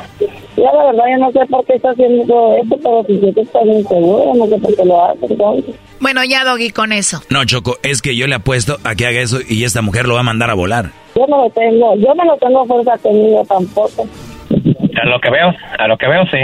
Ya 0.56 0.72
la 0.72 0.86
verdad, 0.92 1.04
yo 1.12 1.18
no 1.18 1.32
sé 1.34 1.40
por 1.50 1.66
qué 1.66 1.74
está 1.74 1.90
haciendo 1.90 2.26
todo 2.26 2.56
esto, 2.56 2.78
pero 2.78 3.04
si 3.06 3.20
yo 3.20 3.34
que 3.34 3.42
está 3.42 3.62
bien 3.64 3.86
seguro, 3.86 4.34
no 4.36 4.48
sé 4.48 4.58
por 4.62 4.76
qué 4.78 4.86
lo 4.86 5.06
hace. 5.06 5.26
entonces. 5.26 5.76
Bueno, 6.00 6.24
ya, 6.24 6.46
Doggy, 6.46 6.70
con 6.70 6.94
eso. 6.94 7.22
No, 7.30 7.44
Choco, 7.44 7.78
es 7.84 8.02
que 8.02 8.16
yo 8.16 8.28
le 8.28 8.36
apuesto 8.36 8.78
a 8.86 8.96
que 8.96 9.06
haga 9.08 9.20
eso 9.20 9.40
y 9.46 9.66
esta 9.66 9.82
mujer 9.82 10.08
lo 10.08 10.14
va 10.14 10.22
a 10.22 10.24
mandar 10.24 10.50
a 10.50 10.54
volar. 10.54 10.92
Yo 11.16 11.26
no 11.28 11.44
lo 11.44 11.50
tengo, 11.50 11.96
yo 11.98 12.14
no 12.16 12.24
lo 12.24 12.38
tengo 12.38 12.66
fuerza 12.66 12.98
conmigo 13.00 13.46
tampoco. 13.46 14.08
A 15.02 15.06
lo 15.06 15.20
que 15.20 15.30
veo, 15.30 15.54
a 15.78 15.88
lo 15.88 15.98
que 15.98 16.08
veo 16.08 16.26
sí. 16.28 16.40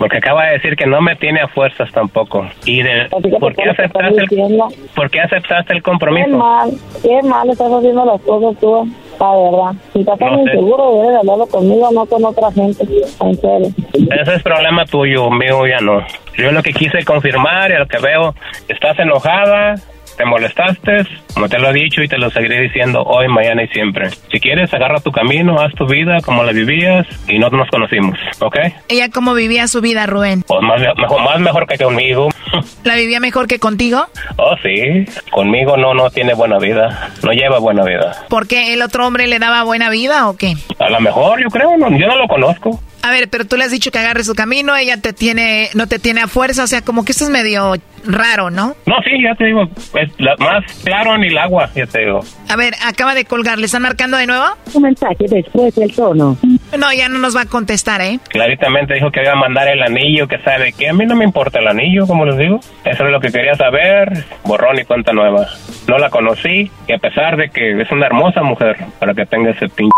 Porque 0.00 0.16
acaba 0.16 0.46
de 0.46 0.52
decir 0.52 0.76
que 0.76 0.86
no 0.86 1.02
me 1.02 1.14
tiene 1.16 1.42
a 1.42 1.48
fuerzas 1.48 1.92
tampoco. 1.92 2.48
¿Y 2.64 2.82
de, 2.82 3.06
por, 3.38 3.54
qué 3.54 3.68
aceptaste 3.68 4.22
el, 4.22 4.62
por 4.94 5.10
qué 5.10 5.20
aceptaste 5.20 5.74
el 5.74 5.82
compromiso? 5.82 6.30
Qué 6.30 6.36
mal, 6.36 6.70
qué 7.02 7.22
mal 7.22 7.50
estás 7.50 7.70
haciendo 7.70 8.06
las 8.06 8.20
cosas 8.22 8.58
tú, 8.58 8.90
la 9.20 9.30
verdad. 9.36 9.82
Si 9.92 10.00
estás 10.00 10.18
tan 10.18 10.38
inseguro, 10.38 10.94
debes 10.94 11.10
de 11.10 11.16
hablarlo 11.18 11.46
conmigo, 11.48 11.90
no 11.92 12.06
con 12.06 12.24
otra 12.24 12.50
gente. 12.50 12.82
En 13.20 13.36
serio. 13.36 13.68
Ese 13.92 14.34
es 14.36 14.42
problema 14.42 14.86
tuyo, 14.86 15.30
mío 15.30 15.66
ya 15.66 15.80
no. 15.80 16.02
Yo 16.38 16.50
lo 16.50 16.62
que 16.62 16.72
quise 16.72 17.04
confirmar 17.04 17.70
y 17.70 17.76
lo 17.76 17.86
que 17.86 17.98
veo, 17.98 18.34
estás 18.68 18.98
enojada, 18.98 19.74
te 20.16 20.24
molestaste, 20.24 21.06
como 21.34 21.48
te 21.48 21.58
lo 21.58 21.70
he 21.70 21.72
dicho 21.72 22.02
y 22.02 22.08
te 22.08 22.18
lo 22.18 22.30
seguiré 22.30 22.60
diciendo 22.60 23.02
hoy, 23.02 23.28
mañana 23.28 23.62
y 23.62 23.68
siempre. 23.68 24.10
Si 24.10 24.40
quieres, 24.40 24.72
agarra 24.72 25.00
tu 25.00 25.10
camino, 25.10 25.60
haz 25.60 25.74
tu 25.74 25.86
vida 25.86 26.18
como 26.24 26.42
la 26.42 26.52
vivías 26.52 27.06
y 27.28 27.38
no 27.38 27.48
nos 27.50 27.68
conocimos, 27.68 28.18
¿ok? 28.40 28.56
¿Ella 28.88 29.08
cómo 29.10 29.34
vivía 29.34 29.68
su 29.68 29.80
vida, 29.80 30.06
Rubén? 30.06 30.42
Pues 30.46 30.60
más 30.62 30.80
mejor, 30.80 31.22
más 31.22 31.40
mejor 31.40 31.66
que 31.66 31.78
conmigo. 31.78 32.28
¿La 32.84 32.96
vivía 32.96 33.20
mejor 33.20 33.46
que 33.46 33.58
contigo? 33.58 34.06
Oh, 34.36 34.56
sí. 34.62 35.04
Conmigo 35.30 35.76
no, 35.76 35.94
no 35.94 36.10
tiene 36.10 36.34
buena 36.34 36.58
vida. 36.58 37.10
No 37.22 37.32
lleva 37.32 37.58
buena 37.58 37.84
vida. 37.84 38.24
¿Por 38.28 38.46
qué 38.46 38.74
el 38.74 38.82
otro 38.82 39.06
hombre 39.06 39.26
le 39.26 39.38
daba 39.38 39.62
buena 39.62 39.90
vida 39.90 40.28
o 40.28 40.36
qué? 40.36 40.54
A 40.78 40.90
lo 40.90 41.00
mejor, 41.00 41.40
yo 41.42 41.48
creo. 41.48 41.76
No, 41.76 41.90
yo 41.90 42.06
no 42.06 42.16
lo 42.16 42.26
conozco. 42.28 42.80
A 43.02 43.10
ver, 43.10 43.28
pero 43.30 43.44
tú 43.46 43.56
le 43.56 43.64
has 43.64 43.70
dicho 43.70 43.90
que 43.90 43.98
agarre 43.98 44.24
su 44.24 44.34
camino, 44.34 44.76
ella 44.76 45.00
te 45.00 45.12
tiene, 45.12 45.68
no 45.74 45.86
te 45.86 45.98
tiene 45.98 46.20
a 46.20 46.26
fuerza, 46.26 46.64
o 46.64 46.66
sea, 46.66 46.82
como 46.82 47.04
que 47.04 47.12
esto 47.12 47.24
es 47.24 47.30
medio 47.30 47.74
raro, 48.04 48.50
¿no? 48.50 48.74
No, 48.86 48.94
sí, 49.04 49.22
ya 49.22 49.34
te 49.34 49.46
digo, 49.46 49.62
es 49.94 50.10
más 50.38 50.64
claro 50.84 51.14
en 51.14 51.24
el 51.24 51.38
agua, 51.38 51.70
ya 51.74 51.86
te 51.86 52.00
digo. 52.00 52.20
A 52.48 52.56
ver, 52.56 52.74
acaba 52.84 53.14
de 53.14 53.24
colgar, 53.24 53.58
¿le 53.58 53.66
están 53.66 53.82
marcando 53.82 54.16
de 54.16 54.26
nuevo? 54.26 54.44
Un 54.74 54.82
mensaje 54.82 55.24
después 55.28 55.74
del 55.74 55.94
tono. 55.94 56.36
No, 56.78 56.92
ya 56.92 57.08
no 57.08 57.18
nos 57.18 57.36
va 57.36 57.42
a 57.42 57.46
contestar, 57.46 58.00
¿eh? 58.00 58.20
Claritamente 58.28 58.94
dijo 58.94 59.10
que 59.10 59.22
iba 59.22 59.32
a 59.32 59.36
mandar 59.36 59.68
el 59.68 59.82
anillo, 59.82 60.28
que 60.28 60.38
sabe 60.38 60.72
que 60.72 60.88
a 60.88 60.92
mí 60.92 61.04
no 61.06 61.16
me 61.16 61.24
importa 61.24 61.58
el 61.58 61.68
anillo, 61.68 62.06
como 62.06 62.24
les 62.26 62.38
digo. 62.38 62.60
Eso 62.84 63.04
es 63.04 63.10
lo 63.10 63.20
que 63.20 63.32
quería 63.32 63.54
saber, 63.54 64.24
borrón 64.44 64.78
y 64.78 64.84
cuenta 64.84 65.12
nueva. 65.12 65.46
No 65.88 65.98
la 65.98 66.10
conocí, 66.10 66.70
y 66.86 66.92
a 66.92 66.98
pesar 66.98 67.36
de 67.36 67.50
que 67.50 67.80
es 67.80 67.90
una 67.90 68.06
hermosa 68.06 68.42
mujer, 68.42 68.76
para 68.98 69.14
que 69.14 69.26
tenga 69.26 69.50
ese 69.50 69.68
pinche 69.68 69.90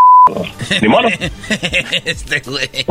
ni 0.81 0.89
modo. 0.89 1.09
este 2.05 2.41
güey. 2.41 2.69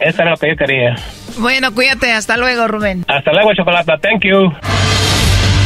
Eso 0.00 0.22
era 0.22 0.30
lo 0.30 0.36
que 0.36 0.48
yo 0.48 0.56
quería. 0.56 0.96
Bueno, 1.38 1.74
cuídate. 1.74 2.12
Hasta 2.12 2.36
luego, 2.36 2.68
Rubén. 2.68 3.04
Hasta 3.08 3.32
luego, 3.32 3.54
Chocolata. 3.54 3.98
Thank 3.98 4.24
you. 4.24 4.52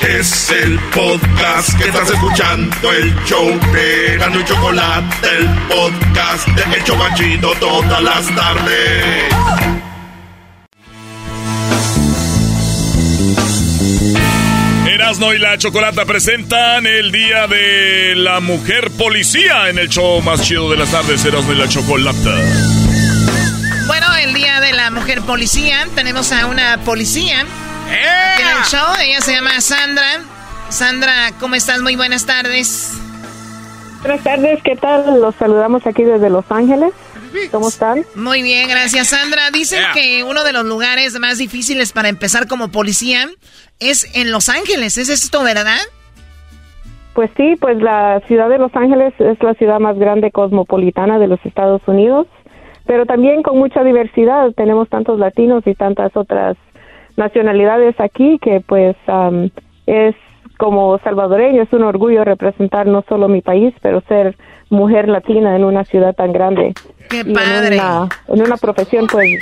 Es 0.00 0.50
el 0.50 0.78
podcast 0.94 1.76
que 1.76 1.88
estás 1.88 2.08
escuchando, 2.08 2.92
el 2.92 3.12
show 3.24 3.48
de 3.72 4.16
Gano 4.16 4.40
y 4.40 4.44
Chocolate, 4.44 5.28
el 5.36 5.48
podcast 5.66 6.46
de 6.46 6.76
El 6.76 6.84
Chocachito 6.84 7.52
todas 7.58 8.02
las 8.02 8.26
tardes. 8.34 9.34
Erasno 14.86 15.34
y 15.34 15.38
la 15.38 15.58
Chocolata 15.58 16.04
presentan 16.04 16.86
el 16.86 17.10
Día 17.10 17.48
de 17.48 18.14
la 18.16 18.38
Mujer 18.38 18.92
Policía 18.92 19.68
en 19.68 19.78
el 19.78 19.88
show 19.88 20.22
más 20.22 20.42
chido 20.42 20.70
de 20.70 20.76
las 20.76 20.92
tardes, 20.92 21.24
Erasno 21.24 21.52
y 21.52 21.56
la 21.56 21.68
Chocolata. 21.68 22.36
Bueno, 23.88 24.06
el 24.22 24.32
Día 24.32 24.60
de 24.60 24.72
la 24.72 24.92
Mujer 24.92 25.22
Policía, 25.22 25.88
tenemos 25.96 26.30
a 26.30 26.46
una 26.46 26.78
policía 26.84 27.44
en 27.92 28.56
el 28.56 28.64
show. 28.64 28.94
Ella 29.00 29.20
se 29.20 29.32
llama 29.32 29.60
Sandra. 29.60 30.22
Sandra, 30.68 31.12
¿cómo 31.40 31.54
estás? 31.54 31.80
Muy 31.80 31.96
buenas 31.96 32.26
tardes. 32.26 32.92
Buenas 34.02 34.22
tardes, 34.22 34.62
¿qué 34.62 34.76
tal? 34.76 35.20
Los 35.20 35.34
saludamos 35.34 35.86
aquí 35.86 36.04
desde 36.04 36.30
Los 36.30 36.44
Ángeles. 36.50 36.92
¿Cómo 37.50 37.68
están? 37.68 38.04
Muy 38.14 38.42
bien, 38.42 38.68
gracias 38.68 39.08
Sandra. 39.08 39.50
Dicen 39.50 39.82
que 39.92 40.24
uno 40.24 40.44
de 40.44 40.52
los 40.52 40.64
lugares 40.64 41.18
más 41.18 41.38
difíciles 41.38 41.92
para 41.92 42.08
empezar 42.08 42.46
como 42.46 42.68
policía 42.68 43.28
es 43.80 44.14
en 44.14 44.30
Los 44.30 44.48
Ángeles. 44.48 44.98
¿Es 44.98 45.08
esto 45.08 45.42
verdad? 45.42 45.78
Pues 47.14 47.30
sí, 47.36 47.56
pues 47.60 47.78
la 47.82 48.20
ciudad 48.28 48.48
de 48.48 48.58
Los 48.58 48.74
Ángeles 48.76 49.12
es 49.18 49.42
la 49.42 49.54
ciudad 49.54 49.80
más 49.80 49.98
grande 49.98 50.30
cosmopolitana 50.30 51.18
de 51.18 51.26
los 51.26 51.44
Estados 51.44 51.82
Unidos, 51.86 52.28
pero 52.86 53.06
también 53.06 53.42
con 53.42 53.58
mucha 53.58 53.82
diversidad. 53.82 54.52
Tenemos 54.56 54.88
tantos 54.88 55.18
latinos 55.18 55.64
y 55.66 55.74
tantas 55.74 56.16
otras 56.16 56.56
nacionalidades 57.18 57.98
aquí 58.00 58.38
que 58.40 58.60
pues 58.60 58.96
es 59.86 60.14
como 60.56 60.98
salvadoreño 61.00 61.62
es 61.62 61.72
un 61.72 61.82
orgullo 61.82 62.24
representar 62.24 62.86
no 62.86 63.04
solo 63.08 63.28
mi 63.28 63.42
país 63.42 63.74
pero 63.82 64.00
ser 64.08 64.36
mujer 64.70 65.08
latina 65.08 65.56
en 65.56 65.64
una 65.64 65.84
ciudad 65.84 66.14
tan 66.14 66.32
grande 66.32 66.74
Qué 67.10 67.24
padre. 67.24 67.80
En, 68.28 68.42
una, 68.42 68.56
profesión 68.56 69.06
pues 69.06 69.38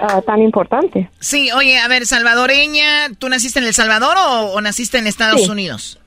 ah, 0.00 0.20
tan 0.22 0.42
importante 0.42 1.08
sí 1.20 1.50
oye 1.52 1.78
a 1.78 1.88
ver 1.88 2.06
salvadoreña 2.06 3.10
tú 3.18 3.28
naciste 3.28 3.60
en 3.60 3.66
el 3.66 3.74
Salvador 3.74 4.16
o, 4.18 4.60
naciste 4.60 4.98
en 4.98 5.06
Estados 5.06 5.48
Unidos 5.48 5.98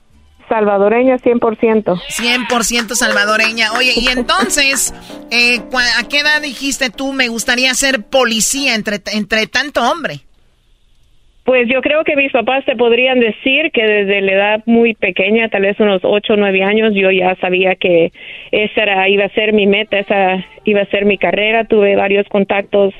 Salvadoreña 0.47 1.17
100%. 1.17 1.39
100% 1.83 2.93
salvadoreña. 2.93 3.71
Oye, 3.73 3.93
y 3.95 4.07
entonces, 4.09 4.93
eh, 5.31 5.59
¿a 5.97 6.03
qué 6.03 6.19
edad 6.19 6.39
dijiste 6.39 6.91
tú 6.91 7.13
me 7.13 7.29
gustaría 7.29 7.73
ser 7.73 8.03
policía 8.03 8.75
entre, 8.75 9.01
entre 9.13 9.47
tanto 9.47 9.81
hombre? 9.81 10.21
Pues 11.45 11.69
yo 11.69 11.81
creo 11.81 12.03
que 12.03 12.15
mis 12.15 12.31
papás 12.31 12.65
te 12.65 12.75
podrían 12.75 13.19
decir 13.19 13.71
que 13.71 13.85
desde 13.85 14.21
la 14.21 14.31
edad 14.31 14.63
muy 14.65 14.95
pequeña, 14.95 15.47
tal 15.47 15.61
vez 15.61 15.79
unos 15.79 16.01
ocho 16.03 16.33
o 16.33 16.37
nueve 16.37 16.63
años, 16.63 16.93
yo 16.95 17.11
ya 17.11 17.35
sabía 17.35 17.75
que 17.75 18.11
esa 18.51 18.81
era, 18.81 19.07
iba 19.09 19.25
a 19.25 19.29
ser 19.29 19.53
mi 19.53 19.67
meta, 19.67 19.99
esa 19.99 20.43
iba 20.63 20.81
a 20.81 20.87
ser 20.87 21.05
mi 21.05 21.19
carrera. 21.19 21.65
Tuve 21.65 21.95
varios 21.95 22.27
contactos 22.29 22.95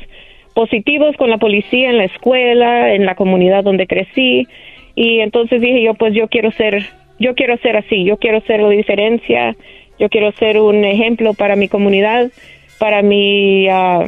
positivos 0.54 1.18
con 1.18 1.32
la 1.32 1.40
policía 1.40 1.90
en 1.90 1.98
la 1.98 2.06
escuela, 2.06 2.94
en 2.94 3.08
la 3.08 3.16
comunidad 3.16 3.64
donde 3.64 3.88
crecí, 3.88 4.48
y 4.96 5.20
entonces 5.20 5.60
dije 5.60 5.84
yo, 5.84 5.96
pues 5.96 6.14
yo 6.14 6.28
quiero 6.30 6.52
ser, 6.52 6.84
yo 7.20 7.36
quiero 7.36 7.58
ser 7.58 7.76
así, 7.76 8.06
yo 8.06 8.18
quiero 8.18 8.42
ser 8.42 8.62
la 8.62 8.70
diferencia, 8.70 9.56
yo 10.00 10.08
quiero 10.08 10.32
ser 10.34 10.60
un 10.60 10.86
ejemplo 10.86 11.34
para 11.34 11.56
mi 11.56 11.68
comunidad, 11.68 12.32
para 12.80 13.02
mi, 13.02 13.68
ah, 13.70 14.06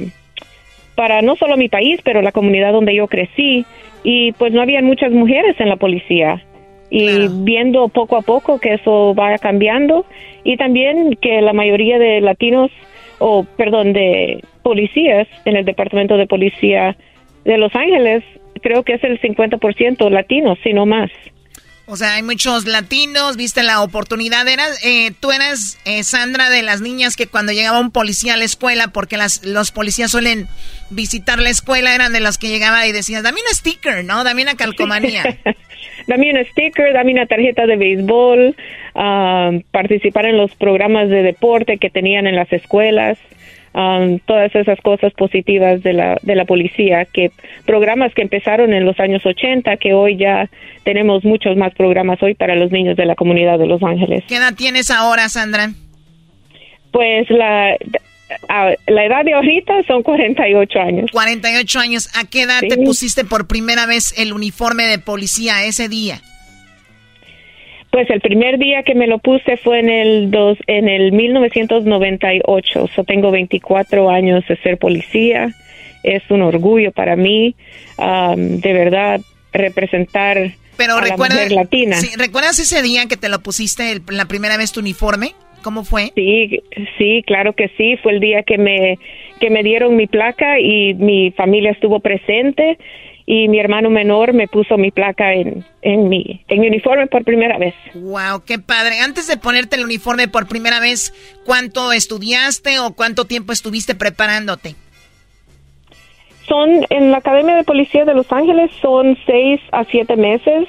para 0.95 1.21
no 1.21 1.35
solo 1.35 1.57
mi 1.57 1.69
país, 1.69 1.99
pero 2.03 2.21
la 2.21 2.31
comunidad 2.31 2.71
donde 2.71 2.95
yo 2.95 3.07
crecí 3.07 3.65
y 4.09 4.31
pues 4.31 4.53
no 4.53 4.61
habían 4.61 4.85
muchas 4.85 5.11
mujeres 5.11 5.59
en 5.59 5.67
la 5.67 5.75
policía 5.75 6.41
y 6.89 7.27
viendo 7.43 7.89
poco 7.89 8.15
a 8.15 8.21
poco 8.21 8.57
que 8.57 8.75
eso 8.75 9.13
va 9.13 9.37
cambiando 9.37 10.05
y 10.45 10.55
también 10.55 11.17
que 11.21 11.41
la 11.41 11.51
mayoría 11.51 11.99
de 11.99 12.21
latinos 12.21 12.71
o 13.19 13.43
perdón 13.57 13.91
de 13.91 14.41
policías 14.63 15.27
en 15.43 15.57
el 15.57 15.65
departamento 15.65 16.15
de 16.15 16.25
policía 16.25 16.95
de 17.43 17.57
Los 17.57 17.75
Ángeles 17.75 18.23
creo 18.61 18.83
que 18.83 18.93
es 18.93 19.03
el 19.03 19.19
50% 19.19 20.09
latinos, 20.09 20.57
si 20.63 20.71
no 20.71 20.85
más. 20.85 21.11
O 21.89 21.95
sea, 21.95 22.15
hay 22.15 22.23
muchos 22.23 22.65
latinos, 22.65 23.37
viste 23.37 23.63
la 23.63 23.81
oportunidad. 23.81 24.45
Eras, 24.45 24.77
eh, 24.85 25.11
tú 25.21 25.31
eras, 25.31 25.79
eh, 25.85 26.03
Sandra, 26.03 26.49
de 26.49 26.61
las 26.61 26.81
niñas 26.81 27.15
que 27.15 27.27
cuando 27.27 27.53
llegaba 27.53 27.79
un 27.79 27.91
policía 27.91 28.33
a 28.33 28.37
la 28.37 28.43
escuela, 28.43 28.89
porque 28.89 29.15
las, 29.15 29.45
los 29.45 29.71
policías 29.71 30.11
suelen 30.11 30.47
visitar 30.89 31.39
la 31.39 31.49
escuela, 31.49 31.95
eran 31.95 32.11
de 32.11 32.19
las 32.19 32.37
que 32.37 32.49
llegaba 32.49 32.85
y 32.87 32.91
decías, 32.91 33.23
dame 33.23 33.39
un 33.39 33.55
sticker, 33.55 34.03
¿no? 34.03 34.25
Dame 34.25 34.41
una 34.41 34.55
calcomanía. 34.55 35.23
dame 36.07 36.33
un 36.33 36.45
sticker, 36.47 36.91
dame 36.91 37.13
una 37.13 37.25
tarjeta 37.25 37.65
de 37.65 37.77
béisbol, 37.77 38.57
ah, 38.93 39.51
participar 39.71 40.25
en 40.25 40.35
los 40.35 40.53
programas 40.55 41.07
de 41.09 41.23
deporte 41.23 41.77
que 41.77 41.89
tenían 41.89 42.27
en 42.27 42.35
las 42.35 42.51
escuelas. 42.51 43.17
Um, 43.77 44.17
todas 44.25 44.55
esas 44.55 44.81
cosas 44.81 45.13
positivas 45.13 45.83
de 45.83 45.93
la, 45.93 46.17
de 46.23 46.33
la 46.33 46.45
policía, 46.45 47.05
que 47.05 47.29
programas 47.67 48.11
que 48.15 48.23
empezaron 48.23 48.73
en 48.73 48.85
los 48.85 48.99
años 48.99 49.23
80, 49.23 49.77
que 49.77 49.93
hoy 49.93 50.17
ya 50.17 50.49
tenemos 50.83 51.23
muchos 51.23 51.55
más 51.57 51.75
programas 51.75 52.17
hoy 52.23 52.33
para 52.33 52.55
los 52.55 52.71
niños 52.71 52.97
de 52.97 53.05
la 53.05 53.13
comunidad 53.13 53.59
de 53.59 53.67
Los 53.67 53.83
Ángeles. 53.83 54.23
¿Qué 54.27 54.37
edad 54.37 54.55
tienes 54.55 54.89
ahora, 54.89 55.29
Sandra? 55.29 55.69
Pues 56.91 57.29
la, 57.29 57.77
la 58.87 59.05
edad 59.05 59.23
de 59.23 59.35
ahorita 59.35 59.83
son 59.85 60.01
48 60.01 60.79
años. 60.79 61.11
48 61.11 61.79
años. 61.79 62.09
¿A 62.15 62.25
qué 62.25 62.41
edad 62.43 62.61
te 62.67 62.77
pusiste 62.77 63.25
por 63.25 63.47
primera 63.47 63.85
vez 63.85 64.17
el 64.17 64.33
uniforme 64.33 64.87
de 64.87 64.97
policía 64.97 65.65
ese 65.65 65.87
día? 65.87 66.19
Pues 67.97 68.11
el 68.11 68.21
primer 68.21 68.59
día 68.59 68.83
que 68.83 68.93
me 68.93 69.07
lo 69.07 69.17
puse 69.17 69.57
fue 69.57 69.79
en 69.79 69.89
el 69.89 70.29
dos, 70.29 70.55
en 70.67 70.87
el 70.87 71.11
1998. 71.13 72.89
So 72.95 73.03
tengo 73.03 73.31
24 73.31 74.11
años 74.11 74.43
de 74.47 74.55
ser 74.57 74.77
policía. 74.77 75.49
Es 76.03 76.21
un 76.29 76.43
orgullo 76.43 76.91
para 76.91 77.15
mí, 77.15 77.55
um, 77.97 78.59
de 78.59 78.73
verdad, 78.73 79.19
representar 79.51 80.51
Pero 80.77 80.93
a 80.97 81.01
recuerda, 81.01 81.35
la 81.37 81.41
mujer 81.41 81.51
latina. 81.53 81.95
sí, 81.97 82.09
¿recuerdas 82.19 82.59
ese 82.59 82.83
día 82.83 83.07
que 83.07 83.17
te 83.17 83.29
lo 83.29 83.39
pusiste 83.39 83.91
el- 83.93 84.03
la 84.11 84.25
primera 84.25 84.57
vez 84.57 84.71
tu 84.71 84.79
uniforme? 84.81 85.31
¿Cómo 85.63 85.83
fue? 85.83 86.11
Sí, 86.13 86.61
sí, 86.99 87.23
claro 87.25 87.53
que 87.53 87.69
sí. 87.77 87.97
Fue 88.03 88.11
el 88.13 88.19
día 88.19 88.43
que 88.43 88.59
me 88.59 88.99
que 89.39 89.49
me 89.49 89.63
dieron 89.63 89.95
mi 89.95 90.05
placa 90.05 90.59
y 90.59 90.93
mi 90.93 91.31
familia 91.31 91.71
estuvo 91.71 91.99
presente 91.99 92.77
y 93.29 93.49
mi 93.49 93.59
hermano 93.59 93.89
menor 93.89 94.31
me 94.33 94.47
puso 94.47 94.77
mi 94.77 94.89
placa 94.89 95.33
en, 95.33 95.65
en 95.81 96.07
mi 96.07 96.41
en 96.47 96.61
mi 96.61 96.67
uniforme 96.69 97.07
por 97.07 97.23
primera 97.25 97.57
vez. 97.57 97.75
Wow, 97.93 98.43
qué 98.47 98.57
padre. 98.57 99.01
Antes 99.01 99.27
de 99.27 99.35
ponerte 99.37 99.75
el 99.75 99.83
uniforme 99.83 100.27
por 100.29 100.47
primera 100.47 100.79
vez, 100.79 101.13
¿cuánto 101.45 101.91
estudiaste 101.91 102.79
o 102.79 102.93
cuánto 102.95 103.25
tiempo 103.25 103.51
estuviste 103.51 103.93
preparándote? 103.95 104.75
Son 106.47 106.69
en 106.89 107.11
la 107.11 107.17
Academia 107.17 107.55
de 107.57 107.63
Policía 107.65 108.05
de 108.05 108.13
Los 108.13 108.31
Ángeles 108.31 108.71
son 108.81 109.17
seis 109.25 109.59
a 109.73 109.83
siete 109.85 110.15
meses. 110.15 110.65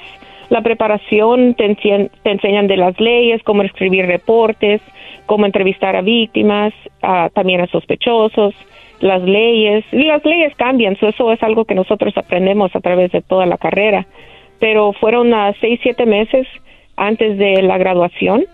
La 0.49 0.61
preparación 0.61 1.53
te, 1.53 1.63
encien- 1.65 2.09
te 2.23 2.31
enseñan 2.31 2.67
de 2.67 2.75
las 2.75 2.99
leyes, 2.99 3.41
cómo 3.43 3.61
escribir 3.63 4.05
reportes, 4.05 4.81
cómo 5.27 5.45
entrevistar 5.45 5.95
a 5.95 6.01
víctimas, 6.01 6.73
a- 7.01 7.29
también 7.33 7.61
a 7.61 7.67
sospechosos, 7.67 8.53
las 8.99 9.21
leyes. 9.21 9.85
Y 9.91 10.03
las 10.03 10.23
leyes 10.23 10.53
cambian, 10.55 10.97
so 10.99 11.09
eso 11.09 11.31
es 11.31 11.41
algo 11.43 11.65
que 11.65 11.75
nosotros 11.75 12.13
aprendemos 12.17 12.75
a 12.75 12.79
través 12.79 13.11
de 13.11 13.21
toda 13.21 13.45
la 13.45 13.57
carrera. 13.57 14.07
Pero 14.59 14.93
fueron 14.93 15.33
a 15.33 15.53
seis, 15.61 15.79
siete 15.81 16.05
meses 16.05 16.47
antes 16.95 17.37
de 17.37 17.61
la 17.61 17.77
graduación. 17.77 18.45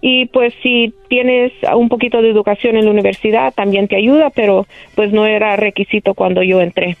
Y 0.00 0.26
pues 0.26 0.52
si 0.62 0.92
tienes 1.08 1.52
un 1.74 1.88
poquito 1.88 2.20
de 2.20 2.28
educación 2.28 2.76
en 2.76 2.84
la 2.84 2.90
universidad 2.90 3.54
también 3.54 3.88
te 3.88 3.96
ayuda, 3.96 4.28
pero 4.28 4.66
pues 4.94 5.12
no 5.12 5.26
era 5.26 5.56
requisito 5.56 6.12
cuando 6.12 6.42
yo 6.42 6.60
entré. 6.60 6.98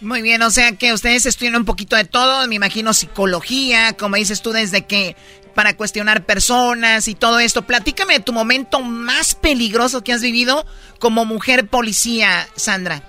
Muy 0.00 0.22
bien, 0.22 0.40
o 0.40 0.48
sea 0.48 0.72
que 0.72 0.94
ustedes 0.94 1.26
estudian 1.26 1.56
un 1.56 1.66
poquito 1.66 1.94
de 1.94 2.06
todo, 2.06 2.48
me 2.48 2.54
imagino 2.54 2.94
psicología, 2.94 3.94
como 3.98 4.16
dices 4.16 4.40
tú, 4.40 4.52
desde 4.52 4.86
que 4.86 5.14
para 5.54 5.76
cuestionar 5.76 6.24
personas 6.24 7.08
y 7.08 7.14
todo 7.14 7.40
esto. 7.40 7.62
Platícame 7.62 8.14
de 8.14 8.20
tu 8.20 8.32
momento 8.32 8.80
más 8.80 9.34
peligroso 9.34 10.02
que 10.02 10.12
has 10.12 10.22
vivido 10.22 10.64
como 10.98 11.24
mujer 11.24 11.66
policía, 11.68 12.28
Sandra. 12.54 13.02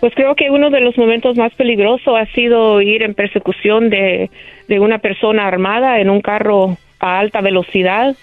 Pues 0.00 0.14
creo 0.14 0.34
que 0.34 0.50
uno 0.50 0.70
de 0.70 0.80
los 0.80 0.96
momentos 0.98 1.36
más 1.36 1.54
peligrosos 1.54 2.14
ha 2.16 2.26
sido 2.32 2.82
ir 2.82 3.02
en 3.02 3.14
persecución 3.14 3.88
de, 3.88 4.30
una 4.68 4.98
persona 4.98 5.46
armada 5.46 6.00
en 6.00 6.10
un 6.10 6.20
carro 6.20 6.76
a 7.00 7.18
alta 7.18 7.40
velocidad. 7.40 8.14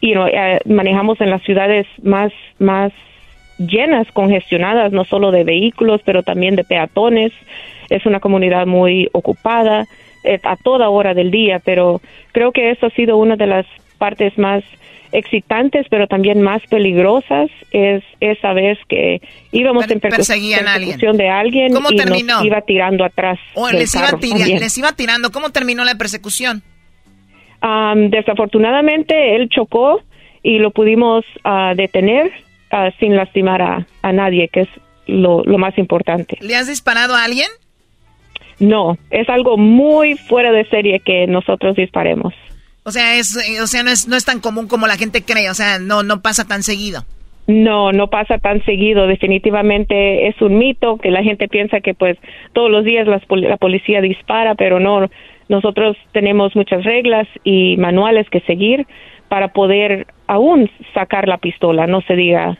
Y 0.00 0.14
eh, 0.14 0.60
manejamos 0.66 1.20
en 1.20 1.30
las 1.30 1.42
ciudades 1.42 1.86
más, 2.02 2.32
más 2.58 2.92
llenas, 3.66 4.06
congestionadas, 4.12 4.92
no 4.92 5.04
solo 5.04 5.30
de 5.30 5.44
vehículos, 5.44 6.00
pero 6.04 6.22
también 6.22 6.56
de 6.56 6.64
peatones. 6.64 7.32
Es 7.90 8.06
una 8.06 8.20
comunidad 8.20 8.66
muy 8.66 9.08
ocupada 9.12 9.86
eh, 10.24 10.38
a 10.44 10.56
toda 10.56 10.88
hora 10.88 11.14
del 11.14 11.30
día, 11.30 11.60
pero 11.64 12.00
creo 12.32 12.52
que 12.52 12.70
eso 12.70 12.86
ha 12.86 12.90
sido 12.90 13.16
una 13.16 13.36
de 13.36 13.46
las 13.46 13.66
partes 13.98 14.36
más 14.38 14.62
excitantes, 15.14 15.86
pero 15.90 16.06
también 16.06 16.40
más 16.40 16.62
peligrosas, 16.68 17.50
es 17.70 18.02
esa 18.20 18.54
vez 18.54 18.78
que 18.88 19.20
íbamos 19.50 19.90
en 19.90 20.00
percu- 20.00 20.16
perseguían 20.16 20.66
a 20.66 20.74
alguien. 20.74 20.92
persecución 20.92 21.16
de 21.18 21.28
alguien 21.28 21.72
¿Cómo 21.74 21.88
y 21.90 21.96
terminó? 21.96 22.36
nos 22.36 22.44
iba 22.46 22.60
tirando 22.62 23.04
atrás. 23.04 23.38
O 23.54 23.68
les 23.70 23.94
iba, 23.94 24.08
les 24.58 24.78
iba 24.78 24.92
tirando. 24.92 25.30
¿Cómo 25.30 25.50
terminó 25.50 25.84
la 25.84 25.96
persecución? 25.96 26.62
Am, 27.60 28.08
desafortunadamente 28.10 29.36
él 29.36 29.48
chocó 29.48 30.00
y 30.42 30.58
lo 30.58 30.70
pudimos 30.70 31.24
ah, 31.44 31.74
detener 31.76 32.32
ah, 32.72 32.90
sin 32.98 33.14
lastimar 33.16 33.62
a, 33.62 33.86
a 34.02 34.12
nadie, 34.12 34.48
que 34.48 34.62
es 34.62 34.68
lo, 35.06 35.42
lo 35.44 35.58
más 35.58 35.78
importante. 35.78 36.36
¿Le 36.40 36.56
has 36.56 36.66
disparado 36.66 37.14
a 37.14 37.24
alguien? 37.24 37.48
No, 38.58 38.96
es 39.10 39.28
algo 39.28 39.56
muy 39.56 40.16
fuera 40.16 40.52
de 40.52 40.64
serie 40.66 41.00
que 41.00 41.26
nosotros 41.26 41.76
disparemos. 41.76 42.34
O 42.84 42.90
sea, 42.90 43.16
es, 43.16 43.36
eh, 43.36 43.60
o 43.60 43.66
sea, 43.66 43.82
no 43.82 43.90
es, 43.90 44.08
no 44.08 44.16
es 44.16 44.24
tan 44.24 44.40
común 44.40 44.68
como 44.68 44.86
la 44.86 44.96
gente 44.96 45.22
cree. 45.22 45.50
O 45.50 45.54
sea, 45.54 45.78
no, 45.78 46.02
no 46.02 46.20
pasa 46.20 46.46
tan 46.46 46.62
seguido. 46.62 47.04
No, 47.48 47.92
no 47.92 48.08
pasa 48.08 48.38
tan 48.38 48.64
seguido. 48.64 49.06
Definitivamente 49.06 50.28
es 50.28 50.40
un 50.40 50.58
mito 50.58 50.96
que 50.96 51.10
la 51.10 51.22
gente 51.22 51.48
piensa 51.48 51.80
que 51.80 51.94
pues 51.94 52.16
todos 52.52 52.70
los 52.70 52.84
días 52.84 53.06
pol- 53.26 53.40
la 53.42 53.56
policía 53.56 54.00
dispara, 54.00 54.54
pero 54.54 54.78
no. 54.78 55.08
Nosotros 55.48 55.96
tenemos 56.12 56.54
muchas 56.54 56.84
reglas 56.84 57.26
y 57.42 57.76
manuales 57.78 58.28
que 58.30 58.40
seguir 58.42 58.86
para 59.28 59.48
poder 59.48 60.06
aún 60.32 60.70
sacar 60.94 61.28
la 61.28 61.38
pistola, 61.38 61.86
no 61.86 62.00
se 62.02 62.14
diga 62.14 62.58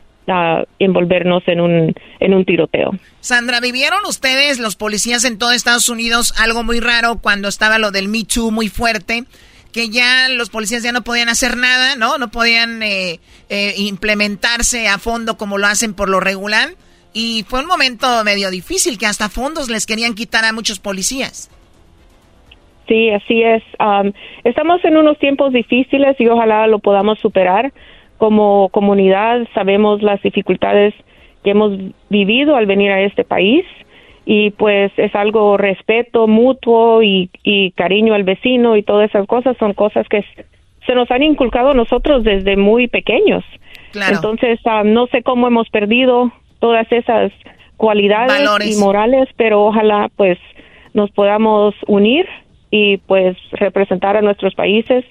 envolvernos 0.78 1.43
en 1.47 1.61
un 1.61 1.94
en 2.20 2.35
un 2.35 2.44
tiroteo. 2.44 2.93
Sandra, 3.20 3.61
¿vivieron 3.61 4.01
ustedes, 4.07 4.61
los 4.61 4.77
policías 4.77 5.24
en 5.24 5.36
todo 5.36 5.53
Estados 5.53 5.89
Unidos, 5.89 6.32
algo 6.39 6.62
muy 6.62 6.81
raro 6.81 7.19
cuando 7.19 7.49
estaba 7.49 7.78
lo 7.78 7.90
del 7.90 8.09
Me 8.09 8.24
Too 8.24 8.51
muy 8.51 8.69
fuerte? 8.69 9.24
Que 9.73 9.89
ya 9.89 10.28
los 10.28 10.51
policías 10.51 10.82
ya 10.82 10.93
no 10.93 11.03
podían 11.03 11.28
hacer 11.28 11.57
nada, 11.57 11.97
¿no? 11.97 12.19
No 12.19 12.31
podían 12.31 12.82
eh, 12.82 13.20
eh, 13.49 13.74
implementarse 13.78 14.86
a 14.86 14.99
fondo 14.99 15.36
como 15.36 15.59
lo 15.59 15.66
hacen 15.66 15.94
por 15.94 16.09
lo 16.09 16.20
regular. 16.20 16.74
Y 17.15 17.44
fue 17.49 17.61
un 17.61 17.66
momento 17.66 18.23
medio 18.23 18.51
difícil 18.51 18.99
que 18.99 19.07
hasta 19.07 19.28
fondos 19.28 19.70
les 19.70 19.86
querían 19.86 20.15
quitar 20.15 20.44
a 20.44 20.53
muchos 20.53 20.78
policías. 20.78 21.51
Sí, 22.89 23.11
así 23.11 23.43
es. 23.43 23.63
Am, 23.79 24.13
estamos 24.45 24.85
en 24.85 24.97
unos 24.97 25.19
tiempos 25.19 25.53
difíciles 25.53 26.17
y 26.19 26.29
ojalá 26.29 26.67
lo 26.67 26.79
podamos 26.79 27.19
superar. 27.21 27.73
Como 28.19 28.69
comunidad 28.71 29.47
sabemos 29.55 30.03
las 30.03 30.23
dificultades 30.23 30.95
que 31.43 31.51
hemos 31.51 31.73
vivido 32.09 32.57
al 32.57 32.67
venir 32.67 32.93
a 32.93 33.01
este 33.01 33.25
país 33.25 33.65
y 34.25 34.51
pues 34.51 34.93
es 34.97 35.15
algo 35.15 35.57
respeto 35.57 36.29
mutuo 36.29 37.03
y, 37.03 37.31
y 37.43 37.73
cariño 37.73 38.15
al 38.15 38.23
vecino 38.23 38.77
y 38.77 38.83
todas 38.83 39.11
esas 39.11 39.27
cosas 39.27 39.57
son 39.59 39.75
cosas 39.75 40.07
que 40.09 40.25
se 40.87 40.95
nos 40.95 41.11
han 41.11 41.23
inculcado 41.23 41.71
a 41.71 41.75
nosotros 41.75 42.25
desde 42.25 42.57
muy 42.57 42.89
pequeños. 42.89 43.45
Claro. 43.93 44.17
Entonces, 44.17 44.61
no 44.85 45.07
sé 45.09 45.23
cómo 45.23 45.47
hemos 45.47 45.69
perdido 45.71 46.33
todas 46.61 46.91
esas 46.91 47.33
cualidades 47.77 48.39
Valores. 48.39 48.77
y 48.77 48.81
morales, 48.81 49.29
pero 49.37 49.65
ojalá 49.65 50.09
pues 50.17 50.39
nos 50.95 51.11
podamos 51.11 51.75
unir 51.87 52.27
y 52.73 52.97
pues 52.97 53.36
representar 53.53 54.16
a 54.16 54.23
nuestros 54.23 54.55
países 54.57 55.05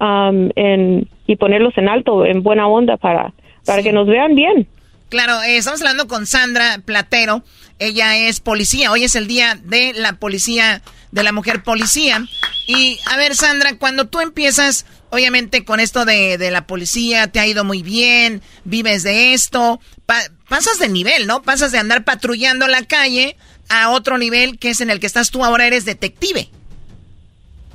en, 0.00 1.08
y 1.26 1.36
ponerlos 1.36 1.76
en 1.78 1.88
alto, 1.88 2.24
en 2.26 2.42
buena 2.42 2.66
onda 2.66 2.96
para, 2.96 3.32
para 3.64 3.78
Sí. 3.78 3.84
que 3.84 3.92
nos 3.92 4.08
vean 4.08 4.34
bien. 4.34 4.66
Claro, 5.08 5.42
eh, 5.42 5.58
estamos 5.58 5.80
hablando 5.82 6.08
con 6.08 6.26
Sandra 6.26 6.80
Platero. 6.84 7.42
Ella 7.78 8.16
es 8.16 8.40
policía. 8.40 8.90
Hoy 8.90 9.04
es 9.04 9.14
el 9.14 9.26
día 9.26 9.58
de 9.62 9.92
la 9.94 10.14
policía, 10.14 10.80
de 11.10 11.22
la 11.22 11.32
mujer 11.32 11.62
policía. 11.62 12.24
Y 12.66 12.98
a 13.10 13.16
ver, 13.18 13.34
Sandra, 13.34 13.76
cuando 13.78 14.06
tú 14.08 14.20
empiezas, 14.20 14.86
obviamente 15.10 15.64
con 15.66 15.80
esto 15.80 16.04
de, 16.06 16.38
de 16.38 16.50
la 16.50 16.66
policía, 16.66 17.26
te 17.26 17.40
ha 17.40 17.46
ido 17.46 17.62
muy 17.64 17.82
bien, 17.82 18.40
vives 18.64 19.02
de 19.02 19.34
esto, 19.34 19.80
pa- 20.06 20.30
pasas 20.48 20.78
de 20.78 20.88
nivel, 20.88 21.26
¿no? 21.26 21.42
Pasas 21.42 21.72
de 21.72 21.78
andar 21.78 22.04
patrullando 22.04 22.66
la 22.66 22.82
calle 22.84 23.36
a 23.68 23.90
otro 23.90 24.16
nivel 24.16 24.58
que 24.58 24.70
es 24.70 24.80
en 24.80 24.88
el 24.90 24.98
que 24.98 25.06
estás 25.06 25.30
tú 25.30 25.44
ahora, 25.44 25.66
eres 25.66 25.84
detective. 25.84 26.48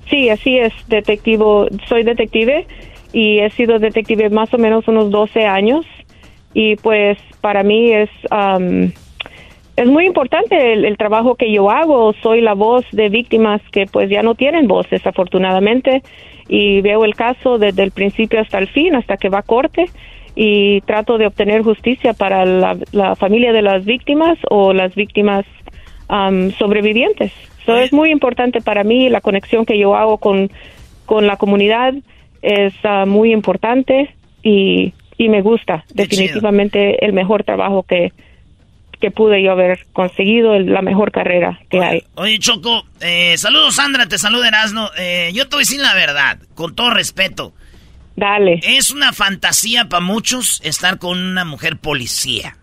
Sí, 0.10 0.30
así 0.30 0.58
es, 0.58 0.74
detectivo, 0.88 1.68
soy 1.88 2.04
detective 2.04 2.66
y 3.12 3.40
he 3.40 3.50
sido 3.52 3.80
detective 3.80 4.30
más 4.30 4.54
o 4.54 4.58
menos 4.58 4.88
unos 4.88 5.12
12 5.12 5.46
años 5.46 5.86
y 6.54 6.76
pues 6.78 7.18
para 7.42 7.64
mí 7.64 7.92
es 7.92 8.10
am, 8.30 8.92
es 9.78 9.86
muy 9.86 10.08
importante 10.08 10.74
el, 10.74 10.98
trabajo 10.98 11.36
que 11.36 11.52
yo 11.52 11.70
hago. 11.70 12.12
Soy 12.24 12.42
la 12.42 12.56
voz 12.56 12.84
de 12.92 13.10
víctimas 13.10 13.62
que 13.72 13.86
pues 13.86 14.10
ya 14.10 14.24
no 14.24 14.34
tienen 14.34 14.68
voz 14.68 14.90
desafortunadamente 14.90 16.02
y 16.50 16.82
veo 16.82 17.06
el 17.06 17.14
caso 17.14 17.60
desde 17.60 17.84
el 17.84 17.92
principio 17.92 18.42
hasta 18.42 18.58
el 18.58 18.68
fin, 18.68 18.96
hasta 18.96 19.18
que 19.18 19.30
va 19.30 19.40
a 19.40 19.44
corte 19.44 19.86
y 20.36 20.82
trato 20.82 21.20
de 21.20 21.28
obtener 21.28 21.62
justicia 21.62 22.14
para 22.14 22.44
la, 22.46 22.76
la 22.92 23.16
familia 23.16 23.54
de 23.54 23.62
las 23.62 23.86
víctimas 23.86 24.40
o 24.50 24.74
las 24.74 24.96
víctimas 24.96 25.46
am, 26.08 26.52
sobrevivientes. 26.54 27.32
So, 27.68 27.78
es 27.78 27.94
muy 27.94 28.12
importante 28.12 28.62
para 28.62 28.84
mí 28.84 29.10
la 29.10 29.22
conexión 29.22 29.66
que 29.66 29.78
yo 29.78 29.96
hago 29.96 30.18
con, 30.18 30.50
con 31.06 31.28
la 31.28 31.38
comunidad 31.38 31.94
es 32.42 32.74
ah, 32.84 33.06
muy 33.06 33.32
importante 33.32 34.16
y, 34.42 34.94
y 35.18 35.30
me 35.30 35.42
gusta 35.42 35.84
Qué 35.90 36.08
chido. 36.08 36.22
definitivamente 36.24 37.06
el 37.06 37.14
mejor 37.14 37.44
trabajo 37.44 37.84
que, 37.84 38.14
que 39.02 39.12
pude 39.12 39.44
yo 39.44 39.52
haber 39.52 39.86
conseguido, 39.94 40.58
la 40.60 40.82
mejor 40.82 41.12
carrera 41.12 41.60
que 41.70 41.80
hay. 41.80 42.04
Oye, 42.16 42.40
Choco, 42.40 42.86
eh, 43.02 43.38
saludos 43.38 43.76
Sandra, 43.76 44.08
te 44.08 44.18
saluda 44.18 44.48
Erasno. 44.48 44.90
Eh, 44.98 45.32
yo 45.34 45.44
te 45.50 45.58
voy 45.58 45.60
a 45.60 45.68
decir 45.68 45.82
la 45.82 45.94
verdad, 45.94 46.40
con 46.56 46.74
todo 46.76 46.92
respeto. 46.92 47.54
Dale. 48.16 48.62
Es 48.64 48.92
una 48.92 49.14
fantasía 49.14 49.90
para 49.90 50.00
muchos 50.02 50.62
estar 50.64 50.98
con 50.98 51.20
una 51.20 51.46
mujer 51.46 51.78
policía. 51.78 52.58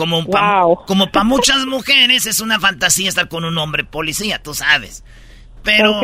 Como 0.00 0.24
para 0.24 0.62
como 0.86 1.12
pa 1.12 1.24
muchas 1.24 1.66
mujeres 1.66 2.26
es 2.26 2.40
una 2.40 2.58
fantasía 2.58 3.10
estar 3.10 3.28
con 3.28 3.44
un 3.44 3.58
hombre 3.58 3.84
policía, 3.84 4.42
tú 4.42 4.54
sabes. 4.54 5.04
Pero, 5.62 6.00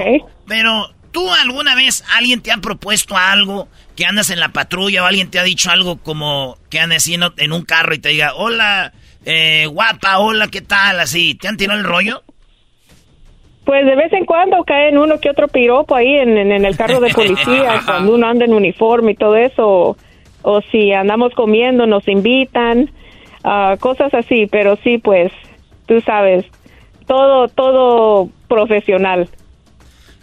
pero, 0.47 0.91
¿tú 1.13 1.33
alguna 1.33 1.75
vez 1.75 2.05
alguien 2.15 2.43
te 2.43 2.53
ha 2.53 2.59
propuesto 2.59 3.17
algo 3.17 3.69
que 3.97 4.05
andas 4.05 4.29
en 4.29 4.39
la 4.39 4.51
patrulla 4.51 5.03
o 5.03 5.07
alguien 5.07 5.31
te 5.31 5.39
ha 5.39 5.43
dicho 5.43 5.71
algo 5.71 5.97
como 5.97 6.59
que 6.69 6.79
andes 6.79 6.99
así 6.99 7.15
en, 7.15 7.23
en 7.39 7.53
un 7.53 7.63
carro 7.63 7.95
y 7.95 7.99
te 7.99 8.11
diga, 8.11 8.35
hola, 8.35 8.93
eh, 9.25 9.67
guapa, 9.67 10.19
hola, 10.19 10.49
¿qué 10.49 10.61
tal? 10.61 11.01
Así, 11.01 11.35
¿te 11.35 11.49
han 11.49 11.57
tirado 11.57 11.81
el 11.81 11.87
rollo? 11.87 12.23
Pues 13.65 13.85
de 13.87 13.97
vez 13.97 14.13
en 14.13 14.27
cuando 14.27 14.63
caen 14.65 14.99
uno 14.99 15.19
que 15.19 15.31
otro 15.31 15.49
piropo 15.49 15.97
ahí 15.97 16.15
en, 16.15 16.37
en, 16.37 16.65
el 16.65 16.77
carro 16.77 17.01
de 17.01 17.13
policía 17.13 17.81
cuando 17.85 18.15
uno 18.15 18.29
anda 18.29 18.45
en 18.45 18.53
uniforme 18.53 19.13
y 19.13 19.17
todo 19.17 19.37
eso. 19.37 19.97
O, 20.43 20.61
si 20.71 20.93
andamos 20.93 21.33
comiendo, 21.35 21.87
nos 21.87 22.07
invitan, 22.07 22.93
ah, 23.47 23.77
cosas 23.81 24.13
así. 24.13 24.47
Pero 24.51 24.77
sí, 24.85 24.99
pues, 24.99 25.33
tú 25.87 26.03
sabes, 26.03 26.45
todo, 27.07 27.49
todo 27.49 28.29
profesional. 28.49 29.31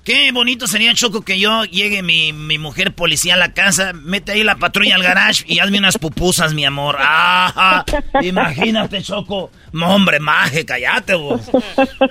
Qué 0.03 0.33
bonito 0.33 0.67
sería, 0.67 0.93
Choco, 0.93 1.21
que 1.21 1.39
yo 1.39 1.63
llegue 1.63 2.03
mi, 2.03 2.33
mi 2.33 2.57
mujer 2.57 2.93
policía 2.93 3.35
a 3.35 3.37
la 3.37 3.53
casa, 3.53 3.93
mete 3.93 4.33
ahí 4.33 4.43
la 4.43 4.57
patrulla 4.57 4.95
al 4.95 5.03
garage 5.03 5.45
y 5.47 5.59
hazme 5.59 5.77
unas 5.77 5.97
pupusas, 5.97 6.53
mi 6.53 6.65
amor. 6.65 6.97
¡Ah! 6.99 7.85
Imagínate, 8.21 9.01
Choco. 9.01 9.49
No, 9.71 9.95
hombre, 9.95 10.19
maje, 10.19 10.65
cállate 10.65 11.15
vos. 11.15 11.49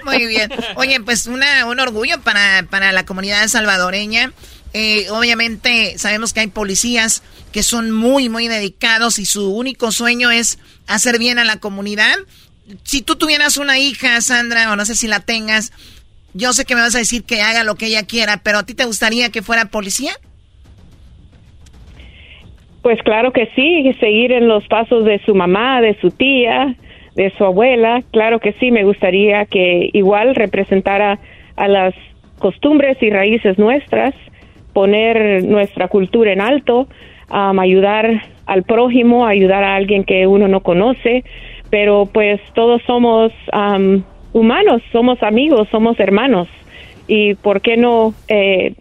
Muy 0.06 0.26
bien. 0.26 0.50
Oye, 0.76 1.00
pues 1.02 1.26
una, 1.26 1.66
un 1.66 1.80
orgullo 1.80 2.18
para, 2.22 2.64
para 2.70 2.92
la 2.92 3.04
comunidad 3.04 3.46
salvadoreña. 3.48 4.32
Eh, 4.74 5.10
obviamente 5.10 5.98
sabemos 5.98 6.32
que 6.32 6.40
hay 6.40 6.46
policías 6.46 7.22
que 7.52 7.62
son 7.62 7.90
muy, 7.90 8.28
muy 8.28 8.48
dedicados 8.48 9.18
y 9.18 9.26
su 9.26 9.54
único 9.54 9.92
sueño 9.92 10.30
es 10.30 10.58
hacer 10.86 11.18
bien 11.18 11.38
a 11.38 11.44
la 11.44 11.58
comunidad. 11.58 12.14
Si 12.84 13.02
tú 13.02 13.16
tuvieras 13.16 13.58
una 13.58 13.78
hija, 13.78 14.20
Sandra, 14.20 14.72
o 14.72 14.76
no 14.76 14.84
sé 14.84 14.94
si 14.94 15.08
la 15.08 15.20
tengas, 15.20 15.72
yo 16.32 16.52
sé 16.52 16.64
que 16.64 16.74
me 16.74 16.80
vas 16.80 16.94
a 16.94 16.98
decir 16.98 17.24
que 17.24 17.42
haga 17.42 17.64
lo 17.64 17.74
que 17.74 17.86
ella 17.86 18.04
quiera, 18.04 18.40
pero 18.42 18.58
¿a 18.58 18.66
ti 18.66 18.74
te 18.74 18.86
gustaría 18.86 19.30
que 19.30 19.42
fuera 19.42 19.66
policía? 19.66 20.12
Pues 22.82 23.00
claro 23.02 23.32
que 23.32 23.48
sí, 23.54 23.92
seguir 24.00 24.32
en 24.32 24.48
los 24.48 24.66
pasos 24.66 25.04
de 25.04 25.20
su 25.24 25.34
mamá, 25.34 25.80
de 25.80 25.96
su 26.00 26.10
tía, 26.10 26.74
de 27.14 27.32
su 27.36 27.44
abuela. 27.44 28.02
Claro 28.10 28.40
que 28.40 28.54
sí, 28.54 28.70
me 28.70 28.84
gustaría 28.84 29.44
que 29.44 29.90
igual 29.92 30.34
representara 30.34 31.20
a 31.56 31.68
las 31.68 31.94
costumbres 32.38 32.96
y 33.00 33.10
raíces 33.10 33.56
nuestras, 33.58 34.14
poner 34.72 35.44
nuestra 35.44 35.88
cultura 35.88 36.32
en 36.32 36.40
alto, 36.40 36.88
ayudar 37.28 38.22
al 38.46 38.62
prójimo, 38.64 39.26
ayudar 39.26 39.64
a 39.64 39.76
alguien 39.76 40.04
que 40.04 40.26
uno 40.26 40.48
no 40.48 40.60
conoce, 40.60 41.24
pero 41.70 42.06
pues 42.12 42.40
todos 42.54 42.82
somos 42.86 43.32
humanos, 44.32 44.82
somos 44.92 45.22
amigos, 45.22 45.68
somos 45.70 45.98
hermanos. 46.00 46.48
¿Y 47.08 47.34
por 47.34 47.60
qué 47.60 47.76
no 47.76 48.14
eh, 48.28 48.74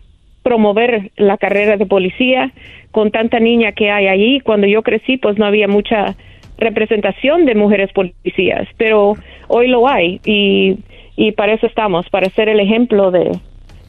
promover 0.44 1.12
la 1.18 1.38
carrera 1.38 1.78
de 1.78 1.86
policía 1.86 2.52
con 2.92 3.12
tanta 3.12 3.40
niña 3.40 3.72
que 3.72 3.90
hay 3.90 4.08
allí? 4.08 4.40
Cuando 4.42 4.68
yo 4.68 4.84
crecí, 4.84 5.18
pues 5.18 5.38
no 5.38 5.46
había 5.46 5.68
mucha 5.68 6.16
representación 6.58 7.46
de 7.46 7.56
mujeres 7.56 7.92
policías, 7.94 8.68
pero 8.78 9.16
hoy 9.48 9.68
lo 9.68 9.88
hay 9.88 10.22
y 10.24 11.32
para 11.34 11.54
eso 11.54 11.66
estamos, 11.66 12.08
para 12.10 12.30
ser 12.30 12.50
el 12.50 12.60
ejemplo 12.60 13.10
de, 13.10 13.32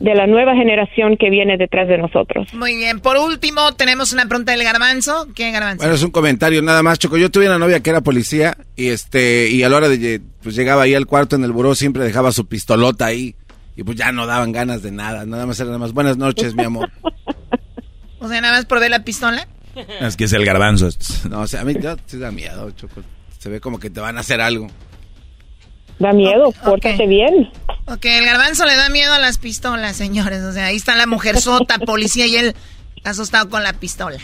de 0.03 0.17
la 0.17 0.27
nueva 0.27 0.57
generación 0.57 1.17
que 1.17 1.31
viene 1.31 1.57
detrás 1.57 1.87
de 1.87 1.97
nosotros. 1.97 2.53
Muy 2.55 2.75
bien. 2.75 2.99
Por 2.99 3.17
último, 3.17 3.73
tenemos 3.73 4.13
una 4.13 4.27
pregunta 4.27 4.51
del 4.51 4.65
garbanzo. 4.65 5.29
¿Qué 5.33 5.53
garbanzo? 5.53 5.79
Bueno, 5.79 5.95
es 5.95 6.03
un 6.03 6.11
comentario 6.11 6.61
nada 6.61 6.83
más, 6.83 6.99
Choco. 6.99 7.17
Yo 7.17 7.31
tuve 7.31 7.47
una 7.47 7.59
novia 7.59 7.81
que 7.81 7.91
era 7.91 8.01
policía 8.01 8.57
y 8.75 8.89
este 8.89 9.49
y 9.49 9.63
a 9.63 9.69
la 9.69 9.77
hora 9.77 9.89
de 9.89 10.21
pues 10.43 10.57
llegaba 10.57 10.83
ahí 10.83 10.95
al 10.95 11.07
cuarto 11.07 11.37
en 11.37 11.45
el 11.45 11.53
buró 11.53 11.77
siempre 11.77 12.03
dejaba 12.03 12.33
su 12.33 12.49
pistolota 12.49 13.07
ahí 13.07 13.37
y 13.77 13.85
pues 13.85 13.97
ya 13.97 14.11
no 14.11 14.27
daban 14.27 14.51
ganas 14.51 14.83
de 14.83 14.91
nada. 14.91 15.25
Nada 15.25 15.47
más 15.47 15.61
era 15.61 15.69
nada 15.69 15.79
más 15.79 15.93
buenas 15.93 16.17
noches, 16.17 16.57
mi 16.57 16.65
amor. 16.65 16.91
o 18.19 18.29
sea, 18.29 18.41
nada 18.41 18.57
más 18.57 18.67
por 18.67 18.81
ver 18.81 18.91
la 18.91 19.05
pistola. 19.05 19.47
Es 20.01 20.17
que 20.17 20.25
es 20.25 20.33
el 20.33 20.45
garbanzo. 20.45 20.89
No, 21.31 21.43
o 21.43 21.47
sea, 21.47 21.61
a 21.61 21.65
mí 21.65 21.75
ya, 21.81 21.97
sí 22.07 22.19
da 22.19 22.33
miedo, 22.33 22.73
Choco. 22.73 23.03
Se 23.39 23.49
ve 23.49 23.61
como 23.61 23.79
que 23.79 23.89
te 23.89 24.01
van 24.01 24.17
a 24.17 24.21
hacer 24.21 24.41
algo. 24.41 24.67
Da 25.99 26.13
miedo, 26.13 26.53
pórtate 26.65 27.07
bien. 27.07 27.51
Ok, 27.87 28.05
el 28.05 28.25
garbanzo 28.25 28.65
le 28.65 28.75
da 28.77 28.89
miedo 28.89 29.13
a 29.13 29.19
las 29.19 29.39
pistolas, 29.39 29.97
señores. 29.97 30.43
O 30.43 30.53
sea, 30.53 30.67
ahí 30.67 30.77
está 30.77 30.97
la 30.97 31.07
mujer 31.07 31.41
sota, 31.41 31.79
policía, 31.87 32.27
y 32.27 32.37
él 32.37 32.57
asustado 33.05 33.49
con 33.49 33.63
la 33.63 33.73
pistola. 33.73 34.19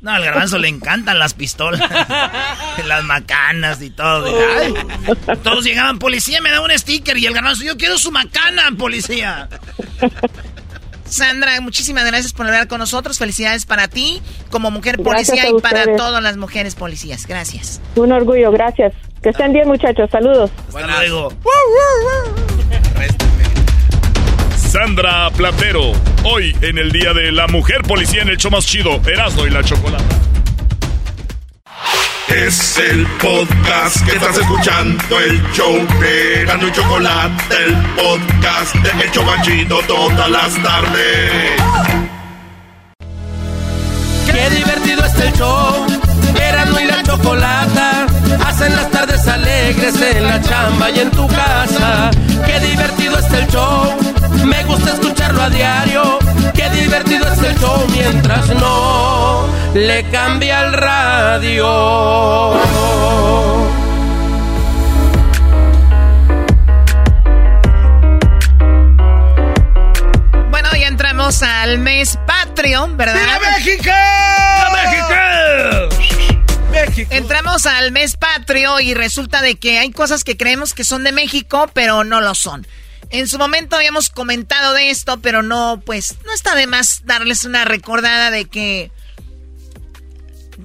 No, 0.00 0.12
al 0.12 0.24
garbanzo 0.24 0.58
le 0.58 0.68
encantan 0.68 1.18
las 1.18 1.34
pistolas, 1.34 1.80
las 2.86 3.04
macanas 3.04 3.82
y 3.82 3.90
todo. 3.90 4.26
todos 5.42 5.62
llegaban, 5.62 5.98
policía, 5.98 6.40
me 6.40 6.50
da 6.50 6.62
un 6.62 6.70
sticker. 6.70 7.18
Y 7.18 7.26
el 7.26 7.34
garbanzo, 7.34 7.64
yo 7.64 7.76
quiero 7.76 7.98
su 7.98 8.10
macana, 8.10 8.70
policía. 8.78 9.48
Sandra, 11.04 11.60
muchísimas 11.60 12.06
gracias 12.06 12.32
por 12.32 12.46
hablar 12.46 12.68
con 12.68 12.78
nosotros. 12.78 13.18
Felicidades 13.18 13.66
para 13.66 13.88
ti 13.88 14.22
como 14.50 14.70
mujer 14.70 15.02
policía 15.02 15.48
y 15.50 15.60
para 15.60 15.96
todas 15.96 16.22
las 16.22 16.36
mujeres 16.36 16.76
policías. 16.76 17.26
Gracias. 17.26 17.80
Un 17.96 18.12
orgullo, 18.12 18.52
gracias. 18.52 18.94
Que 19.22 19.28
estén 19.30 19.52
bien, 19.52 19.68
muchachos. 19.68 20.08
Saludos. 20.10 20.50
Bueno, 20.72 20.88
luego. 20.98 21.32
Sandra 24.56 25.28
Platero, 25.36 25.92
hoy 26.24 26.56
en 26.62 26.78
el 26.78 26.92
Día 26.92 27.12
de 27.12 27.32
la 27.32 27.48
Mujer 27.48 27.82
Policía 27.82 28.22
en 28.22 28.28
el 28.28 28.36
show 28.36 28.52
más 28.52 28.64
chido, 28.64 29.00
Erasmo 29.04 29.44
y 29.46 29.50
la 29.50 29.64
Chocolata. 29.64 30.04
Es 32.28 32.78
el 32.78 33.04
podcast 33.20 34.06
que 34.06 34.12
estás 34.12 34.38
escuchando, 34.38 35.18
el 35.18 35.42
show 35.52 35.74
de 35.98 36.42
Erasmo 36.42 36.68
y 36.68 36.72
Chocolate, 36.72 37.56
el 37.66 37.76
podcast 37.96 38.74
de 38.76 39.04
El 39.04 39.10
Chocachito 39.10 39.80
todas 39.88 40.30
las 40.30 40.62
tardes. 40.62 41.60
Qué 44.26 44.50
divertido 44.50 45.04
es 45.04 45.14
el 45.20 45.32
show, 45.32 45.86
Erasmo 46.40 46.78
y 46.78 46.84
la 46.84 47.02
Chocolata, 47.02 48.06
hacen 48.46 48.74
las 48.76 48.90
tardes 48.90 49.26
alegres 49.28 50.00
en 50.00 50.24
la 50.24 50.40
chamba 50.40 50.90
y 50.90 51.00
en 51.00 51.10
tu 51.10 51.26
casa. 51.28 52.10
Qué 52.46 52.60
divertido 52.60 53.18
es 53.18 53.32
el 53.32 53.46
show 53.48 54.10
me 54.44 54.64
gusta 54.64 54.92
escucharlo 54.92 55.42
a 55.42 55.50
diario. 55.50 56.18
Qué 56.54 56.68
divertido 56.70 57.26
es 57.32 57.42
el 57.42 57.58
show 57.58 57.86
mientras 57.90 58.48
no 58.48 59.46
le 59.74 60.02
cambia 60.10 60.62
el 60.62 60.72
radio. 60.72 61.66
Bueno, 70.50 70.68
ya 70.78 70.88
entramos 70.88 71.42
al 71.42 71.78
mes 71.78 72.18
patrio, 72.26 72.88
¿verdad? 72.96 73.40
México! 73.56 73.90
México! 74.72 75.99
México. 76.86 77.14
Entramos 77.14 77.66
al 77.66 77.92
mes 77.92 78.16
patrio 78.16 78.80
y 78.80 78.94
resulta 78.94 79.42
de 79.42 79.56
que 79.56 79.78
hay 79.78 79.90
cosas 79.90 80.24
que 80.24 80.36
creemos 80.36 80.74
que 80.74 80.84
son 80.84 81.04
de 81.04 81.12
México, 81.12 81.70
pero 81.72 82.04
no 82.04 82.20
lo 82.20 82.34
son. 82.34 82.66
En 83.10 83.26
su 83.26 83.38
momento 83.38 83.76
habíamos 83.76 84.08
comentado 84.08 84.72
de 84.72 84.90
esto, 84.90 85.20
pero 85.20 85.42
no, 85.42 85.82
pues, 85.84 86.16
no 86.24 86.32
está 86.32 86.54
de 86.54 86.66
más 86.66 87.04
darles 87.04 87.44
una 87.44 87.64
recordada 87.64 88.30
de 88.30 88.44
que. 88.44 88.92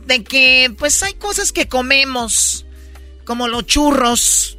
De 0.06 0.24
que, 0.24 0.74
pues, 0.78 1.02
hay 1.02 1.14
cosas 1.16 1.52
que 1.52 1.68
comemos, 1.68 2.66
como 3.24 3.48
los 3.48 3.66
churros, 3.66 4.58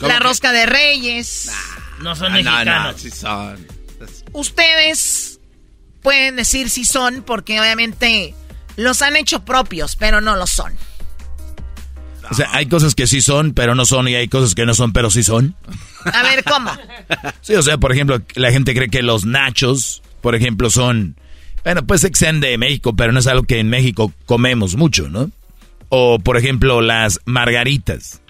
la 0.00 0.18
rosca 0.20 0.52
de 0.52 0.66
reyes. 0.66 1.50
no 2.00 2.14
son 2.14 2.32
mexicanos. 2.32 3.02
son. 3.12 3.66
Ustedes 4.32 5.40
pueden 6.02 6.36
decir 6.36 6.70
si 6.70 6.84
son, 6.84 7.22
porque 7.22 7.58
obviamente 7.58 8.34
los 8.76 9.02
han 9.02 9.16
hecho 9.16 9.44
propios, 9.44 9.96
pero 9.96 10.20
no 10.20 10.36
lo 10.36 10.46
son. 10.46 10.72
O 12.30 12.34
sea, 12.34 12.48
hay 12.52 12.66
cosas 12.66 12.94
que 12.94 13.06
sí 13.06 13.20
son, 13.20 13.52
pero 13.52 13.74
no 13.74 13.84
son, 13.86 14.08
y 14.08 14.14
hay 14.14 14.28
cosas 14.28 14.54
que 14.54 14.66
no 14.66 14.74
son, 14.74 14.92
pero 14.92 15.10
sí 15.10 15.22
son. 15.22 15.54
A 16.04 16.22
ver, 16.22 16.42
¿cómo? 16.44 16.70
Sí, 17.40 17.54
o 17.54 17.62
sea, 17.62 17.78
por 17.78 17.92
ejemplo, 17.92 18.20
la 18.34 18.50
gente 18.50 18.74
cree 18.74 18.88
que 18.88 19.02
los 19.02 19.24
nachos, 19.24 20.02
por 20.20 20.34
ejemplo, 20.34 20.70
son... 20.70 21.16
Bueno, 21.62 21.86
pues 21.86 22.08
sean 22.14 22.40
de 22.40 22.58
México, 22.58 22.94
pero 22.94 23.12
no 23.12 23.18
es 23.18 23.26
algo 23.26 23.44
que 23.44 23.58
en 23.58 23.68
México 23.68 24.12
comemos 24.24 24.76
mucho, 24.76 25.08
¿no? 25.08 25.30
O, 25.88 26.18
por 26.18 26.36
ejemplo, 26.36 26.80
las 26.80 27.20
margaritas. 27.24 28.20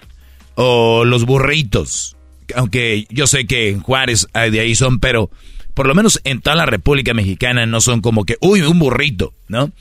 O 0.55 1.05
los 1.05 1.25
burritos. 1.25 2.15
Aunque 2.55 3.05
yo 3.09 3.27
sé 3.27 3.45
que 3.45 3.69
en 3.69 3.81
Juárez 3.81 4.27
de 4.33 4.59
ahí 4.59 4.75
son, 4.75 4.99
pero 4.99 5.29
por 5.73 5.85
lo 5.85 5.93
menos 5.93 6.19
en 6.23 6.41
toda 6.41 6.55
la 6.55 6.65
República 6.65 7.13
Mexicana 7.13 7.67
no 7.67 7.81
son 7.81 8.01
como 8.01 8.25
que, 8.25 8.37
uy, 8.41 8.61
un 8.61 8.79
burrito, 8.79 9.33
¿no? 9.47 9.71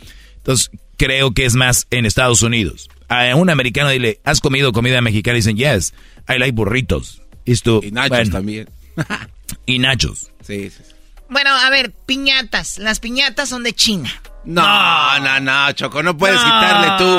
Entonces, 0.46 0.70
creo 0.96 1.32
que 1.32 1.44
es 1.44 1.56
más 1.56 1.88
en 1.90 2.06
Estados 2.06 2.42
Unidos 2.42 2.88
a 3.08 3.34
un 3.34 3.50
americano 3.50 3.90
dile, 3.90 4.20
¿has 4.24 4.40
comido 4.40 4.72
comida 4.72 5.00
mexicana? 5.00 5.36
Y 5.36 5.40
dicen, 5.40 5.56
yes, 5.56 5.94
I 6.28 6.38
like 6.38 6.52
burritos. 6.52 7.22
Y, 7.44 7.52
y 7.54 7.90
nachos 7.92 8.30
también. 8.30 8.70
y 9.66 9.78
nachos. 9.78 10.30
Sí, 10.42 10.70
sí, 10.70 10.82
Bueno, 11.28 11.50
a 11.50 11.70
ver, 11.70 11.92
piñatas. 11.92 12.78
Las 12.78 13.00
piñatas 13.00 13.48
son 13.48 13.62
de 13.62 13.72
China. 13.72 14.10
No, 14.44 15.18
no, 15.20 15.40
no, 15.40 15.72
Choco, 15.72 16.02
no 16.02 16.16
puedes 16.16 16.38
quitarle 16.38 16.92
tú 16.98 17.18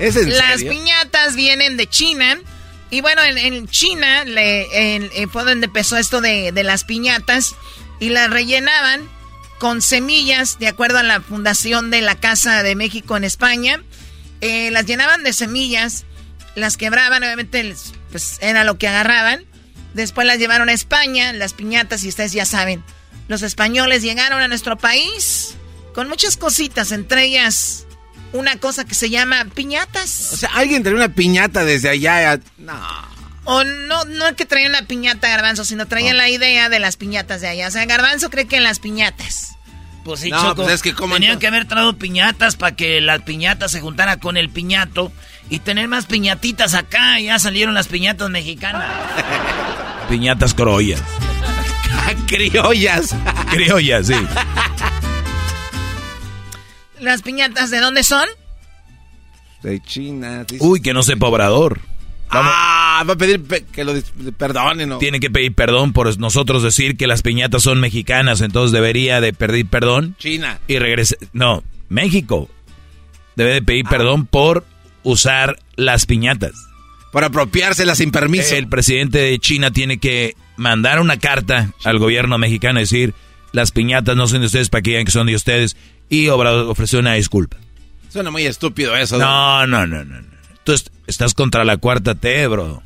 ¿Es 0.00 0.16
en 0.16 0.36
Las 0.36 0.64
piñatas 0.64 1.36
vienen 1.36 1.76
de 1.76 1.86
China 1.86 2.40
y 2.90 3.00
bueno, 3.02 3.22
en, 3.22 3.68
China 3.68 4.24
le, 4.24 4.96
en, 4.96 5.30
fue 5.30 5.44
donde 5.44 5.66
empezó 5.66 5.96
esto 5.96 6.20
de, 6.20 6.52
las 6.64 6.84
piñatas 6.84 7.54
y 8.00 8.08
las 8.08 8.28
rellenaban 8.30 9.08
con 9.58 9.80
semillas, 9.80 10.58
de 10.58 10.68
acuerdo 10.68 10.98
a 10.98 11.02
la 11.02 11.20
fundación 11.20 11.90
de 11.90 12.00
la 12.00 12.16
Casa 12.16 12.62
de 12.62 12.74
México 12.74 13.16
en 13.16 13.24
España. 13.24 13.82
Eh, 14.40 14.70
las 14.72 14.86
llenaban 14.86 15.22
de 15.22 15.32
semillas, 15.32 16.04
las 16.56 16.76
quebraban, 16.76 17.22
obviamente 17.22 17.76
pues 18.10 18.38
era 18.40 18.64
lo 18.64 18.76
que 18.78 18.88
agarraban. 18.88 19.44
Después 19.94 20.26
las 20.26 20.38
llevaron 20.38 20.68
a 20.68 20.72
España, 20.72 21.32
las 21.32 21.52
piñatas, 21.52 22.02
y 22.04 22.08
ustedes 22.08 22.32
ya 22.32 22.44
saben, 22.44 22.82
los 23.28 23.42
españoles 23.42 24.02
llegaron 24.02 24.40
a 24.40 24.48
nuestro 24.48 24.78
país 24.78 25.54
con 25.94 26.08
muchas 26.08 26.36
cositas, 26.36 26.90
entre 26.90 27.24
ellas 27.24 27.86
una 28.32 28.56
cosa 28.56 28.84
que 28.84 28.94
se 28.94 29.10
llama 29.10 29.44
piñatas. 29.54 30.30
O 30.32 30.36
sea, 30.36 30.50
alguien 30.54 30.82
trae 30.82 30.94
una 30.94 31.08
piñata 31.08 31.64
desde 31.64 31.88
allá. 31.88 32.38
No. 32.58 32.74
O 33.44 33.64
no, 33.64 34.04
no 34.04 34.26
es 34.28 34.34
que 34.34 34.44
traía 34.44 34.68
una 34.68 34.82
piñata 34.82 35.28
Garbanzo, 35.28 35.64
sino 35.64 35.86
traían 35.86 36.16
la 36.16 36.28
idea 36.28 36.68
de 36.68 36.78
las 36.78 36.96
piñatas 36.96 37.40
de 37.40 37.48
allá. 37.48 37.68
O 37.68 37.70
sea, 37.70 37.84
Garbanzo 37.86 38.30
cree 38.30 38.46
que 38.46 38.56
en 38.56 38.62
las 38.62 38.78
piñatas. 38.78 39.56
Pues 40.04 40.20
sí, 40.20 40.30
No, 40.30 40.40
Choco, 40.42 40.62
pues 40.62 40.74
es 40.76 40.82
que 40.82 40.94
¿cómo 40.94 41.14
tenían 41.14 41.32
entonces? 41.32 41.40
que 41.40 41.46
haber 41.56 41.68
traído 41.68 41.96
piñatas 41.98 42.56
para 42.56 42.74
que 42.74 43.00
la 43.00 43.18
piñata 43.18 43.68
se 43.68 43.80
juntara 43.80 44.18
con 44.18 44.36
el 44.36 44.48
piñato 44.48 45.12
y 45.50 45.58
tener 45.58 45.88
más 45.88 46.06
piñatitas 46.06 46.74
acá. 46.74 47.18
Ya 47.20 47.38
salieron 47.38 47.74
las 47.74 47.88
piñatas 47.88 48.30
mexicanas. 48.30 48.90
Piñatas 50.08 50.54
criollas. 50.54 51.02
Criollas. 52.26 53.14
Criollas, 53.50 54.06
sí. 54.06 54.14
¿Las 57.00 57.22
piñatas 57.22 57.70
de 57.70 57.80
dónde 57.80 58.02
son? 58.04 58.28
De 59.62 59.80
China. 59.80 60.44
dice. 60.44 60.64
Uy, 60.64 60.80
que 60.80 60.92
no 60.94 61.02
sepa 61.02 61.26
Obrador. 61.26 61.80
Ah, 62.32 63.02
va 63.08 63.14
a 63.14 63.16
pedir 63.16 63.42
pe- 63.42 63.64
que 63.72 63.82
lo 63.82 63.92
perdonen. 64.38 64.88
¿no? 64.88 64.98
Tiene 64.98 65.18
que 65.18 65.30
pedir 65.30 65.52
perdón 65.54 65.92
por 65.92 66.16
nosotros 66.18 66.62
decir 66.62 66.96
que 66.96 67.08
las 67.08 67.22
piñatas 67.22 67.62
son 67.64 67.80
mexicanas, 67.80 68.40
entonces 68.40 68.70
debería 68.72 69.20
de 69.20 69.32
pedir 69.32 69.66
perdón. 69.66 70.14
China. 70.18 70.60
Y 70.68 70.78
regrese. 70.78 71.18
No, 71.32 71.64
México. 71.88 72.48
Debe 73.34 73.54
de 73.54 73.62
pedir 73.62 73.84
Ah. 73.86 73.90
perdón 73.90 74.26
por 74.26 74.64
usar 75.02 75.58
las 75.74 76.06
piñatas. 76.06 76.52
Por 77.10 77.24
apropiárselas 77.24 77.98
sin 77.98 78.12
permiso. 78.12 78.54
El 78.54 78.68
presidente 78.68 79.18
de 79.18 79.38
China 79.40 79.72
tiene 79.72 79.98
que 79.98 80.36
mandar 80.56 81.00
una 81.00 81.18
carta 81.18 81.72
al 81.84 81.98
gobierno 81.98 82.38
mexicano 82.38 82.78
y 82.78 82.84
decir, 82.84 83.12
las 83.52 83.72
piñatas 83.72 84.14
no 84.14 84.28
son 84.28 84.40
de 84.40 84.46
ustedes 84.46 84.68
para 84.70 84.82
que 84.82 84.90
digan 84.90 85.04
que 85.04 85.10
son 85.10 85.26
de 85.26 85.34
ustedes. 85.34 85.76
Y 86.10 86.28
Obrador 86.28 86.68
ofreció 86.68 86.98
una 86.98 87.14
disculpa. 87.14 87.56
Suena 88.12 88.30
muy 88.30 88.44
estúpido 88.44 88.94
eso. 88.96 89.16
No, 89.16 89.66
no, 89.66 89.86
no, 89.86 90.04
no. 90.04 90.20
no. 90.20 90.28
Tú 90.64 90.72
est- 90.72 90.88
estás 91.06 91.32
contra 91.32 91.64
la 91.64 91.78
cuarta 91.78 92.14
T, 92.14 92.46
bro. 92.48 92.82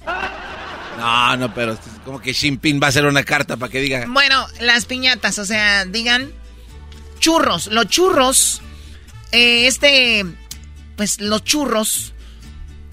No, 0.99 1.37
no, 1.37 1.53
pero 1.55 1.73
es 1.73 1.79
como 2.05 2.21
que 2.21 2.33
Xi 2.33 2.49
Jinping 2.51 2.81
va 2.81 2.87
a 2.87 2.91
hacer 2.91 3.05
una 3.07 3.25
carta 3.25 3.57
para 3.57 3.71
que 3.73 3.81
diga. 3.81 4.05
Bueno, 4.09 4.47
las 4.61 4.85
piñatas, 4.85 5.39
o 5.39 5.45
sea, 5.45 5.85
digan 5.87 6.31
churros. 7.19 7.67
Los 7.69 7.89
churros, 7.89 8.63
eh, 9.33 9.67
este, 9.67 10.25
pues 10.97 11.21
los 11.21 11.43
churros 11.45 12.13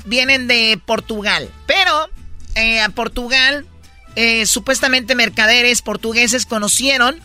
vienen 0.06 0.48
de 0.48 0.80
Portugal. 0.86 1.49
Pero 1.68 2.10
eh, 2.56 2.82
a 2.82 2.90
Portugal, 2.90 3.66
eh, 4.16 4.45
supuestamente 4.45 5.14
mercaderes 5.16 5.82
portugueses 5.82 6.45
conocieron 6.45 7.20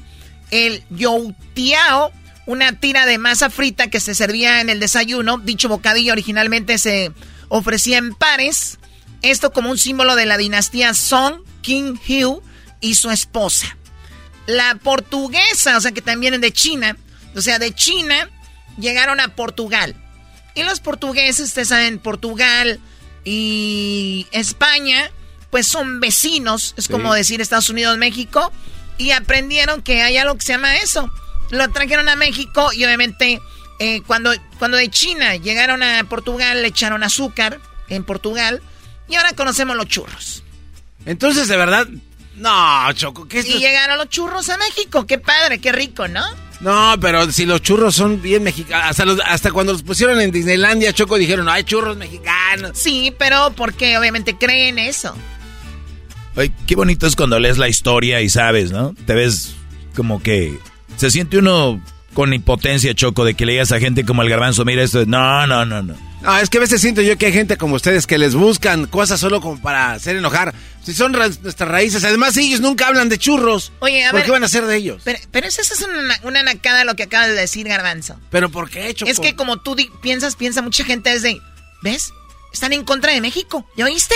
el 0.50 0.84
youtiao, 0.90 2.12
una 2.46 2.78
tira 2.78 3.06
de 3.06 3.18
masa 3.18 3.50
frita 3.50 3.90
que 3.90 4.00
se 4.00 4.14
servía 4.14 4.60
en 4.60 4.70
el 4.70 4.80
desayuno. 4.80 5.38
Dicho 5.38 5.68
bocadillo 5.68 6.12
originalmente 6.12 6.78
se 6.78 7.12
ofrecía 7.48 7.98
en 7.98 8.14
pares. 8.14 8.78
Esto 9.22 9.52
como 9.52 9.70
un 9.70 9.78
símbolo 9.78 10.14
de 10.14 10.26
la 10.26 10.36
dinastía 10.36 10.94
Song, 10.94 11.40
King 11.62 11.96
Hugh 12.08 12.42
y 12.80 12.94
su 12.94 13.10
esposa. 13.10 13.76
La 14.46 14.76
portuguesa, 14.76 15.76
o 15.76 15.80
sea 15.80 15.90
que 15.92 16.00
también 16.02 16.20
vienen 16.20 16.40
de 16.40 16.52
China. 16.52 16.96
O 17.34 17.40
sea, 17.40 17.58
de 17.58 17.74
China 17.74 18.30
llegaron 18.78 19.18
a 19.20 19.34
Portugal. 19.34 19.96
Y 20.54 20.62
los 20.62 20.80
portugueses, 20.80 21.48
ustedes 21.48 21.68
saben, 21.68 21.98
Portugal 21.98 22.78
y 23.24 24.26
España, 24.30 25.10
pues 25.50 25.66
son 25.66 25.98
vecinos. 26.00 26.74
Es 26.76 26.84
Sí. 26.84 26.92
como 26.92 27.12
decir 27.12 27.40
Estados 27.40 27.68
Unidos, 27.70 27.98
México. 27.98 28.52
Y 28.98 29.10
aprendieron 29.10 29.82
que 29.82 30.02
hay 30.02 30.16
algo 30.16 30.36
que 30.36 30.46
se 30.46 30.52
llama 30.52 30.76
eso. 30.76 31.10
Lo 31.50 31.68
trajeron 31.70 32.08
a 32.08 32.16
México 32.16 32.72
y 32.72 32.84
obviamente 32.84 33.40
eh, 33.78 34.00
cuando, 34.06 34.32
cuando 34.58 34.76
de 34.76 34.88
China 34.90 35.36
llegaron 35.36 35.82
a 35.82 36.02
Portugal 36.04 36.62
le 36.62 36.68
echaron 36.68 37.02
azúcar 37.02 37.60
en 37.88 38.04
Portugal. 38.04 38.62
Y 39.08 39.14
ahora 39.14 39.32
conocemos 39.34 39.76
los 39.76 39.86
churros. 39.86 40.42
Entonces, 41.04 41.46
de 41.48 41.56
verdad. 41.56 41.86
No, 42.34 42.92
Choco, 42.92 43.28
¿qué 43.28 43.38
es 43.38 43.46
Y 43.46 43.58
llegaron 43.58 43.96
los 43.98 44.08
churros 44.08 44.48
a 44.50 44.56
México. 44.58 45.06
Qué 45.06 45.18
padre, 45.18 45.58
qué 45.60 45.70
rico, 45.72 46.08
¿no? 46.08 46.24
No, 46.60 46.96
pero 47.00 47.30
si 47.30 47.44
los 47.46 47.62
churros 47.62 47.94
son 47.94 48.20
bien 48.20 48.42
mexicanos. 48.42 48.90
Hasta, 48.90 49.04
los- 49.04 49.20
hasta 49.24 49.52
cuando 49.52 49.72
los 49.72 49.82
pusieron 49.82 50.20
en 50.20 50.30
Disneylandia, 50.32 50.92
Choco, 50.92 51.16
dijeron, 51.18 51.48
hay 51.48 51.62
churros 51.64 51.96
mexicanos. 51.96 52.72
Sí, 52.74 53.14
pero 53.18 53.52
porque 53.56 53.96
obviamente 53.96 54.36
creen 54.36 54.78
eso. 54.78 55.14
Ay, 56.34 56.52
qué 56.66 56.74
bonito 56.74 57.06
es 57.06 57.14
cuando 57.16 57.38
lees 57.38 57.56
la 57.58 57.68
historia 57.68 58.20
y 58.20 58.28
sabes, 58.28 58.70
¿no? 58.72 58.94
Te 59.06 59.14
ves 59.14 59.54
como 59.94 60.22
que 60.22 60.58
se 60.96 61.10
siente 61.10 61.38
uno 61.38 61.80
con 62.14 62.32
impotencia, 62.32 62.94
Choco, 62.94 63.24
de 63.24 63.34
que 63.34 63.44
le 63.46 63.52
digas 63.52 63.72
a 63.72 63.78
gente 63.78 64.04
como 64.04 64.22
el 64.22 64.28
garbanzo, 64.30 64.64
mira 64.64 64.82
esto. 64.82 65.04
No, 65.06 65.46
no, 65.46 65.64
no, 65.66 65.82
no. 65.82 65.94
No, 66.22 66.38
es 66.38 66.48
que 66.48 66.56
a 66.56 66.60
veces 66.60 66.80
siento 66.80 67.02
yo 67.02 67.18
que 67.18 67.26
hay 67.26 67.32
gente 67.32 67.56
como 67.58 67.74
ustedes 67.76 68.06
que 68.06 68.16
les 68.18 68.34
buscan 68.34 68.86
cosas 68.86 69.20
solo 69.20 69.40
como 69.40 69.60
para 69.60 69.92
hacer 69.92 70.16
enojar. 70.16 70.54
Si 70.82 70.94
son 70.94 71.12
ra- 71.12 71.28
nuestras 71.42 71.68
raíces, 71.68 72.02
además 72.04 72.36
ellos 72.38 72.60
nunca 72.60 72.86
hablan 72.88 73.08
de 73.10 73.18
churros. 73.18 73.70
Oye, 73.80 74.04
a 74.04 74.10
¿Por 74.10 74.20
ver- 74.20 74.24
qué 74.26 74.30
van 74.32 74.44
a 74.44 74.48
ser 74.48 74.64
de 74.66 74.76
ellos? 74.76 75.02
Pero, 75.04 75.18
pero 75.30 75.46
eso 75.46 75.60
es 75.60 75.82
una, 75.82 76.18
una 76.22 76.42
nacada 76.42 76.84
lo 76.84 76.96
que 76.96 77.02
acabas 77.04 77.28
de 77.28 77.34
decir, 77.34 77.68
Garbanzo. 77.68 78.18
¿Pero 78.30 78.48
por 78.50 78.70
qué, 78.70 78.92
Choco? 78.94 79.10
Es 79.10 79.20
que 79.20 79.36
como 79.36 79.58
tú 79.58 79.76
piensas, 80.00 80.36
piensa 80.36 80.62
mucha 80.62 80.84
gente 80.84 81.12
es 81.12 81.22
de, 81.22 81.40
¿ves? 81.82 82.12
Están 82.52 82.72
en 82.72 82.84
contra 82.84 83.12
de 83.12 83.20
México. 83.20 83.68
¿Ya 83.76 83.84
oíste? 83.84 84.14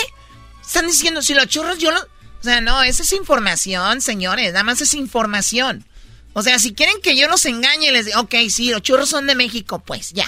Están 0.65 0.87
diciendo, 0.87 1.21
si 1.23 1.35
los 1.35 1.47
churros 1.49 1.79
yo 1.79 1.91
los... 1.91 2.03
O 2.03 2.43
sea, 2.43 2.63
no, 2.63 2.83
esa 2.83 3.03
es 3.03 3.13
información, 3.13 4.01
señores. 4.01 4.53
Nada 4.55 4.65
más 4.65 4.81
es 4.81 4.95
información. 4.95 5.85
O 6.33 6.43
sea, 6.43 6.59
si 6.59 6.73
quieren 6.75 6.97
que 7.03 7.17
yo 7.17 7.29
los 7.29 7.45
engañe, 7.47 7.91
les 7.93 8.07
digo, 8.07 8.21
ok, 8.21 8.35
sí, 8.51 8.71
los 8.71 8.83
churros 8.83 9.09
son 9.09 9.27
de 9.27 9.35
México, 9.35 9.83
pues 9.85 10.13
ya. 10.13 10.27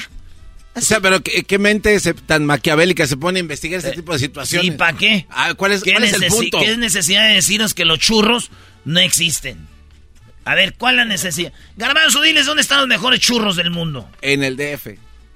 O 0.74 0.80
sea, 0.80 1.00
pero 1.00 1.22
¿qué, 1.22 1.44
qué 1.44 1.58
mente 1.58 1.98
se- 2.00 2.14
tan 2.14 2.44
maquiavélica 2.46 3.06
se 3.06 3.16
pone 3.16 3.38
a 3.38 3.40
investigar 3.40 3.78
este 3.78 3.92
tipo 3.92 4.12
de 4.14 4.18
situaciones? 4.18 4.68
¿Y 4.68 4.70
para 4.76 4.96
qué? 4.96 5.26
Ah, 5.30 5.54
¿Cuál 5.54 5.72
es, 5.72 5.82
¿Qué, 5.82 5.92
cuál 5.92 6.04
es 6.04 6.14
el 6.14 6.26
punto? 6.28 6.58
qué 6.60 6.76
necesidad 6.76 7.28
de 7.28 7.34
deciros 7.34 7.74
que 7.74 7.84
los 7.84 7.98
churros 7.98 8.50
no 8.84 9.00
existen? 9.00 9.68
A 10.44 10.54
ver, 10.56 10.74
¿cuál 10.74 10.94
es 10.94 10.98
la 10.98 11.04
necesidad? 11.04 11.52
Garbanzo, 11.76 12.20
diles 12.22 12.46
dónde 12.46 12.62
están 12.62 12.78
los 12.78 12.88
mejores 12.88 13.20
churros 13.20 13.54
del 13.56 13.70
mundo. 13.70 14.08
En 14.22 14.42
el 14.42 14.56
DF. 14.56 14.86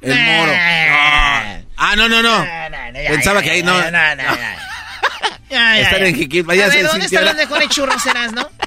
El 0.02 0.14
Nah. 0.14 0.36
moro. 0.38 0.52
No. 0.52 0.58
Ah, 1.76 1.94
no, 1.96 2.08
no, 2.08 2.22
no. 2.22 2.44
Pensaba 3.08 3.40
que 3.42 3.50
ahí 3.50 3.62
no. 3.62 3.78
Están 3.78 4.18
en 6.06 6.16
Jiquilpa. 6.16 6.54
¿dónde 6.56 7.06
están 7.06 7.24
los 7.24 7.36
mejores 7.36 7.68
churros, 7.68 8.02
serás, 8.02 8.32
no? 8.32 8.48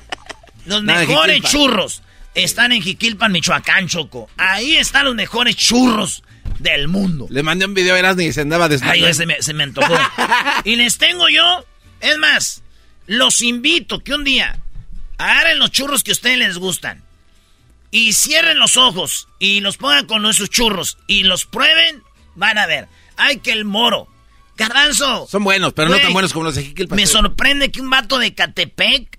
Los 0.69 0.83
Nada, 0.83 0.99
mejores 1.01 1.41
churros 1.41 2.03
están 2.35 2.71
en 2.71 2.81
Jiquilpan, 2.81 3.31
Michoacán, 3.31 3.87
Choco. 3.87 4.29
Ahí 4.37 4.77
están 4.77 5.05
los 5.05 5.15
mejores 5.15 5.55
churros 5.55 6.23
del 6.59 6.87
mundo. 6.87 7.27
Le 7.29 7.43
mandé 7.43 7.65
un 7.65 7.73
video 7.73 7.95
a 7.95 7.99
Erasmo 7.99 8.21
y 8.21 8.31
se 8.31 8.41
andaba 8.41 8.65
Ay, 8.65 8.71
desmayando. 8.71 9.01
güey, 9.01 9.13
se 9.13 9.25
me, 9.25 9.41
se 9.41 9.53
me 9.53 9.63
antojó. 9.63 9.95
y 10.63 10.75
les 10.75 10.97
tengo 10.97 11.27
yo, 11.29 11.65
es 12.01 12.17
más, 12.17 12.61
los 13.07 13.41
invito 13.41 14.03
que 14.03 14.13
un 14.13 14.23
día 14.23 14.59
agarren 15.17 15.59
los 15.59 15.71
churros 15.71 16.03
que 16.03 16.11
a 16.11 16.13
ustedes 16.13 16.37
les 16.37 16.57
gustan 16.57 17.03
y 17.91 18.13
cierren 18.13 18.59
los 18.59 18.77
ojos 18.77 19.27
y 19.39 19.61
los 19.61 19.77
pongan 19.77 20.05
con 20.05 20.25
esos 20.25 20.49
churros 20.49 20.97
y 21.07 21.23
los 21.23 21.45
prueben, 21.45 22.03
van 22.35 22.57
a 22.57 22.67
ver. 22.67 22.87
Ay, 23.17 23.39
que 23.39 23.51
el 23.51 23.65
moro. 23.65 24.07
Garbanzo. 24.55 25.27
Son 25.29 25.43
buenos, 25.43 25.73
pero 25.73 25.89
no 25.89 25.97
tan 25.99 26.13
buenos 26.13 26.33
como 26.33 26.45
los 26.45 26.55
de 26.55 26.63
Jiquilpan. 26.65 26.95
Me 26.95 27.07
sorprende 27.07 27.71
que 27.71 27.81
un 27.81 27.89
vato 27.89 28.19
de 28.19 28.33
Catepec 28.33 29.18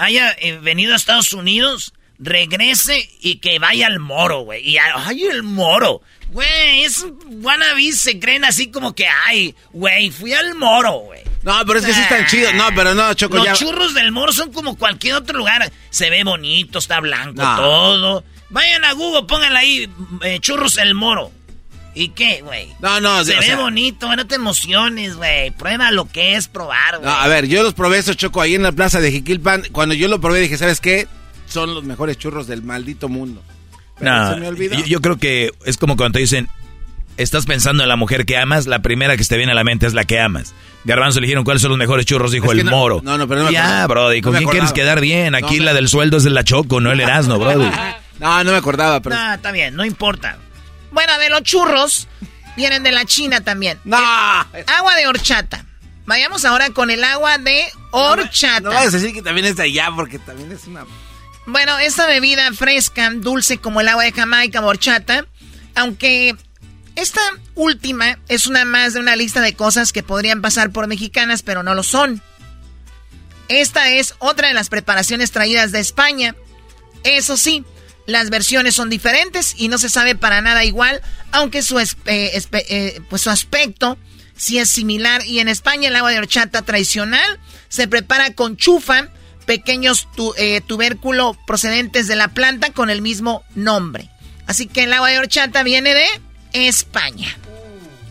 haya 0.00 0.34
eh, 0.38 0.58
venido 0.62 0.92
a 0.92 0.96
Estados 0.96 1.32
Unidos, 1.32 1.92
regrese 2.18 3.08
y 3.20 3.36
que 3.36 3.58
vaya 3.58 3.86
al 3.86 3.98
moro, 4.00 4.40
güey. 4.40 4.68
Y 4.68 4.78
ay, 4.78 5.22
el 5.24 5.42
moro. 5.42 6.02
Güey, 6.28 6.84
es 6.84 7.04
wannabe, 7.26 7.90
se 7.92 8.20
creen 8.20 8.44
así 8.44 8.70
como 8.70 8.94
que, 8.94 9.06
ay, 9.26 9.54
güey, 9.72 10.10
fui 10.10 10.32
al 10.32 10.54
moro, 10.54 10.92
güey. 11.00 11.22
No, 11.42 11.64
pero 11.66 11.78
es 11.80 11.86
que 11.86 11.92
sí 11.92 12.00
están 12.00 12.26
chidos. 12.26 12.54
No, 12.54 12.68
pero 12.74 12.94
no, 12.94 13.12
Choco, 13.14 13.36
Los 13.36 13.46
ya. 13.46 13.52
churros 13.54 13.94
del 13.94 14.12
moro 14.12 14.32
son 14.32 14.52
como 14.52 14.76
cualquier 14.76 15.14
otro 15.14 15.36
lugar. 15.38 15.72
Se 15.90 16.08
ve 16.10 16.22
bonito, 16.22 16.78
está 16.78 17.00
blanco, 17.00 17.42
No. 17.42 17.56
todo. 17.56 18.24
Vayan 18.50 18.84
a 18.84 18.92
Google, 18.92 19.26
pónganle 19.26 19.58
ahí, 19.58 19.90
eh, 20.22 20.38
churros 20.40 20.76
el 20.78 20.94
moro. 20.94 21.32
¿Y 21.94 22.10
qué, 22.10 22.40
güey? 22.42 22.68
No, 22.80 23.00
no, 23.00 23.24
Se 23.24 23.34
ve 23.34 23.42
sea- 23.42 23.56
bonito, 23.56 24.14
no 24.14 24.26
te 24.26 24.36
emociones, 24.36 25.16
güey. 25.16 25.50
Prueba 25.50 25.90
lo 25.90 26.04
que 26.06 26.36
es 26.36 26.46
probar, 26.48 26.98
güey. 26.98 27.04
No, 27.04 27.10
a 27.10 27.26
ver, 27.28 27.46
yo 27.48 27.62
los 27.62 27.74
probé 27.74 27.98
esos 27.98 28.16
Choco 28.16 28.40
ahí 28.40 28.54
en 28.54 28.62
la 28.62 28.72
plaza 28.72 29.00
de 29.00 29.10
Jiquilpan. 29.10 29.64
Cuando 29.72 29.94
yo 29.94 30.06
lo 30.08 30.20
probé 30.20 30.40
dije, 30.40 30.56
¿sabes 30.56 30.80
qué? 30.80 31.08
Son 31.46 31.74
los 31.74 31.82
mejores 31.84 32.16
churros 32.16 32.46
del 32.46 32.62
maldito 32.62 33.08
mundo. 33.08 33.42
Pero 33.98 34.12
No, 34.14 34.34
se 34.34 34.40
me 34.40 34.48
olvidó. 34.48 34.76
yo, 34.78 34.84
yo 34.86 35.00
creo 35.00 35.16
que 35.18 35.50
es 35.66 35.76
como 35.76 35.96
cuando 35.96 36.14
te 36.14 36.20
dicen, 36.20 36.48
estás 37.16 37.44
pensando 37.44 37.82
en 37.82 37.88
la 37.88 37.96
mujer 37.96 38.24
que 38.24 38.38
amas, 38.38 38.66
la 38.66 38.80
primera 38.82 39.16
que 39.16 39.24
te 39.24 39.36
viene 39.36 39.52
a 39.52 39.54
la 39.56 39.64
mente 39.64 39.86
es 39.86 39.92
la 39.92 40.04
que 40.04 40.20
amas. 40.20 40.54
Garbanzo 40.84 41.20
le 41.20 41.26
dijeron 41.26 41.44
cuáles 41.44 41.60
son 41.60 41.70
los 41.70 41.78
mejores 41.78 42.06
churros, 42.06 42.30
dijo 42.32 42.46
Es 42.46 42.52
que 42.52 42.60
el 42.60 42.66
no- 42.66 42.70
moro. 42.70 43.00
no, 43.02 43.18
no, 43.18 43.26
pero 43.28 43.40
no 43.40 43.46
me 43.48 43.52
Ya, 43.52 43.86
brody, 43.88 44.22
¿con 44.22 44.34
quién 44.36 44.48
quieres 44.48 44.72
quedar 44.72 45.00
bien? 45.00 45.32
No 45.32 45.38
Aquí 45.38 45.58
me- 45.58 45.64
la 45.66 45.74
del 45.74 45.88
sueldo 45.88 46.16
es 46.18 46.22
de 46.24 46.30
la 46.30 46.44
Choco, 46.44 46.80
no 46.80 46.92
el 46.92 47.00
Erasmo, 47.00 47.38
brody. 47.38 47.68
No, 48.20 48.44
no 48.44 48.50
me 48.52 48.58
acordaba, 48.58 49.00
pero... 49.00 49.16
No, 49.16 49.32
está 49.34 49.50
bien, 49.50 49.74
no 49.74 49.82
importa. 49.82 50.36
Bueno, 50.90 51.12
a 51.12 51.18
ver, 51.18 51.30
los 51.30 51.42
churros 51.42 52.08
vienen 52.56 52.82
de 52.82 52.92
la 52.92 53.04
China 53.04 53.40
también. 53.40 53.78
No. 53.84 53.96
agua 53.98 54.94
de 54.96 55.06
horchata. 55.06 55.64
Vayamos 56.06 56.44
ahora 56.44 56.70
con 56.70 56.90
el 56.90 57.04
agua 57.04 57.38
de 57.38 57.64
horchata. 57.92 58.60
No, 58.60 58.72
a 58.72 58.88
decir 58.88 59.12
que 59.12 59.22
también 59.22 59.46
es 59.46 59.56
de 59.56 59.64
allá, 59.64 59.90
porque 59.94 60.18
también 60.18 60.50
es 60.50 60.66
una... 60.66 60.84
Bueno, 61.46 61.78
esta 61.78 62.06
bebida 62.06 62.52
fresca, 62.52 63.10
dulce 63.10 63.58
como 63.58 63.80
el 63.80 63.88
agua 63.88 64.04
de 64.04 64.12
Jamaica, 64.12 64.60
horchata, 64.60 65.24
aunque 65.74 66.36
esta 66.96 67.20
última 67.54 68.18
es 68.28 68.46
una 68.46 68.64
más 68.64 68.94
de 68.94 69.00
una 69.00 69.16
lista 69.16 69.40
de 69.40 69.54
cosas 69.54 69.92
que 69.92 70.02
podrían 70.02 70.42
pasar 70.42 70.70
por 70.70 70.86
mexicanas, 70.86 71.42
pero 71.42 71.62
no 71.62 71.74
lo 71.74 71.82
son. 71.82 72.22
Esta 73.48 73.90
es 73.90 74.14
otra 74.18 74.48
de 74.48 74.54
las 74.54 74.68
preparaciones 74.68 75.32
traídas 75.32 75.72
de 75.72 75.80
España. 75.80 76.36
Eso 77.04 77.36
sí, 77.36 77.64
las 78.06 78.30
versiones 78.30 78.74
son 78.74 78.90
diferentes 78.90 79.54
y 79.56 79.68
no 79.68 79.78
se 79.78 79.88
sabe 79.88 80.14
para 80.14 80.40
nada 80.40 80.64
igual, 80.64 81.00
aunque 81.32 81.62
su, 81.62 81.78
eh, 81.78 81.88
eh, 82.06 83.00
pues 83.08 83.22
su 83.22 83.30
aspecto 83.30 83.98
sí 84.36 84.58
es 84.58 84.70
similar. 84.70 85.24
Y 85.26 85.40
en 85.40 85.48
España 85.48 85.88
el 85.88 85.96
agua 85.96 86.10
de 86.10 86.18
horchata 86.18 86.62
tradicional 86.62 87.38
se 87.68 87.86
prepara 87.88 88.34
con 88.34 88.56
chufa, 88.56 89.08
pequeños 89.46 90.08
eh, 90.36 90.60
tubérculos 90.60 91.36
procedentes 91.46 92.06
de 92.06 92.16
la 92.16 92.28
planta 92.28 92.72
con 92.72 92.90
el 92.90 93.02
mismo 93.02 93.44
nombre. 93.54 94.10
Así 94.46 94.66
que 94.66 94.84
el 94.84 94.92
agua 94.92 95.10
de 95.10 95.18
horchata 95.18 95.62
viene 95.62 95.94
de 95.94 96.08
España. 96.52 97.36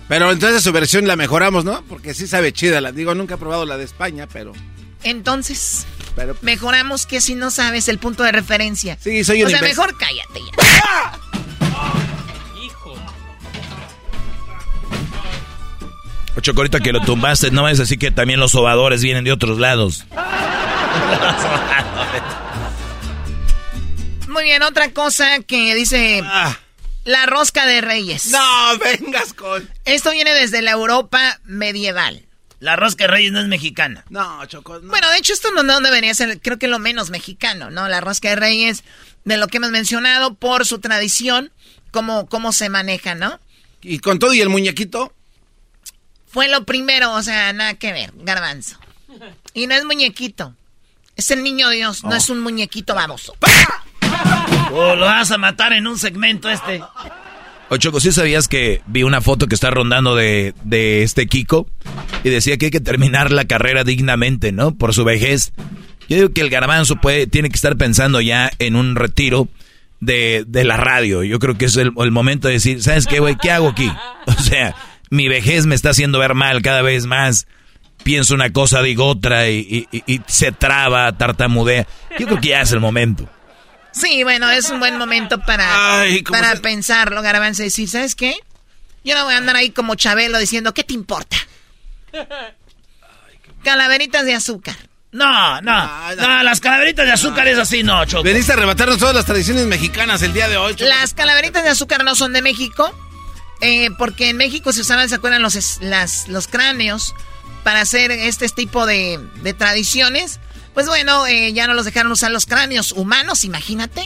Pero 0.07 0.32
entonces 0.32 0.64
su 0.64 0.72
versión 0.72 1.07
la 1.07 1.16
mejoramos, 1.16 1.66
¿no? 1.66 1.84
Porque 1.86 2.16
sí 2.16 2.26
sabe 2.26 2.52
chida. 2.52 2.82
La 2.82 2.91
digo, 2.91 3.14
nunca 3.14 3.36
he 3.36 3.38
probado 3.38 3.66
la 3.66 3.78
de 3.78 3.84
España, 3.84 4.28
pero... 4.32 4.53
Entonces, 5.03 5.86
mejoramos 6.41 7.05
que 7.05 7.21
si 7.21 7.35
no 7.35 7.51
sabes 7.51 7.87
el 7.87 7.99
punto 7.99 8.23
de 8.23 8.31
referencia. 8.31 8.97
Sí, 9.01 9.23
soy 9.23 9.43
un 9.43 9.47
O 9.47 9.49
sea, 9.49 9.61
mejor 9.61 9.97
cállate 9.97 10.39
ya. 10.39 10.51
Hijo. 12.61 12.95
Ocho, 16.35 16.53
ahorita 16.55 16.79
que 16.79 16.91
lo 16.91 17.01
tumbaste, 17.01 17.51
no 17.51 17.67
es 17.67 17.79
así 17.79 17.97
que 17.97 18.11
también 18.11 18.39
los 18.39 18.51
sobadores 18.51 19.01
vienen 19.01 19.23
de 19.23 19.31
otros 19.31 19.59
lados. 19.59 20.05
Muy 24.27 24.43
bien, 24.43 24.61
otra 24.61 24.91
cosa 24.91 25.39
que 25.41 25.73
dice 25.73 26.21
ah. 26.23 26.57
la 27.03 27.25
rosca 27.25 27.65
de 27.65 27.81
reyes. 27.81 28.27
No, 28.27 28.77
vengas 28.77 29.33
con. 29.33 29.67
Esto 29.85 30.11
viene 30.11 30.33
desde 30.33 30.61
la 30.61 30.71
Europa 30.71 31.39
medieval. 31.43 32.28
La 32.60 32.76
rosca 32.76 33.06
de 33.06 33.10
reyes 33.10 33.31
no 33.31 33.40
es 33.40 33.48
mexicana. 33.48 34.03
No, 34.10 34.45
Choco. 34.45 34.81
Bueno, 34.81 35.10
de 35.10 35.18
hecho, 35.18 35.34
esto 35.34 35.52
no, 35.52 35.64
no, 35.64 35.80
debería 35.80 36.14
ser, 36.14 36.41
creo 36.41 36.60
que 36.60 36.68
lo 36.68 36.80
menos 36.80 37.10
mexicano, 37.10 37.69
¿no? 37.69 37.88
La 37.88 38.02
rosca 38.02 38.30
de 38.30 38.36
reyes, 38.36 38.84
de 39.23 39.38
lo 39.38 39.48
que 39.48 39.57
hemos 39.57 39.72
mencionado, 39.72 40.34
por 40.34 40.65
su 40.65 40.80
tradición, 40.80 41.52
cómo, 41.91 42.27
cómo 42.27 42.52
se 42.52 42.69
maneja, 42.69 43.15
¿no? 43.15 43.40
¿Y 43.81 43.99
con 43.99 44.19
todo 44.19 44.34
y 44.34 44.41
el 44.41 44.49
muñequito? 44.49 45.14
Fue 46.27 46.49
lo 46.49 46.65
primero, 46.65 47.14
o 47.14 47.23
sea, 47.23 47.53
nada 47.53 47.76
que 47.76 47.94
ver, 47.94 48.11
garbanzo. 48.15 48.77
Y 49.53 49.68
no 49.68 49.76
es 49.76 49.86
muñequito. 49.86 50.53
Es 51.15 51.31
el 51.31 51.44
niño 51.44 51.69
Dios, 51.69 52.03
no 52.03 52.11
oh. 52.11 52.15
es 52.15 52.30
un 52.30 52.40
muñequito 52.41 52.94
baboso. 52.94 53.36
O 54.72 54.95
lo 54.95 55.06
vas 55.06 55.31
a 55.31 55.38
matar 55.38 55.73
en 55.73 55.88
un 55.88 55.98
segmento 55.98 56.49
este. 56.49 56.84
Ocho, 57.71 57.97
¿sí 57.99 58.11
sabías 58.11 58.47
que 58.47 58.81
vi 58.87 59.03
una 59.03 59.21
foto 59.21 59.47
que 59.47 59.53
está 59.53 59.69
rondando 59.69 60.15
de, 60.15 60.55
de 60.63 61.03
este 61.03 61.27
Kiko? 61.27 61.67
Y 62.23 62.29
decía 62.29 62.57
que 62.57 62.65
hay 62.65 62.71
que 62.71 62.79
terminar 62.79 63.31
la 63.31 63.45
carrera 63.45 63.83
dignamente, 63.83 64.51
¿no? 64.51 64.75
Por 64.75 64.95
su 64.95 65.03
vejez. 65.03 65.53
Yo 66.09 66.15
digo 66.17 66.29
que 66.29 66.41
el 66.41 66.49
garbanzo 66.49 66.95
puede, 66.95 67.27
tiene 67.27 67.49
que 67.49 67.55
estar 67.55 67.77
pensando 67.77 68.21
ya 68.21 68.51
en 68.57 68.75
un 68.75 68.95
retiro 68.95 69.47
de, 69.99 70.45
de 70.47 70.63
la 70.63 70.77
radio. 70.77 71.23
Yo 71.23 71.37
creo 71.37 71.59
que 71.59 71.65
es 71.65 71.77
el, 71.77 71.91
momento 71.93 72.47
de 72.47 72.55
decir, 72.55 72.81
¿sabes 72.81 73.05
qué, 73.05 73.19
güey? 73.19 73.35
¿Qué 73.39 73.51
hago 73.51 73.69
aquí? 73.69 73.91
O 74.25 74.41
sea, 74.41 74.75
mi 75.11 75.27
vejez 75.27 75.65
me 75.65 75.75
está 75.75 75.91
haciendo 75.91 76.19
ver 76.19 76.33
mal 76.33 76.61
cada 76.61 76.81
vez 76.81 77.05
más. 77.05 77.47
Pienso 78.03 78.33
una 78.33 78.51
cosa, 78.51 78.81
digo 78.81 79.05
otra 79.05 79.49
y, 79.49 79.87
y, 79.91 80.03
y 80.11 80.21
se 80.27 80.51
traba, 80.51 81.11
tartamudea. 81.17 81.85
Yo 82.17 82.25
creo 82.25 82.41
que 82.41 82.49
ya 82.49 82.61
es 82.61 82.71
el 82.71 82.79
momento. 82.79 83.29
Sí, 83.91 84.24
bueno, 84.24 84.49
es 84.49 84.70
un 84.70 84.80
buen 84.80 84.98
momento 84.98 85.40
para, 85.40 86.03
para 86.30 86.56
pensarlo, 86.57 87.22
Garbanzo, 87.22 87.64
y 87.64 87.66
decir, 87.66 87.90
¿sabes 87.90 88.16
qué? 88.16 88.36
Yo 89.03 89.16
no 89.16 89.26
voy 89.26 89.34
a 89.34 89.38
andar 89.38 89.56
ahí 89.56 89.72
como 89.72 89.95
Chabelo 89.95 90.38
diciendo, 90.38 90.74
¿qué 90.74 90.84
te 90.84 90.94
importa? 90.94 91.38
Calaveritas 93.64 94.26
de 94.26 94.36
azúcar. 94.36 94.76
No, 95.11 95.60
no, 95.61 96.16
no, 96.16 96.44
las 96.44 96.60
calaveritas 96.60 97.06
de 97.06 97.11
azúcar 97.11 97.48
es 97.48 97.57
así, 97.57 97.82
no, 97.82 98.06
Choco. 98.06 98.22
Veniste 98.24 98.52
a 98.52 98.56
arrebatarnos 98.56 98.99
todas 98.99 99.16
las 99.16 99.26
tradiciones 99.26 99.66
mexicanas 99.66 100.22
el 100.22 100.34
día 100.34 100.48
de 100.48 100.57
hoy. 100.57 100.76
Las 100.78 101.16
calaveritas 101.16 101.64
de 101.64 101.70
azúcar 101.70 102.03
no 102.03 102.16
son 102.16 102.32
de 102.32 102.44
México, 102.44 102.94
eh, 103.61 103.90
porque 103.98 104.30
en 104.30 104.38
México 104.38 104.72
se 104.72 104.82
usaban, 104.82 105.10
¿se 105.10 105.16
acuerdan? 105.16 105.41
Los, 105.41 105.82
las, 105.82 106.28
los 106.28 106.48
cráneos 106.48 107.16
para 107.64 107.82
hacer 107.82 108.11
este 108.11 108.48
tipo 108.49 108.86
de, 108.86 109.20
de 109.41 109.53
tradiciones. 109.53 110.40
Pues 110.80 110.88
bueno, 110.88 111.27
eh, 111.27 111.51
ya 111.51 111.68
no 111.68 111.73
los 111.73 111.84
dejaron 111.84 112.10
usar 112.10 112.31
los 112.31 112.45
cráneos 112.45 112.93
humanos, 112.93 113.43
imagínate. 113.43 114.01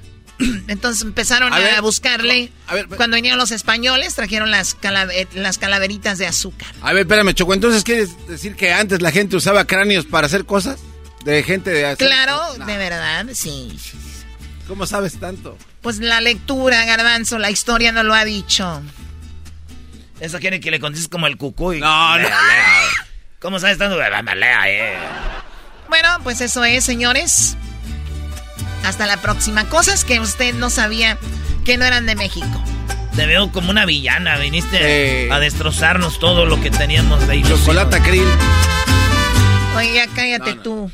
Entonces 0.66 1.02
empezaron 1.02 1.54
a, 1.54 1.80
buscarle. 1.80 2.50
Cuando 2.96 3.14
vinieron 3.14 3.38
los 3.38 3.52
españoles, 3.52 4.16
trajeron 4.16 4.50
las, 4.50 4.76
las 5.34 5.58
calaveritas 5.58 6.18
de 6.18 6.26
azúcar. 6.26 6.74
A 6.82 6.92
ver, 6.92 7.02
espérame, 7.02 7.34
Choco. 7.34 7.54
Entonces, 7.54 7.84
¿quieres 7.84 8.26
decir 8.26 8.56
que 8.56 8.72
antes 8.72 9.00
la 9.00 9.12
gente 9.12 9.36
usaba 9.36 9.64
cráneos 9.64 10.06
para 10.06 10.26
hacer 10.26 10.44
cosas? 10.44 10.80
De 11.24 11.44
gente 11.44 11.70
de 11.70 11.96
Claro, 11.96 12.52
de 12.66 12.76
verdad, 12.76 13.26
sí. 13.32 13.78
¿Cómo 14.66 14.88
sabes 14.88 15.20
tanto? 15.20 15.56
Pues 15.82 16.00
la 16.00 16.20
lectura, 16.20 16.84
Garbanzo, 16.84 17.38
la 17.38 17.52
historia 17.52 17.92
no 17.92 18.02
lo 18.02 18.12
ha 18.12 18.24
dicho. 18.24 18.82
Eso 20.18 20.40
quiere 20.40 20.58
que 20.58 20.72
le 20.72 20.80
contestes 20.80 21.08
como 21.08 21.28
el 21.28 21.36
cucuy. 21.36 21.78
No, 21.78 22.18
no. 22.18 22.28
¿Cómo 23.38 23.60
sabes 23.60 23.78
tanto? 23.78 23.96
Lea, 23.96 24.64
eh. 24.66 24.96
Bueno, 25.88 26.08
pues 26.22 26.40
eso 26.40 26.64
es, 26.64 26.84
señores. 26.84 27.56
Hasta 28.84 29.06
la 29.06 29.16
próxima. 29.16 29.68
Cosas 29.68 30.04
que 30.04 30.20
usted 30.20 30.54
no 30.54 30.70
sabía 30.70 31.18
que 31.64 31.76
no 31.76 31.84
eran 31.84 32.06
de 32.06 32.14
México. 32.14 32.64
Te 33.16 33.26
veo 33.26 33.50
como 33.50 33.70
una 33.70 33.84
villana. 33.84 34.36
Viniste 34.38 35.30
a 35.32 35.38
destrozarnos 35.40 36.18
todo 36.18 36.46
lo 36.46 36.60
que 36.60 36.70
teníamos 36.70 37.26
de 37.26 37.36
ilusión. 37.36 37.58
Chocolata 37.60 38.02
krill. 38.02 38.28
Oye, 39.76 39.94
ya 39.94 40.06
cállate 40.08 40.54
tú. 40.54 40.90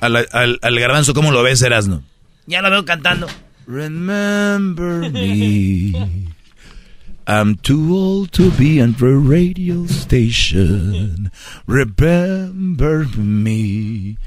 Al, 0.00 0.16
al, 0.16 0.58
al, 0.60 0.80
garbanzo, 0.80 1.14
¿cómo 1.14 1.32
lo 1.32 1.42
ves, 1.42 1.62
Erasno? 1.62 2.02
Ya 2.46 2.60
lo 2.60 2.70
veo 2.70 2.84
cantando. 2.84 3.26
Remember 3.66 5.10
me. 5.10 6.33
I'm 7.26 7.56
too 7.56 7.94
old 7.96 8.32
to 8.32 8.50
be 8.52 8.80
on 8.82 8.92
the 8.92 9.14
radio 9.16 9.86
station. 9.86 11.30
Remember 11.66 13.06
me. 13.16 14.18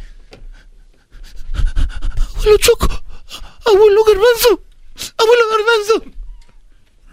Abuelo 1.53 2.57
Choco. 2.59 2.87
Abuelo 3.67 4.03
Garbanzo. 4.07 4.59
Abuelo 5.17 5.45
Garbanzo. 5.53 6.13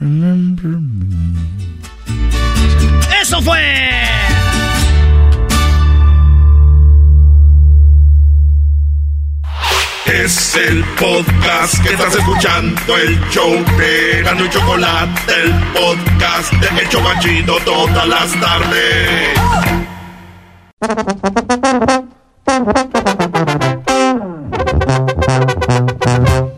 Remember 0.00 0.68
me. 0.68 1.36
Eso 3.20 3.40
fue. 3.42 3.60
Es 10.06 10.54
el 10.54 10.84
podcast 11.00 11.82
que 11.82 11.94
estás 11.94 12.14
escuchando, 12.14 12.96
el 12.98 13.18
show 13.30 13.50
de 13.78 14.22
Gano 14.22 14.44
y 14.44 14.50
Chocolate, 14.50 15.32
el 15.42 15.52
podcast 15.72 16.52
de 16.52 16.82
El 16.82 16.88
Chocachito 16.90 17.56
todas 17.64 18.06
las 18.06 18.32
tardes. 18.38 19.38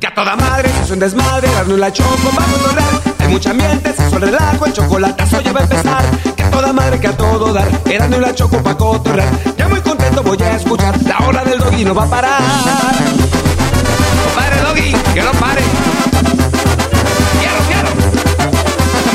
Que 0.00 0.06
a 0.08 0.14
toda 0.14 0.34
madre 0.34 0.68
es 0.82 0.90
un 0.90 0.98
desmadre, 0.98 1.48
y 1.68 1.76
la 1.76 1.92
Choco 1.92 2.30
va 2.36 2.42
a 2.42 3.24
Hay 3.24 3.28
mucha 3.28 3.50
ambiente, 3.52 3.92
se 3.92 4.10
suele 4.10 4.26
relajo, 4.26 4.66
el 4.66 4.72
chocolatazo 4.72 5.40
ya 5.40 5.52
va 5.52 5.60
a 5.60 5.62
empezar. 5.62 6.04
Que 6.34 6.42
a 6.42 6.50
toda 6.50 6.72
madre, 6.72 6.98
que 6.98 7.06
a 7.06 7.16
todo 7.16 7.52
dar, 7.52 7.68
Erasmo 7.84 8.16
y 8.16 8.20
la 8.20 8.34
Choco 8.34 8.60
pa' 8.60 8.76
cotorrear. 8.76 9.32
Ya 9.56 9.68
muy 9.68 9.80
contento 9.82 10.24
voy 10.24 10.42
a 10.42 10.56
escuchar, 10.56 11.00
la 11.04 11.18
hora 11.18 11.44
del 11.44 11.60
doggy 11.60 11.84
no 11.84 11.94
va 11.94 12.02
a 12.02 12.10
parar 12.10 13.25
que 15.16 15.22
no 15.22 15.32
pare. 15.32 15.62
Quiero, 17.40 17.58
quiero. 17.68 17.88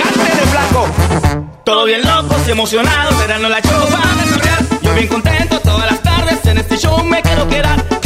Cante 0.02 0.36
de 0.36 0.48
flaco. 0.48 0.88
Todo 1.64 1.86
bien 1.86 2.02
locos 2.02 2.41
y 2.48 2.52
emocionados, 2.52 3.14
no 3.40 3.49
la 3.49 3.61
show 3.61 3.88
para 3.88 4.26
sonrear. 4.26 4.64
Yo 4.82 4.94
bien 4.95 5.07
contento 5.07 5.60
todas 5.60 5.91
las 5.91 6.02
tardes 6.02 6.44
en 6.45 6.57
este 6.57 6.78
show 6.80 7.03
me 7.03 7.22
quiero 7.22 7.48
quedar. 7.48 8.01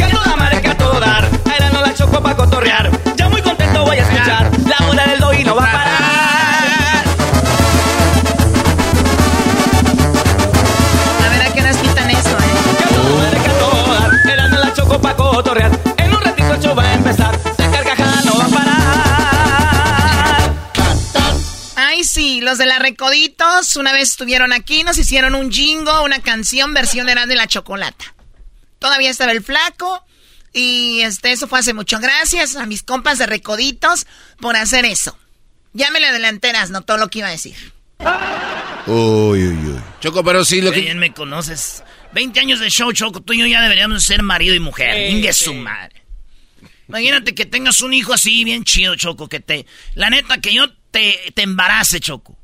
Los 22.46 22.58
de 22.58 22.66
la 22.66 22.78
Recoditos 22.78 23.74
una 23.74 23.92
vez 23.92 24.10
estuvieron 24.10 24.52
aquí, 24.52 24.84
nos 24.84 24.96
hicieron 24.96 25.34
un 25.34 25.50
jingo, 25.50 26.04
una 26.04 26.20
canción, 26.20 26.72
versión 26.72 27.08
de 27.08 27.16
de 27.26 27.34
la 27.34 27.48
Chocolata. 27.48 28.14
Todavía 28.78 29.10
estaba 29.10 29.32
el 29.32 29.42
flaco 29.42 30.06
y 30.52 31.00
este, 31.00 31.32
eso 31.32 31.48
fue 31.48 31.58
hace 31.58 31.74
mucho. 31.74 31.98
Gracias 31.98 32.54
a 32.54 32.64
mis 32.64 32.84
compas 32.84 33.18
de 33.18 33.26
Recoditos 33.26 34.06
por 34.40 34.54
hacer 34.54 34.84
eso. 34.84 35.18
Ya 35.72 35.90
me 35.90 35.98
le 35.98 36.06
adelanteras, 36.06 36.70
no 36.70 36.82
todo 36.82 36.98
lo 36.98 37.08
que 37.08 37.18
iba 37.18 37.28
a 37.28 37.32
decir. 37.32 37.56
Uy, 38.86 39.48
uy, 39.48 39.48
uy. 39.48 39.80
Choco, 40.00 40.22
pero 40.22 40.44
sí 40.44 40.60
lo 40.60 40.70
que... 40.70 40.82
Bien 40.82 41.00
me 41.00 41.12
conoces. 41.12 41.82
20 42.12 42.38
años 42.38 42.60
de 42.60 42.70
show, 42.70 42.92
Choco. 42.92 43.22
Tú 43.22 43.32
y 43.32 43.40
yo 43.40 43.46
ya 43.46 43.60
deberíamos 43.60 44.04
ser 44.04 44.22
marido 44.22 44.54
y 44.54 44.60
mujer. 44.60 45.10
Ingue 45.10 45.32
su 45.32 45.52
madre. 45.52 46.04
Imagínate 46.88 47.34
que 47.34 47.44
tengas 47.44 47.80
un 47.80 47.92
hijo 47.92 48.14
así, 48.14 48.44
bien 48.44 48.62
chido, 48.62 48.94
Choco, 48.94 49.28
que 49.28 49.40
te... 49.40 49.66
La 49.94 50.10
neta, 50.10 50.40
que 50.40 50.54
yo 50.54 50.72
te, 50.92 51.32
te 51.34 51.42
embarace, 51.42 51.98
Choco. 51.98 52.35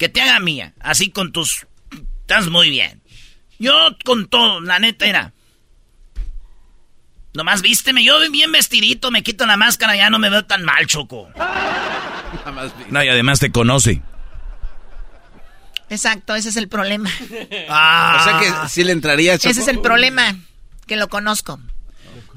Que 0.00 0.08
te 0.08 0.22
haga 0.22 0.40
mía. 0.40 0.72
Así 0.80 1.10
con 1.10 1.30
tus... 1.30 1.66
Estás 2.22 2.48
muy 2.48 2.70
bien. 2.70 3.02
Yo 3.58 3.74
con 4.02 4.28
todo, 4.28 4.62
la 4.62 4.78
neta 4.78 5.04
era... 5.04 5.34
Nomás 7.34 7.60
vísteme, 7.60 8.02
yo 8.02 8.18
bien 8.30 8.50
vestidito, 8.50 9.10
me 9.10 9.22
quito 9.22 9.44
la 9.46 9.58
máscara, 9.58 9.94
ya 9.94 10.08
no 10.08 10.18
me 10.18 10.30
veo 10.30 10.46
tan 10.46 10.64
mal, 10.64 10.86
Choco. 10.86 11.28
No, 12.88 13.04
y 13.04 13.08
además 13.08 13.40
te 13.40 13.52
conoce. 13.52 14.00
Exacto, 15.90 16.34
ese 16.34 16.48
es 16.48 16.56
el 16.56 16.68
problema. 16.68 17.10
Ah. 17.68 18.16
O 18.20 18.24
sea 18.24 18.40
que 18.40 18.68
sí 18.70 18.82
le 18.82 18.92
entraría 18.92 19.38
Choco. 19.38 19.50
Ese 19.50 19.60
es 19.60 19.68
el 19.68 19.80
problema, 19.80 20.34
que 20.86 20.96
lo 20.96 21.08
conozco. 21.08 21.60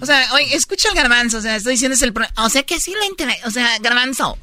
O 0.01 0.05
sea, 0.05 0.27
oye, 0.33 0.53
escucha 0.53 0.89
el 0.89 0.95
garbanzo, 0.95 1.37
o 1.37 1.41
sea, 1.41 1.55
estoy 1.55 1.73
diciendo 1.73 1.95
es 1.95 2.01
el 2.01 2.11
problema. 2.11 2.33
O 2.43 2.49
sea 2.49 2.63
que 2.63 2.81
sí 2.81 2.93
le 2.99 3.05
entra, 3.05 3.33
o 3.45 3.51
sea, 3.51 3.79
garbanzo. 3.79 4.37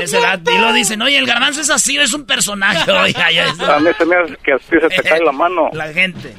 Ese 0.00 0.18
y 0.18 0.58
lo 0.58 0.72
dicen, 0.72 1.02
oye, 1.02 1.18
el 1.18 1.26
garbanzo 1.26 1.60
es 1.60 1.70
así, 1.70 1.96
es 1.98 2.12
un 2.12 2.24
personaje. 2.24 2.90
Oiga, 3.02 3.30
ya. 3.30 3.48
A 3.74 3.78
mí 3.80 3.90
se 3.96 4.04
me 4.04 4.16
hace 4.16 4.36
que 4.44 4.52
así 4.52 4.76
se 4.80 4.88
te 4.88 5.02
cae 5.08 5.20
la 5.24 5.32
mano. 5.32 5.70
La 5.72 5.92
gente. 5.92 6.34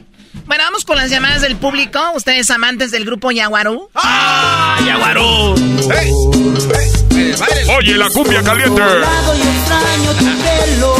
Bueno, 0.45 0.63
vamos 0.63 0.83
con 0.83 0.97
las 0.97 1.09
llamadas 1.11 1.41
del 1.41 1.55
público. 1.57 1.99
Ustedes 2.15 2.49
amantes 2.49 2.91
del 2.91 3.05
grupo 3.05 3.31
Yaguarú. 3.31 3.89
¡Ah! 3.93 4.79
¡Yaguarú! 4.85 5.55
Oye, 7.77 7.95
la 7.95 8.09
cumbia 8.09 8.41
caliente. 8.41 8.81
y 8.81 9.41
extraño 9.47 10.11
tu 10.17 10.25
pelo, 10.25 10.95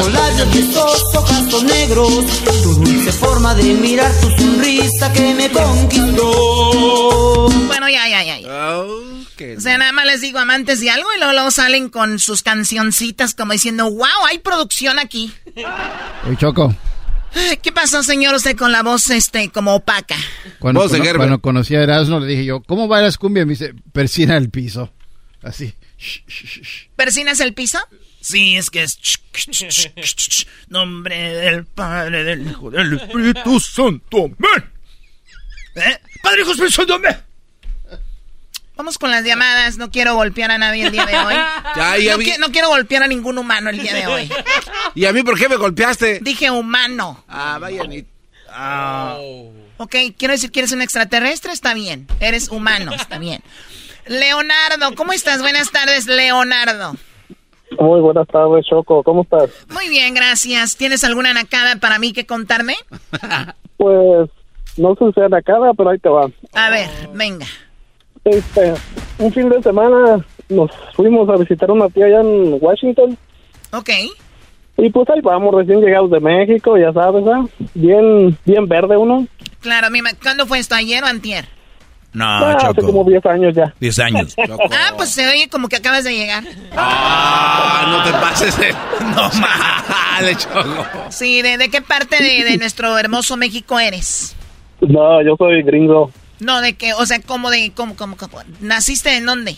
tus 0.00 0.12
labios 0.12 0.54
y 0.54 0.62
tus 0.72 1.14
ojos 1.16 1.62
negros, 1.64 2.26
tu 2.44 2.74
dulce 2.74 3.12
forma 3.12 3.54
de 3.56 3.74
mirar 3.74 4.12
tu 4.20 4.30
sonrisa 4.30 5.12
que 5.12 5.34
me 5.34 5.50
conquistó. 5.50 7.48
Bueno, 7.66 7.88
ya, 7.88 8.08
ya, 8.08 8.22
ya. 8.22 8.38
ya. 8.38 8.84
O 9.56 9.60
sea, 9.60 9.78
nada 9.78 9.92
más 9.92 10.06
les 10.06 10.20
digo 10.20 10.38
amantes 10.38 10.80
de 10.80 10.90
algo 10.90 11.08
y 11.14 11.18
luego, 11.18 11.32
luego 11.32 11.50
salen 11.50 11.88
con 11.88 12.18
sus 12.18 12.42
cancioncitas 12.42 13.34
como 13.34 13.52
diciendo, 13.52 13.90
wow, 13.90 14.26
hay 14.28 14.38
producción 14.38 14.98
aquí. 14.98 15.32
Oye, 16.26 16.36
Choco. 16.36 16.74
¿Qué 17.62 17.72
pasó, 17.72 18.04
señor, 18.04 18.34
usted 18.34 18.56
con 18.56 18.70
la 18.70 18.82
voz 18.82 19.10
este 19.10 19.48
como 19.50 19.74
opaca? 19.74 20.16
Cuando, 20.60 20.88
cono 20.88 21.04
cuando 21.16 21.40
conocí 21.40 21.74
a 21.74 21.82
Erasmo 21.82 22.20
le 22.20 22.26
dije 22.26 22.44
yo, 22.44 22.62
¿cómo 22.62 22.86
va 22.86 23.00
las 23.00 23.18
cumbias? 23.18 23.46
Me 23.46 23.54
dice, 23.54 23.74
persina 23.92 24.36
el 24.36 24.50
piso. 24.50 24.92
Así. 25.42 25.74
¿Persinas 26.96 27.40
el 27.40 27.54
piso? 27.54 27.78
Sí, 28.20 28.56
es 28.56 28.70
que 28.70 28.82
es... 28.84 28.98
Nombre 30.68 31.34
del 31.34 31.66
Padre, 31.66 32.24
del 32.24 32.48
Hijo, 32.48 32.70
del 32.70 32.94
Espíritu 32.94 33.60
Santo. 33.60 34.30
¿Eh? 35.74 35.98
Padre, 36.22 36.42
Hijo, 36.42 36.52
Espíritu 36.52 36.72
Santo. 36.72 37.00
Vamos 38.76 38.98
con 38.98 39.10
las 39.10 39.24
llamadas. 39.24 39.78
No 39.78 39.90
quiero 39.90 40.14
golpear 40.14 40.50
a 40.50 40.58
nadie 40.58 40.86
el 40.86 40.92
día 40.92 41.06
de 41.06 41.16
hoy. 41.18 41.34
Ya, 41.76 41.98
ya 41.98 42.12
no, 42.12 42.18
vi... 42.18 42.32
no, 42.38 42.52
quiero 42.52 42.68
golpear 42.68 43.02
a 43.02 43.08
ningún 43.08 43.36
humano 43.36 43.68
el 43.68 43.80
día 43.80 43.92
de 43.94 44.06
hoy. 44.06 44.30
¿Y 44.94 45.06
a 45.06 45.12
mí 45.12 45.24
por 45.24 45.36
qué 45.36 45.48
me 45.48 45.56
golpeaste? 45.56 46.20
Dije 46.22 46.50
humano. 46.50 47.24
Ah, 47.26 47.58
vaya 47.60 47.82
ni... 47.84 48.04
Ah. 48.48 49.18
Ok, 49.78 49.96
quiero 50.16 50.32
decir 50.32 50.52
que 50.52 50.60
eres 50.60 50.70
un 50.70 50.82
extraterrestre, 50.82 51.52
está 51.52 51.74
bien. 51.74 52.06
Eres 52.20 52.48
humano, 52.48 52.92
está 52.94 53.18
bien. 53.18 53.42
Leonardo, 54.06 54.94
¿cómo 54.94 55.12
estás? 55.12 55.40
Buenas 55.42 55.72
tardes, 55.72 56.06
Leonardo. 56.06 56.94
Muy 57.78 58.00
buenas 58.00 58.28
tardes, 58.28 58.64
Choco. 58.66 59.02
¿Cómo 59.02 59.22
estás? 59.22 59.50
Muy 59.68 59.88
bien, 59.88 60.14
gracias. 60.14 60.76
¿Tienes 60.76 61.02
alguna 61.02 61.34
nacada 61.34 61.76
para 61.76 61.98
mí 61.98 62.12
que 62.12 62.26
contarme? 62.26 62.76
Pues 63.76 64.30
no 64.76 64.94
sé 64.94 65.06
si 65.06 65.12
sea 65.14 65.28
nacada, 65.28 65.74
pero 65.76 65.90
ahí 65.90 65.98
te 65.98 66.08
va. 66.08 66.30
A 66.52 66.70
ver, 66.70 66.88
venga. 67.12 67.44
Este, 68.24 68.74
un 69.18 69.32
fin 69.32 69.48
de 69.48 69.62
semana 69.62 70.24
nos 70.48 70.70
fuimos 70.94 71.28
a 71.28 71.36
visitar 71.36 71.70
una 71.70 71.88
tía 71.88 72.06
allá 72.06 72.20
en 72.20 72.58
Washington. 72.60 73.16
Ok. 73.72 73.90
Y 74.76 74.90
pues 74.90 75.08
ahí 75.10 75.20
vamos, 75.20 75.54
recién 75.54 75.80
llegados 75.80 76.10
de 76.10 76.20
México, 76.20 76.76
ya 76.76 76.92
sabes, 76.92 77.24
¿eh? 77.24 77.66
Bien, 77.74 78.36
bien 78.44 78.66
verde 78.66 78.96
uno. 78.96 79.26
Claro, 79.60 79.88
¿cuándo 80.22 80.46
fue 80.46 80.58
esto? 80.58 80.74
¿Ayer 80.74 81.02
o 81.04 81.06
antier? 81.06 81.46
No, 82.12 82.24
ah, 82.24 82.70
Hace 82.70 82.80
como 82.80 83.04
10 83.04 83.26
años 83.26 83.54
ya. 83.54 83.74
10 83.80 83.98
años. 83.98 84.34
ah, 84.70 84.92
pues 84.96 85.10
se 85.10 85.28
oye 85.28 85.48
como 85.48 85.68
que 85.68 85.76
acabas 85.76 86.04
de 86.04 86.14
llegar. 86.14 86.44
Ah, 86.76 87.86
no 87.88 88.04
te 88.04 88.18
pases 88.18 88.58
de... 88.58 88.72
No 89.00 89.28
mal, 89.40 90.36
Choco. 90.36 90.86
Sí, 91.10 91.42
¿de, 91.42 91.58
¿de, 91.58 91.68
qué 91.68 91.82
parte 91.82 92.22
de, 92.22 92.44
de 92.44 92.56
nuestro 92.56 92.96
hermoso 92.98 93.36
México 93.36 93.78
eres? 93.78 94.34
No, 94.80 95.22
yo 95.22 95.36
soy 95.36 95.62
gringo. 95.62 96.10
No, 96.40 96.60
de 96.60 96.74
que, 96.74 96.92
o 96.94 97.06
sea, 97.06 97.20
¿cómo 97.20 97.50
de, 97.50 97.72
cómo, 97.74 97.96
cómo, 97.96 98.16
cómo? 98.16 98.38
¿Naciste 98.60 99.16
en 99.16 99.26
dónde? 99.26 99.56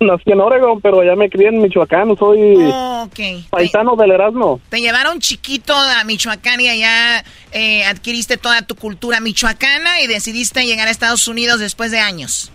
Nací 0.00 0.32
en 0.32 0.40
Oregon, 0.40 0.80
pero 0.80 1.04
ya 1.04 1.14
me 1.14 1.30
crié 1.30 1.48
en 1.48 1.60
Michoacán, 1.60 2.16
soy 2.16 2.56
oh, 2.60 3.08
paisano 3.50 3.94
del 3.96 4.10
Erasmo. 4.10 4.60
Te 4.68 4.80
llevaron 4.80 5.20
chiquito 5.20 5.74
a 5.74 6.02
Michoacán 6.04 6.60
y 6.60 6.68
allá 6.68 7.24
eh, 7.52 7.84
adquiriste 7.84 8.36
toda 8.36 8.62
tu 8.62 8.74
cultura 8.74 9.20
michoacana 9.20 10.00
y 10.00 10.06
decidiste 10.06 10.64
llegar 10.66 10.88
a 10.88 10.90
Estados 10.90 11.28
Unidos 11.28 11.60
después 11.60 11.90
de 11.90 12.00
años. 12.00 12.50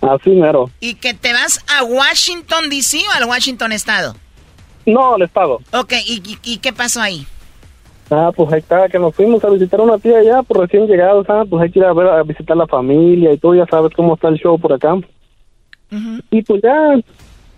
Así 0.00 0.30
mero. 0.30 0.70
¿Y 0.80 0.94
que 0.94 1.12
te 1.12 1.32
vas 1.32 1.64
a 1.68 1.82
Washington, 1.84 2.70
D.C. 2.70 2.98
o 3.08 3.12
al 3.16 3.24
Washington 3.24 3.72
Estado? 3.72 4.16
No, 4.86 5.14
al 5.14 5.22
Estado. 5.22 5.60
Ok, 5.72 5.92
¿y, 6.06 6.38
y 6.42 6.58
qué 6.58 6.72
pasó 6.72 7.02
ahí? 7.02 7.26
Ah, 8.10 8.32
pues 8.34 8.52
ahí 8.52 8.58
está, 8.58 8.88
que 8.88 8.98
nos 8.98 9.14
fuimos 9.14 9.44
a 9.44 9.50
visitar 9.50 9.78
a 9.78 9.84
una 9.84 9.98
tía 9.98 10.18
allá, 10.18 10.42
por 10.42 10.58
recién 10.58 10.86
llegados, 10.86 11.26
¿sabes? 11.26 11.48
Pues 11.48 11.62
hay 11.62 11.70
que 11.70 11.78
ir 11.78 11.84
a, 11.84 11.92
ver, 11.92 12.08
a 12.08 12.22
visitar 12.24 12.56
la 12.56 12.66
familia 12.66 13.32
y 13.32 13.38
tú 13.38 13.54
ya 13.54 13.66
sabes 13.66 13.92
cómo 13.94 14.14
está 14.14 14.28
el 14.28 14.36
show 14.36 14.58
por 14.58 14.72
acá. 14.72 14.96
Y 16.30 16.42
pues 16.42 16.62
ya 16.62 16.96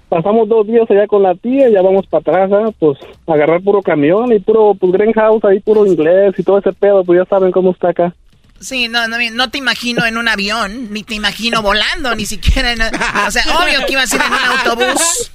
pasamos 0.08 0.48
dos 0.48 0.66
días 0.66 0.90
allá 0.90 1.06
con 1.06 1.22
la 1.22 1.34
tía, 1.34 1.70
ya 1.70 1.80
vamos 1.80 2.06
para 2.06 2.20
atrás, 2.20 2.50
¿sabes? 2.50 2.74
Pues 2.78 2.98
agarrar 3.26 3.62
puro 3.62 3.80
camión 3.80 4.30
y 4.32 4.40
puro, 4.40 4.74
pues 4.74 4.92
greenhouse 4.92 5.44
ahí, 5.44 5.60
puro 5.60 5.86
inglés 5.86 6.34
y 6.36 6.42
todo 6.42 6.58
ese 6.58 6.72
pedo, 6.72 7.02
pues 7.02 7.20
ya 7.20 7.24
saben 7.24 7.50
cómo 7.50 7.70
está 7.70 7.88
acá. 7.88 8.14
Sí, 8.60 8.88
no, 8.88 9.08
no, 9.08 9.16
no 9.32 9.50
te 9.50 9.58
imagino 9.58 10.06
en 10.06 10.16
un 10.16 10.28
avión, 10.28 10.92
ni 10.92 11.02
te 11.02 11.14
imagino 11.14 11.62
volando, 11.62 12.14
ni 12.14 12.26
siquiera 12.26 12.72
en... 12.72 12.80
O 13.26 13.30
sea, 13.30 13.42
obvio 13.58 13.84
que 13.86 13.94
ibas 13.94 14.12
a 14.12 14.16
ir 14.16 14.22
en 14.22 14.32
un 14.32 14.58
autobús. 14.58 15.32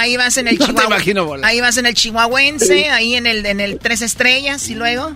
Ahí 0.00 0.16
vas 0.16 0.36
en 0.38 0.48
el 0.48 0.58
Chihuahua. 0.64 0.96
Ahí 1.42 1.60
vas 1.60 1.76
en 1.76 1.84
el 1.86 1.94
Chihuahuense, 1.94 2.88
ahí 2.88 3.14
en 3.14 3.26
el, 3.26 3.44
en 3.44 3.60
el 3.60 3.78
Tres 3.78 4.00
Estrellas 4.00 4.68
y 4.70 4.74
luego. 4.74 5.12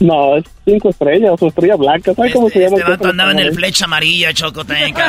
No, 0.00 0.36
es 0.36 0.44
cinco 0.64 0.88
estrellas 0.88 1.40
o 1.40 1.46
estrella 1.46 1.76
blanca. 1.76 2.14
¿Sabes 2.14 2.32
cómo 2.32 2.48
se 2.48 2.60
llama? 2.60 2.78
Este 2.78 2.90
vato 2.90 3.08
andaba 3.08 3.32
en 3.32 3.38
el 3.38 3.52
flecha 3.54 3.84
amarilla, 3.84 4.32
Choco, 4.32 4.64
también 4.64 4.94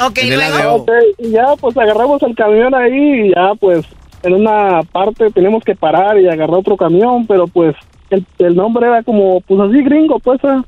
ok, 0.00 0.18
luego. 0.28 0.86
y 1.18 1.30
ya, 1.30 1.46
pues 1.60 1.76
agarramos 1.76 2.22
el 2.22 2.34
camión 2.34 2.74
ahí 2.74 3.26
y 3.26 3.34
ya, 3.34 3.52
pues 3.58 3.86
en 4.22 4.34
una 4.34 4.82
parte 4.82 5.30
tenemos 5.30 5.62
que 5.62 5.74
parar 5.74 6.18
y 6.18 6.28
agarrar 6.28 6.56
otro 6.56 6.76
camión, 6.76 7.26
pero 7.26 7.46
pues 7.46 7.74
el, 8.10 8.24
el 8.38 8.56
nombre 8.56 8.86
era 8.86 9.02
como, 9.02 9.40
pues 9.42 9.60
así 9.60 9.82
gringo, 9.82 10.18
pues. 10.18 10.42
¿eh? 10.44 10.62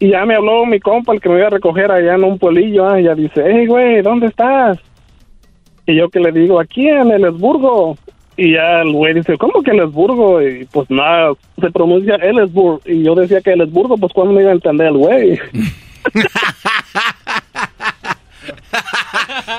Y 0.00 0.10
ya 0.10 0.24
me 0.24 0.36
habló 0.36 0.64
mi 0.66 0.78
compa, 0.78 1.12
el 1.12 1.20
que 1.20 1.28
me 1.28 1.38
iba 1.38 1.48
a 1.48 1.50
recoger 1.50 1.90
allá 1.90 2.14
en 2.14 2.24
un 2.24 2.38
pueblillo, 2.38 2.94
¿eh? 2.94 3.00
y 3.00 3.04
ya 3.04 3.14
dice, 3.14 3.42
hey, 3.44 3.66
güey, 3.66 4.02
¿dónde 4.02 4.26
estás? 4.28 4.78
Y 5.88 5.96
yo 5.96 6.08
que 6.10 6.20
le 6.20 6.30
digo, 6.32 6.60
aquí 6.60 6.86
en 6.86 7.10
el 7.10 7.24
Esburgo. 7.24 7.96
Y 8.36 8.52
ya 8.52 8.82
el 8.82 8.92
güey 8.92 9.14
dice, 9.14 9.38
¿cómo 9.38 9.62
que 9.62 9.70
el 9.70 9.80
Esburgo? 9.80 10.40
Y 10.42 10.66
pues 10.66 10.88
nada, 10.90 11.32
se 11.58 11.70
pronuncia 11.70 12.16
el 12.16 12.38
Esburgo. 12.40 12.82
Y 12.84 13.02
yo 13.02 13.14
decía 13.14 13.40
que 13.40 13.54
el 13.54 13.62
Esburgo, 13.62 13.96
pues 13.96 14.12
cuando 14.12 14.34
me 14.34 14.42
iba 14.42 14.50
a 14.50 14.54
entender 14.54 14.88
el 14.88 14.98
güey. 14.98 15.40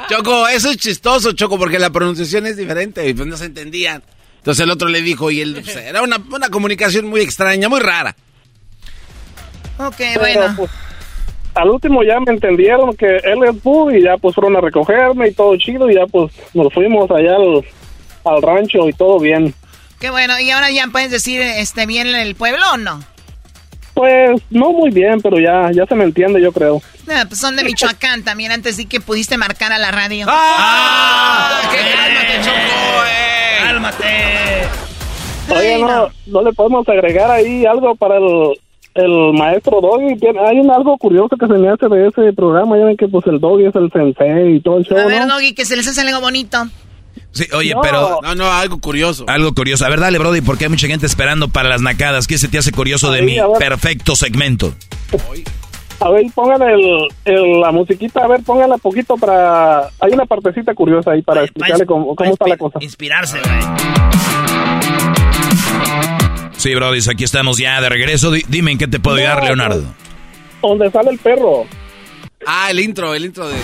Choco, 0.09 0.47
eso 0.47 0.69
es 0.69 0.77
chistoso, 0.77 1.31
Choco, 1.33 1.57
porque 1.57 1.79
la 1.79 1.89
pronunciación 1.89 2.45
es 2.45 2.57
diferente 2.57 3.09
y 3.09 3.15
pues 3.15 3.27
no 3.27 3.35
se 3.35 3.45
entendían. 3.45 4.03
Entonces 4.37 4.63
el 4.63 4.69
otro 4.69 4.87
le 4.87 5.01
dijo 5.01 5.31
y 5.31 5.41
él, 5.41 5.55
pues, 5.55 5.75
era 5.75 6.03
una, 6.03 6.17
una 6.31 6.49
comunicación 6.49 7.07
muy 7.07 7.21
extraña, 7.21 7.69
muy 7.69 7.79
rara. 7.79 8.15
Ok, 9.79 9.99
bueno. 10.19 10.53
Pues, 10.55 10.69
al 11.59 11.69
último 11.69 12.03
ya 12.03 12.19
me 12.19 12.31
entendieron 12.31 12.95
que 12.95 13.17
él 13.17 13.43
es 13.47 13.63
Boo 13.63 13.91
y 13.91 14.03
ya 14.03 14.17
pues 14.17 14.33
fueron 14.33 14.55
a 14.55 14.61
recogerme 14.61 15.27
y 15.27 15.33
todo 15.33 15.55
chido 15.57 15.89
y 15.89 15.95
ya 15.95 16.05
pues 16.07 16.31
nos 16.53 16.73
fuimos 16.73 17.09
allá 17.11 17.35
al, 17.35 18.41
rancho 18.41 18.87
y 18.87 18.93
todo 18.93 19.19
bien. 19.19 19.53
Qué 19.99 20.09
bueno, 20.09 20.39
y 20.39 20.49
ahora 20.51 20.71
ya 20.71 20.87
puedes 20.87 21.11
decir 21.11 21.41
este 21.41 21.85
bien 21.85 22.07
el 22.07 22.35
pueblo 22.35 22.63
o 22.73 22.77
no? 22.77 23.03
Pues 23.93 24.41
no 24.49 24.71
muy 24.71 24.91
bien, 24.91 25.19
pero 25.21 25.39
ya, 25.39 25.71
ya 25.73 25.85
se 25.85 25.95
me 25.95 26.05
entiende, 26.05 26.41
yo 26.41 26.53
creo. 26.53 26.81
Ah, 27.11 27.25
pues 27.27 27.39
son 27.39 27.57
de 27.57 27.63
Michoacán 27.63 28.23
también, 28.23 28.51
antes 28.51 28.77
de 28.77 28.85
que 28.85 29.01
pudiste 29.01 29.35
marcar 29.37 29.73
a 29.73 29.77
la 29.77 29.91
radio. 29.91 30.25
¡Ah! 30.29 31.69
¡Qué 31.71 31.77
cálmate, 31.77 32.41
Choco, 32.41 33.05
eh! 33.05 33.57
¡Cálmate! 33.63 34.05
Oye, 35.49 35.79
no, 35.79 36.09
no 36.27 36.41
le 36.43 36.53
podemos 36.53 36.87
agregar 36.87 37.31
ahí 37.31 37.65
algo 37.65 37.95
para 37.95 38.17
el, 38.17 38.53
el 38.95 39.33
maestro 39.33 39.79
Doggy. 39.81 40.17
Tiene- 40.19 40.39
Hay 40.39 40.59
un 40.59 40.69
algo 40.71 40.97
curioso 40.97 41.35
que 41.37 41.47
se 41.47 41.53
me 41.53 41.69
hace 41.69 41.87
de 41.87 42.07
ese 42.07 42.33
programa. 42.33 42.77
Ya 42.77 42.85
ven 42.85 42.97
que 42.97 43.07
pues 43.07 43.25
el 43.27 43.39
Doggy 43.39 43.65
es 43.65 43.75
el 43.75 43.91
sensei 43.91 44.55
y 44.55 44.59
todo 44.61 44.77
el 44.77 44.85
show, 44.85 44.97
A 44.97 45.05
ver, 45.05 45.25
¿no? 45.27 45.35
Doggy, 45.35 45.53
que 45.53 45.65
se 45.65 45.75
les 45.75 45.87
hace 45.87 46.01
algo 46.01 46.21
bonito. 46.21 46.57
Sí, 47.31 47.45
oye, 47.53 47.73
No. 47.75 47.81
pero... 47.81 48.19
No, 48.23 48.33
no, 48.35 48.51
algo 48.51 48.79
curioso. 48.79 49.25
Algo 49.27 49.53
curioso. 49.53 49.85
A 49.85 49.89
ver, 49.89 49.99
dale, 49.99 50.17
Brody, 50.17 50.41
porque 50.41 50.65
hay 50.65 50.69
mucha 50.69 50.87
gente 50.87 51.05
esperando 51.05 51.47
para 51.49 51.69
las 51.69 51.81
nacadas. 51.81 52.25
¿Qué 52.27 52.37
se 52.37 52.47
te 52.47 52.57
hace 52.57 52.71
curioso 52.71 53.11
de 53.11 53.19
Ahí, 53.19 53.25
mi 53.25 53.37
perfecto 53.59 54.15
segmento? 54.15 54.73
A 55.99 56.09
ver, 56.11 56.25
pongan 56.33 56.61
el, 56.61 57.07
el- 57.25 57.59
la 57.61 57.71
musiquita, 57.71 58.21
a 58.23 58.27
ver, 58.27 58.41
pónganla 58.43 58.77
poquito 58.77 59.15
para... 59.17 59.89
Hay 59.99 60.11
una 60.13 60.25
partecita 60.25 60.73
curiosa 60.73 61.11
ahí 61.11 61.21
para 61.21 61.43
explicarle 61.43 61.85
cómo, 61.85 62.15
cómo 62.15 62.31
está 62.31 62.47
la 62.47 62.57
cosa. 62.57 62.79
Inspirarse, 62.81 63.37
güey. 63.39 63.59
Sí, 66.59 66.75
Brody, 66.75 66.99
aquí 67.09 67.23
estamos 67.23 67.57
ya 67.57 67.79
de 67.81 67.87
regreso. 67.89 68.31
Di- 68.31 68.43
dime 68.47 68.71
en 68.71 68.77
qué 68.77 68.87
te 68.87 68.99
puedo 68.99 69.15
No, 69.15 69.21
ayudar, 69.23 69.43
Leonardo. 69.45 69.83
Donde 70.61 70.91
sale 70.91 71.11
el 71.11 71.17
perro. 71.17 71.65
Ah, 72.45 72.67
el 72.69 72.79
intro, 72.81 73.15
el 73.15 73.23
intro 73.25 73.47
de... 73.47 73.55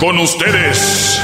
Con 0.00 0.18
ustedes. 0.18 1.20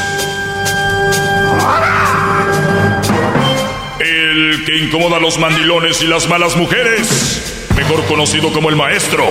El 3.99 4.63
que 4.65 4.77
incomoda 4.79 5.17
a 5.17 5.21
los 5.21 5.39
mandilones 5.39 6.01
y 6.03 6.07
las 6.07 6.29
malas 6.29 6.57
mujeres. 6.57 7.67
Mejor 7.77 8.05
conocido 8.07 8.53
como 8.53 8.71
el 8.71 8.77
maestro. 8.77 9.25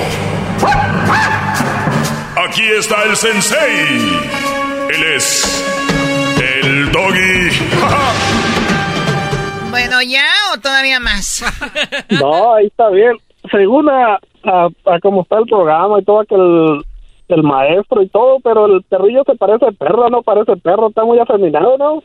Aquí 2.47 2.63
está 2.77 3.03
el 3.03 3.15
sensei. 3.15 4.19
Él 4.93 5.03
es 5.15 5.65
el 6.63 6.91
doggy. 6.91 7.49
Bueno, 9.69 10.01
¿ya 10.01 10.25
o 10.51 10.59
todavía 10.59 10.99
más? 10.99 11.43
No, 12.19 12.55
ahí 12.55 12.65
está 12.65 12.89
bien. 12.89 13.17
Según 13.51 13.87
a, 13.87 14.15
a, 14.43 14.67
a 14.85 14.99
cómo 14.99 15.21
está 15.21 15.37
el 15.37 15.45
programa 15.45 15.99
y 15.99 16.03
todo 16.03 16.21
aquel 16.21 16.83
el 17.29 17.43
maestro 17.43 18.01
y 18.01 18.09
todo, 18.09 18.39
pero 18.43 18.65
el 18.65 18.83
perrillo 18.83 19.23
se 19.25 19.35
parece 19.35 19.71
perro, 19.73 20.09
no 20.09 20.23
parece 20.23 20.57
perro, 20.57 20.89
está 20.89 21.05
muy 21.05 21.19
afeminado, 21.19 21.77
¿no? 21.77 22.03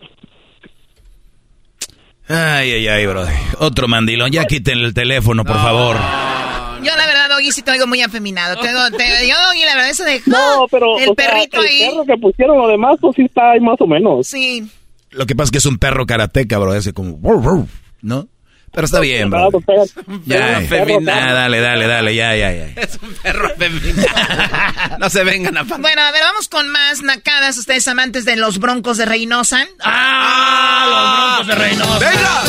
Ay, 2.29 2.73
ay, 2.73 2.89
ay, 2.89 3.07
Brody. 3.07 3.33
Otro 3.59 3.87
mandilón. 3.89 4.31
Ya 4.33 4.45
quiten 4.47 4.79
el 4.79 4.95
teléfono, 4.95 5.45
por 5.45 5.57
favor. 5.57 5.97
Yo, 6.83 6.95
la 6.97 7.07
verdad, 7.07 7.29
Doggy, 7.31 7.51
sí 7.53 7.63
te 7.63 7.71
oigo 7.71 7.87
muy 7.87 8.01
afeminado. 8.03 8.61
Te, 8.61 8.69
oigo- 8.69 8.91
te- 8.97 9.29
yo, 9.29 9.35
Doggy, 9.47 9.65
la 9.65 9.75
verdad, 9.75 9.91
eso 9.91 10.05
de... 10.05 10.21
No, 10.27 10.67
pero 10.71 10.99
El 10.99 11.11
o 11.11 11.15
sea, 11.15 11.27
perrito 11.27 11.61
el 11.61 11.67
ahí. 11.67 11.89
perro 11.91 12.05
que 12.05 12.17
pusieron 12.21 12.59
lo 12.59 12.69
demás, 12.69 12.97
pues 13.01 13.17
sí 13.17 13.23
está 13.23 13.53
ahí 13.53 13.61
más 13.61 13.77
o 13.81 13.87
menos. 13.87 14.27
Sí. 14.27 14.67
Lo 15.11 15.27
que 15.27 15.35
pasa 15.35 15.47
es 15.47 15.51
que 15.53 15.59
es 15.59 15.67
un 15.67 15.79
perro 15.79 16.07
karateca, 16.07 16.59
bro. 16.59 16.75
Ese 16.75 16.93
como... 16.93 17.19
¿No? 18.03 18.27
Pero 18.75 18.85
está 18.87 19.01
bien, 19.01 19.31
bro. 19.31 19.51
Ya, 20.27 20.63
perro, 20.69 21.01
ya, 21.01 21.33
dale, 21.33 21.61
dale, 21.61 21.87
dale, 21.87 22.15
ya, 22.15 22.35
ya, 22.37 22.53
ya. 22.53 22.65
Es 22.77 22.99
un 23.03 23.15
perro 23.15 23.51
femenino. 23.57 24.03
no 24.99 25.11
se 25.11 25.25
vengan 25.25 25.57
a... 25.57 25.63
Bueno, 25.63 26.03
a 26.03 26.11
ver, 26.11 26.23
vamos 26.23 26.49
con 26.49 26.69
más 26.69 27.03
nacadas. 27.03 27.57
Ustedes 27.59 27.87
amantes 27.89 28.25
de 28.25 28.37
los 28.37 28.59
broncos 28.59 28.97
de 28.97 29.05
Reynosa. 29.07 29.67
¡Ah! 29.83 31.37
Los 31.39 31.47
broncos 31.47 31.47
de 31.47 31.69
Reynosa. 31.69 31.99
¡Venga! 32.11 32.43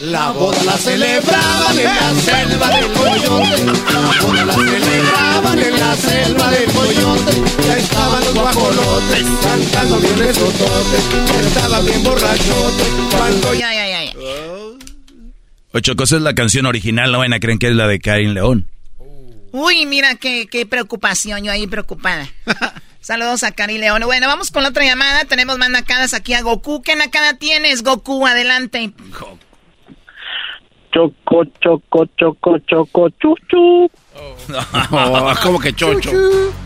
La 0.00 0.30
boda 0.30 0.62
la 0.64 0.78
celebraban 0.78 1.78
en 1.78 1.84
la 1.84 2.20
selva 2.22 2.68
del 2.68 2.86
coyote. 2.92 3.64
La 3.66 4.22
boda 4.22 4.44
la 4.46 4.54
celebraban 4.54 5.58
en 5.58 5.78
la 5.80 5.94
selva 5.96 6.50
del 6.50 6.72
coyote. 6.72 7.32
Ya 7.66 7.76
estaban 7.76 8.20
los 8.24 8.34
guajolotes 8.34 9.26
cantando 9.42 9.98
bien 9.98 10.18
el 10.28 10.34
sotote. 10.34 10.96
Estaba 11.46 11.80
bien 11.80 12.02
borrachote. 12.02 12.84
Cuando 13.14 13.52
Ya, 13.52 13.74
ya, 13.74 13.74
ya, 13.74 13.88
ya. 13.88 13.89
Ocho 15.72 15.94
cosas 15.96 16.18
es 16.18 16.22
la 16.22 16.34
canción 16.34 16.66
original, 16.66 17.12
no 17.12 17.18
van 17.18 17.32
a 17.32 17.40
creer 17.40 17.58
que 17.58 17.68
es 17.68 17.74
la 17.74 17.86
de 17.86 18.00
Karin 18.00 18.34
León. 18.34 18.68
Uy, 19.52 19.86
mira 19.86 20.14
qué, 20.16 20.46
qué 20.50 20.66
preocupación, 20.66 21.44
yo 21.44 21.52
ahí 21.52 21.66
preocupada. 21.66 22.28
Saludos 23.00 23.44
a 23.44 23.52
Cari 23.52 23.78
León. 23.78 24.02
Bueno, 24.04 24.26
vamos 24.26 24.50
con 24.50 24.62
la 24.62 24.68
otra 24.68 24.84
llamada. 24.84 25.24
Tenemos 25.24 25.56
más 25.56 25.70
nacadas 25.70 26.12
aquí 26.12 26.34
a 26.34 26.42
Goku. 26.42 26.82
¿Qué 26.82 26.94
nacada 26.96 27.38
tienes, 27.38 27.82
Goku? 27.82 28.26
Adelante. 28.26 28.92
Choco, 30.92 31.44
choco, 31.60 32.06
choco, 32.18 32.58
choco, 32.58 33.08
chuchu. 33.10 33.90
No, 34.48 35.32
como 35.42 35.60
que 35.60 35.72
chocho. 35.72 36.10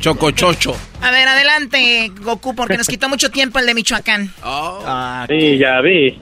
Choco, 0.00 0.30
chocho. 0.30 0.74
A 1.02 1.10
ver, 1.10 1.28
adelante, 1.28 2.10
Goku, 2.22 2.54
porque 2.54 2.76
nos 2.76 2.88
quitó 2.88 3.08
mucho 3.08 3.30
tiempo 3.30 3.58
el 3.58 3.66
de 3.66 3.74
Michoacán. 3.74 4.30
Ah, 4.42 5.26
Sí, 5.28 5.58
ya 5.58 5.80
vi. 5.80 6.18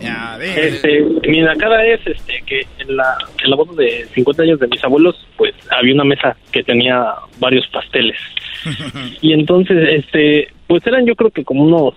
Ya 0.00 0.38
Este, 0.40 1.00
mi 1.26 1.40
nacada 1.40 1.84
es 1.84 2.00
este 2.06 2.42
que 2.46 2.66
en 2.78 2.96
la, 2.96 3.16
en 3.42 3.50
la 3.50 3.56
boda 3.56 3.72
de 3.76 4.06
50 4.14 4.42
años 4.42 4.60
de 4.60 4.66
mis 4.68 4.84
abuelos, 4.84 5.16
pues 5.36 5.54
había 5.70 5.94
una 5.94 6.04
mesa 6.04 6.36
que 6.52 6.62
tenía 6.62 7.14
varios 7.38 7.66
pasteles. 7.68 8.18
Y 9.20 9.32
entonces, 9.32 9.76
este, 9.90 10.48
pues 10.66 10.86
eran 10.86 11.06
yo 11.06 11.14
creo 11.16 11.30
que 11.30 11.44
como 11.44 11.64
unos 11.64 11.94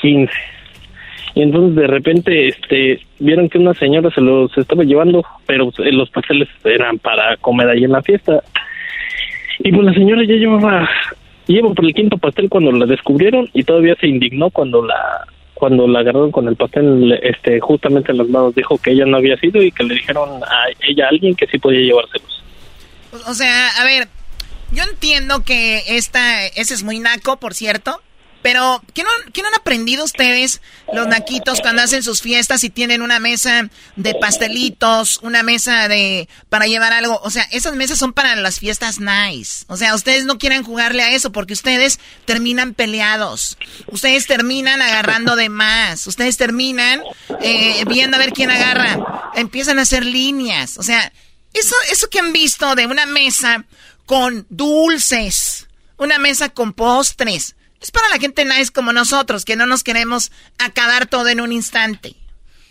15. 0.00 0.32
Y 1.36 1.42
entonces 1.42 1.76
de 1.76 1.86
repente, 1.86 2.48
este, 2.48 2.98
vieron 3.18 3.50
que 3.50 3.58
una 3.58 3.74
señora 3.74 4.10
se 4.10 4.22
los 4.22 4.56
estaba 4.56 4.84
llevando, 4.84 5.22
pero 5.44 5.70
pues, 5.70 5.92
los 5.92 6.08
pasteles 6.08 6.48
eran 6.64 6.98
para 6.98 7.36
comer 7.36 7.68
ahí 7.68 7.84
en 7.84 7.92
la 7.92 8.00
fiesta. 8.00 8.42
Y 9.58 9.70
pues 9.70 9.84
la 9.84 9.92
señora 9.92 10.22
ya 10.24 10.34
llevaba, 10.34 10.88
lleva 11.46 11.74
por 11.74 11.84
el 11.84 11.92
quinto 11.92 12.16
pastel 12.16 12.48
cuando 12.48 12.72
la 12.72 12.86
descubrieron 12.86 13.50
y 13.52 13.64
todavía 13.64 13.94
se 14.00 14.06
indignó 14.06 14.48
cuando 14.48 14.82
la 14.82 15.26
cuando 15.52 15.86
la 15.86 16.00
agarraron 16.00 16.32
con 16.32 16.48
el 16.48 16.56
pastel 16.56 17.18
este 17.22 17.60
justamente 17.60 18.12
en 18.12 18.18
las 18.18 18.28
manos 18.28 18.54
dijo 18.54 18.76
que 18.78 18.92
ella 18.92 19.04
no 19.04 19.18
había 19.18 19.38
sido 19.38 19.62
y 19.62 19.72
que 19.72 19.84
le 19.84 19.94
dijeron 19.94 20.42
a 20.42 20.66
ella 20.86 21.04
a 21.04 21.08
alguien 21.08 21.34
que 21.34 21.46
sí 21.46 21.58
podía 21.58 21.80
llevárselos. 21.80 22.42
O 23.28 23.34
sea, 23.34 23.68
a 23.78 23.84
ver, 23.84 24.08
yo 24.72 24.84
entiendo 24.90 25.44
que 25.44 25.82
esta, 25.86 26.46
ese 26.46 26.72
es 26.72 26.82
muy 26.82 26.98
naco, 26.98 27.36
por 27.36 27.52
cierto. 27.52 28.00
Pero, 28.46 28.80
¿qué 28.94 29.02
no, 29.02 29.10
qué 29.32 29.42
no 29.42 29.48
han 29.48 29.56
aprendido 29.56 30.04
ustedes, 30.04 30.60
los 30.92 31.08
naquitos, 31.08 31.60
cuando 31.60 31.82
hacen 31.82 32.04
sus 32.04 32.22
fiestas 32.22 32.62
y 32.62 32.70
tienen 32.70 33.02
una 33.02 33.18
mesa 33.18 33.68
de 33.96 34.14
pastelitos, 34.14 35.18
una 35.22 35.42
mesa 35.42 35.88
de 35.88 36.28
para 36.48 36.66
llevar 36.66 36.92
algo? 36.92 37.18
O 37.24 37.30
sea, 37.30 37.42
esas 37.50 37.74
mesas 37.74 37.98
son 37.98 38.12
para 38.12 38.36
las 38.36 38.60
fiestas 38.60 39.00
nice. 39.00 39.64
O 39.66 39.76
sea, 39.76 39.96
ustedes 39.96 40.26
no 40.26 40.38
quieren 40.38 40.62
jugarle 40.62 41.02
a 41.02 41.10
eso 41.10 41.32
porque 41.32 41.54
ustedes 41.54 41.98
terminan 42.24 42.74
peleados. 42.74 43.58
Ustedes 43.88 44.28
terminan 44.28 44.80
agarrando 44.80 45.34
de 45.34 45.48
más. 45.48 46.06
Ustedes 46.06 46.36
terminan 46.36 47.02
eh, 47.40 47.82
viendo 47.88 48.16
a 48.16 48.20
ver 48.20 48.32
quién 48.32 48.52
agarra. 48.52 49.32
Empiezan 49.34 49.80
a 49.80 49.82
hacer 49.82 50.04
líneas. 50.04 50.78
O 50.78 50.84
sea, 50.84 51.12
eso, 51.52 51.74
eso 51.90 52.08
que 52.08 52.20
han 52.20 52.32
visto 52.32 52.76
de 52.76 52.86
una 52.86 53.06
mesa 53.06 53.64
con 54.04 54.46
dulces, 54.50 55.66
una 55.96 56.20
mesa 56.20 56.50
con 56.50 56.74
postres. 56.74 57.55
Es 57.80 57.90
para 57.90 58.08
la 58.08 58.18
gente 58.18 58.44
nice 58.44 58.72
como 58.72 58.92
nosotros, 58.92 59.44
que 59.44 59.56
no 59.56 59.66
nos 59.66 59.82
queremos 59.84 60.32
acabar 60.58 61.06
todo 61.06 61.28
en 61.28 61.40
un 61.40 61.52
instante. 61.52 62.16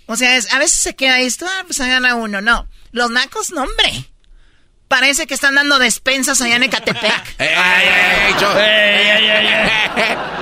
O 0.07 0.15
sea, 0.15 0.35
es- 0.37 0.51
a 0.53 0.59
veces 0.59 0.79
se 0.79 0.95
queda 0.95 1.19
esto, 1.19 1.45
ah, 1.47 1.63
pues 1.65 1.79
gana 1.79 2.15
uno. 2.15 2.41
No, 2.41 2.67
los 2.91 3.09
nacos, 3.11 3.51
no, 3.51 3.63
hombre. 3.63 4.09
Parece 4.87 5.25
que 5.25 5.33
están 5.33 5.55
dando 5.55 5.79
despensas 5.79 6.41
allá 6.41 6.57
en 6.57 6.63
Ecatepec. 6.63 7.35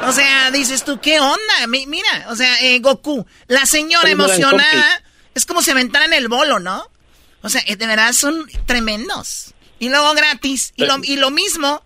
O 0.06 0.12
sea, 0.12 0.52
dices 0.52 0.84
tú, 0.84 1.00
¿qué 1.00 1.20
onda? 1.20 1.68
Mi- 1.68 1.88
mira, 1.88 2.26
o 2.30 2.36
sea, 2.36 2.60
eh, 2.62 2.80
Goku, 2.80 3.26
la 3.48 3.66
señora 3.66 4.10
emocionada, 4.12 5.04
es 5.34 5.46
como 5.46 5.62
si 5.62 5.72
aventaran 5.72 6.12
el 6.14 6.28
bolo, 6.28 6.60
¿no? 6.60 6.90
O 7.42 7.50
sea, 7.50 7.62
eh, 7.68 7.76
de 7.78 7.88
verdad 7.88 8.12
son 8.14 8.46
tremendos. 8.66 9.54
Y 9.80 9.90
luego 9.90 10.14
gratis. 10.14 10.74
Y 10.76 10.86
lo, 10.86 10.98
y 11.04 11.16
lo 11.16 11.32
mismo, 11.32 11.84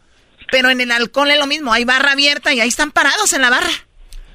pero 0.51 0.69
en 0.69 0.81
el 0.81 0.91
alcohol 0.91 1.29
es 1.31 1.39
lo 1.39 1.47
mismo. 1.47 1.73
Hay 1.73 1.85
barra 1.85 2.11
abierta 2.13 2.53
y 2.53 2.59
ahí 2.59 2.69
están 2.69 2.91
parados 2.91 3.33
en 3.33 3.41
la 3.41 3.49
barra. 3.49 3.71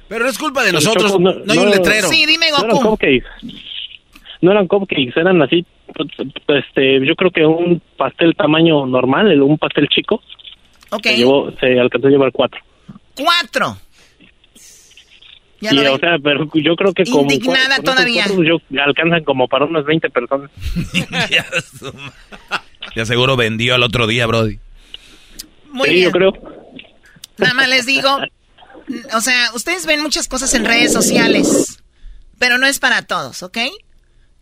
Pero 0.07 0.25
no 0.25 0.29
es 0.29 0.37
culpa 0.37 0.61
de 0.63 0.67
Pero, 0.71 0.79
nosotros, 0.79 1.11
Choco, 1.11 1.19
no, 1.19 1.31
hay 1.51 1.57
un 1.57 1.69
letrero. 1.69 2.07
Sí, 2.09 2.25
dime, 2.25 2.47
No 2.51 2.57
eran 2.57 2.69
Goku. 2.71 2.89
cupcakes. 2.89 3.25
No 4.41 4.51
eran 4.51 4.67
cupcakes, 4.67 5.13
eran 5.15 5.41
así, 5.41 5.65
este, 6.47 7.05
yo 7.05 7.15
creo 7.15 7.31
que 7.31 7.45
un 7.45 7.81
pastel 7.97 8.35
tamaño 8.35 8.85
normal, 8.85 9.41
un 9.41 9.57
pastel 9.57 9.87
chico. 9.87 10.21
Ok. 10.89 11.03
Se, 11.03 11.15
llevó, 11.17 11.51
se 11.59 11.79
alcanzó 11.79 12.07
a 12.07 12.11
llevar 12.11 12.31
cuatro. 12.31 12.59
Cuatro. 13.15 13.77
Ya 15.61 15.71
lo 15.71 15.93
o 15.93 15.97
sea, 15.97 16.17
pero 16.21 16.49
yo 16.55 16.75
creo 16.75 16.93
que 16.93 17.05
como 17.05 17.21
Indignada 17.21 17.75
esos 17.75 17.85
todavía. 17.85 18.25
cuatro, 18.27 18.43
yo, 18.43 18.81
alcanzan 18.81 19.23
como 19.23 19.47
para 19.47 19.65
unas 19.65 19.85
20 19.85 20.09
personas. 20.09 20.51
Ya 22.95 23.05
seguro 23.05 23.35
vendió 23.37 23.73
al 23.73 23.81
otro 23.81 24.05
día, 24.05 24.27
Brody. 24.27 24.59
Muy 25.73 25.89
sí, 25.89 25.93
bien. 25.95 26.05
yo 26.05 26.11
creo. 26.11 26.33
Nada 27.37 27.53
más 27.55 27.67
les 27.67 27.85
digo, 27.87 28.19
o 29.13 29.21
sea, 29.21 29.51
ustedes 29.53 29.85
ven 29.87 30.01
muchas 30.01 30.27
cosas 30.27 30.53
en 30.53 30.65
redes 30.65 30.93
sociales, 30.93 31.79
pero 32.37 32.59
no 32.59 32.67
es 32.67 32.77
para 32.77 33.01
todos, 33.01 33.41
¿ok? 33.41 33.57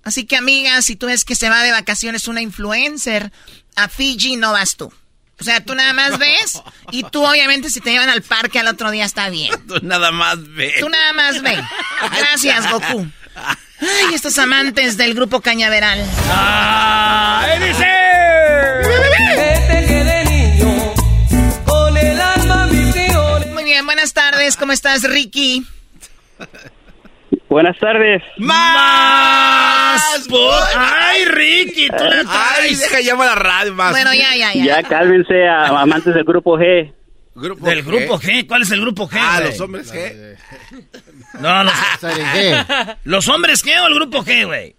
Así 0.03 0.25
que, 0.25 0.35
amiga, 0.35 0.81
si 0.81 0.97
tú 0.97 1.05
ves 1.07 1.23
que 1.23 1.35
se 1.35 1.49
va 1.49 1.63
de 1.63 1.71
vacaciones 1.71 2.27
una 2.27 2.41
influencer, 2.41 3.31
a 3.77 3.87
Fiji 3.87 4.35
no 4.35 4.51
vas 4.51 4.75
tú. 4.75 4.91
O 5.39 5.43
sea, 5.43 5.63
tú 5.63 5.73
nada 5.73 5.93
más 5.93 6.19
ves 6.19 6.61
y 6.91 7.03
tú 7.03 7.25
obviamente 7.25 7.69
si 7.69 7.79
te 7.79 7.91
llevan 7.91 8.09
al 8.09 8.21
parque 8.21 8.59
al 8.59 8.67
otro 8.67 8.91
día 8.91 9.05
está 9.05 9.29
bien. 9.29 9.51
Tú 9.67 9.79
nada 9.81 10.11
más 10.11 10.37
ves. 10.53 10.79
Tú 10.79 10.87
nada 10.87 11.13
más 11.13 11.41
ve. 11.41 11.57
Gracias, 12.15 12.69
Goku. 12.69 13.07
Ay, 13.79 14.13
estos 14.13 14.37
amantes 14.37 14.97
del 14.97 15.15
grupo 15.15 15.41
Cañaveral. 15.41 16.05
¡Ah! 16.29 17.47
dice! 17.59 19.50
Buenas 24.01 24.13
tardes. 24.15 24.57
¿Cómo 24.57 24.71
estás, 24.71 25.03
Ricky? 25.03 25.63
Buenas 27.49 27.77
tardes. 27.77 28.23
¡Más! 28.37 30.27
¡Ay, 30.75 31.25
Ricky! 31.25 31.87
Tú 31.87 32.03
la 32.03 32.23
Ay, 32.55 32.73
deja 32.75 32.99
llamar 33.01 33.27
a 33.27 33.35
la 33.35 33.41
radio 33.41 33.75
más. 33.75 33.91
Bueno, 33.91 34.11
ya, 34.15 34.35
ya, 34.35 34.53
ya. 34.55 34.65
Ya 34.65 34.81
cálmense, 34.83 35.47
a- 35.47 35.67
amantes 35.81 36.15
del 36.15 36.23
grupo 36.23 36.57
G. 36.57 36.91
¿Grupo 37.35 37.63
¿Del 37.63 37.83
grupo 37.83 38.19
G? 38.19 38.47
¿Cuál 38.47 38.63
es 38.63 38.71
el 38.71 38.81
grupo 38.81 39.07
G? 39.07 39.17
Ah, 39.21 39.37
güey? 39.39 39.51
los 39.51 39.59
hombres 39.61 39.93
G. 39.93 40.35
No, 41.39 41.63
los, 41.63 41.73
G. 42.01 42.97
¿Los 43.03 43.27
hombres 43.27 43.63
G 43.63 43.79
o 43.83 43.87
el 43.87 43.93
grupo 43.93 44.23
G, 44.25 44.45
güey? 44.47 44.75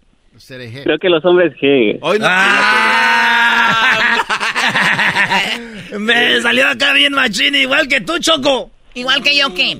Creo 0.83 0.99
que 0.99 1.07
los 1.09 1.23
hombres 1.23 1.53
G. 1.61 1.97
Hoy 2.01 2.19
no. 2.19 2.27
Me 5.99 6.41
salió 6.41 6.67
acá 6.67 6.91
bien 6.91 7.13
machín, 7.13 7.55
igual 7.55 7.87
que 7.87 8.01
tú, 8.01 8.19
Choco. 8.19 8.69
Igual 8.95 9.23
que 9.23 9.35
yo, 9.35 9.53
¿qué? 9.53 9.77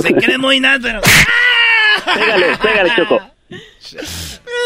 Se 0.00 0.14
cree 0.14 0.38
muy 0.38 0.60
nada, 0.60 0.78
pero... 0.80 1.00
Pégale, 2.14 2.56
pégale, 2.58 2.92
Choco. 2.96 3.20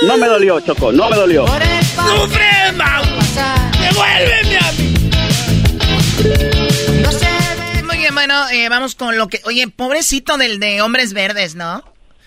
No 0.06 0.16
me 0.16 0.26
dolió, 0.26 0.60
Choco, 0.60 0.92
no 0.92 1.08
me 1.10 1.16
dolió. 1.16 1.46
¡Sufre, 1.46 2.72
Mau! 2.74 3.02
¡Devuélveme 3.80 4.58
a 4.58 4.72
mí! 4.72 4.94
Muy 7.84 7.96
bien, 7.96 8.14
bueno, 8.14 8.48
eh, 8.50 8.68
vamos 8.68 8.94
con 8.94 9.16
lo 9.18 9.28
que... 9.28 9.40
Oye, 9.44 9.68
pobrecito 9.68 10.36
del 10.36 10.60
de 10.60 10.80
Hombres 10.82 11.12
Verdes, 11.12 11.54
¿no? 11.54 11.82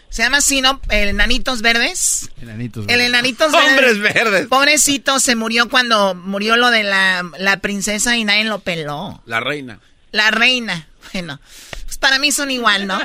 Se 0.10 0.24
llama 0.24 0.38
así, 0.38 0.60
¿no? 0.62 0.82
El 0.90 1.08
Enanitos 1.10 1.62
Verdes. 1.62 2.30
Enanitos. 2.42 2.86
El 2.90 3.00
Enanitos 3.00 3.52
Verdes. 3.54 3.70
Hombres 3.70 4.00
Verdes. 4.00 4.48
Pobrecito, 4.48 5.20
se 5.22 5.36
murió 5.36 5.70
cuando 5.70 6.16
murió 6.16 6.58
lo 6.58 6.70
de 6.70 6.84
la, 6.84 7.24
la 7.38 7.58
princesa 7.58 8.18
y 8.18 8.26
nadie 8.26 8.44
lo 8.44 8.60
peló. 8.60 9.22
La 9.26 9.40
reina. 9.40 9.80
La 10.12 10.30
reina. 10.32 10.88
Bueno, 11.14 11.40
pues 11.86 11.98
para 11.98 12.20
mí 12.20 12.32
son 12.32 12.52
igual, 12.52 12.88
¿no? 12.88 13.00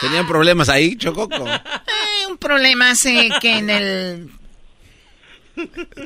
Tenían 0.00 0.26
problemas 0.26 0.68
ahí, 0.68 0.96
Chococo. 0.96 1.46
Eh, 1.48 2.26
un 2.28 2.38
problema 2.38 2.90
hace 2.90 3.28
que 3.40 3.58
en 3.58 3.70
el... 3.70 4.30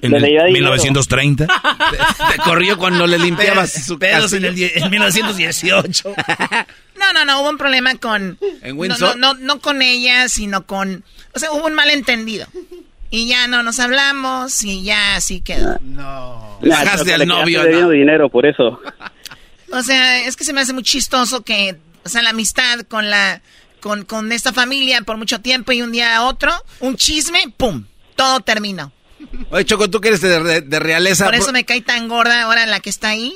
En 0.02 0.14
el 0.14 0.22
leía 0.22 0.44
dinero. 0.44 0.70
1930. 0.72 1.46
Te 1.46 2.38
corrió 2.42 2.76
cuando 2.76 3.06
le 3.06 3.18
limpiabas 3.18 3.72
su 3.86 3.98
Pedos 3.98 4.32
en, 4.32 4.44
el, 4.46 4.60
en 4.60 4.90
1918. 4.90 6.14
No, 6.98 7.12
no, 7.12 7.24
no, 7.24 7.40
hubo 7.40 7.50
un 7.50 7.58
problema 7.58 7.94
con... 7.96 8.38
¿En 8.62 8.74
No, 8.74 8.80
Windsor? 8.80 9.16
no, 9.16 9.34
no, 9.34 9.40
no 9.40 9.60
con 9.60 9.80
ella, 9.82 10.28
sino 10.28 10.66
con... 10.66 11.04
O 11.34 11.38
sea, 11.38 11.52
hubo 11.52 11.66
un 11.66 11.74
malentendido. 11.74 12.46
Y 13.10 13.28
ya 13.28 13.46
no 13.46 13.62
nos 13.62 13.78
hablamos 13.78 14.64
y 14.64 14.82
ya 14.82 15.14
así 15.16 15.40
quedó. 15.40 15.78
No. 15.82 16.58
Choco, 16.62 17.12
al 17.12 17.20
le 17.20 17.26
novio, 17.26 17.62
¿no? 17.70 17.90
dinero 17.90 18.28
por 18.28 18.46
eso. 18.46 18.80
O 19.74 19.82
sea, 19.82 20.24
es 20.26 20.36
que 20.36 20.44
se 20.44 20.52
me 20.52 20.60
hace 20.60 20.72
muy 20.72 20.82
chistoso 20.82 21.42
que, 21.42 21.76
o 22.04 22.08
sea, 22.08 22.22
la 22.22 22.30
amistad 22.30 22.80
con 22.88 23.10
la, 23.10 23.42
con, 23.80 24.04
con 24.04 24.30
esta 24.32 24.52
familia 24.52 25.02
por 25.02 25.16
mucho 25.16 25.40
tiempo 25.40 25.72
y 25.72 25.82
un 25.82 25.92
día 25.92 26.16
a 26.16 26.22
otro, 26.24 26.52
un 26.80 26.96
chisme, 26.96 27.52
¡pum! 27.56 27.84
Todo 28.16 28.40
terminó. 28.40 28.92
Oye, 29.50 29.64
Choco, 29.64 29.90
tú 29.90 30.00
que 30.00 30.08
eres 30.08 30.20
de, 30.20 30.42
de- 30.42 30.60
de 30.60 30.78
realeza. 30.78 31.24
Por 31.24 31.34
eso 31.34 31.52
me 31.52 31.64
cae 31.64 31.80
tan 31.80 32.08
gorda 32.08 32.42
ahora 32.42 32.66
la 32.66 32.80
que 32.80 32.90
está 32.90 33.08
ahí, 33.08 33.34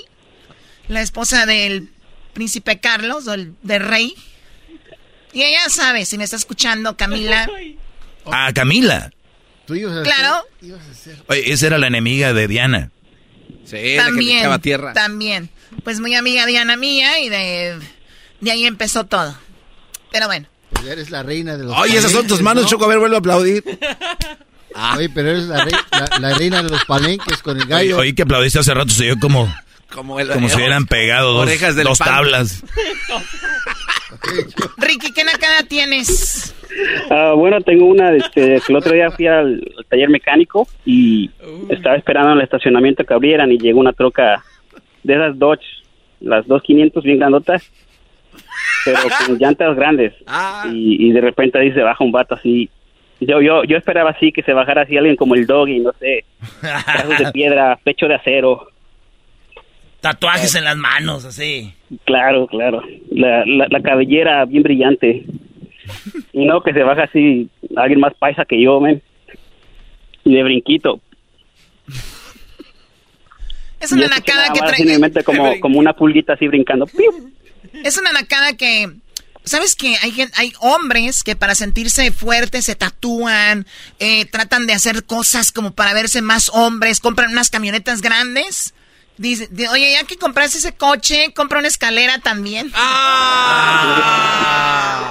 la 0.88 1.00
esposa 1.02 1.46
del 1.46 1.90
príncipe 2.34 2.78
Carlos, 2.78 3.26
o 3.26 3.34
el 3.34 3.54
del 3.62 3.82
rey. 3.84 4.14
Y 5.32 5.42
ella 5.42 5.68
sabe, 5.68 6.04
si 6.06 6.16
me 6.18 6.24
está 6.24 6.36
escuchando, 6.36 6.96
Camila. 6.96 7.48
Ah, 8.30 8.50
Camila. 8.54 9.10
Tú 9.66 9.74
ibas 9.74 9.96
a 9.96 10.02
Claro, 10.02 10.44
Oye, 11.28 11.50
esa 11.50 11.66
era 11.68 11.78
la 11.78 11.86
enemiga 11.86 12.34
de 12.34 12.46
Diana. 12.46 12.90
Sí, 13.64 13.76
la 13.76 13.80
que 13.80 13.96
también, 13.96 14.38
echaba 14.40 14.58
tierra. 14.58 14.92
también. 14.92 15.48
Pues 15.84 16.00
muy 16.00 16.14
amiga 16.14 16.46
Diana 16.46 16.76
mía 16.76 17.18
y 17.20 17.28
de, 17.28 17.78
de 18.40 18.50
ahí 18.50 18.66
empezó 18.66 19.04
todo. 19.04 19.34
Pero 20.12 20.26
bueno. 20.26 20.46
Pues 20.72 20.86
Eres 20.86 21.10
la 21.10 21.22
reina 21.22 21.56
de 21.56 21.64
los 21.64 21.76
Oye, 21.76 21.96
esas 21.98 22.12
son 22.12 22.22
tus 22.26 22.38
palenques, 22.38 22.42
manos, 22.44 22.62
¿no? 22.64 22.68
Choco. 22.70 22.84
A 22.84 22.88
ver, 22.88 22.98
vuelve 22.98 23.16
a 23.16 23.18
aplaudir. 23.20 23.64
Oye, 24.96 25.08
pero 25.08 25.30
eres 25.30 25.44
la, 25.44 25.64
rei- 25.64 25.74
la- 25.92 26.18
la 26.30 26.38
reina 26.38 26.62
de 26.62 26.68
los 26.68 26.84
palenques 26.84 27.38
con 27.42 27.56
el 27.56 27.62
Oye, 27.64 27.70
gallo. 27.70 27.98
oí 27.98 28.12
que 28.12 28.22
aplaudiste 28.22 28.58
hace 28.60 28.74
rato, 28.74 28.90
se 28.90 29.04
dio 29.04 29.18
como, 29.18 29.52
Como, 29.92 30.20
el, 30.20 30.28
como 30.28 30.48
si 30.48 30.56
hubieran 30.56 30.86
pegado 30.86 31.32
dos, 31.32 31.42
Orejas 31.42 31.74
del 31.74 31.84
dos 31.86 31.98
tablas. 31.98 32.62
Ricky, 34.76 35.12
¿qué 35.12 35.24
nacada 35.24 35.62
tienes? 35.64 36.54
Ah, 37.10 37.32
bueno, 37.36 37.60
tengo 37.62 37.86
una, 37.86 38.14
este, 38.14 38.60
que 38.64 38.72
el 38.72 38.76
otro 38.76 38.92
día 38.92 39.10
fui 39.10 39.26
al, 39.26 39.60
al 39.76 39.86
taller 39.88 40.10
mecánico 40.10 40.68
y 40.84 41.30
estaba 41.70 41.96
esperando 41.96 42.32
en 42.32 42.38
el 42.38 42.44
estacionamiento 42.44 43.04
que 43.04 43.14
abrieran 43.14 43.50
y 43.50 43.58
llegó 43.58 43.80
una 43.80 43.92
troca 43.92 44.44
de 45.08 45.14
esas 45.14 45.38
Dodge, 45.38 45.64
las 46.20 46.46
2500 46.46 47.02
bien 47.02 47.18
grandotas, 47.18 47.72
pero 48.84 48.98
con 49.26 49.38
llantas 49.38 49.74
grandes. 49.74 50.12
Y, 50.70 51.08
y 51.08 51.12
de 51.12 51.20
repente 51.22 51.58
ahí 51.58 51.72
se 51.72 51.82
baja 51.82 52.04
un 52.04 52.12
vato 52.12 52.34
así. 52.34 52.68
Yo, 53.20 53.40
yo, 53.40 53.64
yo 53.64 53.76
esperaba 53.78 54.10
así 54.10 54.30
que 54.30 54.42
se 54.42 54.52
bajara 54.52 54.82
así 54.82 54.96
alguien 54.96 55.16
como 55.16 55.34
el 55.34 55.46
doggy, 55.46 55.80
no 55.80 55.92
sé, 55.98 56.24
brazos 56.60 57.18
de 57.18 57.32
piedra, 57.32 57.78
pecho 57.82 58.06
de 58.06 58.14
acero. 58.14 58.68
Tatuajes 60.00 60.54
en 60.54 60.64
las 60.64 60.76
manos, 60.76 61.24
así. 61.24 61.72
Claro, 62.04 62.46
claro. 62.46 62.82
La, 63.10 63.44
la, 63.46 63.66
la 63.68 63.80
cabellera 63.80 64.44
bien 64.44 64.62
brillante. 64.62 65.24
Y 66.32 66.44
no 66.44 66.60
que 66.60 66.74
se 66.74 66.82
baja 66.82 67.04
así 67.04 67.48
alguien 67.76 67.98
más 67.98 68.14
paisa 68.14 68.44
que 68.44 68.62
yo, 68.62 68.78
men. 68.78 69.02
Y 70.24 70.34
de 70.34 70.42
brinquito. 70.44 71.00
Es 73.80 73.92
una 73.92 74.06
eso 74.06 74.14
nacada 74.14 74.52
que 74.52 74.60
trae. 74.60 75.24
como, 75.24 75.60
como 75.60 75.78
una 75.78 75.92
pulguita 75.92 76.32
así 76.34 76.48
brincando. 76.48 76.86
¡Piu! 76.86 77.32
Es 77.84 77.96
una 77.98 78.12
nacada 78.12 78.56
que. 78.56 78.90
¿Sabes 79.44 79.74
que 79.76 79.96
hay, 80.02 80.10
gen- 80.10 80.30
hay 80.36 80.52
hombres 80.60 81.22
que 81.24 81.34
para 81.34 81.54
sentirse 81.54 82.10
fuertes 82.12 82.66
se 82.66 82.74
tatúan, 82.74 83.66
eh, 83.98 84.26
tratan 84.26 84.66
de 84.66 84.74
hacer 84.74 85.04
cosas 85.04 85.52
como 85.52 85.70
para 85.70 85.94
verse 85.94 86.20
más 86.20 86.50
hombres, 86.52 87.00
compran 87.00 87.30
unas 87.32 87.48
camionetas 87.48 88.02
grandes? 88.02 88.74
Dice, 89.16 89.48
di- 89.50 89.66
oye, 89.66 89.92
ya 89.92 90.04
que 90.06 90.16
compraste 90.16 90.58
ese 90.58 90.76
coche, 90.76 91.32
compra 91.34 91.60
una 91.60 91.68
escalera 91.68 92.18
también. 92.18 92.70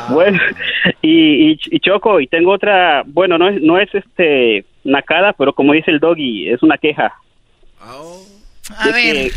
Bueno, 0.09 0.39
y, 1.01 1.51
y, 1.51 1.59
y 1.71 1.79
Choco, 1.81 2.19
y 2.21 2.27
tengo 2.27 2.51
otra, 2.53 3.03
bueno, 3.05 3.37
no 3.37 3.49
es, 3.49 3.61
no 3.61 3.77
es 3.79 3.89
este 3.93 4.65
nacada, 4.83 5.33
pero 5.33 5.53
como 5.53 5.73
dice 5.73 5.91
el 5.91 5.99
doggy, 5.99 6.49
es 6.49 6.63
una 6.63 6.77
queja. 6.77 7.13
A 8.75 8.87
De 8.87 8.91
ver, 8.91 9.31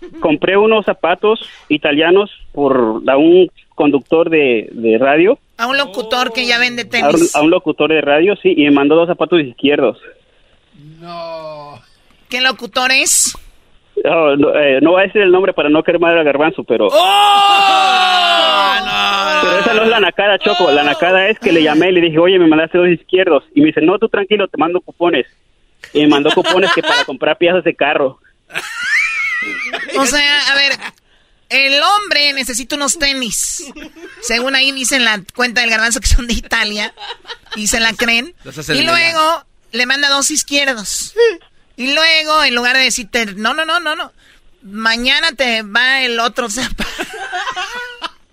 que 0.00 0.20
compré 0.20 0.56
unos 0.56 0.84
zapatos 0.84 1.40
italianos 1.68 2.30
por 2.52 3.02
a 3.06 3.16
un 3.16 3.50
conductor 3.74 4.30
de, 4.30 4.68
de 4.72 4.98
radio, 4.98 5.38
a 5.56 5.66
un 5.66 5.76
locutor 5.76 6.32
que 6.32 6.46
ya 6.46 6.58
vende 6.58 6.82
a 6.82 6.84
un, 6.84 6.90
tenis. 6.90 7.34
a 7.34 7.42
un 7.42 7.50
locutor 7.50 7.90
de 7.90 8.00
radio, 8.00 8.36
sí, 8.36 8.54
y 8.56 8.64
me 8.64 8.70
mandó 8.70 8.94
dos 8.94 9.08
zapatos 9.08 9.40
izquierdos. 9.40 9.98
¿Qué 12.28 12.40
locutor 12.40 12.90
es? 12.92 13.36
No, 14.04 14.36
no, 14.36 14.54
eh, 14.54 14.80
no 14.80 14.92
voy 14.92 15.02
a 15.02 15.06
decir 15.06 15.22
el 15.22 15.32
nombre 15.32 15.52
para 15.52 15.68
no 15.68 15.82
quemar 15.82 16.16
al 16.16 16.24
garbanzo, 16.24 16.62
pero... 16.64 16.88
Pero 19.40 19.58
esa 19.58 19.74
no 19.74 19.82
es 19.82 19.88
la 19.88 20.00
nacada, 20.00 20.38
Choco. 20.38 20.70
La 20.70 20.82
nacada 20.82 21.28
es 21.28 21.38
que 21.38 21.52
le 21.52 21.62
llamé 21.62 21.90
y 21.90 21.92
le 21.92 22.00
dije, 22.00 22.18
oye, 22.18 22.38
me 22.38 22.48
mandaste 22.48 22.78
dos 22.78 22.88
izquierdos. 22.88 23.44
Y 23.54 23.60
me 23.60 23.68
dice, 23.68 23.80
no, 23.80 23.98
tú 23.98 24.08
tranquilo, 24.08 24.48
te 24.48 24.56
mando 24.56 24.80
cupones. 24.80 25.26
Y 25.92 26.00
me 26.00 26.08
mandó 26.08 26.30
cupones 26.30 26.72
que 26.74 26.82
para 26.82 27.04
comprar 27.04 27.38
piezas 27.38 27.62
de 27.64 27.74
carro. 27.74 28.18
O 29.96 30.06
sea, 30.06 30.50
a 30.50 30.54
ver, 30.54 30.78
el 31.48 31.82
hombre 31.82 32.32
necesita 32.32 32.76
unos 32.76 32.98
tenis. 32.98 33.64
Según 34.22 34.54
ahí 34.54 34.72
dice 34.72 34.96
en 34.96 35.04
la 35.04 35.22
cuenta 35.34 35.60
del 35.60 35.70
garbanzo 35.70 36.00
que 36.00 36.08
son 36.08 36.26
de 36.26 36.34
Italia. 36.34 36.94
Y 37.56 37.68
se 37.68 37.80
la 37.80 37.92
creen. 37.92 38.34
Y 38.68 38.82
luego 38.82 39.44
le 39.72 39.86
manda 39.86 40.08
dos 40.08 40.30
izquierdos. 40.30 41.14
Y 41.76 41.94
luego, 41.94 42.42
en 42.44 42.54
lugar 42.54 42.76
de 42.76 42.82
decirte, 42.82 43.26
no, 43.26 43.54
no, 43.54 43.64
no, 43.64 43.80
no, 43.80 43.94
no. 43.96 44.12
Mañana 44.62 45.32
te 45.32 45.62
va 45.62 46.02
el 46.02 46.18
otro 46.20 46.50
zapato. 46.50 46.84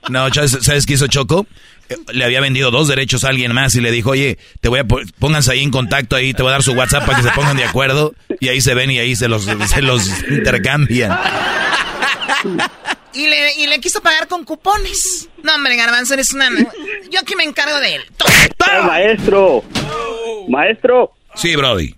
No, 0.08 0.32
¿sabes, 0.32 0.60
¿sabes 0.62 0.86
qué 0.86 0.94
hizo 0.94 1.08
Choco? 1.08 1.48
Eh, 1.90 1.96
Le 2.14 2.26
había 2.26 2.42
vendido 2.42 2.72
dos 2.72 2.88
derechos 2.88 3.24
a 3.24 3.30
alguien 3.30 3.54
más 3.54 3.76
y 3.76 3.82
le 3.82 3.92
dijo, 3.92 4.12
oye, 4.12 4.38
te 4.62 4.70
voy 4.70 4.80
a 4.80 4.84
pónganse 5.20 5.52
ahí 5.52 5.62
en 5.64 5.72
contacto 5.72 6.16
ahí, 6.16 6.34
te 6.34 6.42
voy 6.42 6.50
a 6.50 6.54
dar 6.54 6.64
su 6.64 6.74
WhatsApp 6.74 7.06
para 7.06 7.18
que 7.20 7.24
se 7.28 7.32
pongan 7.34 7.58
de 7.58 7.64
acuerdo 7.66 8.14
y 8.40 8.48
ahí 8.50 8.62
se 8.62 8.74
ven 8.74 8.92
y 8.92 9.00
ahí 9.00 9.16
se 9.16 9.28
los, 9.28 9.44
se 9.44 9.82
los 9.82 10.08
intercambian. 10.30 11.18
Y 13.14 13.28
le, 13.28 13.56
y 13.60 13.68
le 13.68 13.80
quiso 13.80 14.02
pagar 14.02 14.28
con 14.28 14.44
cupones. 14.44 15.30
No, 15.42 15.56
hombre, 15.56 15.76
garbanzo, 15.78 16.16
eres 16.16 16.34
una... 16.34 16.50
Yo 17.10 17.20
aquí 17.22 17.36
me 17.38 17.44
encargo 17.44 17.80
de 17.80 17.96
él. 17.96 18.02
¡El 18.76 18.84
maestro! 18.86 19.64
Maestro. 20.50 21.12
Sí, 21.36 21.56
Brody. 21.56 21.96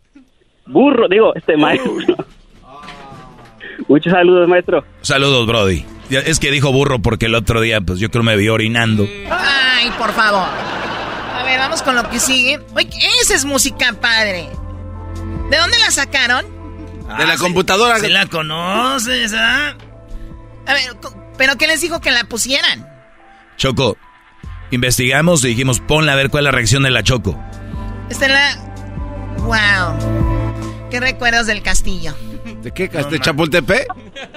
Burro, 0.68 1.08
digo, 1.10 1.34
este 1.36 1.58
maestro. 1.58 1.94
Muchos 3.88 4.12
saludos, 4.12 4.48
maestro. 4.48 4.84
Saludos, 5.02 5.48
Brody. 5.48 5.86
Ya, 6.10 6.20
Es 6.20 6.40
que 6.40 6.52
dijo 6.52 6.72
burro 6.72 7.00
porque 7.00 7.26
el 7.26 7.36
otro 7.36 7.62
día, 7.62 7.82
pues 7.82 8.00
yo 8.00 8.10
creo 8.10 8.24
me 8.24 8.36
vio 8.38 8.54
orinando. 8.54 9.08
Ay, 9.30 9.92
por 9.98 10.14
favor. 10.14 10.48
A 10.48 11.44
ver, 11.44 11.60
vamos 11.60 11.82
con 11.82 11.96
lo 11.96 12.10
que 12.10 12.20
sigue. 12.20 12.60
Oye, 12.76 12.90
esa 13.22 13.36
es 13.36 13.46
música 13.46 13.94
padre. 13.94 14.50
¿De 15.50 15.58
dónde 15.58 15.78
la 15.80 15.92
sacaron? 15.92 16.46
De 17.18 17.26
la 17.26 17.38
computadora. 17.38 18.00
Se 18.00 18.10
la 18.10 18.26
conoces, 18.26 19.34
¿ah? 19.34 19.76
A 20.66 20.74
ver, 20.74 20.84
¿pero 21.38 21.56
qué 21.58 21.68
les 21.68 21.82
dijo 21.82 22.02
que 22.02 22.12
la 22.12 22.26
pusieran? 22.26 22.88
Choco, 23.58 23.98
investigamos 24.72 25.44
y 25.46 25.50
dijimos, 25.50 25.80
ponla 25.80 26.14
a 26.14 26.16
ver 26.16 26.30
cuál 26.30 26.44
es 26.44 26.46
la 26.46 26.52
reacción 26.52 26.84
de 26.84 26.92
la 26.92 27.04
Choco. 27.04 27.42
Esta 28.10 28.26
es 28.26 28.32
la... 28.32 28.58
¡Wow! 29.38 30.90
¿Qué 30.92 31.00
recuerdos 31.00 31.48
del 31.48 31.62
castillo? 31.64 32.16
¿De 32.68 32.74
qué? 32.74 32.88
¿De 32.90 33.20
Chapultepec? 33.20 33.88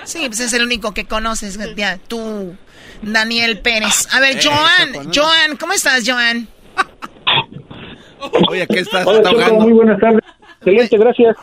Sí, 0.04 0.20
pues 0.26 0.38
es 0.40 0.52
el 0.52 0.62
único 0.62 0.94
que 0.94 1.04
conoces, 1.04 1.58
ya, 1.74 1.98
tú, 1.98 2.54
Daniel 3.02 3.58
Pérez. 3.58 4.06
A 4.12 4.20
ver, 4.20 4.36
Eh, 4.36 4.40
Joan, 4.44 4.92
¿no? 5.06 5.10
Joan, 5.12 5.56
¿cómo 5.56 5.72
estás, 5.72 6.04
Joan? 6.06 6.46
Oye, 8.48 8.66
¿qué 8.68 8.80
estás 8.80 9.04
Hola, 9.06 9.18
está 9.18 9.30
Choco, 9.30 9.42
ahogando? 9.42 9.64
muy 9.64 9.72
buenas 9.72 9.98
tardes. 10.00 10.20
Excelente, 10.58 10.98
gracias. 10.98 11.36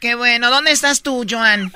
Qué 0.00 0.14
bueno, 0.14 0.50
¿dónde 0.50 0.70
estás 0.70 1.02
tú, 1.02 1.24
Joan? 1.28 1.72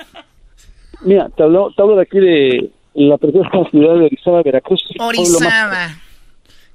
Mira, 1.00 1.28
te 1.36 1.42
hablo, 1.42 1.72
te 1.74 1.82
hablo 1.82 1.96
de 1.96 2.02
aquí 2.02 2.18
de 2.20 2.70
la 2.94 3.18
preciosa 3.18 3.50
ciudad 3.70 3.94
de 3.98 4.04
Orizaba, 4.06 4.42
Veracruz. 4.44 4.80
Orizaba. 5.00 5.96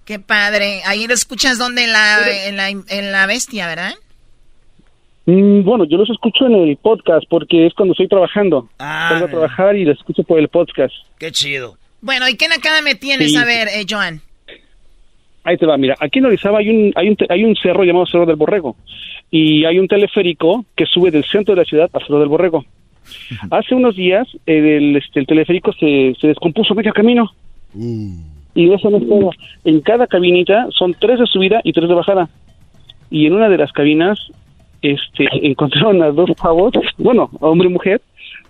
Qué 0.03 0.19
padre. 0.19 0.81
Ahí 0.85 1.07
lo 1.07 1.13
escuchas 1.13 1.57
donde 1.57 1.85
en 1.85 1.93
la, 1.93 2.47
en 2.47 2.57
la, 2.57 2.69
en 2.69 3.11
la 3.13 3.25
bestia, 3.27 3.67
¿verdad? 3.67 3.93
Mm, 5.27 5.63
bueno, 5.63 5.83
yo 5.83 5.97
los 5.97 6.09
escucho 6.09 6.47
en 6.47 6.55
el 6.55 6.77
podcast 6.77 7.27
porque 7.29 7.67
es 7.67 7.73
cuando 7.73 7.91
estoy 7.91 8.07
trabajando. 8.07 8.69
Ah, 8.79 9.09
Salgo 9.11 9.25
a 9.25 9.29
trabajar 9.29 9.75
y 9.75 9.83
los 9.83 9.97
escucho 9.97 10.23
por 10.23 10.39
el 10.39 10.47
podcast. 10.47 10.95
Qué 11.19 11.31
chido. 11.33 11.77
Bueno, 12.01 12.29
¿y 12.29 12.37
qué 12.37 12.45
acá 12.45 12.81
me 12.81 12.95
tienes? 12.95 13.31
Sí. 13.31 13.37
A 13.37 13.43
ver, 13.43 13.67
eh, 13.67 13.85
Joan. 13.87 14.21
Ahí 15.43 15.57
te 15.57 15.65
va, 15.65 15.77
mira, 15.77 15.95
aquí 15.99 16.19
en 16.19 16.27
Orizaba 16.27 16.59
hay 16.59 16.69
un, 16.69 16.93
hay 16.95 17.09
un, 17.09 17.17
hay 17.29 17.43
un 17.43 17.55
cerro 17.55 17.83
llamado 17.83 18.05
Cerro 18.05 18.25
del 18.25 18.37
Borrego 18.37 18.77
y 19.29 19.65
hay 19.65 19.79
un 19.79 19.87
teleférico 19.87 20.65
que 20.75 20.85
sube 20.85 21.11
del 21.11 21.25
centro 21.25 21.55
de 21.55 21.61
la 21.61 21.65
ciudad 21.65 21.89
a 21.91 21.99
Cerro 21.99 22.19
del 22.19 22.29
Borrego. 22.29 22.65
Hace 23.51 23.75
unos 23.75 23.97
días 23.97 24.27
eh, 24.45 24.77
el, 24.77 24.95
este, 24.95 25.19
el 25.19 25.27
teleférico 25.27 25.73
se, 25.73 26.15
se 26.19 26.27
descompuso 26.27 26.73
medio 26.73 26.93
camino 26.93 27.33
y 27.75 28.73
eso 28.73 28.89
no 28.89 28.97
es 28.97 29.07
todo. 29.07 29.31
En 29.65 29.81
cada 29.81 30.07
cabinita 30.07 30.67
son 30.71 30.95
tres 30.97 31.19
de 31.19 31.27
subida 31.27 31.59
y 31.65 31.73
tres 31.73 31.89
de 31.89 31.95
bajada 31.95 32.29
y 33.09 33.25
en 33.25 33.33
una 33.33 33.49
de 33.49 33.57
las 33.57 33.71
cabinas 33.73 34.19
este, 34.81 35.27
encontraron 35.43 36.01
a 36.01 36.11
dos 36.11 36.29
chavos, 36.41 36.73
bueno, 36.97 37.29
hombre 37.39 37.69
y 37.69 37.73
mujer, 37.73 38.01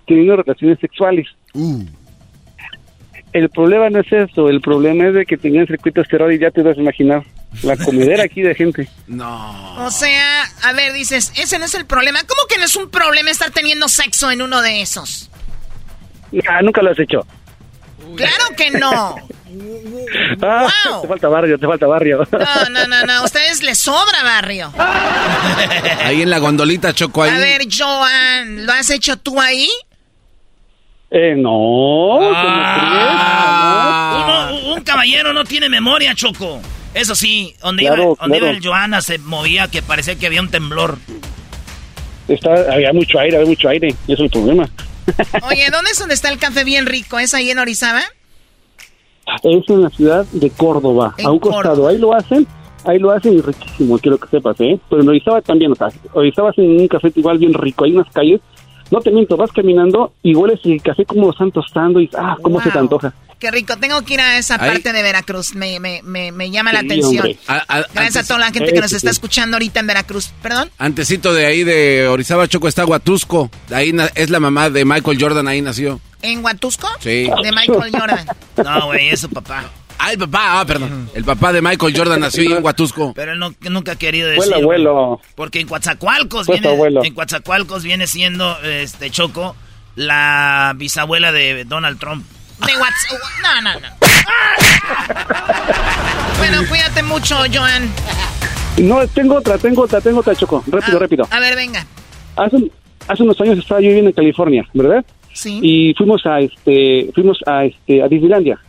teniendo 0.06 0.38
relaciones 0.38 0.80
sexuales. 0.80 1.28
El 3.34 3.49
problema 3.49 3.90
no 3.90 3.99
es 3.99 4.12
eso, 4.12 4.49
el 4.49 4.62
problema 4.62 5.08
es 5.08 5.14
de 5.14 5.26
que 5.26 5.38
tenían 5.38 5.68
circuitos 5.68 6.08
terror 6.08 6.32
y 6.32 6.40
ya 6.40 6.52
te 6.52 6.62
vas 6.64 6.78
a 6.78 6.82
imaginar 6.82 7.24
la 7.64 7.78
comedera 7.78 8.24
aquí 8.24 8.41
de 8.41 8.56
gente. 8.56 8.88
No. 9.08 9.86
O 9.86 9.90
sea, 9.90 10.44
a 10.64 10.74
ver, 10.74 10.94
dices, 10.94 11.32
ese 11.38 11.58
no 11.60 11.66
es 11.66 11.76
el 11.76 11.86
problema. 11.86 12.20
¿Cómo 12.28 12.41
que 12.49 12.58
no 12.58 12.66
es 12.66 12.76
un 12.76 12.90
problema 12.90 13.32
estar 13.32 13.52
teniendo 13.52 13.88
sexo 13.88 14.30
en 14.30 14.41
uno 14.41 14.62
de 14.62 14.82
esos? 14.82 15.32
Ah, 16.49 16.62
nunca 16.62 16.82
lo 16.82 16.91
has 16.91 16.99
hecho. 16.99 17.26
Claro 18.16 18.46
que 18.56 18.72
no. 18.72 19.16
Ah, 20.42 20.68
Wow. 20.90 21.02
Te 21.02 21.08
falta 21.08 21.28
barrio, 21.28 21.58
te 21.58 21.66
falta 21.68 21.88
barrio. 21.88 22.20
No, 22.32 22.70
no, 22.70 22.88
no, 22.88 23.04
no. 23.06 23.14
A 23.14 23.24
ustedes 23.24 23.62
les 23.64 23.78
sobra 23.80 24.24
barrio. 24.24 24.72
Ahí 26.04 26.22
en 26.22 26.30
la 26.30 26.38
gondolita, 26.40 26.94
Choco, 26.94 27.24
ahí. 27.24 27.32
A 27.32 27.38
ver, 27.40 27.62
Joan, 27.76 28.66
¿lo 28.66 28.74
has 28.74 28.90
hecho 28.90 29.18
tú 29.18 29.40
ahí? 29.42 29.68
Eh, 31.10 31.36
no. 31.38 32.20
Ah. 33.10 34.50
Uno- 34.60 34.74
un 34.76 34.82
caballero 34.84 35.34
no 35.34 35.44
tiene 35.44 35.70
memoria, 35.70 36.14
Choco. 36.16 36.62
Eso 36.94 37.16
sí, 37.16 37.54
donde, 37.62 37.84
Claro, 37.84 38.04
iba, 38.04 38.14
donde 38.22 38.38
claro. 38.40 38.46
iba 38.54 38.58
el 38.58 38.64
Joana 38.66 39.02
se 39.02 39.18
movía 39.20 39.68
que 39.70 39.82
parecía 39.82 40.16
que 40.16 40.26
había 40.28 40.42
un 40.42 40.50
temblor. 40.50 40.98
Está, 42.28 42.54
había 42.74 42.92
mucho 42.94 43.20
aire, 43.20 43.38
había 43.38 43.48
mucho 43.50 43.70
aire. 43.70 43.90
Y 44.08 44.14
eso 44.14 44.24
es 44.26 44.32
el 44.34 44.40
problema. 44.42 44.70
Oye, 45.50 45.70
¿dónde 45.72 45.92
es 45.92 46.00
donde 46.00 46.14
está 46.14 46.30
el 46.30 46.38
café 46.38 46.64
bien 46.64 46.86
rico? 46.86 47.20
¿Es 47.20 47.34
ahí 47.34 47.50
en 47.50 47.60
Orizaba? 47.60 48.02
Es 49.44 49.70
en 49.70 49.82
la 49.82 49.90
ciudad 49.90 50.26
de 50.32 50.50
Córdoba, 50.50 51.14
En 51.18 51.28
a 51.28 51.32
un 51.32 51.40
costado. 51.40 51.88
Ahí 51.88 51.98
lo 51.98 52.14
hacen, 52.14 52.48
ahí 52.86 52.98
lo 52.98 53.12
hacen 53.12 53.34
y 53.34 53.42
riquísimo, 53.42 53.98
quiero 54.00 54.18
que 54.18 54.28
sepas, 54.30 54.60
¿eh? 54.62 54.80
Pero 54.90 55.02
en 55.02 55.10
Orizaba 55.10 55.42
también, 55.42 55.72
o 55.72 55.76
sea, 55.76 55.90
Orizaba 56.14 56.50
hacen 56.52 56.80
un 56.80 56.88
café 56.88 57.12
igual 57.16 57.38
bien 57.38 57.54
rico. 57.54 57.84
Hay 57.84 57.94
unas 57.94 58.12
calles, 58.12 58.42
no 58.90 59.00
te 59.02 59.12
miento, 59.12 59.36
vas 59.36 59.52
caminando 59.52 60.14
y 60.24 60.34
hueles 60.36 60.60
el 60.64 60.82
café 60.82 61.06
como 61.06 61.26
lo 61.26 61.32
están 61.32 61.52
tostando 61.52 62.00
y, 62.00 62.10
ah, 62.18 62.38
cómo 62.42 62.62
se 62.62 62.72
te 62.72 62.80
antoja. 62.80 63.14
Qué 63.39 63.51
rico. 63.51 63.77
Tengo 63.77 64.01
que 64.03 64.15
ir 64.15 64.22
a 64.22 64.38
esa 64.38 64.55
Ahí. 64.55 64.72
parte 64.72 64.93
de 64.93 65.03
Veracruz. 65.03 65.53
Me, 65.53 65.80
me, 65.80 66.01
me, 66.03 66.31
me 66.31 66.49
llama 66.49 66.73
la 66.73 66.80
atención. 66.80 67.18
hombre. 67.26 67.38
A- 67.47 67.64
a- 67.68 67.85
Gracias 67.93 68.26
a 68.26 68.27
toda 68.27 68.39
la 68.39 68.51
gente 68.51 68.73
que 68.73 68.81
nos 68.81 68.91
está 68.93 69.09
sí. 69.09 69.14
escuchando 69.14 69.55
ahorita 69.57 69.80
en 69.80 69.88
Veracruz. 69.88 70.31
¿Perdón? 70.41 70.72
Antecito 70.80 71.34
de 71.34 71.45
ahí 71.45 71.64
de 71.64 72.07
Orizaba, 72.07 72.47
Choco, 72.47 72.68
está 72.68 72.85
Huatusco. 72.85 73.51
Ahí 73.72 73.93
es 74.15 74.30
la 74.31 74.39
mamá 74.39 74.69
de 74.72 74.85
Michael 74.85 75.18
Jordan, 75.22 75.47
ahí 75.47 75.61
nació. 75.61 75.99
¿En 76.23 76.43
Huatusco? 76.43 76.88
Sí. 76.99 77.30
De 77.43 77.51
Michael 77.51 77.91
Jordan. 77.91 78.26
No, 78.64 78.85
güey, 78.88 79.09
es 79.09 79.19
su 79.19 79.30
papá. 79.30 79.69
Ah, 79.99 80.11
el 80.11 80.18
papá, 80.19 80.59
ah, 80.59 80.65
perdón. 80.65 81.09
El 81.14 81.23
papá 81.23 81.51
de 81.53 81.61
Michael 81.61 81.95
Jordan 81.95 82.19
nació 82.19 82.41
ahí 82.41 82.51
en 82.57 82.64
Huatusco. 82.64 83.14
Pero 83.15 83.34
él 83.34 83.39
no- 83.39 83.53
nunca 83.69 83.93
ha 83.93 83.95
querido 83.97 84.27
decir. 84.30 84.43
el 84.45 84.49
güey. 84.49 84.61
abuelo. 84.64 85.22
Porque 85.35 85.59
en 85.59 85.68
Coatzacoalcos 85.68 86.47
viene, 86.47 86.68
abuelo. 86.69 87.03
en 87.03 87.14
Coatzacoalcos 87.14 87.84
viene 87.84 88.07
siendo 88.07 88.59
este 88.64 89.09
Choco 89.11 89.55
la 89.95 90.73
bisabuela 90.76 91.31
de 91.31 91.65
Donald 91.65 91.99
Trump. 91.99 92.26
De 92.66 92.74
WhatsApp. 92.78 93.20
No, 93.44 93.62
no, 93.62 93.80
no. 93.80 93.88
bueno, 96.38 96.64
cuídate 96.68 97.04
mucho, 97.04 97.36
Joan. 97.54 97.90
No, 98.78 99.08
tengo 99.08 99.36
otra, 99.36 99.58
tengo 99.58 99.84
otra, 99.84 100.02
tengo 100.02 100.20
otra, 100.20 100.36
Choco. 100.36 100.64
Rápido, 100.68 100.98
Ah, 100.98 101.02
rápido. 101.02 101.28
A 101.32 101.40
ver, 101.40 101.56
venga. 101.56 101.86
Hace, 102.36 102.72
hace 103.08 103.24
unos 103.24 103.40
años 103.42 103.58
estaba 103.58 103.82
yo 103.82 103.88
viviendo 103.88 104.10
en 104.10 104.16
California, 104.16 104.66
¿verdad? 104.74 105.04
Sí. 105.34 105.60
Y 105.62 105.94
fuimos 105.96 106.26
a 106.26 106.40
este, 106.40 107.10
fuimos 107.14 107.40
a 107.46 107.66
este, 107.66 108.02
a 108.02 108.08
Disneylandia. 108.08 108.60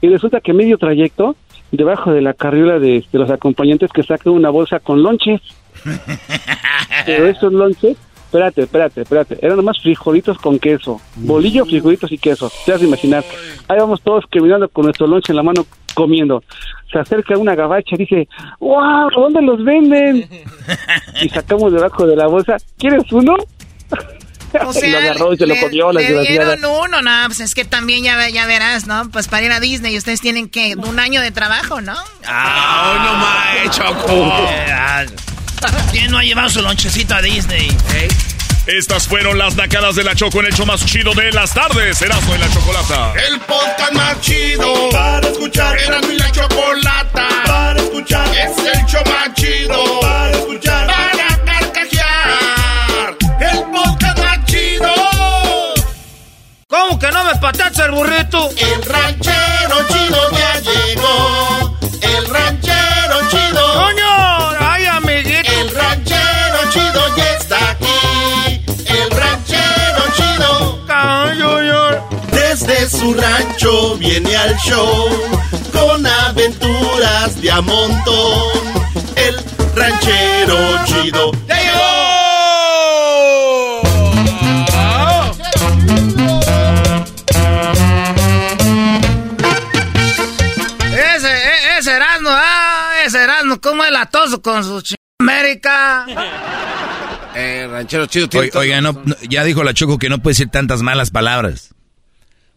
Y 0.00 0.08
resulta 0.08 0.40
que 0.40 0.52
medio 0.52 0.78
trayecto, 0.78 1.36
debajo 1.72 2.12
de 2.12 2.20
la 2.20 2.34
carriola 2.34 2.78
de, 2.78 3.04
los 3.12 3.30
acompañantes, 3.30 3.90
que 3.92 4.02
saca 4.02 4.30
una 4.30 4.50
bolsa 4.50 4.80
con 4.80 5.02
lonches. 5.02 5.40
Pero 7.06 7.26
esos 7.26 7.52
lonches, 7.52 7.96
espérate, 8.36 8.62
espérate, 8.62 9.02
espérate, 9.02 9.38
eran 9.40 9.56
nomás 9.56 9.80
frijolitos 9.80 10.38
con 10.38 10.58
queso. 10.58 11.00
Bolillo, 11.16 11.64
frijolitos 11.64 12.12
y 12.12 12.18
queso. 12.18 12.50
Te 12.64 12.72
vas 12.72 12.82
a 12.82 12.84
imaginar. 12.84 13.24
Ahí 13.68 13.78
vamos 13.78 14.02
todos 14.02 14.24
caminando 14.30 14.68
con 14.68 14.84
nuestro 14.84 15.06
lonche 15.06 15.32
en 15.32 15.36
la 15.36 15.42
mano 15.42 15.66
comiendo. 15.94 16.42
Se 16.92 16.98
acerca 16.98 17.38
una 17.38 17.54
gabacha 17.54 17.94
y 17.94 17.98
dice, 17.98 18.28
¡Wow! 18.60 19.10
¿Dónde 19.16 19.42
los 19.42 19.64
venden? 19.64 20.28
y 21.22 21.28
sacamos 21.30 21.72
debajo 21.72 22.06
de 22.06 22.16
la 22.16 22.26
bolsa, 22.26 22.56
¿quieres 22.78 23.10
uno? 23.10 23.34
O 23.34 24.84
y 24.84 24.90
lo 24.90 24.98
agarró 24.98 25.32
y 25.32 25.36
se 25.36 25.46
lo 25.46 25.56
comió 25.56 25.92
la 25.92 26.00
le 26.00 26.22
dieron 26.22 26.64
uno, 26.64 27.02
no, 27.02 27.10
pues 27.26 27.40
es 27.40 27.54
que 27.54 27.64
también 27.64 28.04
ya, 28.04 28.28
ya 28.28 28.46
verás, 28.46 28.86
¿no? 28.86 29.10
Pues 29.10 29.28
para 29.28 29.44
ir 29.44 29.52
a 29.52 29.60
Disney 29.60 29.96
ustedes 29.96 30.20
tienen 30.20 30.48
que 30.48 30.76
un 30.76 30.98
año 30.98 31.20
de 31.20 31.30
trabajo, 31.30 31.80
¿no? 31.80 31.94
¡Ah, 32.26 33.02
no 33.04 33.14
más, 33.14 33.76
Choco! 33.76 35.35
¿Quién 35.92 36.10
no 36.10 36.18
ha 36.18 36.22
llevado 36.22 36.48
su 36.50 36.62
lonchecito 36.62 37.14
a 37.14 37.22
Disney? 37.22 37.76
Estas 38.66 39.06
fueron 39.06 39.38
las 39.38 39.54
nacadas 39.54 39.94
de 39.94 40.02
la 40.02 40.14
Choco 40.16 40.40
en 40.40 40.46
el 40.46 40.52
show 40.54 40.66
más 40.66 40.84
chido 40.84 41.14
de 41.14 41.30
las 41.30 41.54
tardes. 41.54 42.02
Erasmo 42.02 42.34
en 42.34 42.40
la 42.40 42.50
Chocolata. 42.50 43.12
El 43.28 43.38
podcast 43.40 43.92
más 43.92 44.20
chido 44.20 44.90
para 44.90 45.28
escuchar. 45.28 45.78
Era 45.78 46.00
mi 46.00 46.16
la 46.16 46.30
chocolata 46.32 47.28
para 47.46 47.80
escuchar. 47.80 48.28
Es 48.36 48.58
el 48.58 48.84
show 48.86 49.02
más 49.06 49.34
chido 49.34 50.00
para 50.00 50.30
escuchar. 50.32 50.86
Para 50.88 51.44
carcajear. 51.44 53.16
El 53.40 53.62
podcast 53.72 54.18
más 54.18 54.44
chido. 54.46 54.92
¿Cómo 56.66 56.98
que 56.98 57.10
no 57.12 57.24
me 57.24 57.34
patacha 57.36 57.84
el 57.84 57.92
burrito? 57.92 58.50
El 58.50 58.82
ranchero 58.82 59.86
chido 59.88 60.30
ya 60.32 60.60
llegó. 60.60 61.78
El 62.02 62.26
ranchero 62.26 63.30
chido. 63.30 63.74
¡Coño! 63.74 64.05
Su 72.88 73.14
rancho 73.14 73.96
viene 73.96 74.36
al 74.36 74.56
show 74.58 75.08
con 75.72 76.06
aventuras 76.06 77.40
de 77.40 77.50
a 77.50 77.60
montón. 77.60 78.42
El 79.16 79.34
ranchero 79.74 80.56
chido. 80.84 81.32
¡Ya 81.48 81.56
Ese, 91.16 91.28
e- 91.28 91.78
ese 91.78 91.92
Erasmo, 91.92 92.28
ah, 92.30 92.92
ese 93.04 93.22
Erasmo, 93.22 93.60
¿cómo 93.60 93.84
es 93.84 93.90
latoso 93.90 94.40
con 94.40 94.62
su 94.64 94.82
ch... 94.82 94.94
América. 95.18 96.06
Eh, 97.34 97.66
ranchero 97.70 98.06
chido. 98.06 98.28
oiga, 98.54 98.80
no, 98.80 99.02
ya 99.28 99.44
dijo 99.44 99.64
la 99.64 99.74
Choco 99.74 99.98
que 99.98 100.08
no 100.08 100.18
puede 100.18 100.32
decir 100.32 100.50
tantas 100.50 100.82
malas 100.82 101.10
palabras. 101.10 101.75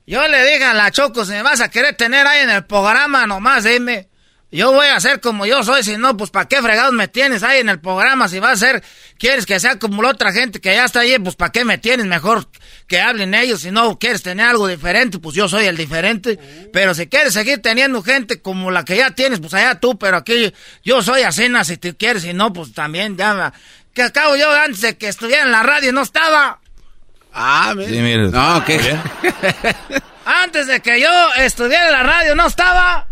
Yo 0.09 0.27
le 0.27 0.43
dije 0.43 0.63
a 0.63 0.73
la 0.73 0.89
Choco, 0.89 1.23
si 1.23 1.33
me 1.33 1.43
vas 1.43 1.61
a 1.61 1.69
querer 1.69 1.93
tener 1.93 2.25
ahí 2.25 2.41
en 2.41 2.49
el 2.49 2.65
programa, 2.65 3.27
nomás 3.27 3.63
dime. 3.63 4.09
Yo 4.51 4.71
voy 4.71 4.87
a 4.87 4.99
ser 4.99 5.19
como 5.19 5.45
yo 5.45 5.63
soy, 5.63 5.83
si 5.83 5.97
no, 5.97 6.17
pues 6.17 6.31
¿para 6.31 6.47
qué 6.47 6.63
fregados 6.63 6.93
me 6.93 7.07
tienes 7.07 7.43
ahí 7.43 7.59
en 7.59 7.69
el 7.69 7.79
programa? 7.79 8.27
Si 8.27 8.39
vas 8.39 8.53
a 8.53 8.65
ser, 8.65 8.83
quieres 9.19 9.45
que 9.45 9.59
sea 9.59 9.77
como 9.77 10.01
la 10.01 10.09
otra 10.09 10.33
gente 10.33 10.59
que 10.59 10.73
ya 10.73 10.85
está 10.85 11.01
ahí, 11.01 11.19
pues 11.19 11.35
¿para 11.35 11.51
qué 11.51 11.63
me 11.63 11.77
tienes? 11.77 12.07
Mejor 12.07 12.47
que 12.87 12.99
hablen 12.99 13.35
ellos, 13.35 13.61
si 13.61 13.69
no 13.69 13.99
quieres 13.99 14.23
tener 14.23 14.47
algo 14.47 14.67
diferente, 14.67 15.19
pues 15.19 15.35
yo 15.35 15.47
soy 15.47 15.65
el 15.65 15.77
diferente. 15.77 16.39
Pero 16.73 16.95
si 16.95 17.05
quieres 17.05 17.35
seguir 17.35 17.61
teniendo 17.61 18.01
gente 18.01 18.41
como 18.41 18.71
la 18.71 18.83
que 18.85 18.97
ya 18.97 19.11
tienes, 19.11 19.39
pues 19.39 19.53
allá 19.53 19.79
tú, 19.79 19.99
pero 19.99 20.17
aquí 20.17 20.51
yo 20.83 21.03
soy 21.03 21.21
cena 21.31 21.63
si 21.63 21.77
tú 21.77 21.95
quieres, 21.95 22.23
si 22.23 22.33
no, 22.33 22.51
pues 22.51 22.73
también 22.73 23.15
ya... 23.15 23.53
Que 23.93 24.01
acabo 24.01 24.35
yo 24.35 24.51
antes 24.51 24.81
de 24.81 24.97
que 24.97 25.07
estuviera 25.07 25.43
en 25.43 25.51
la 25.51 25.61
radio 25.61 25.93
no 25.93 26.01
estaba. 26.01 26.61
Ah, 27.33 27.73
mira. 27.75 27.89
Sí, 27.89 27.99
mire. 28.01 28.29
No, 28.29 28.63
¿qué? 28.65 28.79
antes 30.25 30.67
de 30.67 30.79
que 30.79 31.01
yo 31.01 31.09
estuviera 31.37 31.87
en 31.87 31.91
la 31.93 32.03
radio 32.03 32.35
no 32.35 32.47
estaba. 32.47 33.07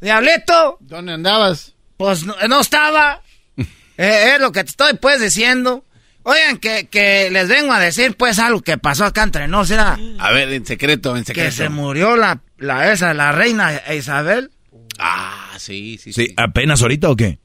Diablito. 0.00 0.78
¿Dónde 0.80 1.12
andabas? 1.12 1.74
Pues 1.96 2.24
no, 2.24 2.60
estaba. 2.60 3.22
Eh, 3.96 4.32
es 4.32 4.40
lo 4.40 4.50
que 4.50 4.64
te 4.64 4.70
estoy 4.70 4.94
pues 4.94 5.20
diciendo. 5.20 5.84
Oigan, 6.22 6.56
que, 6.56 6.88
que, 6.88 7.28
les 7.30 7.50
vengo 7.50 7.70
a 7.70 7.78
decir 7.78 8.16
pues 8.16 8.38
algo 8.38 8.62
que 8.62 8.78
pasó 8.78 9.04
acá 9.04 9.24
entre 9.24 9.46
nos. 9.46 9.70
Era 9.70 9.98
a 10.18 10.30
ver, 10.32 10.50
en 10.54 10.64
secreto, 10.64 11.14
en 11.18 11.26
secreto. 11.26 11.50
Que 11.50 11.54
se 11.54 11.68
murió 11.68 12.16
la, 12.16 12.40
la 12.56 12.90
esa, 12.92 13.12
la 13.12 13.32
reina 13.32 13.82
Isabel. 13.92 14.52
Ah, 14.98 15.50
sí, 15.58 15.98
sí, 16.02 16.14
sí. 16.14 16.32
¿Apenas 16.38 16.80
ahorita 16.80 17.10
o 17.10 17.16
qué? 17.16 17.40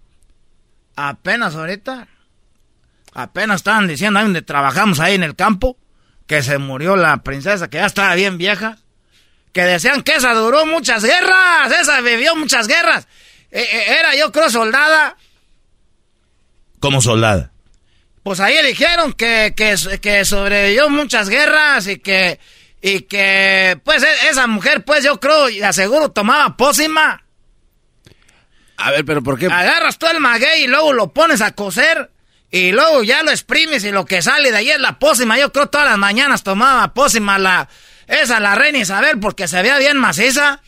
Apenas 0.96 1.56
ahorita. 1.56 2.08
Apenas 3.14 3.58
estaban 3.58 3.88
diciendo 3.88 4.20
ahí 4.20 4.26
donde 4.26 4.42
trabajamos 4.42 5.02
ahí 5.02 5.16
en 5.16 5.24
el 5.24 5.36
campo 5.36 5.78
que 6.28 6.44
se 6.44 6.58
murió 6.58 6.96
la 6.96 7.18
princesa, 7.18 7.70
que 7.70 7.78
ya 7.78 7.86
estaba 7.86 8.16
bien 8.16 8.38
vieja 8.38 8.78
que 9.56 9.64
decían 9.64 10.04
que 10.04 10.16
esa 10.16 10.34
duró 10.34 10.66
muchas 10.66 11.02
guerras, 11.02 11.72
esa 11.80 12.02
vivió 12.02 12.36
muchas 12.36 12.68
guerras. 12.68 13.08
E, 13.50 13.62
e, 13.62 14.00
era 14.00 14.14
yo 14.14 14.30
creo 14.30 14.50
soldada. 14.50 15.16
¿Cómo 16.82 17.02
soldada? 17.02 17.54
Pues 18.22 18.42
ahí 18.42 18.58
dijeron 18.66 19.14
que, 19.14 19.54
que, 19.56 19.78
que 20.02 20.26
sobrevivió 20.26 20.90
muchas 20.90 21.30
guerras 21.30 21.88
y 21.88 22.00
que, 22.00 22.38
y 22.82 23.04
que, 23.04 23.80
pues 23.86 24.04
e, 24.04 24.30
esa 24.30 24.46
mujer, 24.48 24.84
pues 24.84 25.06
yo 25.06 25.22
creo 25.22 25.48
y 25.48 25.62
aseguro 25.62 26.12
tomaba 26.12 26.58
pócima. 26.58 27.24
A 28.76 28.92
ver, 28.92 29.06
pero 29.06 29.24
¿por 29.24 29.40
qué? 29.40 29.46
Agarras 29.46 29.98
tú 29.98 30.06
el 30.08 30.20
maguey 30.20 30.66
y 30.66 30.68
luego 30.68 30.92
lo 30.92 31.14
pones 31.14 31.40
a 31.40 31.54
cocer 31.54 32.12
y 32.52 32.72
luego 32.72 33.04
ya 33.04 33.24
lo 33.24 33.32
exprimes 33.32 33.84
y 33.84 33.92
lo 33.92 34.06
que 34.06 34.22
sale 34.22 34.52
de 34.52 34.58
ahí 34.58 34.70
es 34.70 34.80
la 34.80 35.00
pócima. 35.00 35.38
Yo 35.38 35.52
creo 35.52 35.68
todas 35.68 35.88
las 35.88 35.98
mañanas 35.98 36.44
tomaba 36.44 36.94
pócima 36.94 37.38
la, 37.38 37.68
esa 38.08 38.40
la 38.40 38.56
reina 38.56 38.80
Isabel 38.80 39.20
porque 39.20 39.48
se 39.48 39.62
veía 39.62 39.78
bien 39.78 39.98
maciza. 39.98 40.62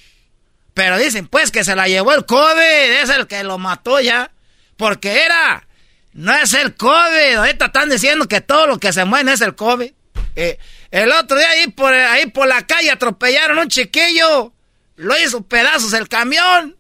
Pero 0.74 0.98
dicen 0.98 1.28
pues 1.28 1.50
que 1.52 1.64
se 1.64 1.76
la 1.76 1.88
llevó 1.88 2.14
el 2.14 2.26
COVID, 2.26 3.02
es 3.02 3.10
el 3.10 3.28
que 3.28 3.44
lo 3.44 3.58
mató 3.58 4.00
ya. 4.00 4.32
Porque 4.76 5.24
era, 5.24 5.68
no 6.14 6.34
es 6.36 6.54
el 6.54 6.76
COVID. 6.76 7.36
Ahorita 7.38 7.66
están 7.68 7.90
diciendo 7.90 8.28
que 8.28 8.42
todo 8.42 8.68
lo 8.68 8.80
que 8.80 8.94
se 8.94 9.06
mueve 9.06 9.34
es 9.34 9.42
el 9.42 9.56
COVID. 9.56 9.92
Eh, 10.36 10.60
el 10.92 11.12
otro 11.12 11.38
día 11.38 11.50
ahí 11.50 11.68
por, 11.68 11.94
ahí 11.94 12.28
por 12.28 12.48
la 12.48 12.68
calle 12.68 12.92
atropellaron 12.92 13.58
a 13.58 13.62
un 13.64 13.70
chiquillo. 13.70 14.54
Lo 14.98 15.18
hizo 15.18 15.42
pedazos 15.42 15.94
el 15.94 16.08
camión. 16.08 16.76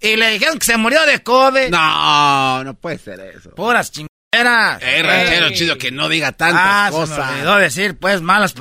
Y 0.00 0.16
le 0.16 0.30
dijeron 0.30 0.58
que 0.58 0.66
se 0.66 0.76
murió 0.76 1.04
de 1.06 1.22
COVID. 1.22 1.68
No, 1.68 2.64
no 2.64 2.74
puede 2.74 2.98
ser 2.98 3.20
eso. 3.20 3.50
Puras 3.54 3.92
chingaderas. 4.32 4.82
Eh, 4.82 5.02
ranchero 5.02 5.50
chido 5.50 5.78
que 5.78 5.90
no 5.90 6.08
diga 6.08 6.32
tantas 6.32 6.62
ah, 6.64 6.88
cosas. 6.90 7.16
Se 7.16 7.22
me 7.22 7.40
olvidó 7.40 7.56
decir, 7.56 7.96
pues, 7.98 8.20
malas. 8.20 8.54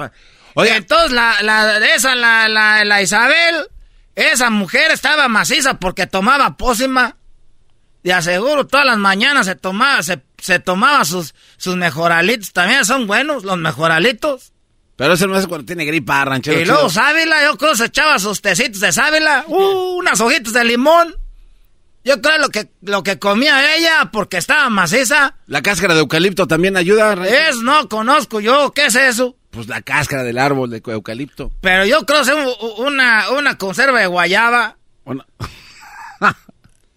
Oye, 0.54 0.76
entonces 0.76 1.12
la, 1.12 1.42
la, 1.42 1.78
esa, 1.78 2.16
la, 2.16 2.48
la, 2.50 2.84
la 2.84 3.02
Isabel, 3.02 3.68
esa 4.16 4.50
mujer 4.50 4.92
estaba 4.92 5.28
maciza 5.28 5.76
porque 5.76 6.08
tomaba 6.08 6.58
pócima. 6.58 7.18
De 8.04 8.12
aseguro, 8.14 8.66
todas 8.66 8.86
las 8.86 8.98
mañanas 8.98 9.46
se 9.46 9.56
tomaba, 9.56 10.02
se, 10.02 10.24
se 10.40 10.58
tomaba 10.58 11.06
sus, 11.06 11.36
sus 11.58 11.76
mejoralitos. 11.76 12.52
También 12.52 12.84
son 12.84 13.06
buenos 13.06 13.44
los 13.44 13.58
mejoralitos. 13.58 14.54
Pero 14.96 15.14
eso 15.14 15.28
no 15.28 15.38
es 15.38 15.46
cuando 15.46 15.66
tiene 15.66 15.86
gripa, 15.86 16.26
ranchero. 16.26 16.60
Y 16.60 16.66
luego 16.66 16.90
sábila, 16.90 17.44
yo 17.44 17.58
creo 17.58 17.72
que 17.72 17.78
se 17.78 17.86
echaba 17.86 18.18
sus 18.18 18.42
tecitos 18.42 18.82
de 18.82 18.92
sábila, 18.92 19.46
uh, 19.48 19.98
unas 19.98 20.20
hojitas 20.20 20.54
de 20.54 20.64
limón. 20.64 21.16
Yo 22.04 22.20
creo 22.22 22.40
lo 22.40 22.50
que, 22.50 22.70
lo 22.82 23.04
que 23.04 23.20
comía 23.20 23.76
ella 23.76 24.10
porque 24.12 24.38
estaba 24.38 24.70
maciza. 24.70 25.36
La 25.46 25.62
cáscara 25.62 25.94
de 25.94 26.00
eucalipto 26.00 26.48
también 26.48 26.76
ayuda. 26.76 27.14
Es, 27.28 27.58
no 27.58 27.88
conozco 27.90 28.40
yo, 28.40 28.72
¿qué 28.72 28.88
es 28.88 28.96
eso? 28.96 29.38
Pues 29.52 29.68
la 29.68 29.82
cáscara 29.82 30.24
del 30.24 30.40
árbol 30.40 30.70
de 30.72 30.82
eucalipto. 30.84 31.52
Pero 31.62 31.86
yo 31.86 32.06
creo 32.06 32.24
que 32.24 32.32
es 32.32 32.38
una, 32.78 33.30
una 33.32 33.58
conserva 33.58 34.00
de 34.00 34.08
guayaba. 34.08 34.78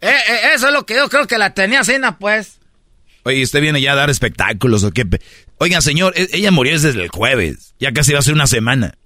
Eh, 0.00 0.10
eh, 0.10 0.40
eso 0.54 0.66
es 0.66 0.74
lo 0.74 0.84
que 0.84 0.96
yo 0.96 1.08
creo 1.08 1.26
que 1.26 1.38
la 1.38 1.54
tenía 1.54 1.82
cena, 1.82 2.18
pues. 2.18 2.58
Oye, 3.22 3.42
¿usted 3.42 3.62
viene 3.62 3.80
ya 3.80 3.92
a 3.92 3.94
dar 3.94 4.10
espectáculos 4.10 4.84
o 4.84 4.90
qué? 4.90 5.06
Oiga, 5.56 5.80
señor, 5.80 6.12
e, 6.14 6.28
ella 6.34 6.50
murió 6.50 6.78
desde 6.78 7.02
el 7.02 7.08
jueves. 7.08 7.74
Ya 7.78 7.90
casi 7.94 8.12
va 8.12 8.18
a 8.18 8.22
ser 8.22 8.34
una 8.34 8.46
semana. 8.46 8.98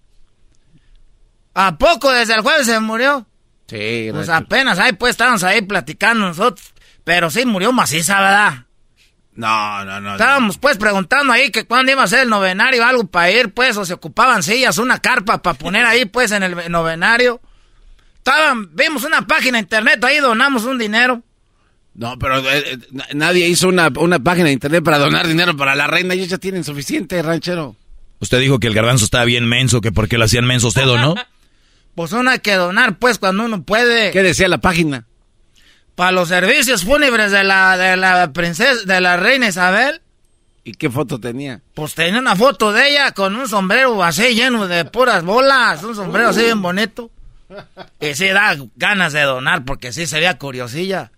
¿A 1.55 1.79
poco 1.79 2.11
desde 2.11 2.35
el 2.35 2.41
jueves 2.41 2.67
se 2.67 2.81
murió? 2.81 3.28
Sí. 3.69 4.09
Pues 4.13 4.29
apenas 4.29 4.79
ahí, 4.79 4.93
pues, 4.93 5.11
estábamos 5.11 5.45
ahí 5.45 5.63
platicando 5.63 6.27
nosotros. 6.27 6.73
Pero 7.05 7.31
sí 7.31 7.45
murió 7.47 7.73
maciza, 7.73 8.21
¿verdad? 8.21 8.65
No, 9.35 9.85
no, 9.85 10.01
no. 10.01 10.13
Estábamos 10.13 10.59
pues 10.59 10.79
preguntando 10.79 11.33
ahí 11.33 11.51
que 11.51 11.65
cuándo 11.65 11.93
iba 11.93 12.03
a 12.03 12.09
ser 12.09 12.25
el 12.25 12.29
novenario, 12.29 12.85
algo 12.85 13.07
para 13.07 13.31
ir, 13.31 13.55
pues, 13.55 13.77
o 13.77 13.85
se 13.85 13.95
ocupaban 13.95 14.43
sillas, 14.43 14.79
una 14.79 14.99
carpa 14.99 15.41
para 15.41 15.57
poner 15.57 15.87
ahí, 15.87 16.07
pues, 16.07 16.33
en 16.33 16.43
el 16.43 16.71
novenario. 16.73 17.41
Estaban, 18.17 18.75
vimos 18.75 19.05
una 19.05 19.27
página 19.27 19.59
de 19.59 19.63
internet, 19.63 20.03
ahí 20.03 20.19
donamos 20.19 20.65
un 20.65 20.77
dinero. 20.77 21.23
No, 21.95 22.19
pero 22.19 22.39
eh, 22.39 22.73
eh, 22.73 22.79
nadie 23.15 23.49
hizo 23.49 23.69
una, 23.69 23.93
una, 23.97 24.19
página 24.19 24.47
de 24.47 24.53
internet 24.53 24.83
para 24.83 24.99
donar 24.99 25.27
dinero 25.27 25.57
para 25.57 25.75
la 25.75 25.87
reina, 25.87 26.15
ellos 26.15 26.29
ya 26.29 26.39
tienen 26.39 26.65
suficiente, 26.65 27.23
ranchero. 27.23 27.77
Usted 28.21 28.41
dijo 28.41 28.59
que 28.59 28.67
el 28.67 28.75
garbanzo 28.75 29.05
estaba 29.05 29.25
bien 29.25 29.49
menso, 29.49 29.81
que 29.81 29.93
porque 29.93 30.19
lo 30.19 30.25
hacían 30.25 30.47
menso 30.47 30.69
usted 30.69 30.89
o 30.89 30.99
no. 30.99 31.15
pues 31.99 32.13
uno 32.13 32.31
hay 32.31 32.39
que 32.39 32.55
donar, 32.55 32.97
pues, 33.01 33.19
cuando 33.19 33.45
uno 33.45 33.65
puede. 33.65 34.13
¿Qué 34.13 34.23
decía 34.23 34.47
la 34.47 34.59
página? 34.59 35.05
para 35.97 36.13
los 36.13 36.29
servicios 36.29 36.85
fúnebres 36.85 37.33
de 37.33 37.43
la, 37.43 37.77
de 37.77 37.97
la 37.97 38.33
princesa, 38.33 38.85
de 38.85 39.01
la 39.01 39.17
reina 39.17 39.49
Isabel. 39.49 40.01
¿Y 40.63 40.75
qué 40.75 40.91
foto 40.91 41.19
tenía? 41.19 41.61
Pues 41.75 41.95
tenía 41.95 42.21
una 42.21 42.37
foto 42.37 42.71
de 42.73 42.91
ella 42.91 43.11
con 43.11 43.35
un 43.35 43.49
sombrero 43.49 44.05
así 44.05 44.37
lleno 44.37 44.69
de 44.69 44.85
puras 44.85 45.25
bolas, 45.25 45.83
un 45.83 45.97
sombrero 45.97 46.29
así 46.29 46.43
bien 46.43 46.63
bonito. 46.63 47.11
Y 47.99 48.15
sí 48.15 48.29
da 48.29 48.57
ganas 48.77 49.13
de 49.13 49.23
donar 49.23 49.65
porque 49.65 49.93
sí 49.93 50.07
se 50.07 50.19
veía 50.19 50.39
curiosilla. 50.39 51.11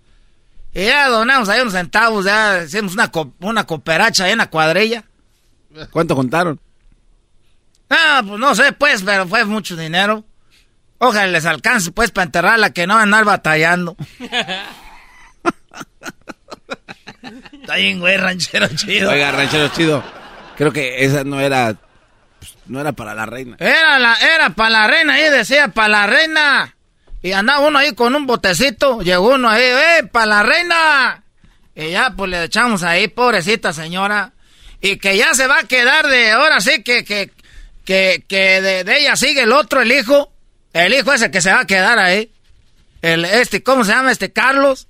Y 0.72 0.86
ya 0.86 1.10
donamos 1.10 1.50
ahí 1.50 1.60
unos 1.60 1.74
centavos, 1.74 2.24
ya 2.24 2.62
hicimos 2.64 2.94
una, 2.94 3.12
una 3.40 3.66
cooperacha 3.66 4.24
ahí 4.24 4.32
en 4.32 4.38
la 4.38 4.48
cuadrilla. 4.48 5.04
¿Cuánto 5.90 6.16
contaron? 6.16 6.58
Ah, 7.90 8.22
pues 8.26 8.40
no 8.40 8.54
sé, 8.54 8.72
pues, 8.72 9.02
pero 9.02 9.28
fue 9.28 9.44
mucho 9.44 9.76
dinero. 9.76 10.24
Ojalá 11.02 11.28
les 11.28 11.46
alcance, 11.46 11.90
pues, 11.92 12.10
para 12.10 12.26
enterrarla, 12.26 12.74
que 12.74 12.86
no 12.86 12.92
van 12.92 13.00
a 13.00 13.04
andar 13.04 13.24
batallando. 13.24 13.96
Está 17.52 17.76
bien, 17.76 18.00
güey, 18.00 18.18
ranchero 18.18 18.68
chido. 18.68 19.10
Oiga, 19.10 19.32
ranchero 19.32 19.68
chido. 19.68 20.04
Creo 20.58 20.72
que 20.72 21.02
esa 21.02 21.24
no 21.24 21.40
era. 21.40 21.74
Pues, 22.38 22.54
no 22.66 22.82
era 22.82 22.92
para 22.92 23.14
la 23.14 23.24
reina. 23.24 23.56
Era, 23.58 23.98
la, 23.98 24.14
era 24.16 24.50
para 24.50 24.70
la 24.70 24.86
reina, 24.88 25.14
ahí 25.14 25.30
decía, 25.30 25.68
para 25.68 25.88
la 25.88 26.06
reina. 26.06 26.76
Y 27.22 27.32
andaba 27.32 27.60
uno 27.66 27.78
ahí 27.78 27.94
con 27.94 28.14
un 28.14 28.26
botecito. 28.26 29.00
Llegó 29.00 29.34
uno 29.34 29.48
ahí, 29.48 29.62
¡eh, 29.62 30.04
para 30.04 30.26
la 30.26 30.42
reina! 30.42 31.24
Y 31.74 31.92
ya, 31.92 32.10
pues 32.14 32.30
le 32.30 32.44
echamos 32.44 32.82
ahí, 32.82 33.08
pobrecita 33.08 33.72
señora. 33.72 34.32
Y 34.82 34.98
que 34.98 35.16
ya 35.16 35.32
se 35.32 35.46
va 35.46 35.60
a 35.60 35.64
quedar 35.64 36.08
de. 36.08 36.32
Ahora 36.32 36.60
sí 36.60 36.82
que, 36.82 37.04
que, 37.04 37.30
que, 37.86 38.22
que 38.28 38.60
de, 38.60 38.84
de 38.84 38.98
ella 38.98 39.16
sigue 39.16 39.44
el 39.44 39.52
otro, 39.52 39.80
el 39.80 39.92
hijo. 39.92 40.30
El 40.72 40.94
hijo 40.94 41.12
ese 41.12 41.30
que 41.30 41.40
se 41.40 41.52
va 41.52 41.60
a 41.60 41.66
quedar 41.66 41.98
ahí. 41.98 42.30
El, 43.02 43.24
este, 43.24 43.62
¿cómo 43.62 43.84
se 43.84 43.92
llama 43.92 44.12
este? 44.12 44.32
Carlos. 44.32 44.88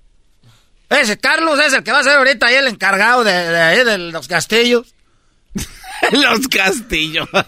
Ese 0.89 1.19
Carlos 1.19 1.61
es 1.61 1.73
el 1.73 1.85
que 1.85 1.93
va 1.93 2.01
a 2.01 2.05
ser 2.05 2.17
ahorita 2.17 2.47
ahí 2.47 2.57
el 2.57 2.67
encargado 2.67 3.23
de, 3.23 3.33
ahí 3.33 3.85
de 3.85 3.99
los 3.99 4.27
castillos. 4.27 4.95
los 6.13 6.49
castillos. 6.49 7.29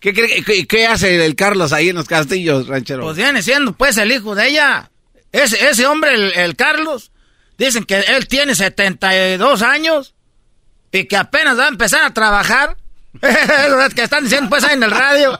¿Qué, 0.00 0.66
qué, 0.66 0.86
hace 0.86 1.22
el 1.24 1.36
Carlos 1.36 1.74
ahí 1.74 1.90
en 1.90 1.96
los 1.96 2.06
castillos, 2.06 2.66
ranchero? 2.66 3.02
Pues 3.02 3.18
viene 3.18 3.42
siendo 3.42 3.74
pues 3.74 3.98
el 3.98 4.10
hijo 4.10 4.34
de 4.34 4.48
ella. 4.48 4.90
Ese, 5.30 5.68
ese 5.68 5.86
hombre, 5.86 6.14
el, 6.14 6.32
el 6.32 6.56
Carlos, 6.56 7.12
dicen 7.58 7.84
que 7.84 8.00
él 8.00 8.26
tiene 8.26 8.54
72 8.54 9.60
años 9.60 10.14
y 10.90 11.04
que 11.04 11.18
apenas 11.18 11.58
va 11.58 11.66
a 11.66 11.68
empezar 11.68 12.02
a 12.04 12.14
trabajar. 12.14 12.78
Es 13.22 13.94
que 13.94 14.02
están 14.02 14.24
diciendo 14.24 14.48
pues 14.48 14.64
ahí 14.64 14.74
en 14.74 14.82
el 14.82 14.90
radio. 14.90 15.38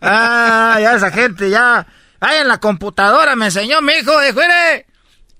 Ah, 0.00 0.78
ya 0.80 0.94
esa 0.94 1.10
gente 1.10 1.50
ya. 1.50 1.86
Ahí 2.20 2.38
en 2.38 2.48
la 2.48 2.58
computadora 2.58 3.36
me 3.36 3.46
enseñó 3.46 3.82
mi 3.82 3.92
hijo, 3.94 4.20
dijo, 4.20 4.40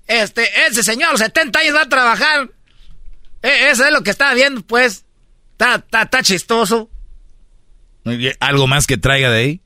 este, 0.07 0.67
ese 0.67 0.83
señor 0.83 1.09
a 1.09 1.11
los 1.11 1.21
70 1.21 1.59
años 1.59 1.75
va 1.75 1.81
a 1.81 1.89
trabajar. 1.89 2.49
E, 3.41 3.69
eso 3.69 3.85
es 3.85 3.91
lo 3.91 4.03
que 4.03 4.11
estaba 4.11 4.33
viendo, 4.33 4.61
pues. 4.61 5.05
Está, 5.51 5.75
está, 5.75 6.03
está 6.03 6.23
chistoso. 6.23 6.89
¿Algo 8.39 8.67
más 8.67 8.87
que 8.87 8.97
traiga 8.97 9.29
de 9.31 9.39
ahí? 9.39 9.61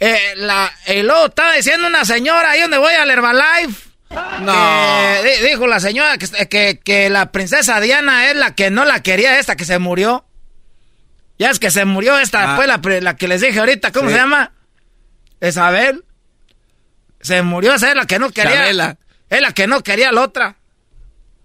Eh, 0.00 0.34
la, 0.36 0.72
y 0.86 1.02
luego 1.02 1.26
estaba 1.26 1.54
diciendo 1.54 1.86
una 1.86 2.04
señora 2.04 2.50
ahí 2.50 2.60
donde 2.60 2.78
voy 2.78 2.94
al 2.94 3.10
Herbalife. 3.10 3.88
No. 4.10 5.22
dijo 5.46 5.66
la 5.66 5.80
señora 5.80 6.16
que, 6.18 6.48
que, 6.48 6.80
que, 6.82 7.10
la 7.10 7.30
princesa 7.30 7.80
Diana 7.80 8.30
es 8.30 8.36
la 8.36 8.54
que 8.54 8.70
no 8.70 8.84
la 8.84 9.02
quería, 9.02 9.38
esta 9.38 9.56
que 9.56 9.64
se 9.64 9.78
murió. 9.78 10.27
Ya 11.38 11.50
es 11.50 11.58
que 11.58 11.70
se 11.70 11.84
murió 11.84 12.18
esta, 12.18 12.56
ah. 12.56 12.66
la, 12.66 12.80
la, 13.00 13.16
que 13.16 13.28
les 13.28 13.40
dije 13.40 13.60
ahorita, 13.60 13.92
¿cómo 13.92 14.10
se 14.10 14.16
llama? 14.16 14.52
Isabel. 15.40 16.04
Se 17.20 17.42
murió 17.42 17.74
esa 17.74 17.90
es 17.90 17.94
la 17.94 18.06
que 18.06 18.18
no 18.18 18.30
quería. 18.30 18.68
Es 18.68 19.40
la 19.40 19.52
que 19.52 19.66
no 19.66 19.82
quería 19.82 20.12
la 20.12 20.22
otra. 20.22 20.56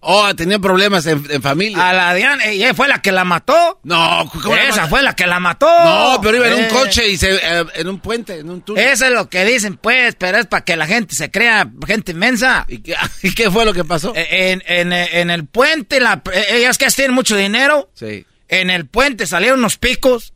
Oh, 0.05 0.35
tenía 0.35 0.59
problemas 0.59 1.05
en, 1.05 1.41
familia. 1.41 1.89
A 1.89 1.93
la 1.93 2.13
Diana, 2.13 2.45
ella 2.45 2.73
fue 2.73 2.89
la 2.89 3.01
que 3.01 3.13
la 3.13 3.23
mató. 3.23 3.79
No, 3.83 4.29
¿cómo 4.41 4.55
Esa 4.55 4.87
fue 4.87 5.01
la 5.01 5.15
que 5.15 5.25
la 5.25 5.39
mató. 5.39 5.65
No, 5.65 6.19
pero 6.21 6.37
iba 6.37 6.47
en 6.47 6.55
un 6.55 6.59
eh. 6.65 6.69
coche 6.69 7.07
y 7.07 7.15
se, 7.15 7.35
eh, 7.35 7.65
en 7.75 7.87
un 7.87 7.99
puente, 7.99 8.39
en 8.39 8.49
un 8.49 8.61
túnel. 8.61 8.85
Eso 8.85 9.05
es 9.05 9.11
lo 9.13 9.29
que 9.29 9.45
dicen, 9.45 9.77
pues, 9.77 10.15
pero 10.15 10.39
es 10.39 10.45
para 10.47 10.65
que 10.65 10.75
la 10.75 10.87
gente 10.87 11.15
se 11.15 11.31
crea 11.31 11.71
gente 11.87 12.11
inmensa. 12.11 12.65
¿Y 12.67 12.79
qué, 12.79 12.95
¿y 13.23 13.33
qué 13.33 13.49
fue 13.49 13.63
lo 13.63 13.73
que 13.73 13.85
pasó? 13.85 14.13
Eh, 14.13 14.51
en, 14.51 14.63
en, 14.67 14.91
en 14.91 15.29
el 15.29 15.45
puente, 15.45 16.01
la, 16.01 16.21
ellas 16.49 16.77
que 16.77 16.87
tienen 16.87 17.15
mucho 17.15 17.37
dinero. 17.37 17.89
Sí. 17.93 18.25
En 18.61 18.69
el 18.69 18.85
puente 18.85 19.25
salieron 19.25 19.59
unos 19.59 19.77
picos 19.77 20.33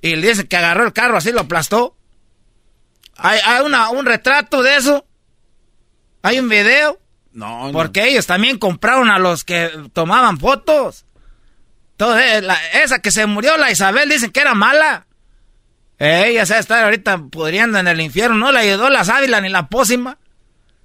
y 0.00 0.16
le 0.16 0.28
dicen 0.28 0.46
que 0.46 0.56
agarró 0.56 0.86
el 0.86 0.94
carro 0.94 1.18
así 1.18 1.32
lo 1.32 1.40
aplastó. 1.40 1.96
Hay, 3.16 3.40
hay 3.44 3.62
una, 3.62 3.90
un 3.90 4.06
retrato 4.06 4.62
de 4.62 4.76
eso. 4.76 5.06
Hay 6.22 6.38
un 6.38 6.48
video. 6.48 6.98
No, 7.32 7.68
Porque 7.72 8.08
ellos 8.08 8.26
también 8.26 8.58
compraron 8.58 9.10
a 9.10 9.18
los 9.18 9.44
que 9.44 9.70
tomaban 9.92 10.38
fotos. 10.38 11.04
Entonces, 11.92 12.44
esa 12.72 13.00
que 13.00 13.10
se 13.10 13.26
murió, 13.26 13.58
la 13.58 13.70
Isabel, 13.70 14.08
dicen 14.08 14.30
que 14.30 14.40
era 14.40 14.54
mala. 14.54 15.06
Ella 15.98 16.46
se 16.46 16.54
va 16.54 16.56
a 16.56 16.60
estar 16.60 16.84
ahorita 16.84 17.18
pudriendo 17.30 17.78
en 17.78 17.86
el 17.86 18.00
infierno. 18.00 18.36
No 18.36 18.50
le 18.50 18.60
ayudó 18.60 18.88
la 18.88 19.04
sábila 19.04 19.40
ni 19.40 19.50
la 19.50 19.68
pócima. 19.68 20.16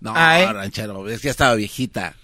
No, 0.02 0.14
ranchero, 0.14 1.08
es 1.08 1.22
que 1.22 1.30
estaba 1.30 1.56
viejita. 1.56 2.16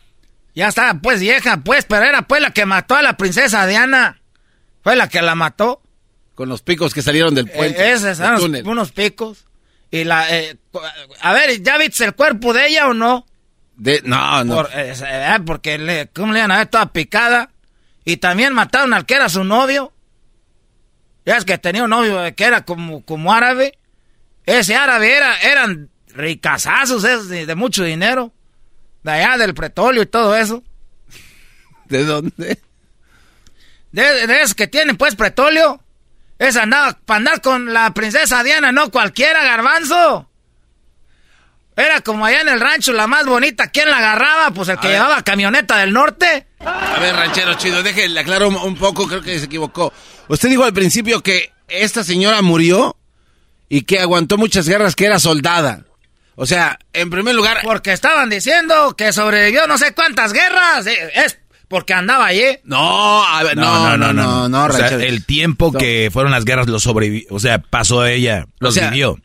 Ya 0.53 0.67
estaba 0.67 0.95
pues 0.95 1.21
vieja, 1.21 1.61
pues, 1.63 1.85
pero 1.85 2.03
era 2.03 2.23
pues 2.23 2.41
la 2.41 2.51
que 2.51 2.65
mató 2.65 2.95
a 2.95 3.01
la 3.01 3.15
princesa 3.15 3.65
Diana. 3.65 4.19
Fue 4.83 4.95
la 4.95 5.07
que 5.09 5.21
la 5.21 5.35
mató. 5.35 5.81
Con 6.35 6.49
los 6.49 6.61
picos 6.61 6.93
que 6.93 7.01
salieron 7.01 7.35
del 7.35 7.49
puente. 7.49 7.81
Eh, 7.81 7.91
esos 7.93 8.19
eran 8.19 8.41
unos 8.65 8.91
picos. 8.91 9.45
Y 9.91 10.03
la... 10.03 10.35
Eh, 10.35 10.57
a 11.21 11.33
ver, 11.33 11.61
¿ya 11.61 11.77
viste 11.77 12.05
el 12.05 12.13
cuerpo 12.13 12.53
de 12.53 12.67
ella 12.67 12.87
o 12.87 12.93
no? 12.93 13.25
De, 13.75 14.01
no, 14.03 14.43
no. 14.43 14.61
Eh, 14.73 14.93
eh, 15.01 15.37
porque, 15.45 15.77
le, 15.77 16.09
¿cómo 16.09 16.33
le 16.33 16.39
iban 16.39 16.51
a 16.51 16.57
ver 16.57 16.67
toda 16.67 16.91
picada? 16.91 17.51
Y 18.05 18.17
también 18.17 18.53
mataron 18.53 18.93
al 18.93 19.05
que 19.05 19.15
era 19.15 19.29
su 19.29 19.43
novio. 19.43 19.93
Ya 21.25 21.37
es 21.37 21.45
que 21.45 21.57
tenía 21.57 21.83
un 21.83 21.89
novio 21.89 22.19
que 22.35 22.43
era 22.43 22.65
como, 22.65 23.03
como 23.03 23.33
árabe. 23.33 23.77
Ese 24.45 24.75
árabe 24.75 25.15
era, 25.15 25.39
eran 25.41 25.89
ricazazos 26.07 27.03
de, 27.03 27.45
de 27.45 27.55
mucho 27.55 27.83
dinero. 27.83 28.33
De 29.03 29.11
allá 29.11 29.37
del 29.37 29.53
petróleo 29.53 30.03
y 30.03 30.07
todo 30.07 30.35
eso. 30.35 30.63
¿De 31.87 32.03
dónde? 32.03 32.59
De, 33.91 34.27
de 34.27 34.53
que 34.55 34.67
tienen 34.67 34.97
pues 34.97 35.15
petróleo. 35.15 35.83
Es 36.37 36.55
andaba 36.55 36.97
para 37.05 37.17
andar 37.17 37.41
con 37.41 37.73
la 37.73 37.93
princesa 37.93 38.43
Diana, 38.43 38.71
no 38.71 38.89
cualquiera, 38.91 39.43
garbanzo. 39.43 40.29
Era 41.75 42.01
como 42.01 42.25
allá 42.25 42.41
en 42.41 42.49
el 42.49 42.59
rancho, 42.59 42.91
la 42.93 43.07
más 43.07 43.25
bonita. 43.25 43.67
¿Quién 43.67 43.89
la 43.89 43.97
agarraba? 43.97 44.51
Pues 44.51 44.67
el 44.69 44.79
que 44.79 44.89
llevaba 44.89 45.21
camioneta 45.23 45.77
del 45.77 45.93
norte. 45.93 46.47
A 46.59 46.99
ver, 46.99 47.15
ranchero 47.15 47.53
chido, 47.53 47.81
déjele 47.83 48.19
aclaro 48.19 48.49
un 48.49 48.75
poco, 48.75 49.07
creo 49.07 49.21
que 49.21 49.39
se 49.39 49.45
equivocó. 49.45 49.93
Usted 50.27 50.49
dijo 50.49 50.63
al 50.63 50.73
principio 50.73 51.21
que 51.21 51.53
esta 51.69 52.03
señora 52.03 52.41
murió 52.41 52.97
y 53.69 53.83
que 53.83 53.99
aguantó 53.99 54.37
muchas 54.37 54.67
guerras, 54.67 54.95
que 54.95 55.05
era 55.05 55.19
soldada. 55.19 55.85
O 56.35 56.45
sea, 56.45 56.79
en 56.93 57.09
primer 57.09 57.35
lugar... 57.35 57.59
Porque 57.63 57.91
estaban 57.91 58.29
diciendo 58.29 58.95
que 58.95 59.13
sobrevivió 59.13 59.67
no 59.67 59.77
sé 59.77 59.93
cuántas 59.93 60.33
guerras. 60.33 60.87
Eh, 60.87 61.11
es 61.13 61.37
porque 61.69 61.93
andaba 61.93 62.25
allí. 62.25 62.57
No, 62.65 63.23
a 63.23 63.43
ver, 63.43 63.55
no, 63.55 63.95
no, 63.95 64.11
no, 64.11 64.49
no, 64.49 64.65
o 64.65 64.71
sea, 64.73 64.87
el 64.87 65.25
tiempo 65.25 65.71
que 65.71 66.09
fueron 66.11 66.31
las 66.31 66.43
guerras 66.43 66.67
lo 66.67 66.79
sobrevivió, 66.79 67.27
o 67.29 67.39
sea, 67.39 67.59
pasó 67.59 68.05
ella, 68.05 68.47
los 68.59 68.75
vivió. 68.75 69.17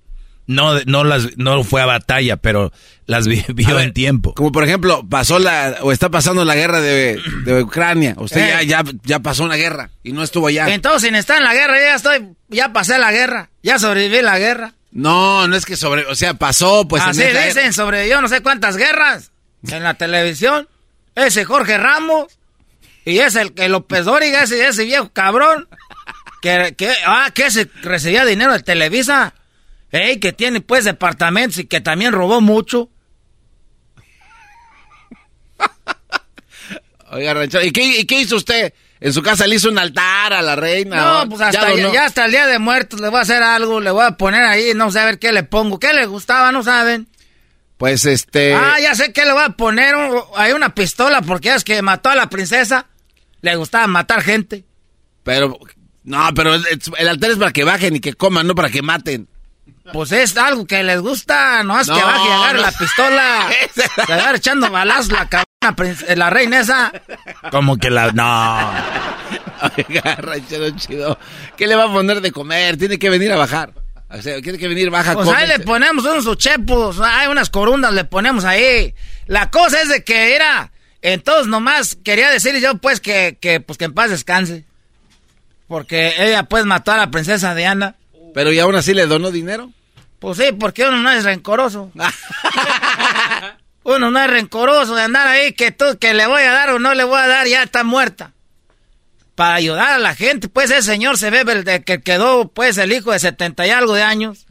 No, 0.47 0.79
no 0.85 1.05
las, 1.05 1.39
no 1.39 1.65
fue 1.65 1.81
a 1.81 1.87
batalla, 1.87 2.37
pero 2.37 2.71
las 3.07 3.27
vivió 3.27 3.81
en 3.81 3.95
tiempo. 3.95 4.35
Como 4.35 4.53
por 4.53 4.63
ejemplo, 4.63 5.03
pasó 5.09 5.39
la, 5.39 5.79
o 5.81 5.91
está 5.91 6.11
pasando 6.11 6.45
la 6.45 6.55
guerra 6.55 6.83
de, 6.83 7.19
Ucrania. 7.63 8.15
Usted 8.19 8.47
ya, 8.47 8.61
eh. 8.61 8.67
ya, 8.67 8.85
ya 9.05 9.21
pasó 9.21 9.45
una 9.45 9.57
guerra 9.57 9.91
y 10.03 10.13
no 10.13 10.23
estuvo 10.23 10.49
allá. 10.49 10.69
Entonces, 10.69 11.03
sin 11.09 11.15
estar 11.15 11.39
en 11.39 11.45
la 11.45 11.55
guerra, 11.55 11.81
ya 11.81 11.95
estoy, 11.95 12.35
ya 12.49 12.75
pasé 12.75 12.99
la 12.99 13.11
guerra, 13.11 13.49
ya 13.63 13.79
sobreviví 13.79 14.21
la 14.23 14.39
guerra. 14.39 14.75
No, 14.93 15.49
no 15.49 15.57
es 15.57 15.65
que 15.65 15.77
sobre, 15.77 16.05
o 16.07 16.15
sea, 16.15 16.35
pasó, 16.35 16.87
pues. 16.87 17.03
Así 17.03 17.25
dicen, 17.25 17.73
sobrevivió 17.73 18.21
no 18.21 18.29
sé 18.29 18.43
cuántas 18.43 18.77
guerras 18.77 19.33
en 19.67 19.83
la 19.83 19.95
televisión. 19.95 20.69
Ese 21.15 21.45
Jorge 21.45 21.79
Ramos 21.79 22.39
y 23.05 23.19
es 23.19 23.37
el 23.37 23.53
que 23.53 23.69
López 23.69 24.05
Dóriga, 24.07 24.43
ese, 24.43 24.67
ese 24.67 24.85
viejo 24.85 25.11
cabrón, 25.13 25.69
que, 26.41 26.75
que, 26.77 26.93
ah, 27.07 27.31
que 27.35 27.51
se 27.51 27.71
recibía 27.83 28.25
dinero 28.25 28.53
de 28.53 28.61
Televisa. 28.61 29.35
Ey, 29.91 30.19
que 30.19 30.33
tiene 30.33 30.61
pues 30.61 30.85
departamentos 30.85 31.59
y 31.59 31.67
que 31.67 31.81
también 31.81 32.13
robó 32.13 32.41
mucho. 32.41 32.89
Oiga, 37.11 37.35
ranchero, 37.35 37.65
¿y 37.65 37.71
qué, 37.71 38.05
qué, 38.07 38.21
hizo 38.21 38.37
usted? 38.37 38.73
¿En 38.99 39.13
su 39.13 39.23
casa 39.23 39.47
le 39.47 39.55
hizo 39.57 39.69
un 39.69 39.79
altar 39.79 40.33
a 40.33 40.43
la 40.43 40.57
reina? 40.57 40.97
No, 40.97 41.29
pues 41.29 41.43
hasta, 41.43 41.73
ya, 41.75 42.07
hasta 42.07 42.25
el 42.25 42.33
día 42.33 42.47
de 42.47 42.59
muertos 42.59 43.01
le 43.01 43.09
voy 43.09 43.19
a 43.19 43.23
hacer 43.23 43.43
algo, 43.43 43.81
le 43.81 43.93
voy 43.93 44.05
a 44.05 44.17
poner 44.17 44.43
ahí, 44.43 44.73
no 44.75 44.91
sé 44.91 44.99
a 44.99 45.05
ver 45.05 45.21
qué 45.21 45.31
le 45.31 45.45
pongo. 45.45 45.79
¿Qué 45.79 45.93
le 45.93 46.07
gustaba? 46.07 46.51
No 46.51 46.65
saben. 46.65 47.07
Pues 47.85 48.07
este... 48.07 48.55
Ah, 48.55 48.81
ya 48.81 48.95
sé 48.95 49.13
que 49.13 49.27
le 49.27 49.35
voy 49.35 49.43
a 49.45 49.51
poner 49.51 49.95
ahí 50.37 50.53
una 50.53 50.75
pistola 50.75 51.21
porque 51.21 51.55
es 51.55 51.65
que 51.65 51.83
mató 51.83 52.09
a 52.09 52.15
la 52.15 52.31
princesa. 52.31 52.87
Le 53.43 53.57
gustaba 53.57 53.87
matar 53.87 54.23
gente. 54.23 54.65
Pero, 55.23 55.59
no, 56.03 56.31
pero 56.35 56.55
el 56.55 57.09
altar 57.09 57.33
es 57.33 57.37
para 57.37 57.53
que 57.53 57.63
bajen 57.63 57.97
y 57.97 58.01
que 58.01 58.15
coman, 58.15 58.47
no 58.47 58.55
para 58.55 58.71
que 58.71 58.81
maten. 58.81 59.29
Pues 59.93 60.13
es 60.13 60.35
algo 60.39 60.67
que 60.67 60.83
les 60.83 60.99
gusta, 60.99 61.63
no 61.63 61.79
es 61.79 61.87
que 61.87 61.93
baje 61.93 62.27
y 62.27 62.33
agarre 62.33 62.61
la 62.63 62.73
pistola. 62.73 63.51
Se 64.07 64.13
agarre 64.15 64.39
echando 64.39 64.71
balazos 64.71 65.13
la 65.13 65.29
cabrona, 65.29 65.95
la 66.17 66.31
reina 66.31 66.61
esa. 66.61 66.91
Como 67.51 67.77
que 67.77 67.91
la. 67.91 68.13
No. 68.13 68.73
Oiga, 69.77 70.17
ranchero 70.17 70.71
chido. 70.71 71.19
¿Qué 71.59 71.67
le 71.67 71.75
va 71.75 71.85
a 71.85 71.93
poner 71.93 72.23
de 72.23 72.33
comer? 72.33 72.79
Tiene 72.79 72.99
que 72.99 73.11
venir 73.11 73.31
a 73.31 73.37
bajar. 73.37 73.84
O 74.17 74.23
sea, 74.23 74.41
tiene 74.41 74.59
que 74.59 74.69
venir 74.69 74.91
baja. 74.91 75.15
Pues 75.15 75.29
ahí 75.29 75.49
le 75.49 75.59
ponemos 75.61 76.05
unos 76.05 76.27
uchepos, 76.27 77.01
hay 77.01 77.27
unas 77.29 77.51
corundas, 77.51 77.93
le 77.93 78.05
ponemos 78.05 78.45
ahí. 78.45 78.95
La 79.27 79.51
cosa 79.51 79.83
es 79.83 79.89
de 79.89 80.05
que 80.05 80.37
era. 80.37 80.71
Entonces 81.03 81.49
nomás 81.49 81.97
quería 82.03 82.31
decirle 82.31 82.61
yo 82.61 82.77
pues 82.79 83.01
que, 83.01 83.37
que, 83.41 83.61
pues 83.61 83.77
que 83.77 83.87
en 83.87 83.95
paz 83.95 84.11
descanse. 84.11 84.65
Porque 85.67 86.15
ella 86.19 86.45
pues 86.45 86.65
mató 86.65 86.93
a 86.93 86.97
la 86.97 87.11
princesa 87.11 87.55
Diana. 87.55 87.97
Pero 88.35 88.53
¿y 88.53 88.59
aún 88.59 88.77
así 88.77 88.95
le 88.95 89.07
donó 89.07 89.31
dinero? 89.31 89.71
Pues 90.19 90.39
sí, 90.39 90.53
porque 90.59 90.87
uno 90.87 90.99
no 90.99 91.11
es 91.11 91.25
rencoroso. 91.25 91.91
uno 93.83 94.11
no 94.11 94.21
es 94.21 94.31
rencoroso 94.31 94.95
de 94.95 95.03
andar 95.03 95.27
ahí 95.27 95.53
que 95.53 95.73
tú 95.73 95.99
que 95.99 96.15
le 96.15 96.27
voy 96.27 96.43
a 96.43 96.53
dar 96.53 96.71
o 96.71 96.79
no 96.79 96.95
le 96.95 97.05
voy 97.05 97.19
a 97.19 97.27
dar, 97.27 97.47
ya 97.47 97.63
está 97.65 97.83
muerta. 97.83 98.34
Para 99.35 99.57
ayudar 99.57 99.95
a 99.95 99.99
la 99.99 100.15
gente, 100.15 100.49
pues 100.49 100.71
ese 100.71 100.83
señor 100.83 101.19
se 101.19 101.31
ve 101.31 101.41
el 101.41 101.85
que 101.85 102.01
quedó 102.01 102.49
pues 102.49 102.79
el 102.79 102.93
hijo 102.93 103.11
de 103.13 103.19
setenta 103.19 103.67
y 103.67 103.71
algo 103.71 103.95
de 103.95 104.03
años. 104.03 104.47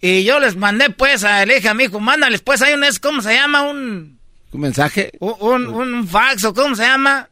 Y 0.00 0.24
yo 0.24 0.40
les 0.40 0.56
mandé 0.56 0.90
pues 0.90 1.22
a 1.22 1.46
le 1.46 1.56
dije 1.56 1.68
a 1.68 1.74
mi 1.74 1.84
hijo, 1.84 2.00
mándales 2.00 2.40
pues 2.40 2.60
hay 2.62 2.74
un, 2.74 2.84
¿cómo 3.00 3.22
se 3.22 3.34
llama? 3.34 3.62
Un... 3.62 4.18
¿Un 4.50 4.60
mensaje? 4.60 5.12
Un, 5.20 5.68
un, 5.68 6.08
fax 6.08 6.44
o 6.44 6.52
¿cómo 6.52 6.74
se 6.74 6.82
llama? 6.82 7.28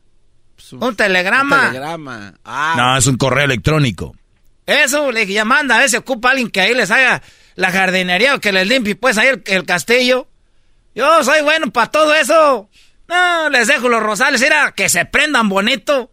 Pues 0.55 0.73
un, 0.73 0.95
telegrama. 0.95 1.57
Un 1.57 1.67
telegrama. 1.73 2.35
Ah. 2.45 2.75
No, 2.77 2.97
es 2.97 3.07
un 3.07 3.17
correo 3.17 3.45
electrónico. 3.45 4.15
Eso, 4.67 5.11
le 5.11 5.21
dije, 5.21 5.33
ya 5.33 5.45
manda, 5.45 5.75
a 5.75 5.79
ver 5.81 5.91
si 5.91 5.97
ocupa 5.97 6.31
alguien 6.31 6.49
que 6.49 6.61
ahí 6.61 6.75
les 6.75 6.93
haga 6.93 7.23
la 7.57 7.73
jardinería 7.73 8.37
o 8.37 8.41
que 8.41 8.53
les 8.53 8.69
limpie 8.69 8.95
pues 8.95 9.19
ahí 9.19 9.29
el, 9.45 9.65
castillo. 9.65 10.29
Yo 10.95 11.25
soy 11.25 11.43
bueno 11.43 11.73
para 11.73 11.91
todo 11.91 12.15
eso. 12.15 12.69
No, 13.09 13.51
les 13.51 13.67
dejo 13.67 13.89
los 13.89 14.01
rosales, 14.01 14.41
era 14.43 14.73
que 14.73 14.89
se 14.89 15.05
prendan 15.07 15.49
bonito. 15.49 16.13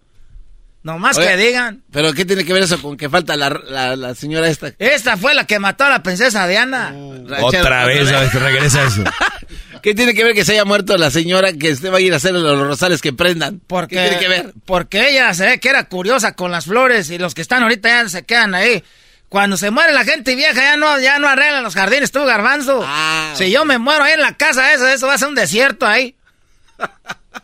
Nomás 0.88 1.20
que 1.20 1.36
digan. 1.36 1.84
¿Pero 1.92 2.14
qué 2.14 2.24
tiene 2.24 2.46
que 2.46 2.54
ver 2.54 2.64
eso 2.64 2.82
con 2.82 2.96
que 2.96 3.10
falta 3.10 3.36
la, 3.36 4.16
señora 4.16 4.48
esta? 4.48 4.72
Esta 4.80 5.18
fue 5.18 5.36
la 5.36 5.46
que 5.46 5.60
mató 5.60 5.84
a 5.84 5.90
la 5.90 6.02
princesa 6.02 6.48
Diana. 6.48 6.96
otra 7.42 7.86
vez, 7.86 8.10
a 8.10 8.22
ver, 8.22 8.34
regresa 8.34 8.84
eso. 8.84 9.04
¿Qué 9.84 9.94
tiene 9.94 10.14
que 10.14 10.24
ver 10.24 10.34
que 10.34 10.46
se 10.46 10.54
haya 10.54 10.64
muerto 10.64 10.96
la 10.96 11.12
señora 11.12 11.52
que 11.52 11.74
usted 11.74 11.92
va 11.92 11.98
a 11.98 12.00
ir 12.00 12.14
a 12.14 12.16
hacer 12.16 12.34
los 12.34 12.58
rosales 12.66 13.02
que 13.02 13.12
prendan? 13.12 13.60
Porque, 13.68 13.98
¿Qué 13.98 14.02
tiene 14.02 14.20
que 14.20 14.28
ver? 14.30 14.54
Porque 14.64 15.10
ella 15.10 15.34
se 15.34 15.46
ve 15.46 15.60
que 15.60 15.68
era 15.68 15.90
curiosa 15.90 16.36
con 16.36 16.52
las 16.52 16.68
flores 16.68 17.10
y 17.10 17.18
los 17.18 17.36
que 17.36 17.42
están 17.42 17.64
ahorita 17.64 17.90
ya 17.90 18.08
se 18.08 18.24
quedan 18.24 18.56
ahí 18.56 18.82
Cuando 19.28 19.58
se 19.58 19.72
muere 19.72 19.92
la 19.92 20.06
gente 20.06 20.36
vieja, 20.36 20.54
ya 20.54 20.78
no, 20.78 20.98
ya 21.02 21.20
no 21.20 21.28
arreglan 21.28 21.64
los 21.64 21.76
jardines, 21.76 22.14
tú, 22.14 22.24
garbanzo. 22.24 22.82
Ah, 22.86 23.34
si 23.36 23.52
yo 23.52 23.66
me 23.66 23.78
muero 23.78 24.06
ahí 24.06 24.14
en 24.14 24.22
la 24.22 24.38
casa, 24.38 24.74
eso, 24.74 24.88
eso 24.88 25.06
va 25.06 25.16
a 25.16 25.18
ser 25.18 25.28
un 25.28 25.36
desierto 25.36 25.86
ahí. 25.86 26.16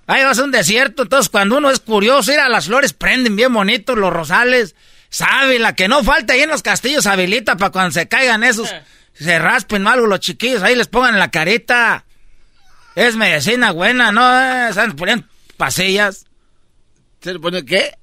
Ahí 0.07 0.23
va 0.23 0.31
a 0.31 0.35
ser 0.35 0.43
un 0.45 0.51
desierto. 0.51 1.03
Entonces, 1.03 1.29
cuando 1.29 1.57
uno 1.57 1.69
es 1.71 1.79
curioso, 1.79 2.31
ir 2.31 2.39
a 2.39 2.49
las 2.49 2.65
flores 2.65 2.93
prenden 2.93 3.35
bien 3.35 3.53
bonitos 3.53 3.97
los 3.97 4.11
rosales. 4.11 4.75
Sábila, 5.09 5.75
que 5.75 5.87
no 5.87 6.03
falta 6.03 6.33
ahí 6.33 6.41
en 6.41 6.49
los 6.49 6.63
castillos 6.63 7.05
habilita 7.05 7.55
para 7.55 7.71
cuando 7.71 7.91
se 7.91 8.07
caigan 8.07 8.43
esos, 8.43 8.73
se 9.13 9.39
raspen 9.39 9.87
algo 9.87 10.07
los 10.07 10.19
chiquillos, 10.19 10.63
ahí 10.63 10.75
les 10.75 10.87
pongan 10.87 11.19
la 11.19 11.29
carita. 11.29 12.05
Es 12.95 13.15
medicina 13.15 13.71
buena, 13.71 14.11
¿no? 14.11 14.21
Eh, 14.39 14.69
Están 14.69 14.95
poniendo 14.95 15.25
pastillas. 15.57 16.25
¿Se 17.21 17.33
le 17.33 17.39
pone 17.39 17.63
qué? 17.63 17.95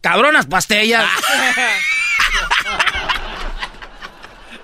Cabronas 0.00 0.46
pastillas. 0.46 1.04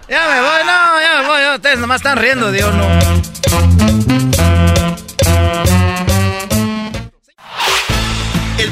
ya 0.09 0.29
me 0.29 0.41
voy, 0.41 0.65
no, 0.65 1.01
ya 1.01 1.20
me 1.20 1.27
voy. 1.27 1.57
Ustedes 1.57 1.79
nomás 1.79 1.97
están 1.97 2.16
riendo, 2.16 2.51
Dios, 2.51 2.73
no. 2.74 3.91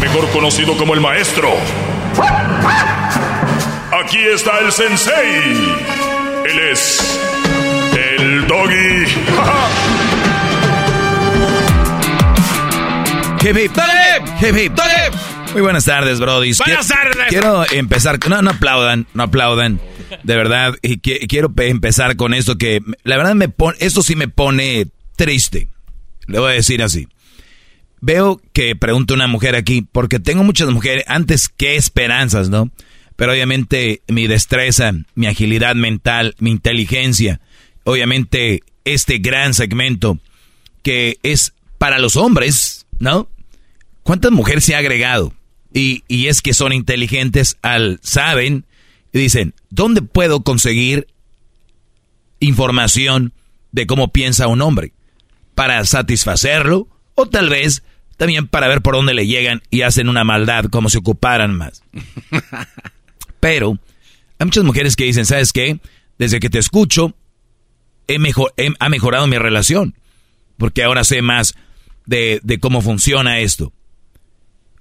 Mejor 0.00 0.28
conocido 0.30 0.76
como 0.76 0.94
el 0.94 1.00
maestro. 1.00 1.50
Aquí 3.92 4.18
está 4.18 4.58
el 4.60 4.70
sensei. 4.72 5.74
Él 6.46 6.58
es 6.72 7.20
el 7.96 8.46
doggy. 8.46 9.04
Hip, 13.40 13.56
hip, 13.56 13.70
hip, 14.42 14.56
hip. 14.56 14.72
Muy 15.52 15.62
buenas 15.62 15.84
tardes, 15.84 16.18
Brody. 16.20 16.52
Buenas 16.58 16.88
tardes. 16.88 17.16
Quiero 17.28 17.64
empezar. 17.70 18.18
No, 18.28 18.42
no 18.42 18.50
aplaudan, 18.50 19.06
no 19.14 19.22
aplaudan. 19.22 19.80
De 20.22 20.36
verdad, 20.36 20.74
y 20.82 20.98
quiero 20.98 21.52
pe- 21.52 21.68
empezar 21.70 22.16
con 22.16 22.34
esto 22.34 22.58
que, 22.58 22.80
la 23.04 23.16
verdad, 23.16 23.34
me 23.34 23.48
pone, 23.48 23.76
esto 23.80 24.02
sí 24.02 24.16
me 24.16 24.28
pone 24.28 24.88
triste. 25.16 25.68
Le 26.26 26.38
voy 26.40 26.50
a 26.50 26.54
decir 26.54 26.82
así. 26.82 27.08
Veo 28.00 28.40
que 28.52 28.76
pregunta 28.76 29.14
una 29.14 29.26
mujer 29.26 29.56
aquí, 29.56 29.82
porque 29.82 30.20
tengo 30.20 30.44
muchas 30.44 30.70
mujeres, 30.70 31.04
antes 31.08 31.48
qué 31.48 31.76
esperanzas, 31.76 32.48
¿no? 32.48 32.70
Pero 33.16 33.32
obviamente 33.32 34.02
mi 34.06 34.28
destreza, 34.28 34.92
mi 35.14 35.26
agilidad 35.26 35.74
mental, 35.74 36.36
mi 36.38 36.50
inteligencia, 36.50 37.40
obviamente 37.84 38.62
este 38.84 39.18
gran 39.18 39.54
segmento 39.54 40.18
que 40.82 41.18
es 41.22 41.52
para 41.78 41.98
los 41.98 42.16
hombres, 42.16 42.86
¿no? 42.98 43.28
¿Cuántas 44.04 44.30
mujeres 44.30 44.64
se 44.64 44.74
ha 44.74 44.78
agregado? 44.78 45.34
Y, 45.74 46.04
y 46.06 46.28
es 46.28 46.40
que 46.40 46.54
son 46.54 46.72
inteligentes 46.72 47.58
al 47.62 47.98
saben 48.02 48.64
y 49.12 49.18
dicen, 49.18 49.54
¿dónde 49.70 50.02
puedo 50.02 50.42
conseguir 50.42 51.08
información 52.40 53.32
de 53.72 53.86
cómo 53.86 54.12
piensa 54.12 54.46
un 54.46 54.62
hombre? 54.62 54.92
Para 55.54 55.84
satisfacerlo 55.84 56.88
o 57.20 57.26
tal 57.28 57.48
vez 57.48 57.82
también 58.16 58.46
para 58.46 58.68
ver 58.68 58.80
por 58.80 58.94
dónde 58.94 59.12
le 59.14 59.26
llegan 59.26 59.60
y 59.70 59.82
hacen 59.82 60.08
una 60.08 60.22
maldad 60.24 60.64
como 60.66 60.88
si 60.88 60.98
ocuparan 60.98 61.56
más. 61.56 61.82
Pero 63.40 63.78
hay 64.38 64.44
muchas 64.44 64.64
mujeres 64.64 64.96
que 64.96 65.04
dicen, 65.04 65.26
¿sabes 65.26 65.52
qué? 65.52 65.80
Desde 66.18 66.40
que 66.40 66.50
te 66.50 66.58
escucho, 66.58 67.14
he 68.06 68.18
mejor, 68.18 68.52
he- 68.56 68.74
ha 68.78 68.88
mejorado 68.88 69.26
mi 69.26 69.38
relación. 69.38 69.94
Porque 70.56 70.82
ahora 70.82 71.04
sé 71.04 71.22
más 71.22 71.54
de, 72.06 72.40
de 72.42 72.58
cómo 72.58 72.82
funciona 72.82 73.38
esto. 73.40 73.72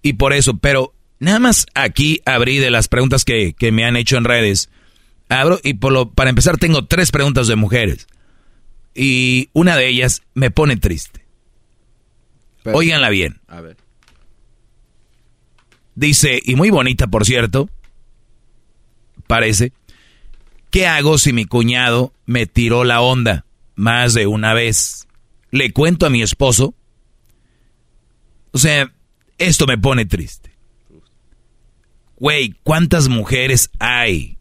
Y 0.02 0.14
por 0.14 0.34
eso, 0.34 0.58
pero 0.58 0.94
nada 1.20 1.40
más 1.40 1.66
aquí 1.76 2.22
abrí 2.26 2.58
de 2.58 2.72
las 2.72 2.88
preguntas 2.88 3.24
que, 3.26 3.54
que 3.58 3.72
me 3.72 3.86
han 3.86 3.96
hecho 3.96 4.18
en 4.18 4.24
redes. 4.24 4.70
Abro 5.30 5.60
y 5.64 5.76
por 5.76 5.92
lo, 5.92 6.12
para 6.12 6.30
empezar 6.30 6.58
tengo 6.58 6.86
tres 6.86 7.12
preguntas 7.12 7.48
de 7.48 7.56
mujeres. 7.56 8.08
Y 8.96 9.50
una 9.54 9.76
de 9.76 9.88
ellas 9.88 10.24
me 10.34 10.50
pone 10.50 10.78
triste. 10.78 11.27
Óiganla 12.76 13.10
bien. 13.10 13.42
A 13.48 13.62
ver. 13.62 13.78
Dice, 15.96 16.40
y 16.44 16.56
muy 16.56 16.70
bonita 16.70 17.08
por 17.08 17.26
cierto, 17.26 17.70
parece, 19.26 19.74
¿qué 20.70 20.86
hago 20.86 21.18
si 21.18 21.34
mi 21.34 21.46
cuñado 21.46 22.14
me 22.26 22.46
tiró 22.46 22.84
la 22.84 23.02
onda 23.02 23.46
más 23.76 24.14
de 24.14 24.28
una 24.28 24.54
vez? 24.54 25.08
¿Le 25.50 25.72
cuento 25.74 26.06
a 26.06 26.10
mi 26.10 26.22
esposo? 26.22 26.76
O 28.52 28.58
sea, 28.60 28.94
esto 29.38 29.66
me 29.66 29.78
pone 29.78 30.06
triste. 30.06 30.52
Güey, 32.18 32.56
¿cuántas 32.64 33.10
mujeres 33.10 33.70
hay 33.80 34.38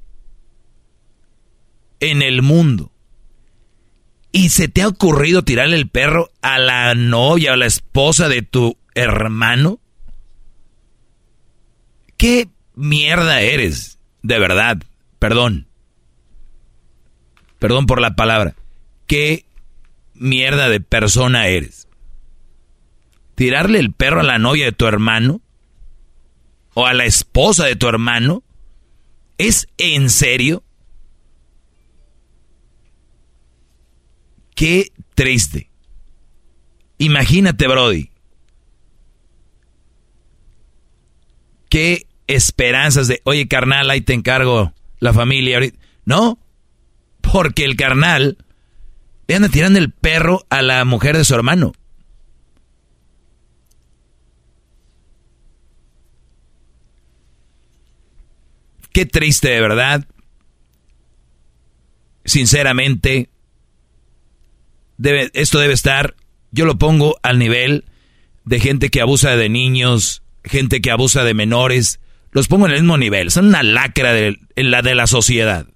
en 2.01 2.23
el 2.23 2.43
mundo? 2.43 2.93
¿Y 4.37 4.51
se 4.51 4.69
te 4.69 4.83
ha 4.83 4.89
ocurrido 4.89 5.45
tirarle 5.45 5.79
el 5.79 5.89
perro 5.89 6.31
a 6.43 6.59
la 6.59 6.95
novia 6.95 7.55
o 7.55 7.57
la 7.57 7.65
esposa 7.65 8.29
de 8.29 8.43
tu 8.43 8.77
hermano? 8.95 9.81
¿Qué 12.19 12.51
mierda 12.75 13.41
eres? 13.41 13.99
De 14.21 14.39
verdad. 14.39 14.77
Perdón. 15.19 15.69
Perdón 17.59 17.87
por 17.87 18.03
la 18.03 18.15
palabra. 18.15 18.55
¿Qué 19.07 19.47
mierda 20.13 20.69
de 20.69 20.81
persona 20.81 21.47
eres? 21.47 21.89
¿Tirarle 23.37 23.79
el 23.79 23.95
perro 23.95 24.21
a 24.21 24.25
la 24.25 24.39
novia 24.39 24.67
de 24.67 24.73
tu 24.73 24.87
hermano? 24.87 25.41
¿O 26.75 26.85
a 26.85 26.93
la 26.93 27.07
esposa 27.07 27.65
de 27.65 27.77
tu 27.77 27.89
hermano? 27.89 28.43
¿Es 29.39 29.67
en 29.79 30.11
serio? 30.11 30.63
Qué 34.57 34.91
triste. 35.15 35.71
Imagínate, 36.99 37.69
Brody. 37.69 38.11
Qué 41.69 42.07
esperanzas 42.27 43.07
de, 43.07 43.21
oye, 43.25 43.47
carnal, 43.49 43.91
ahí 43.91 44.01
te 44.01 44.15
encargo 44.15 44.73
la 44.99 45.13
familia. 45.13 45.57
ahorita". 45.59 45.79
No, 46.07 46.39
porque 47.21 47.65
el 47.65 47.77
carnal 47.77 48.39
le 49.29 49.35
anda 49.35 49.51
tirando 49.51 49.79
el 49.79 49.93
perro 49.93 50.47
a 50.49 50.63
la 50.63 50.85
mujer 50.87 51.19
de 51.19 51.25
su 51.27 51.35
hermano. 51.35 51.73
Qué 58.93 59.05
triste, 59.05 59.49
de 59.49 59.61
verdad. 59.61 60.09
Sinceramente, 62.25 63.29
debe, 64.99 65.31
esto 65.35 65.59
debe 65.59 65.75
estar, 65.75 66.15
yo 66.51 66.65
lo 66.65 66.79
pongo 66.79 67.17
al 67.23 67.39
nivel 67.39 67.85
de 68.45 68.61
gente 68.61 68.91
que 68.91 69.01
abusa 69.01 69.37
de 69.37 69.49
niños, 69.49 70.23
gente 70.45 70.81
que 70.81 70.91
abusa 70.91 71.25
de 71.25 71.35
menores, 71.35 72.01
los 72.33 72.49
pongo 72.49 72.67
en 72.67 72.73
el 72.73 72.81
mismo 72.81 72.97
nivel, 72.97 73.31
son 73.31 73.47
una 73.47 73.63
lacra 73.63 74.13
de, 74.13 74.39
en 74.55 74.71
la 74.71 74.83
de 74.83 74.95
la 74.95 75.07
sociedad. 75.07 75.67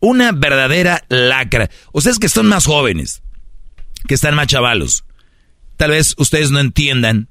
Una 0.00 0.32
verdadera 0.32 1.04
lacra. 1.08 1.70
Ustedes 1.92 2.18
que 2.18 2.28
son 2.28 2.46
más 2.46 2.66
jóvenes, 2.66 3.22
que 4.08 4.14
están 4.14 4.34
más 4.34 4.48
chavalos, 4.48 5.04
tal 5.76 5.90
vez 5.90 6.14
ustedes 6.18 6.50
no 6.50 6.58
entiendan, 6.58 7.28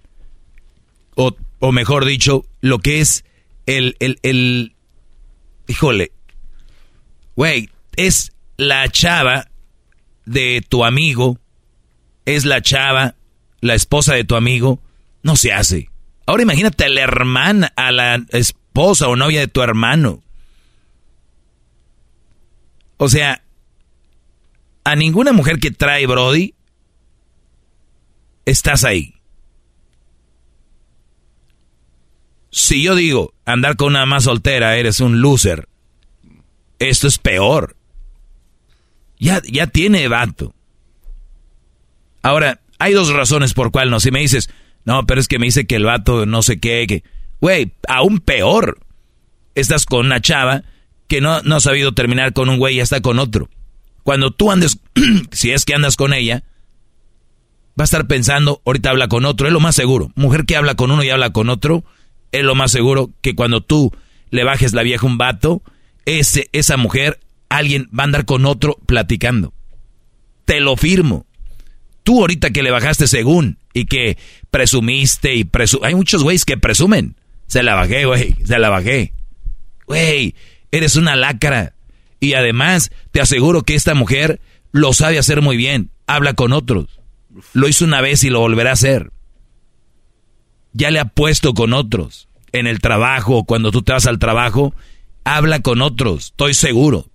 o, 1.15 1.35
o 1.59 1.71
mejor 1.71 2.05
dicho, 2.05 2.45
lo 2.61 2.79
que 2.79 3.01
es 3.01 3.25
el, 3.65 3.97
el, 3.99 4.19
el, 4.23 4.75
híjole, 5.67 6.13
güey, 7.35 7.69
es 7.97 8.31
la 8.57 8.87
chava 8.89 9.50
de 10.25 10.63
tu 10.67 10.85
amigo, 10.85 11.39
es 12.25 12.45
la 12.45 12.61
chava, 12.61 13.15
la 13.59 13.75
esposa 13.75 14.13
de 14.13 14.23
tu 14.23 14.35
amigo, 14.35 14.79
no 15.23 15.35
se 15.35 15.53
hace. 15.53 15.89
Ahora 16.25 16.43
imagínate 16.43 16.85
a 16.85 16.89
la 16.89 17.01
hermana, 17.01 17.71
a 17.75 17.91
la 17.91 18.23
esposa 18.29 19.07
o 19.07 19.15
novia 19.15 19.39
de 19.39 19.47
tu 19.47 19.61
hermano. 19.61 20.23
O 22.97 23.09
sea, 23.09 23.41
a 24.83 24.95
ninguna 24.95 25.33
mujer 25.33 25.59
que 25.59 25.71
trae 25.71 26.05
Brody, 26.05 26.53
estás 28.45 28.83
ahí. 28.83 29.15
Si 32.51 32.83
yo 32.83 32.95
digo, 32.95 33.33
andar 33.45 33.77
con 33.77 33.89
una 33.89 34.05
más 34.05 34.25
soltera, 34.25 34.75
eres 34.77 34.99
un 34.99 35.21
loser. 35.21 35.67
Esto 36.79 37.07
es 37.07 37.17
peor. 37.17 37.75
Ya, 39.21 39.39
ya 39.49 39.67
tiene 39.67 40.07
vato. 40.07 40.55
Ahora, 42.23 42.59
hay 42.79 42.93
dos 42.93 43.13
razones 43.13 43.53
por 43.53 43.71
cuál 43.71 43.91
no. 43.91 43.99
Si 43.99 44.09
me 44.09 44.19
dices, 44.19 44.49
no, 44.83 45.05
pero 45.05 45.21
es 45.21 45.27
que 45.27 45.37
me 45.37 45.45
dice 45.45 45.67
que 45.67 45.75
el 45.75 45.85
vato 45.85 46.25
no 46.25 46.41
sé 46.41 46.59
qué, 46.59 46.85
que... 46.87 47.03
Güey, 47.39 47.71
aún 47.87 48.19
peor. 48.19 48.79
Estás 49.53 49.85
con 49.85 50.07
una 50.07 50.21
chava 50.21 50.63
que 51.07 51.21
no, 51.21 51.39
no 51.43 51.57
ha 51.57 51.59
sabido 51.59 51.93
terminar 51.93 52.33
con 52.33 52.49
un 52.49 52.57
güey 52.57 52.73
y 52.73 52.77
ya 52.77 52.83
está 52.83 52.99
con 53.01 53.19
otro. 53.19 53.47
Cuando 54.01 54.31
tú 54.31 54.51
andes, 54.51 54.79
si 55.31 55.51
es 55.51 55.65
que 55.65 55.75
andas 55.75 55.97
con 55.97 56.15
ella, 56.15 56.43
va 57.79 57.83
a 57.83 57.85
estar 57.85 58.07
pensando, 58.07 58.63
ahorita 58.65 58.89
habla 58.89 59.07
con 59.07 59.25
otro, 59.25 59.45
es 59.45 59.53
lo 59.53 59.59
más 59.59 59.75
seguro. 59.75 60.11
Mujer 60.15 60.45
que 60.45 60.55
habla 60.55 60.73
con 60.73 60.89
uno 60.89 61.03
y 61.03 61.11
habla 61.11 61.31
con 61.31 61.49
otro, 61.49 61.83
es 62.31 62.43
lo 62.43 62.55
más 62.55 62.71
seguro 62.71 63.11
que 63.21 63.35
cuando 63.35 63.61
tú 63.61 63.91
le 64.31 64.43
bajes 64.43 64.73
la 64.73 64.81
vieja 64.81 65.05
un 65.05 65.19
vato, 65.19 65.61
ese, 66.05 66.49
esa 66.53 66.77
mujer, 66.77 67.19
alguien 67.51 67.89
va 67.97 68.03
a 68.03 68.05
andar 68.05 68.25
con 68.25 68.45
otro 68.45 68.79
platicando. 68.85 69.53
Te 70.45 70.59
lo 70.59 70.77
firmo. 70.77 71.25
Tú 72.03 72.21
ahorita 72.21 72.49
que 72.49 72.63
le 72.63 72.71
bajaste 72.71 73.07
según 73.07 73.57
y 73.73 73.85
que 73.85 74.17
presumiste 74.49 75.35
y 75.35 75.43
presu 75.43 75.79
hay 75.83 75.93
muchos 75.93 76.23
güeyes 76.23 76.45
que 76.45 76.57
presumen. 76.57 77.15
Se 77.47 77.61
la 77.61 77.75
bajé, 77.75 78.05
güey, 78.05 78.35
se 78.45 78.57
la 78.57 78.69
bajé. 78.69 79.13
Güey, 79.85 80.35
eres 80.71 80.95
una 80.95 81.15
lácara. 81.15 81.75
Y 82.19 82.33
además, 82.33 82.91
te 83.11 83.19
aseguro 83.19 83.63
que 83.63 83.75
esta 83.75 83.93
mujer 83.93 84.39
lo 84.71 84.93
sabe 84.93 85.19
hacer 85.19 85.41
muy 85.41 85.57
bien. 85.57 85.91
Habla 86.07 86.33
con 86.33 86.53
otros. 86.53 86.99
Lo 87.53 87.67
hizo 87.67 87.83
una 87.83 87.99
vez 87.99 88.23
y 88.23 88.29
lo 88.29 88.39
volverá 88.39 88.71
a 88.71 88.73
hacer. 88.73 89.11
Ya 90.73 90.89
le 90.91 90.99
ha 90.99 91.05
puesto 91.05 91.53
con 91.53 91.73
otros. 91.73 92.29
En 92.53 92.67
el 92.67 92.79
trabajo, 92.79 93.43
cuando 93.43 93.71
tú 93.71 93.81
te 93.81 93.91
vas 93.91 94.07
al 94.07 94.19
trabajo, 94.19 94.73
habla 95.25 95.59
con 95.59 95.81
otros. 95.81 96.27
Estoy 96.27 96.53
seguro. 96.53 97.10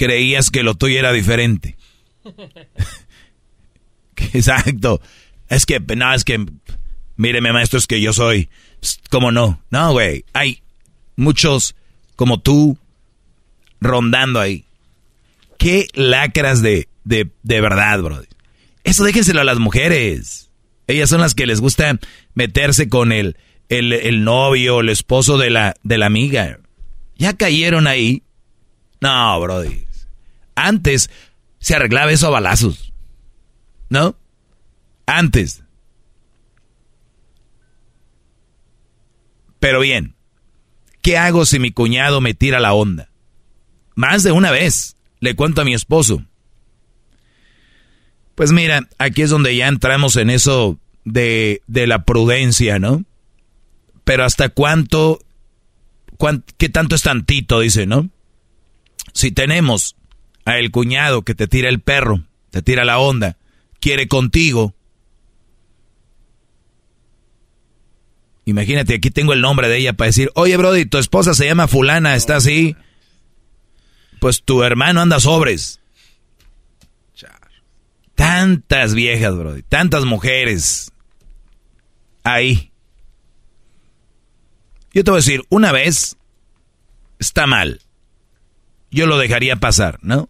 Creías 0.00 0.48
que 0.48 0.62
lo 0.62 0.76
tuyo 0.76 0.98
era 0.98 1.12
diferente. 1.12 1.76
Exacto. 4.32 5.02
Es 5.48 5.66
que, 5.66 5.78
no, 5.78 6.14
es 6.14 6.24
que, 6.24 6.42
míreme 7.16 7.52
maestro, 7.52 7.78
es 7.78 7.86
que 7.86 8.00
yo 8.00 8.14
soy 8.14 8.48
¿Cómo 9.10 9.30
no? 9.30 9.62
No, 9.70 9.92
güey. 9.92 10.24
Hay 10.32 10.62
muchos 11.16 11.74
como 12.16 12.40
tú 12.40 12.78
rondando 13.80 14.40
ahí. 14.40 14.64
Qué 15.58 15.88
lacras 15.92 16.62
de, 16.62 16.88
de, 17.04 17.30
de 17.42 17.60
verdad, 17.60 18.00
bro. 18.00 18.22
Eso 18.84 19.04
déjenselo 19.04 19.42
a 19.42 19.44
las 19.44 19.58
mujeres. 19.58 20.50
Ellas 20.86 21.10
son 21.10 21.20
las 21.20 21.34
que 21.34 21.46
les 21.46 21.60
gusta 21.60 21.98
meterse 22.34 22.88
con 22.88 23.12
el, 23.12 23.36
el, 23.68 23.92
el 23.92 24.24
novio, 24.24 24.80
el 24.80 24.88
esposo 24.88 25.36
de 25.36 25.50
la, 25.50 25.74
de 25.82 25.98
la 25.98 26.06
amiga. 26.06 26.58
Ya 27.16 27.34
cayeron 27.34 27.86
ahí. 27.86 28.22
No, 29.02 29.38
brody. 29.40 29.84
Antes 30.66 31.10
se 31.58 31.74
arreglaba 31.74 32.12
eso 32.12 32.26
a 32.26 32.30
balazos. 32.30 32.92
¿No? 33.88 34.16
Antes. 35.06 35.62
Pero 39.58 39.80
bien, 39.80 40.14
¿qué 41.02 41.18
hago 41.18 41.44
si 41.44 41.58
mi 41.58 41.70
cuñado 41.70 42.20
me 42.20 42.34
tira 42.34 42.60
la 42.60 42.72
onda? 42.72 43.10
Más 43.94 44.22
de 44.22 44.32
una 44.32 44.50
vez, 44.50 44.96
le 45.20 45.36
cuento 45.36 45.60
a 45.60 45.64
mi 45.64 45.74
esposo. 45.74 46.24
Pues 48.34 48.52
mira, 48.52 48.88
aquí 48.96 49.22
es 49.22 49.30
donde 49.30 49.54
ya 49.54 49.68
entramos 49.68 50.16
en 50.16 50.30
eso 50.30 50.78
de, 51.04 51.62
de 51.66 51.86
la 51.86 52.04
prudencia, 52.04 52.78
¿no? 52.78 53.04
Pero 54.04 54.24
hasta 54.24 54.48
cuánto, 54.48 55.20
qué 56.56 56.70
tanto 56.70 56.94
es 56.94 57.02
tantito, 57.02 57.60
dice, 57.60 57.86
¿no? 57.86 58.08
Si 59.12 59.30
tenemos 59.30 59.96
a 60.44 60.58
el 60.58 60.70
cuñado 60.70 61.22
que 61.22 61.34
te 61.34 61.46
tira 61.46 61.68
el 61.68 61.80
perro, 61.80 62.24
te 62.50 62.62
tira 62.62 62.84
la 62.84 62.98
onda, 62.98 63.36
quiere 63.80 64.08
contigo, 64.08 64.74
Imagínate, 68.50 68.94
aquí 68.94 69.12
tengo 69.12 69.32
el 69.32 69.42
nombre 69.42 69.68
de 69.68 69.76
ella 69.76 69.92
para 69.92 70.06
decir, 70.06 70.32
oye, 70.34 70.56
Brody, 70.56 70.84
tu 70.84 70.98
esposa 70.98 71.34
se 71.34 71.46
llama 71.46 71.68
fulana, 71.68 72.16
está 72.16 72.34
así. 72.34 72.74
Pues 74.18 74.42
tu 74.42 74.64
hermano 74.64 75.00
anda 75.00 75.20
sobres. 75.20 75.80
Tantas 78.16 78.94
viejas, 78.94 79.36
Brody, 79.36 79.62
tantas 79.62 80.04
mujeres. 80.04 80.90
Ahí. 82.24 82.72
Yo 84.92 85.04
te 85.04 85.12
voy 85.12 85.18
a 85.18 85.22
decir, 85.22 85.44
una 85.48 85.70
vez 85.70 86.16
está 87.20 87.46
mal. 87.46 87.80
Yo 88.90 89.06
lo 89.06 89.16
dejaría 89.16 89.56
pasar, 89.56 90.00
¿no? 90.02 90.28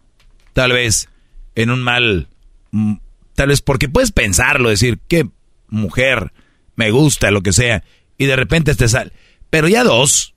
Tal 0.53 0.71
vez 0.71 1.09
en 1.55 1.69
un 1.69 1.81
mal... 1.81 2.27
Mm, 2.71 2.95
tal 3.35 3.49
vez 3.49 3.61
porque 3.61 3.89
puedes 3.89 4.11
pensarlo, 4.11 4.69
decir, 4.69 4.99
qué 5.07 5.27
mujer, 5.67 6.31
me 6.75 6.91
gusta, 6.91 7.31
lo 7.31 7.41
que 7.41 7.53
sea 7.53 7.83
y 8.21 8.27
de 8.27 8.35
repente 8.35 8.75
te 8.75 8.87
sale. 8.87 9.11
Pero 9.49 9.67
ya 9.67 9.83
dos. 9.83 10.35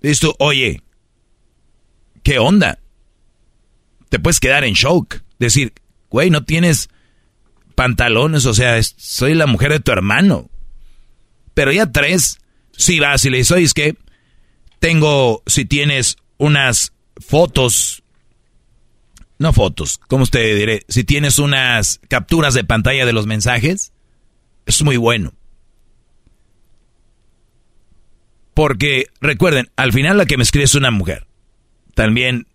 Dices 0.00 0.18
tú, 0.18 0.34
oye, 0.38 0.80
¿qué 2.22 2.38
onda? 2.38 2.78
Te 4.08 4.18
puedes 4.18 4.40
quedar 4.40 4.64
en 4.64 4.72
shock. 4.72 5.20
Decir, 5.38 5.74
güey, 6.08 6.30
no 6.30 6.42
tienes 6.42 6.88
pantalones, 7.74 8.46
o 8.46 8.54
sea, 8.54 8.82
soy 8.82 9.34
la 9.34 9.46
mujer 9.46 9.72
de 9.72 9.80
tu 9.80 9.92
hermano. 9.92 10.48
Pero 11.52 11.70
ya 11.70 11.92
tres, 11.92 12.38
si 12.72 12.98
vas 12.98 13.22
y 13.26 13.28
le 13.28 13.36
dices, 13.36 13.52
oye, 13.52 13.64
es 13.64 13.74
que 13.74 13.94
tengo, 14.78 15.42
si 15.46 15.66
tienes 15.66 16.16
unas 16.38 16.94
fotos, 17.16 18.03
no 19.38 19.52
fotos, 19.52 20.00
¿cómo 20.08 20.26
te 20.26 20.54
diré? 20.54 20.84
Si 20.88 21.04
tienes 21.04 21.38
unas 21.38 22.00
capturas 22.08 22.54
de 22.54 22.64
pantalla 22.64 23.04
de 23.04 23.12
los 23.12 23.26
mensajes, 23.26 23.92
es 24.66 24.82
muy 24.82 24.96
bueno. 24.96 25.32
Porque, 28.54 29.06
recuerden, 29.20 29.70
al 29.76 29.92
final 29.92 30.16
la 30.16 30.26
que 30.26 30.36
me 30.36 30.44
escribe 30.44 30.64
es 30.64 30.76
una 30.76 30.92
mujer. 30.92 31.26
También 31.94 32.46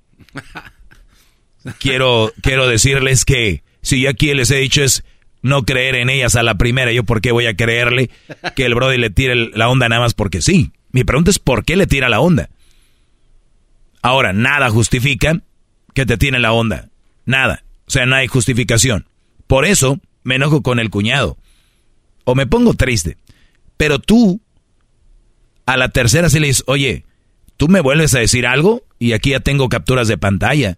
quiero, 1.79 2.31
quiero 2.41 2.67
decirles 2.67 3.25
que 3.25 3.63
si 3.81 4.01
yo 4.01 4.09
aquí 4.09 4.33
les 4.33 4.49
he 4.51 4.57
dicho 4.57 4.81
es 4.81 5.03
no 5.41 5.63
creer 5.63 5.95
en 5.95 6.09
ellas 6.09 6.35
a 6.35 6.43
la 6.43 6.55
primera, 6.55 6.91
yo 6.91 7.03
por 7.03 7.21
qué 7.21 7.31
voy 7.31 7.45
a 7.45 7.55
creerle 7.55 8.09
que 8.55 8.65
el 8.65 8.75
brother 8.75 8.99
le 8.99 9.09
tire 9.09 9.35
la 9.35 9.69
onda 9.69 9.89
nada 9.89 10.01
más 10.01 10.13
porque 10.13 10.41
sí. 10.41 10.71
Mi 10.91 11.03
pregunta 11.03 11.31
es 11.31 11.39
por 11.39 11.65
qué 11.65 11.75
le 11.75 11.87
tira 11.87 12.09
la 12.09 12.19
onda. 12.19 12.49
Ahora, 14.01 14.33
nada 14.33 14.69
justifica 14.69 15.41
que 15.93 16.05
te 16.05 16.17
tiene 16.17 16.39
la 16.39 16.53
onda. 16.53 16.89
Nada. 17.25 17.63
O 17.87 17.91
sea, 17.91 18.05
no 18.05 18.15
hay 18.15 18.27
justificación. 18.27 19.07
Por 19.47 19.65
eso 19.65 19.99
me 20.23 20.35
enojo 20.35 20.61
con 20.61 20.79
el 20.79 20.89
cuñado. 20.89 21.37
O 22.23 22.35
me 22.35 22.47
pongo 22.47 22.73
triste. 22.73 23.17
Pero 23.77 23.99
tú 23.99 24.41
a 25.65 25.77
la 25.77 25.89
tercera 25.89 26.29
sí 26.29 26.39
le 26.39 26.47
dices, 26.47 26.63
oye, 26.67 27.05
tú 27.57 27.67
me 27.67 27.81
vuelves 27.81 28.13
a 28.15 28.19
decir 28.19 28.47
algo 28.47 28.83
y 28.99 29.13
aquí 29.13 29.31
ya 29.31 29.39
tengo 29.39 29.69
capturas 29.69 30.07
de 30.07 30.17
pantalla 30.17 30.77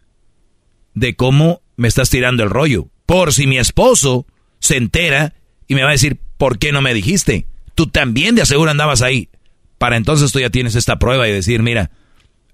de 0.93 1.15
cómo 1.15 1.61
me 1.77 1.87
estás 1.87 2.09
tirando 2.09 2.43
el 2.43 2.49
rollo. 2.49 2.87
Por 3.05 3.33
si 3.33 3.47
mi 3.47 3.57
esposo 3.57 4.25
se 4.59 4.77
entera 4.77 5.33
y 5.67 5.75
me 5.75 5.83
va 5.83 5.89
a 5.89 5.93
decir, 5.93 6.19
¿por 6.37 6.59
qué 6.59 6.71
no 6.71 6.81
me 6.81 6.93
dijiste? 6.93 7.47
Tú 7.75 7.87
también 7.87 8.35
de 8.35 8.41
aseguro 8.41 8.71
andabas 8.71 9.01
ahí. 9.01 9.29
Para 9.77 9.97
entonces 9.97 10.31
tú 10.31 10.39
ya 10.39 10.49
tienes 10.49 10.75
esta 10.75 10.99
prueba 10.99 11.27
y 11.27 11.31
decir, 11.31 11.63
mira, 11.63 11.91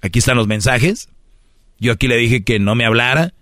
aquí 0.02 0.20
están 0.20 0.38
los 0.38 0.48
mensajes. 0.48 1.10
Yo 1.80 1.94
aquí 1.94 2.08
le 2.08 2.18
dije 2.18 2.44
que 2.44 2.60
no 2.60 2.76
me 2.76 2.86
hablara, 2.86 3.34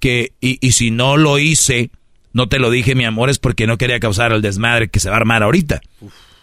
que, 0.00 0.32
y, 0.40 0.58
y 0.66 0.72
si 0.72 0.90
no 0.90 1.16
lo 1.16 1.38
hice, 1.38 1.90
no 2.32 2.48
te 2.48 2.58
lo 2.58 2.70
dije, 2.70 2.94
mi 2.94 3.04
amor, 3.04 3.30
es 3.30 3.38
porque 3.38 3.66
no 3.66 3.78
quería 3.78 4.00
causar 4.00 4.32
el 4.32 4.42
desmadre 4.42 4.88
que 4.88 5.00
se 5.00 5.08
va 5.08 5.16
a 5.16 5.18
armar 5.18 5.42
ahorita. 5.42 5.80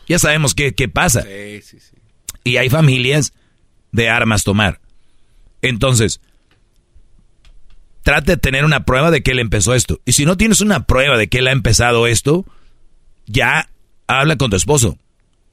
Ya 0.07 0.19
sabemos 0.19 0.53
qué, 0.53 0.73
qué 0.73 0.87
pasa. 0.87 1.21
Sí, 1.23 1.61
sí, 1.61 1.79
sí. 1.79 1.95
Y 2.43 2.57
hay 2.57 2.69
familias 2.69 3.33
de 3.91 4.09
armas 4.09 4.43
tomar. 4.43 4.79
Entonces, 5.61 6.21
trate 8.03 8.33
de 8.33 8.37
tener 8.37 8.63
una 8.63 8.85
prueba 8.85 9.11
de 9.11 9.21
que 9.21 9.31
él 9.31 9.39
empezó 9.39 9.73
esto. 9.73 9.99
Y 10.05 10.13
si 10.13 10.25
no 10.25 10.37
tienes 10.37 10.61
una 10.61 10.85
prueba 10.85 11.17
de 11.17 11.27
que 11.27 11.39
él 11.39 11.47
ha 11.47 11.51
empezado 11.51 12.07
esto, 12.07 12.45
ya 13.25 13.69
habla 14.07 14.37
con 14.37 14.49
tu 14.49 14.55
esposo 14.55 14.97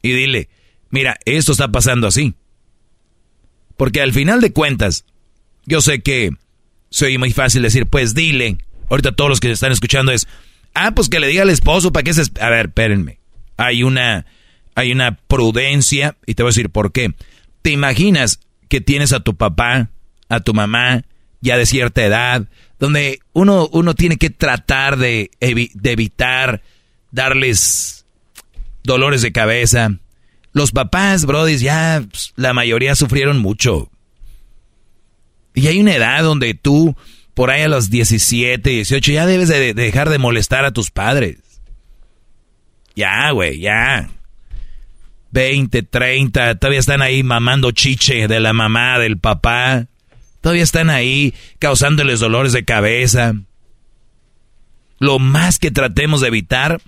y 0.03 0.13
dile, 0.13 0.49
mira, 0.91 1.19
esto 1.25 1.53
está 1.53 1.69
pasando 1.69 2.07
así. 2.07 2.35
Porque 3.77 4.01
al 4.01 4.13
final 4.13 4.41
de 4.41 4.53
cuentas, 4.53 5.05
yo 5.67 5.81
sé 5.81 6.01
que 6.03 6.31
soy 6.91 7.19
muy 7.19 7.33
fácil 7.33 7.63
decir, 7.63 7.87
pues 7.87 8.15
dile. 8.15 8.59
Ahorita 8.91 9.13
todos 9.13 9.31
los 9.31 9.41
que 9.41 9.51
están 9.51 9.73
escuchando 9.73 10.13
es, 10.13 10.27
ah, 10.75 10.93
pues 10.95 11.09
que 11.09 11.21
le 11.21 11.27
diga 11.27 11.43
al 11.43 11.51
esposo 11.51 11.93
para 11.93 12.05
que 12.05 12.15
se... 12.15 12.23
A 12.41 12.51
ver, 12.51 12.67
espérenme. 12.67 13.19
Hay 13.57 13.83
una 13.83 14.27
hay 14.75 14.93
una 14.93 15.17
prudencia 15.17 16.17
y 16.27 16.35
te 16.35 16.43
voy 16.43 16.49
a 16.49 16.55
decir 16.55 16.71
por 16.71 16.93
qué. 16.93 17.15
¿Te 17.63 17.71
imaginas 17.71 18.41
que 18.69 18.81
tienes 18.81 19.13
a 19.13 19.21
tu 19.21 19.37
papá, 19.37 19.91
a 20.29 20.41
tu 20.41 20.53
mamá, 20.53 21.05
ya 21.41 21.57
de 21.57 21.67
cierta 21.67 22.05
edad, 22.05 22.49
donde 22.79 23.21
uno, 23.33 23.69
uno 23.73 23.95
tiene 23.95 24.17
que 24.17 24.31
tratar 24.31 24.97
de, 24.99 25.31
evitar 25.41 26.63
darles 27.13 28.07
dolores 28.83 29.23
de 29.23 29.33
cabeza, 29.33 29.91
Los 30.53 30.73
papás, 30.73 31.25
brodis, 31.25 31.61
ya 31.61 32.05
pues, 32.09 32.33
la 32.37 32.53
mayoría 32.53 32.95
sufrieron 32.95 33.39
mucho. 33.39 33.91
Y 35.55 35.69
hay 35.69 35.81
una 35.81 35.95
edad 35.95 36.23
donde 36.23 36.55
tú, 36.55 36.97
por 37.33 37.51
ahí 37.51 37.63
a 37.63 37.69
los 37.69 37.89
17, 37.89 38.69
18, 38.69 39.13
ya 39.13 39.27
debes 39.27 39.49
de 39.49 39.73
dejar 39.73 40.11
de 40.11 40.19
molestar 40.19 40.65
a 40.65 40.73
tus 40.73 40.91
padres. 40.91 41.39
Ya, 42.97 43.31
güey, 43.31 43.61
ya. 43.61 44.11
20, 45.31 45.83
30, 45.83 46.57
todavía 46.57 46.79
están 46.79 47.03
ahí 47.03 47.23
mamando 47.23 47.73
chiche 47.73 48.29
de 48.29 48.41
la 48.41 48.53
mamá, 48.53 48.99
del 48.99 49.19
papá. 49.19 49.87
Todavía 50.41 50.63
están 50.63 50.91
ahí 50.91 51.35
causándoles 51.59 52.21
dolores 52.21 52.53
de 52.53 52.65
cabeza. 52.65 53.35
Lo 54.99 55.19
más 55.19 55.59
que 55.59 55.71
tratemos 55.71 56.21
de 56.21 56.29
evitar 56.29 56.81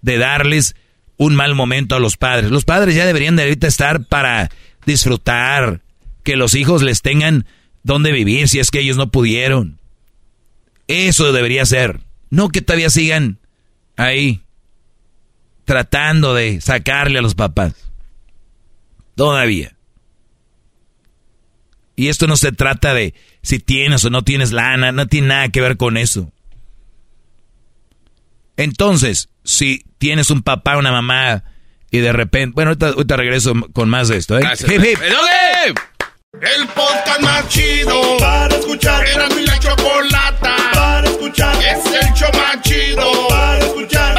de 0.00 0.18
darles 0.18 0.74
un 1.16 1.34
mal 1.34 1.54
momento 1.54 1.94
a 1.94 2.00
los 2.00 2.16
padres. 2.16 2.50
Los 2.50 2.64
padres 2.64 2.94
ya 2.94 3.06
deberían 3.06 3.36
de 3.36 3.42
ahorita 3.44 3.66
estar 3.66 4.04
para 4.04 4.50
disfrutar, 4.86 5.80
que 6.24 6.36
los 6.36 6.54
hijos 6.54 6.82
les 6.82 7.02
tengan 7.02 7.46
donde 7.82 8.12
vivir 8.12 8.48
si 8.48 8.58
es 8.58 8.70
que 8.70 8.80
ellos 8.80 8.96
no 8.96 9.10
pudieron. 9.10 9.78
Eso 10.88 11.32
debería 11.32 11.64
ser. 11.66 12.00
No 12.30 12.48
que 12.48 12.62
todavía 12.62 12.90
sigan 12.90 13.38
ahí 13.96 14.42
tratando 15.64 16.34
de 16.34 16.60
sacarle 16.60 17.18
a 17.18 17.22
los 17.22 17.34
papás. 17.34 17.74
Todavía. 19.14 19.76
Y 21.94 22.08
esto 22.08 22.26
no 22.26 22.36
se 22.36 22.52
trata 22.52 22.94
de 22.94 23.14
si 23.42 23.58
tienes 23.58 24.04
o 24.04 24.10
no 24.10 24.22
tienes 24.22 24.52
lana, 24.52 24.92
no 24.92 25.06
tiene 25.06 25.28
nada 25.28 25.48
que 25.50 25.60
ver 25.60 25.76
con 25.76 25.96
eso. 25.96 26.32
Entonces, 28.56 29.28
si 29.44 29.84
tienes 29.98 30.30
un 30.30 30.42
papá, 30.42 30.78
una 30.78 30.92
mamá 30.92 31.44
y 31.90 31.98
de 31.98 32.12
repente, 32.12 32.54
bueno, 32.54 32.72
ahorita, 32.80 33.16
regreso 33.16 33.54
con 33.72 33.88
más 33.88 34.08
de 34.08 34.16
esto, 34.16 34.38
¿eh? 34.38 34.42
El 36.40 36.66
podcast 36.68 37.20
más 37.20 37.46
chido 37.48 38.16
para 38.18 38.56
escuchar. 38.56 39.06
Era 39.06 39.28
mi 39.28 39.44
la 39.44 39.58
chocolata 39.58 40.56
para 40.72 41.06
escuchar. 41.06 41.54
Es 41.62 41.84
el 41.84 42.14
show 42.14 42.30
más 42.32 42.62
chido 42.62 43.28
para 43.28 43.58
escuchar. 43.58 44.18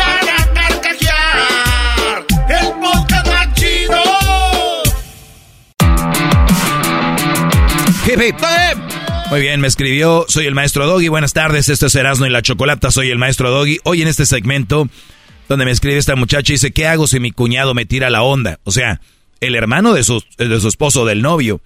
Muy 9.31 9.41
bien, 9.41 9.59
me 9.59 9.67
escribió, 9.67 10.25
soy 10.27 10.45
el 10.45 10.53
maestro 10.53 10.85
Doggy, 10.85 11.07
buenas 11.07 11.33
tardes, 11.33 11.67
esto 11.67 11.87
es 11.87 11.95
Erasmo 11.95 12.27
y 12.27 12.29
la 12.29 12.43
Chocolata, 12.43 12.91
soy 12.91 13.09
el 13.09 13.17
maestro 13.17 13.49
Doggy. 13.49 13.79
Hoy 13.85 14.03
en 14.03 14.07
este 14.07 14.27
segmento, 14.27 14.87
donde 15.49 15.65
me 15.65 15.71
escribe 15.71 15.97
esta 15.97 16.15
muchacha, 16.15 16.53
dice, 16.53 16.71
¿qué 16.71 16.85
hago 16.85 17.07
si 17.07 17.19
mi 17.19 17.31
cuñado 17.31 17.73
me 17.73 17.87
tira 17.87 18.11
la 18.11 18.21
onda? 18.21 18.59
O 18.65 18.71
sea, 18.71 19.01
el 19.41 19.55
hermano 19.55 19.93
de 19.93 20.03
su, 20.03 20.23
de 20.37 20.59
su 20.59 20.67
esposo, 20.67 21.05
del 21.05 21.23
novio. 21.23 21.59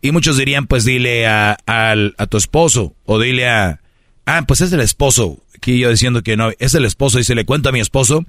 Y 0.00 0.12
muchos 0.12 0.36
dirían, 0.36 0.66
pues 0.66 0.84
dile 0.84 1.26
a, 1.26 1.56
a, 1.66 2.26
tu 2.26 2.36
esposo, 2.36 2.94
o 3.04 3.18
dile 3.18 3.48
a, 3.48 3.80
ah, 4.26 4.44
pues 4.46 4.60
es 4.60 4.72
el 4.72 4.80
esposo, 4.80 5.42
aquí 5.56 5.78
yo 5.78 5.90
diciendo 5.90 6.22
que 6.22 6.36
no, 6.36 6.52
es 6.58 6.74
el 6.74 6.84
esposo, 6.84 7.18
y 7.18 7.24
se 7.24 7.34
le 7.34 7.44
cuento 7.44 7.68
a 7.68 7.72
mi 7.72 7.80
esposo, 7.80 8.24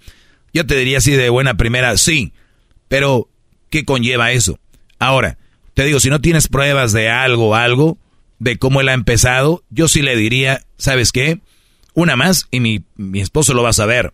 yo 0.54 0.66
te 0.66 0.76
diría 0.76 0.98
así 0.98 1.12
de 1.12 1.30
buena 1.30 1.56
primera, 1.56 1.96
sí, 1.98 2.34
pero 2.88 3.30
¿qué 3.70 3.86
conlleva 3.86 4.32
eso? 4.32 4.60
Ahora, 4.98 5.38
te 5.76 5.86
digo, 5.86 6.00
si 6.00 6.10
no 6.10 6.22
tienes 6.22 6.48
pruebas 6.48 6.92
de 6.92 7.10
algo, 7.10 7.56
algo, 7.56 7.98
de 8.40 8.58
cómo 8.58 8.82
él 8.82 8.90
ha 8.90 8.94
empezado, 8.94 9.64
yo 9.70 9.88
sí 9.88 10.02
le 10.02 10.16
diría, 10.16 10.62
¿sabes 10.78 11.12
qué? 11.12 11.40
Una 11.94 12.16
más 12.16 12.48
y 12.52 12.62
mi, 12.62 12.84
mi 12.96 13.20
esposo 13.20 13.54
lo 13.54 13.64
va 13.64 13.70
a 13.70 13.74
saber. 13.74 14.12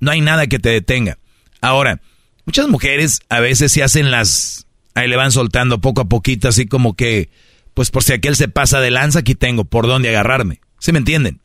No 0.00 0.10
hay 0.10 0.20
nada 0.20 0.46
que 0.46 0.58
te 0.58 0.68
detenga. 0.68 1.18
Ahora, 1.60 2.00
muchas 2.44 2.68
mujeres 2.68 3.20
a 3.28 3.40
veces 3.40 3.72
se 3.72 3.82
hacen 3.82 4.10
las... 4.10 4.66
Ahí 4.94 5.08
le 5.08 5.16
van 5.16 5.32
soltando 5.32 5.80
poco 5.80 6.02
a 6.02 6.08
poquito, 6.08 6.48
así 6.48 6.66
como 6.66 6.94
que, 6.94 7.30
pues 7.74 7.90
por 7.90 8.02
si 8.02 8.12
aquel 8.12 8.36
se 8.36 8.48
pasa 8.48 8.80
de 8.80 8.90
lanza, 8.90 9.20
aquí 9.20 9.34
tengo 9.34 9.64
por 9.64 9.86
dónde 9.86 10.08
agarrarme. 10.08 10.60
¿Sí 10.78 10.92
me 10.92 10.98
entienden? 10.98 11.40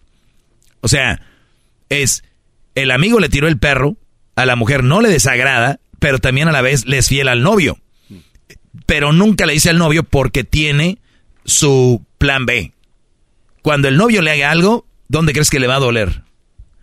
O 0.81 0.87
sea, 0.87 1.21
es, 1.89 2.23
el 2.75 2.91
amigo 2.91 3.19
le 3.19 3.29
tiró 3.29 3.47
el 3.47 3.59
perro, 3.59 3.97
a 4.35 4.45
la 4.45 4.55
mujer 4.55 4.83
no 4.83 5.01
le 5.01 5.09
desagrada, 5.09 5.79
pero 5.99 6.19
también 6.19 6.47
a 6.47 6.51
la 6.51 6.61
vez 6.61 6.85
le 6.85 6.97
es 6.97 7.07
fiel 7.07 7.27
al 7.27 7.43
novio 7.43 7.77
pero 8.85 9.13
nunca 9.13 9.45
le 9.45 9.53
dice 9.53 9.69
al 9.69 9.77
novio 9.77 10.03
porque 10.03 10.43
tiene 10.43 10.99
su 11.45 12.05
plan 12.17 12.45
B. 12.45 12.73
Cuando 13.61 13.87
el 13.87 13.97
novio 13.97 14.21
le 14.21 14.31
haga 14.31 14.51
algo, 14.51 14.85
¿dónde 15.07 15.33
crees 15.33 15.49
que 15.49 15.59
le 15.59 15.67
va 15.67 15.75
a 15.75 15.79
doler? 15.79 16.23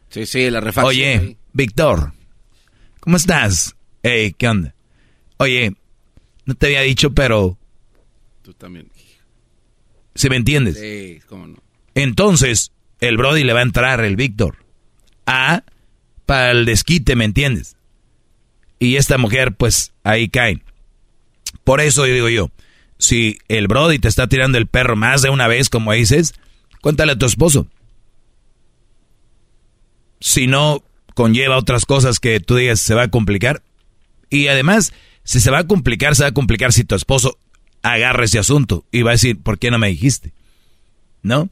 Sí, 0.09 0.27
sí, 0.27 0.51
la 0.51 0.61
refacción. 0.61 0.87
Oye, 0.87 1.37
Víctor, 1.53 2.13
¿cómo 3.01 3.17
estás? 3.17 3.77
Hey, 4.03 4.35
¿qué 4.37 4.49
onda? 4.49 4.75
Oye, 5.37 5.75
no 6.51 6.57
te 6.57 6.67
había 6.67 6.81
dicho, 6.81 7.13
pero... 7.13 7.57
Tú 8.43 8.53
también. 8.55 8.91
¿Se 10.17 10.29
me 10.29 10.35
entiendes? 10.35 10.79
Sí, 10.79 11.21
cómo 11.29 11.47
no. 11.47 11.63
Entonces, 11.95 12.73
el 13.01 13.17
Brody 13.17 13.45
le 13.45 13.53
va 13.53 13.61
a 13.61 13.63
entrar, 13.63 14.05
el 14.05 14.17
Víctor, 14.17 14.57
a... 15.27 15.63
para 16.27 16.51
el 16.51 16.65
desquite, 16.65 17.15
¿me 17.15 17.25
entiendes? 17.25 17.77
Y 18.81 18.97
esta 18.97 19.17
mujer, 19.17 19.55
pues, 19.55 19.93
ahí 20.03 20.29
cae. 20.29 20.61
Por 21.63 21.81
eso 21.81 22.05
yo 22.05 22.15
digo 22.15 22.29
yo, 22.29 22.51
si 22.99 23.39
el 23.47 23.69
Brody 23.69 24.01
te 24.01 24.09
está 24.09 24.27
tirando 24.27 24.59
el 24.59 24.67
perro 24.67 24.97
más 24.97 25.23
de 25.23 25.31
una 25.31 25.47
vez, 25.47 25.69
como 25.69 25.93
dices, 25.93 26.35
cuéntale 26.81 27.13
a 27.13 27.19
tu 27.19 27.27
esposo. 27.27 27.69
Si 30.19 30.49
no 30.49 30.83
conlleva 31.15 31.59
otras 31.59 31.85
cosas 31.85 32.19
que 32.19 32.41
tú 32.41 32.57
digas 32.57 32.81
se 32.81 32.95
va 32.95 33.03
a 33.05 33.11
complicar. 33.11 33.63
Y 34.31 34.49
además, 34.49 34.93
si 35.25 35.41
se 35.41 35.51
va 35.51 35.59
a 35.59 35.67
complicar, 35.67 36.17
se 36.17 36.23
va 36.23 36.29
a 36.31 36.35
complicar 36.35 36.73
si 36.73 36.85
tu 36.85 36.95
esposo 36.95 37.39
agarra 37.83 38.25
ese 38.25 38.39
asunto 38.39 38.85
y 38.91 39.03
va 39.03 39.11
a 39.11 39.15
decir, 39.15 39.41
¿por 39.41 39.59
qué 39.59 39.71
no 39.71 39.79
me 39.79 39.89
dijiste? 39.89 40.33
¿No? 41.23 41.49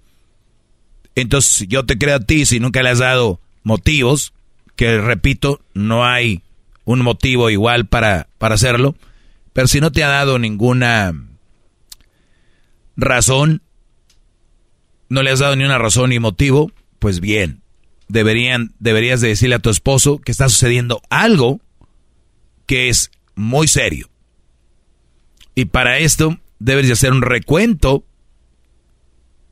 Entonces, 1.15 1.67
yo 1.69 1.85
te 1.85 1.99
creo 1.99 2.17
a 2.17 2.21
ti 2.21 2.47
si 2.47 2.61
nunca 2.61 2.83
le 2.83 2.91
has 2.91 2.99
dado 2.99 3.41
motivos, 3.63 4.33
que 4.77 4.99
repito, 4.99 5.61
no 5.75 6.05
hay 6.05 6.43
un 6.85 7.01
motivo 7.01 7.51
igual 7.51 7.87
para, 7.87 8.29
para 8.39 8.55
hacerlo 8.55 8.95
pero 9.59 9.67
si 9.67 9.81
no 9.81 9.91
te 9.91 10.05
ha 10.05 10.09
dado 10.09 10.39
ninguna 10.39 11.13
razón, 12.97 13.61
no 15.09 15.25
le 15.25 15.33
has 15.33 15.41
dado 15.41 15.57
ni 15.57 15.65
una 15.65 15.79
razón 15.79 16.11
ni 16.11 16.21
motivo, 16.21 16.71
pues 17.01 17.19
bien, 17.19 17.63
deberían, 18.07 18.73
deberías 18.79 19.21
de 19.21 19.27
decirle 19.27 19.57
a 19.57 19.59
tu 19.59 19.71
esposo 19.71 20.19
que 20.19 20.31
está 20.31 20.49
sucediendo 20.49 21.03
algo 21.11 21.61
que 22.67 22.89
es 22.89 23.11
muy 23.39 23.69
serio. 23.69 24.11
Y 25.55 25.67
para 25.67 25.99
esto 25.99 26.39
debes 26.59 26.87
de 26.87 26.93
hacer 26.93 27.13
un 27.13 27.23
recuento 27.23 28.05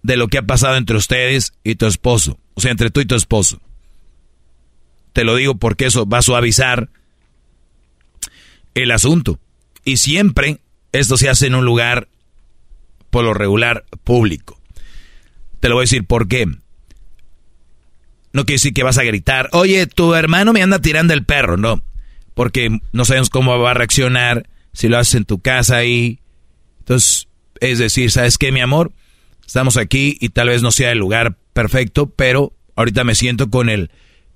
de 0.03 0.17
lo 0.17 0.29
que 0.29 0.39
ha 0.39 0.43
pasado 0.43 0.77
entre 0.77 0.97
ustedes 0.97 1.53
y 1.65 1.77
tu 1.77 1.87
esposo, 1.87 2.39
o 2.55 2.61
sea, 2.61 2.71
entre 2.71 2.91
tú 2.91 3.01
y 3.01 3.07
tu 3.07 3.15
esposo. 3.15 3.61
Te 5.13 5.25
lo 5.25 5.35
digo 5.35 5.57
porque 5.57 5.87
eso 5.87 6.07
va 6.07 6.19
a 6.19 6.23
suavizar 6.23 6.91
el 8.75 8.91
asunto. 8.91 9.41
Y 9.85 9.97
siempre 9.97 10.61
esto 10.93 11.17
se 11.17 11.29
hace 11.29 11.47
en 11.47 11.55
un 11.55 11.65
lugar, 11.65 12.09
por 13.11 13.25
lo 13.25 13.35
regular, 13.35 13.85
público. 14.05 14.61
Te 15.61 15.69
lo 15.69 15.77
voy 15.77 15.83
a 15.83 15.85
decir 15.85 16.05
por 16.05 16.29
qué. 16.29 16.47
No 18.33 18.45
quiere 18.45 18.57
decir 18.57 18.75
que 18.75 18.83
vas 18.83 18.99
a 18.99 19.05
gritar, 19.05 19.49
oye, 19.53 19.87
tu 19.87 20.15
hermano 20.15 20.53
me 20.53 20.63
anda 20.63 20.81
tirando 20.81 21.15
el 21.15 21.25
perro, 21.25 21.57
no. 21.57 21.83
Porque 22.37 22.69
no 22.93 23.05
sabemos 23.05 23.31
cómo 23.31 23.59
va 23.59 23.73
a 23.73 23.75
reaccionar 23.75 24.49
si 24.73 24.87
lo 24.87 24.99
haces 24.99 25.17
en 25.17 25.25
tu 25.25 25.41
casa 25.41 25.79
ahí. 25.79 26.21
Entonces, 26.79 27.27
es 27.61 27.81
decir, 27.81 28.13
¿sabes 28.13 28.39
qué, 28.39 28.53
mi 28.53 28.61
amor? 28.61 28.93
Estamos 29.45 29.77
aquí 29.77 30.17
y 30.21 30.29
tal 30.29 30.51
vez 30.51 30.63
no 30.63 30.71
sea 30.71 30.93
el 30.93 30.99
lugar 30.99 31.37
perfecto, 31.53 32.07
pero 32.11 32.53
ahorita 32.77 33.03
me 33.03 33.17
siento 33.17 33.51
con 33.51 33.69
el, 33.69 33.91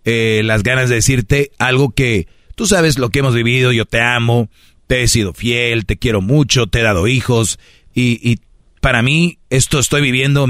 eh, 0.04 0.40
las 0.44 0.62
ganas 0.62 0.88
de 0.88 0.96
decirte 0.96 1.52
algo 1.58 1.90
que 1.90 2.26
tú 2.54 2.66
sabes 2.66 2.98
lo 2.98 3.10
que 3.10 3.20
hemos 3.20 3.34
vivido, 3.34 3.70
yo 3.72 3.84
te 3.84 4.00
amo, 4.00 4.50
te 4.86 5.02
he 5.02 5.08
sido 5.08 5.34
fiel, 5.34 5.86
te 5.86 5.98
quiero 5.98 6.20
mucho, 6.20 6.66
te 6.66 6.80
he 6.80 6.82
dado 6.82 7.06
hijos 7.06 7.58
y, 7.94 8.38
para 8.80 9.02
mí 9.02 9.38
esto 9.50 9.78
estoy 9.78 10.00
viviendo 10.00 10.48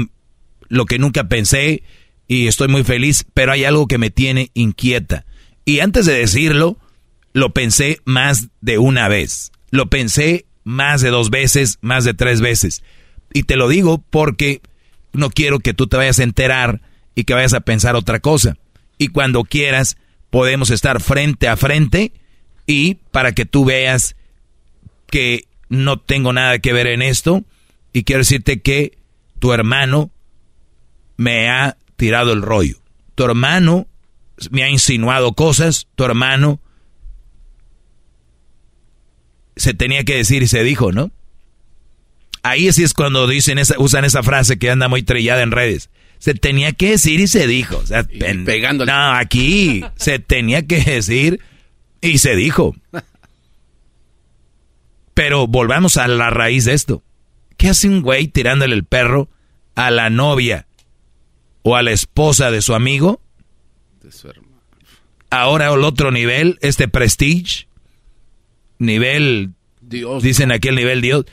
lo 0.69 0.85
que 0.85 0.97
nunca 0.97 1.27
pensé 1.27 1.83
y 2.29 2.47
estoy 2.47 2.69
muy 2.69 2.85
feliz, 2.85 3.25
pero 3.33 3.51
hay 3.51 3.65
algo 3.65 3.87
que 3.87 3.97
me 3.97 4.09
tiene 4.09 4.51
inquieta. 4.53 5.25
Y 5.65 5.81
antes 5.81 6.05
de 6.05 6.13
decirlo, 6.13 6.77
lo 7.33 7.53
pensé 7.53 7.99
más 8.05 8.49
de 8.61 8.77
una 8.77 9.07
vez. 9.07 9.51
Lo 9.69 9.89
pensé 9.89 10.45
más 10.63 11.01
de 11.01 11.09
dos 11.09 11.29
veces, 11.29 11.77
más 11.81 12.03
de 12.03 12.13
tres 12.13 12.41
veces. 12.41 12.83
Y 13.33 13.43
te 13.43 13.55
lo 13.55 13.67
digo 13.67 14.03
porque 14.09 14.61
no 15.13 15.29
quiero 15.29 15.59
que 15.59 15.73
tú 15.73 15.87
te 15.87 15.97
vayas 15.97 16.19
a 16.19 16.23
enterar 16.23 16.81
y 17.15 17.23
que 17.23 17.33
vayas 17.33 17.53
a 17.53 17.61
pensar 17.61 17.95
otra 17.95 18.19
cosa. 18.19 18.57
Y 18.97 19.09
cuando 19.09 19.43
quieras, 19.43 19.97
podemos 20.29 20.69
estar 20.69 21.01
frente 21.01 21.47
a 21.47 21.57
frente 21.57 22.13
y 22.67 22.95
para 23.11 23.33
que 23.33 23.45
tú 23.45 23.65
veas 23.65 24.15
que 25.07 25.45
no 25.69 25.99
tengo 25.99 26.33
nada 26.33 26.59
que 26.59 26.73
ver 26.73 26.87
en 26.87 27.01
esto 27.01 27.43
y 27.93 28.03
quiero 28.03 28.19
decirte 28.19 28.61
que 28.61 28.97
tu 29.39 29.53
hermano 29.53 30.11
me 31.17 31.49
ha 31.49 31.77
tirado 31.97 32.31
el 32.33 32.41
rollo. 32.41 32.77
Tu 33.15 33.23
hermano 33.23 33.87
me 34.49 34.63
ha 34.63 34.69
insinuado 34.69 35.33
cosas, 35.33 35.87
tu 35.95 36.03
hermano 36.05 36.60
se 39.61 39.73
tenía 39.73 40.03
que 40.03 40.15
decir 40.15 40.43
y 40.43 40.47
se 40.47 40.63
dijo, 40.63 40.91
¿no? 40.91 41.11
Ahí 42.43 42.71
sí 42.73 42.83
es 42.83 42.93
cuando 42.93 43.27
dicen 43.27 43.59
esa, 43.59 43.75
usan 43.77 44.03
esa 44.03 44.23
frase 44.23 44.57
que 44.57 44.71
anda 44.71 44.87
muy 44.87 45.03
trillada 45.03 45.43
en 45.43 45.51
redes. 45.51 45.89
Se 46.17 46.33
tenía 46.33 46.71
que 46.71 46.91
decir 46.91 47.19
y 47.19 47.27
se 47.27 47.47
dijo. 47.47 47.77
O 47.77 47.85
sea, 47.85 48.05
No, 48.85 49.13
aquí 49.13 49.83
se 49.95 50.19
tenía 50.19 50.65
que 50.65 50.81
decir 50.81 51.39
y 52.01 52.17
se 52.17 52.35
dijo. 52.35 52.75
Pero 55.13 55.47
volvamos 55.47 55.97
a 55.97 56.07
la 56.07 56.29
raíz 56.29 56.65
de 56.65 56.73
esto. 56.73 57.03
¿Qué 57.57 57.69
hace 57.69 57.87
un 57.87 58.01
güey 58.01 58.27
tirándole 58.27 58.73
el 58.75 58.85
perro 58.85 59.29
a 59.75 59.91
la 59.91 60.09
novia 60.09 60.67
o 61.61 61.75
a 61.75 61.83
la 61.83 61.91
esposa 61.91 62.49
de 62.49 62.61
su 62.61 62.73
amigo? 62.73 63.21
De 64.01 64.11
su 64.11 64.29
hermano. 64.29 64.47
Ahora 65.29 65.71
el 65.73 65.83
otro 65.83 66.11
nivel, 66.11 66.57
este 66.61 66.87
prestige, 66.87 67.67
nivel, 68.81 69.53
Dios, 69.79 70.23
dicen 70.23 70.51
aquí 70.51 70.67
el 70.67 70.75
nivel 70.75 71.01
Dios. 71.01 71.25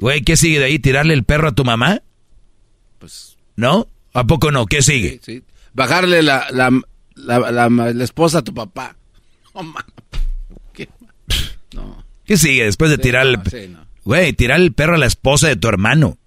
Güey, 0.00 0.22
¿qué 0.22 0.36
sigue 0.36 0.58
de 0.58 0.66
ahí? 0.66 0.78
¿Tirarle 0.78 1.14
el 1.14 1.24
perro 1.24 1.48
a 1.48 1.54
tu 1.54 1.64
mamá? 1.64 2.02
Pues. 2.98 3.36
¿No? 3.56 3.88
¿A 4.12 4.26
poco 4.26 4.50
no? 4.50 4.66
¿Qué 4.66 4.82
sigue? 4.82 5.20
Bajarle 5.72 6.22
la, 6.22 6.46
la, 6.50 6.70
la, 7.16 8.04
esposa 8.04 8.38
a 8.38 8.42
tu 8.42 8.54
papá. 8.54 8.96
¿Qué? 10.72 10.88
No. 11.74 12.04
¿Qué 12.24 12.36
sigue 12.36 12.64
después 12.64 12.90
de 12.90 12.98
tirarle? 12.98 13.38
Güey, 14.04 14.32
tirar 14.32 14.60
el 14.60 14.72
perro 14.72 14.94
a 14.94 14.98
la 14.98 15.06
esposa 15.06 15.48
de 15.48 15.56
tu 15.56 15.68
hermano. 15.68 16.18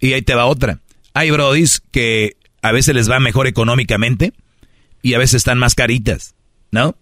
Y 0.00 0.12
ahí 0.12 0.22
te 0.22 0.34
va 0.34 0.46
otra. 0.46 0.80
Hay 1.14 1.30
brodis 1.30 1.82
que 1.90 2.36
a 2.62 2.72
veces 2.72 2.94
les 2.94 3.10
va 3.10 3.18
mejor 3.18 3.46
económicamente 3.46 4.32
y 5.02 5.14
a 5.14 5.18
veces 5.18 5.36
están 5.36 5.58
más 5.58 5.74
caritas, 5.74 6.34
¿no? 6.70 6.96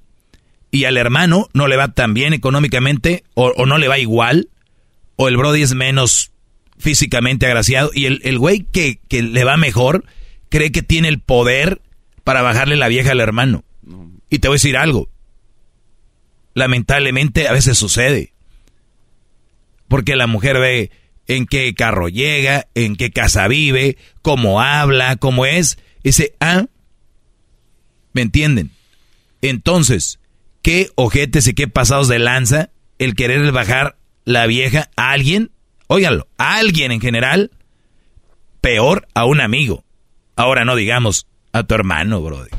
Y 0.71 0.85
al 0.85 0.97
hermano 0.97 1.49
no 1.55 1.69
le 1.69 1.77
va 1.77 1.89
tan 1.89 2.15
bien 2.15 2.33
económicamente 2.33 3.25
o, 3.35 3.67
no 3.67 3.79
le 3.79 3.89
va 3.89 3.99
igual, 3.99 4.49
o 5.17 5.29
el 5.29 5.37
Brody 5.37 5.63
es 5.63 5.75
menos 5.75 6.33
físicamente 6.79 7.47
agraciado 7.47 7.91
y 7.95 8.07
el, 8.07 8.21
el 8.25 8.39
güey 8.39 8.67
que, 8.71 9.01
que, 9.09 9.23
le 9.23 9.45
va 9.45 9.57
mejor 9.57 10.05
cree 10.49 10.73
que 10.73 10.83
tiene 10.83 11.09
el 11.09 11.21
poder 11.21 11.81
para 12.25 12.43
bajarle 12.43 12.77
la 12.77 12.89
vieja 12.89 13.13
al 13.13 13.21
hermano. 13.21 13.65
Y 14.29 14.41
te 14.41 14.49
voy 14.49 14.57
a 14.57 14.61
decir 14.61 14.77
algo, 14.77 15.09
lamentablemente 16.55 17.47
a 17.49 17.53
veces 17.53 17.79
sucede, 17.79 18.33
porque 19.89 20.17
la 20.17 20.27
mujer 20.27 20.59
ve 20.59 20.91
en 21.29 21.47
qué 21.47 21.75
carro 21.75 22.09
llega, 22.09 22.67
en 22.75 22.97
qué 22.97 23.11
casa 23.11 23.47
vive, 23.49 23.97
cómo 24.23 24.61
habla, 24.61 25.17
cómo 25.17 25.47
es, 25.47 25.79
ese 26.03 26.35
ah, 26.41 26.67
¿me 28.13 28.23
entienden? 28.23 28.71
Entonces, 29.43 30.19
qué 30.67 30.91
ojetes 30.97 31.47
y 31.47 31.55
qué 31.55 31.69
pasados 31.69 32.09
de 32.09 32.19
lanza 32.19 32.71
el 32.99 33.15
querer 33.15 33.53
bajar 33.53 33.97
la 34.25 34.49
vieja 34.49 34.91
a 34.97 35.13
alguien, 35.13 35.53
óiganlo, 35.87 36.27
a 36.39 36.57
alguien 36.57 36.91
en 36.91 37.01
general, 37.01 37.53
peor 38.61 39.07
a 39.15 39.27
un 39.27 39.41
amigo. 39.41 39.85
Ahora 40.35 40.65
no 40.65 40.75
digamos 40.75 41.29
a 41.53 41.63
tu 41.63 41.77
hermano, 41.77 42.21
brother. 42.21 42.51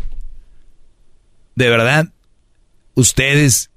De 1.55 1.69
verdad, 1.69 2.13
ustedes, 2.95 3.71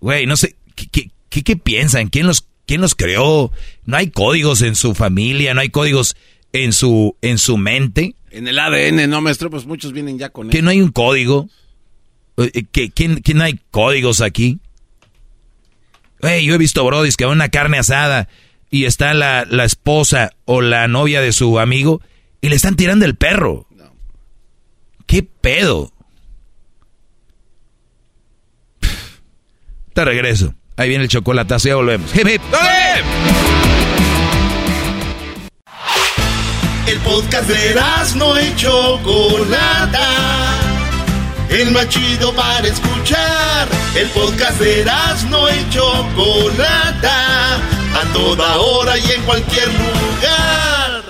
güey, 0.00 0.26
no 0.26 0.36
sé, 0.36 0.56
¿qué, 0.74 1.12
qué, 1.28 1.56
piensan? 1.56 2.08
¿Quién 2.08 2.26
los, 2.26 2.48
¿Quién 2.66 2.80
los 2.80 2.96
creó? 2.96 3.52
No 3.84 3.96
hay 3.98 4.10
códigos 4.10 4.62
en 4.62 4.74
su 4.74 4.96
familia, 4.96 5.54
no 5.54 5.60
hay 5.60 5.68
códigos 5.68 6.16
en 6.52 6.72
su, 6.72 7.16
en 7.22 7.38
su 7.38 7.56
mente. 7.56 8.16
En 8.32 8.48
el 8.48 8.58
ADN, 8.58 9.08
no, 9.08 9.20
maestro, 9.20 9.48
pues 9.48 9.64
muchos 9.64 9.92
vienen 9.92 10.18
ya 10.18 10.30
con 10.30 10.50
Que 10.50 10.60
no 10.60 10.70
hay 10.70 10.80
un 10.80 10.90
código. 10.90 11.48
Eh, 12.36 12.64
¿Qué, 12.70 12.90
quién, 12.90 13.20
quién 13.20 13.40
hay 13.40 13.60
códigos 13.70 14.20
aquí? 14.20 14.58
Hey, 16.20 16.44
yo 16.44 16.54
he 16.54 16.58
visto 16.58 16.84
brodis 16.84 17.16
que 17.16 17.24
van 17.24 17.34
una 17.34 17.48
carne 17.48 17.78
asada 17.78 18.28
y 18.70 18.84
está 18.84 19.12
la, 19.12 19.44
la, 19.44 19.64
esposa 19.64 20.32
o 20.44 20.60
la 20.60 20.88
novia 20.88 21.20
de 21.20 21.32
su 21.32 21.58
amigo 21.58 22.00
y 22.40 22.48
le 22.48 22.56
están 22.56 22.76
tirando 22.76 23.04
el 23.04 23.16
perro. 23.16 23.66
¿Qué 25.06 25.22
pedo? 25.22 25.92
Te 29.92 30.04
regreso. 30.04 30.54
Ahí 30.76 30.88
viene 30.88 31.04
el 31.04 31.10
chocolatazo, 31.10 31.68
ya 31.68 31.76
volvemos. 31.76 32.10
El 36.86 36.98
podcast 37.00 37.48
de 37.48 37.74
no 38.16 38.36
hecho 38.36 38.98
Chocolata 38.98 40.71
el 41.52 41.70
más 41.70 41.88
chido 41.88 42.34
para 42.34 42.66
escuchar. 42.66 43.68
El 43.94 44.08
podcast 44.08 44.58
de 44.60 44.84
no 45.28 45.48
y 45.50 45.70
Chocolata, 45.70 47.56
a 47.56 48.12
toda 48.12 48.56
hora 48.56 48.98
y 48.98 49.12
en 49.12 49.22
cualquier 49.22 49.68
lugar. 49.68 51.02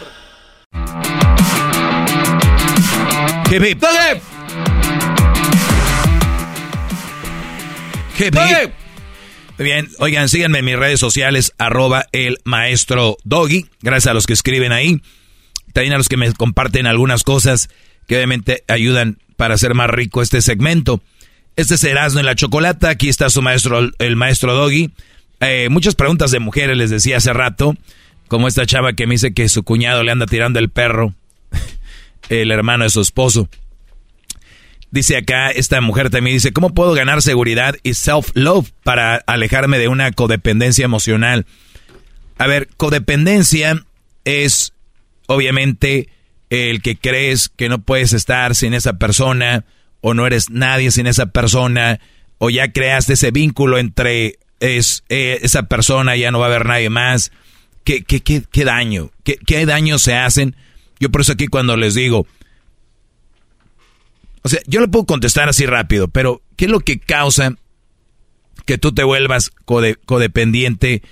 Hip 3.50 3.62
hip. 3.64 3.84
Hip 8.18 8.34
hip. 8.34 8.72
Bien, 9.58 9.88
oigan, 9.98 10.28
síganme 10.28 10.58
en 10.58 10.64
mis 10.64 10.76
redes 10.76 10.98
sociales, 10.98 11.52
arroba 11.58 12.06
el 12.12 12.38
maestro 12.44 13.16
Doggy. 13.24 13.66
Gracias 13.80 14.10
a 14.10 14.14
los 14.14 14.26
que 14.26 14.32
escriben 14.32 14.72
ahí. 14.72 15.02
También 15.72 15.94
a 15.94 15.98
los 15.98 16.08
que 16.08 16.16
me 16.16 16.32
comparten 16.32 16.86
algunas 16.86 17.22
cosas 17.22 17.68
que 18.08 18.16
obviamente 18.16 18.64
ayudan 18.66 19.18
para 19.42 19.54
hacer 19.54 19.74
más 19.74 19.90
rico 19.90 20.22
este 20.22 20.40
segmento. 20.40 21.02
Este 21.56 21.74
es 21.74 21.82
Erasmo 21.82 22.20
en 22.20 22.26
la 22.26 22.36
Chocolata, 22.36 22.90
aquí 22.90 23.08
está 23.08 23.28
su 23.28 23.42
maestro, 23.42 23.90
el 23.98 24.14
maestro 24.14 24.54
Doggy. 24.54 24.92
Eh, 25.40 25.66
muchas 25.68 25.96
preguntas 25.96 26.30
de 26.30 26.38
mujeres 26.38 26.76
les 26.76 26.90
decía 26.90 27.16
hace 27.16 27.32
rato, 27.32 27.74
como 28.28 28.46
esta 28.46 28.66
chava 28.66 28.92
que 28.92 29.08
me 29.08 29.14
dice 29.14 29.34
que 29.34 29.48
su 29.48 29.64
cuñado 29.64 30.04
le 30.04 30.12
anda 30.12 30.26
tirando 30.26 30.60
el 30.60 30.68
perro, 30.68 31.12
el 32.28 32.52
hermano 32.52 32.84
de 32.84 32.90
su 32.90 33.00
esposo. 33.00 33.48
Dice 34.92 35.16
acá, 35.16 35.50
esta 35.50 35.80
mujer 35.80 36.08
también 36.10 36.36
dice, 36.36 36.52
¿cómo 36.52 36.72
puedo 36.72 36.92
ganar 36.92 37.20
seguridad 37.20 37.74
y 37.82 37.94
self-love 37.94 38.70
para 38.84 39.16
alejarme 39.26 39.80
de 39.80 39.88
una 39.88 40.12
codependencia 40.12 40.84
emocional? 40.84 41.46
A 42.38 42.46
ver, 42.46 42.68
codependencia 42.76 43.84
es 44.24 44.72
obviamente 45.26 46.10
el 46.52 46.82
que 46.82 46.96
crees 46.96 47.48
que 47.48 47.70
no 47.70 47.80
puedes 47.80 48.12
estar 48.12 48.54
sin 48.54 48.74
esa 48.74 48.98
persona 48.98 49.64
o 50.02 50.12
no 50.12 50.26
eres 50.26 50.50
nadie 50.50 50.90
sin 50.90 51.06
esa 51.06 51.26
persona 51.26 51.98
o 52.36 52.50
ya 52.50 52.72
creaste 52.72 53.14
ese 53.14 53.30
vínculo 53.30 53.78
entre 53.78 54.38
es, 54.60 55.02
eh, 55.08 55.38
esa 55.42 55.62
persona, 55.62 56.14
ya 56.14 56.30
no 56.30 56.40
va 56.40 56.46
a 56.46 56.48
haber 56.48 56.66
nadie 56.66 56.90
más. 56.90 57.32
¿Qué, 57.84 58.04
qué, 58.04 58.20
qué, 58.20 58.42
qué 58.50 58.64
daño? 58.64 59.10
¿Qué, 59.24 59.38
¿Qué 59.46 59.64
daño 59.64 59.98
se 59.98 60.14
hacen? 60.14 60.54
Yo 61.00 61.10
por 61.10 61.22
eso 61.22 61.32
aquí 61.32 61.46
cuando 61.46 61.76
les 61.78 61.94
digo, 61.94 62.26
o 64.42 64.48
sea, 64.48 64.60
yo 64.66 64.80
le 64.80 64.88
puedo 64.88 65.06
contestar 65.06 65.48
así 65.48 65.64
rápido, 65.64 66.08
pero 66.08 66.42
¿qué 66.56 66.66
es 66.66 66.70
lo 66.70 66.80
que 66.80 67.00
causa 67.00 67.56
que 68.66 68.76
tú 68.76 68.92
te 68.92 69.04
vuelvas 69.04 69.50
codependiente 70.04 71.02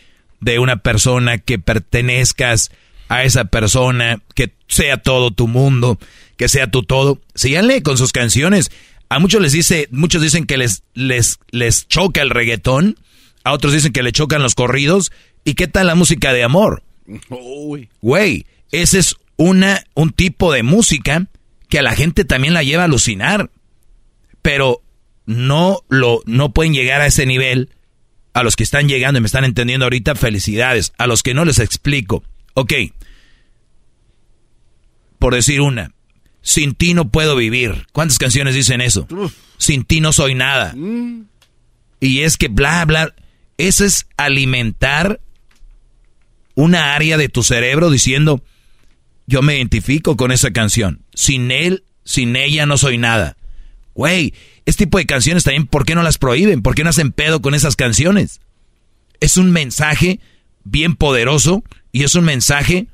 de 0.41 0.59
una 0.59 0.83
persona 0.83 1.39
que 1.39 1.59
pertenezcas 1.59 2.70
a 3.10 3.24
esa 3.24 3.47
persona, 3.47 4.22
que 4.36 4.52
sea 4.68 4.97
todo 4.97 5.32
tu 5.32 5.48
mundo, 5.48 5.98
que 6.36 6.48
sea 6.48 6.70
tu 6.70 6.84
todo. 6.84 7.20
Síganle 7.34 7.82
con 7.82 7.98
sus 7.98 8.12
canciones. 8.12 8.70
A 9.08 9.18
muchos 9.18 9.42
les 9.42 9.50
dice, 9.50 9.89
muchos 9.90 10.22
dicen 10.22 10.47
que 10.47 10.56
les, 10.56 10.84
les, 10.94 11.40
les 11.50 11.89
choca 11.89 12.22
el 12.22 12.30
reggaetón, 12.30 12.97
a 13.42 13.52
otros 13.52 13.72
dicen 13.72 13.92
que 13.92 14.05
le 14.05 14.12
chocan 14.12 14.44
los 14.44 14.55
corridos. 14.55 15.10
¿Y 15.44 15.55
qué 15.55 15.66
tal 15.66 15.89
la 15.89 15.97
música 15.97 16.32
de 16.32 16.44
amor? 16.44 16.84
Güey, 18.00 18.47
ese 18.70 19.00
es 19.00 19.16
una, 19.36 19.82
un 19.94 20.12
tipo 20.12 20.52
de 20.52 20.62
música 20.62 21.26
que 21.68 21.80
a 21.80 21.82
la 21.82 21.97
gente 21.97 22.24
también 22.24 22.55
la 22.55 22.62
lleva 22.62 22.82
a 22.82 22.86
alucinar. 22.86 23.50
Pero 24.40 24.82
no 25.26 25.80
lo, 25.89 26.22
no 26.26 26.52
pueden 26.52 26.74
llegar 26.74 27.00
a 27.00 27.06
ese 27.06 27.26
nivel. 27.26 27.70
A 28.34 28.44
los 28.44 28.55
que 28.55 28.62
están 28.62 28.89
llegando 28.89 29.18
y 29.18 29.22
me 29.22 29.26
están 29.26 29.44
entendiendo 29.44 29.86
ahorita, 29.86 30.14
felicidades. 30.14 30.92
A 30.97 31.08
los 31.08 31.24
que 31.24 31.34
no 31.34 31.44
les 31.44 31.58
explico. 31.58 32.22
Ok, 32.54 32.72
por 35.20 35.34
decir 35.34 35.60
una. 35.60 35.92
Sin 36.42 36.74
ti 36.74 36.94
no 36.94 37.10
puedo 37.10 37.36
vivir. 37.36 37.86
¿Cuántas 37.92 38.18
canciones 38.18 38.54
dicen 38.54 38.80
eso? 38.80 39.06
Sin 39.58 39.84
ti 39.84 40.00
no 40.00 40.12
soy 40.12 40.34
nada. 40.34 40.72
Mm. 40.74 41.26
Y 42.00 42.20
es 42.20 42.36
que 42.38 42.48
bla, 42.48 42.84
bla. 42.86 43.14
Eso 43.58 43.84
es 43.84 44.06
alimentar 44.16 45.20
una 46.54 46.94
área 46.94 47.18
de 47.18 47.28
tu 47.28 47.42
cerebro 47.42 47.90
diciendo, 47.90 48.42
yo 49.26 49.42
me 49.42 49.56
identifico 49.56 50.16
con 50.16 50.32
esa 50.32 50.50
canción. 50.50 51.02
Sin 51.14 51.50
él, 51.50 51.84
sin 52.04 52.34
ella 52.34 52.64
no 52.64 52.78
soy 52.78 52.96
nada. 52.96 53.36
Güey, 53.92 54.32
este 54.64 54.86
tipo 54.86 54.96
de 54.96 55.04
canciones 55.04 55.44
también, 55.44 55.66
¿por 55.66 55.84
qué 55.84 55.94
no 55.94 56.02
las 56.02 56.16
prohíben? 56.16 56.62
¿Por 56.62 56.74
qué 56.74 56.82
no 56.82 56.90
hacen 56.90 57.12
pedo 57.12 57.42
con 57.42 57.54
esas 57.54 57.76
canciones? 57.76 58.40
Es 59.20 59.36
un 59.36 59.50
mensaje 59.50 60.20
bien 60.64 60.96
poderoso 60.96 61.62
y 61.93 62.05
es 62.05 62.15
un 62.15 62.25
mensaje 62.25 62.86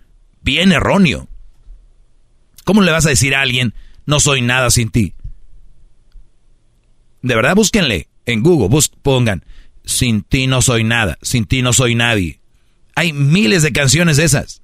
bien 0.42 0.72
erróneo. 0.72 1.28
¿Cómo 2.64 2.82
le 2.82 2.92
vas 2.92 3.06
a 3.06 3.10
decir 3.10 3.34
a 3.34 3.42
alguien, 3.42 3.74
no 4.06 4.20
soy 4.20 4.42
nada 4.42 4.70
sin 4.70 4.90
ti? 4.90 5.14
De 7.22 7.34
verdad, 7.34 7.54
búsquenle. 7.54 8.08
En 8.24 8.42
Google, 8.42 8.68
bus 8.68 8.88
pongan, 8.88 9.44
sin 9.84 10.22
ti 10.22 10.48
no 10.48 10.60
soy 10.60 10.82
nada, 10.82 11.16
sin 11.22 11.44
ti 11.44 11.62
no 11.62 11.72
soy 11.72 11.94
nadie. 11.94 12.40
Hay 12.96 13.12
miles 13.12 13.62
de 13.62 13.72
canciones 13.72 14.18
esas. 14.18 14.62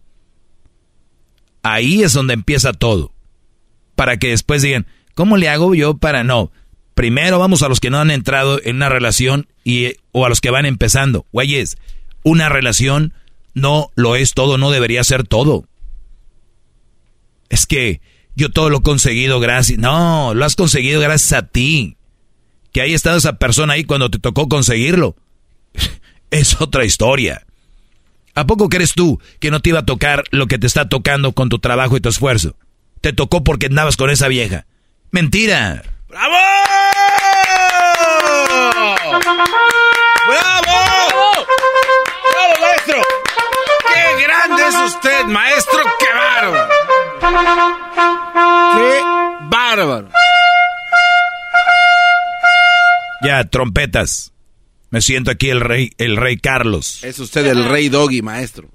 Ahí 1.62 2.02
es 2.02 2.12
donde 2.12 2.34
empieza 2.34 2.72
todo. 2.72 3.12
Para 3.94 4.16
que 4.16 4.30
después 4.30 4.62
digan, 4.62 4.86
¿cómo 5.14 5.36
le 5.36 5.48
hago 5.48 5.76
yo 5.76 5.96
para 5.96 6.24
no? 6.24 6.50
Primero 6.94 7.38
vamos 7.38 7.62
a 7.62 7.68
los 7.68 7.78
que 7.78 7.90
no 7.90 8.00
han 8.00 8.10
entrado 8.10 8.60
en 8.64 8.76
una 8.76 8.88
relación 8.88 9.46
y, 9.64 9.94
o 10.10 10.26
a 10.26 10.28
los 10.28 10.40
que 10.40 10.50
van 10.50 10.66
empezando. 10.66 11.24
Güeyes, 11.32 11.78
una 12.24 12.48
relación 12.48 13.14
no 13.54 13.90
lo 13.94 14.16
es 14.16 14.34
todo, 14.34 14.58
no 14.58 14.70
debería 14.70 15.04
ser 15.04 15.26
todo. 15.26 15.66
Es 17.48 17.66
que 17.66 18.00
yo 18.34 18.50
todo 18.50 18.70
lo 18.70 18.78
he 18.78 18.82
conseguido 18.82 19.40
gracias. 19.40 19.78
No, 19.78 20.34
lo 20.34 20.44
has 20.44 20.56
conseguido 20.56 21.00
gracias 21.00 21.32
a 21.32 21.46
ti. 21.46 21.96
Que 22.72 22.80
haya 22.80 22.94
estado 22.94 23.18
esa 23.18 23.34
persona 23.34 23.74
ahí 23.74 23.84
cuando 23.84 24.10
te 24.10 24.18
tocó 24.18 24.48
conseguirlo. 24.48 25.16
es 26.30 26.60
otra 26.60 26.84
historia. 26.84 27.46
¿A 28.34 28.46
poco 28.46 28.70
crees 28.70 28.94
tú 28.94 29.20
que 29.40 29.50
no 29.50 29.60
te 29.60 29.68
iba 29.68 29.80
a 29.80 29.86
tocar 29.86 30.24
lo 30.30 30.46
que 30.46 30.58
te 30.58 30.66
está 30.66 30.88
tocando 30.88 31.32
con 31.32 31.50
tu 31.50 31.58
trabajo 31.58 31.96
y 31.96 32.00
tu 32.00 32.08
esfuerzo? 32.08 32.56
Te 33.02 33.12
tocó 33.12 33.44
porque 33.44 33.66
andabas 33.66 33.98
con 33.98 34.08
esa 34.08 34.28
vieja. 34.28 34.64
Mentira. 35.10 35.82
¡Bravo! 36.08 36.36
¡Bravo! 40.26 41.46
¡Bravo, 42.32 42.60
maestro! 42.60 43.21
¡Qué 43.94 44.22
grande 44.22 44.62
es 44.68 44.74
usted, 44.94 45.24
maestro! 45.26 45.78
¡Qué 45.98 46.06
bárbaro! 46.14 46.68
¡Qué 48.76 49.00
bárbaro! 49.48 50.08
Ya, 53.24 53.44
trompetas. 53.44 54.32
Me 54.90 55.00
siento 55.00 55.30
aquí 55.30 55.48
el 55.50 55.60
rey, 55.60 55.92
el 55.98 56.16
rey 56.16 56.36
Carlos. 56.36 57.02
Es 57.04 57.18
usted 57.18 57.46
el 57.46 57.64
rey 57.64 57.88
Doggy, 57.88 58.20
maestro. 58.20 58.68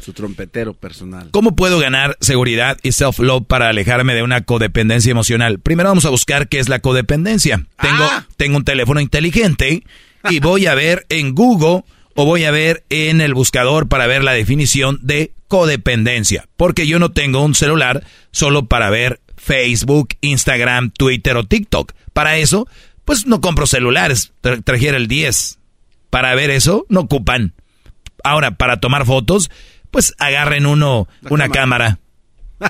Su 0.00 0.12
trompetero 0.12 0.74
personal. 0.74 1.28
¿Cómo 1.30 1.54
puedo 1.54 1.78
ganar 1.78 2.16
seguridad 2.20 2.76
y 2.82 2.90
self-love 2.90 3.46
para 3.46 3.68
alejarme 3.68 4.14
de 4.14 4.24
una 4.24 4.40
codependencia 4.42 5.12
emocional? 5.12 5.60
Primero 5.60 5.90
vamos 5.90 6.04
a 6.04 6.10
buscar 6.10 6.48
qué 6.48 6.58
es 6.58 6.68
la 6.68 6.80
codependencia. 6.80 7.64
Tengo, 7.80 8.02
Ah. 8.04 8.26
tengo 8.36 8.56
un 8.56 8.64
teléfono 8.64 9.00
inteligente 9.00 9.84
y 10.28 10.40
voy 10.40 10.66
a 10.66 10.74
ver 10.74 11.06
en 11.08 11.34
Google 11.36 11.84
o 12.14 12.24
voy 12.24 12.44
a 12.44 12.50
ver 12.50 12.84
en 12.90 13.20
el 13.20 13.34
buscador 13.34 13.88
para 13.88 14.06
ver 14.06 14.22
la 14.24 14.32
definición 14.32 14.98
de 15.02 15.32
codependencia. 15.48 16.48
Porque 16.56 16.86
yo 16.86 16.98
no 16.98 17.12
tengo 17.12 17.42
un 17.42 17.54
celular 17.54 18.04
solo 18.30 18.66
para 18.66 18.90
ver 18.90 19.20
Facebook, 19.36 20.10
Instagram, 20.20 20.90
Twitter 20.90 21.36
o 21.36 21.44
TikTok. 21.44 21.92
Para 22.12 22.36
eso, 22.38 22.66
pues 23.04 23.26
no 23.26 23.40
compro 23.40 23.66
celulares. 23.66 24.32
Tra- 24.42 24.62
trajera 24.62 24.96
el 24.96 25.08
10. 25.08 25.58
Para 26.10 26.34
ver 26.34 26.50
eso, 26.50 26.86
no 26.88 27.00
ocupan. 27.00 27.54
Ahora, 28.24 28.52
para 28.52 28.78
tomar 28.80 29.04
fotos, 29.06 29.50
pues 29.90 30.14
agarren 30.18 30.66
uno, 30.66 31.08
una 31.28 31.48
cámara. 31.48 31.98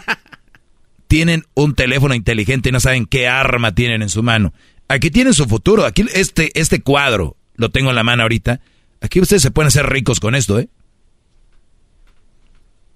tienen 1.09 1.45
un 1.55 1.75
teléfono 1.75 2.15
inteligente 2.15 2.71
y 2.71 2.73
no 2.73 2.81
saben 2.81 3.07
qué 3.07 3.29
arma 3.29 3.75
tienen 3.75 4.03
en 4.03 4.09
su 4.09 4.23
mano. 4.23 4.55
Aquí 4.89 5.11
tienen 5.11 5.35
su 5.35 5.47
futuro. 5.47 5.85
Aquí 5.85 6.05
este, 6.15 6.59
este 6.59 6.81
cuadro, 6.83 7.37
lo 7.55 7.71
tengo 7.71 7.91
en 7.91 7.97
la 7.97 8.03
mano 8.03 8.23
ahorita. 8.23 8.61
Aquí 9.03 9.21
ustedes 9.21 9.43
se 9.43 9.51
pueden 9.51 9.67
hacer 9.67 9.87
ricos 9.87 10.21
con 10.21 10.35
esto, 10.35 10.59
¿eh? 10.59 10.69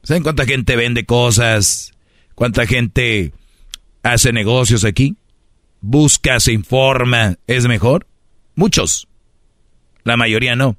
¿Saben 0.05 0.23
cuánta 0.23 0.47
gente 0.47 0.77
vende 0.77 1.05
cosas? 1.05 1.93
¿Cuánta 2.37 2.65
gente 2.67 3.33
hace 4.05 4.33
negocios 4.33 4.85
aquí? 4.85 5.17
Busca, 5.81 6.39
se 6.39 6.53
informa, 6.53 7.37
¿es 7.49 7.67
mejor? 7.67 8.07
Muchos. 8.55 9.09
La 10.05 10.17
mayoría 10.17 10.55
no. 10.55 10.77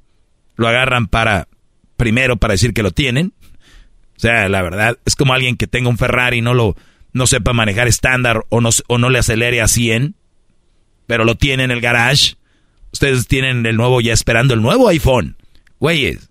Lo 0.56 0.70
agarran 0.70 1.08
para, 1.08 1.50
primero 1.98 2.38
para 2.38 2.54
decir 2.54 2.74
que 2.74 2.84
lo 2.84 2.92
tienen. 2.92 3.34
O 4.16 4.20
sea, 4.20 4.48
la 4.48 4.62
verdad, 4.62 4.98
es 5.06 5.16
como 5.16 5.34
alguien 5.34 5.58
que 5.58 5.68
tenga 5.68 5.90
un 5.90 5.98
Ferrari 5.98 6.38
y 6.38 6.42
no 6.42 6.54
lo, 6.54 6.78
no 7.12 7.28
sepa 7.28 7.52
manejar 7.52 7.90
estándar 7.90 8.46
o 8.48 8.62
no, 8.62 8.70
o 8.88 8.98
no 8.98 9.10
le 9.10 9.20
acelere 9.20 9.62
a 9.62 9.68
100, 9.68 10.16
pero 11.06 11.26
lo 11.26 11.36
tiene 11.36 11.66
en 11.66 11.72
el 11.72 11.82
garage. 11.82 12.36
Ustedes 12.92 13.28
tienen 13.28 13.66
el 13.66 13.76
nuevo 13.76 14.02
ya 14.02 14.14
esperando 14.14 14.54
el 14.54 14.62
nuevo 14.62 14.88
iPhone. 14.90 15.36
Güeyes. 15.80 16.30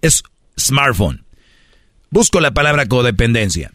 Es 0.00 0.22
smartphone. 0.58 1.24
Busco 2.10 2.40
la 2.40 2.52
palabra 2.52 2.86
codependencia. 2.86 3.72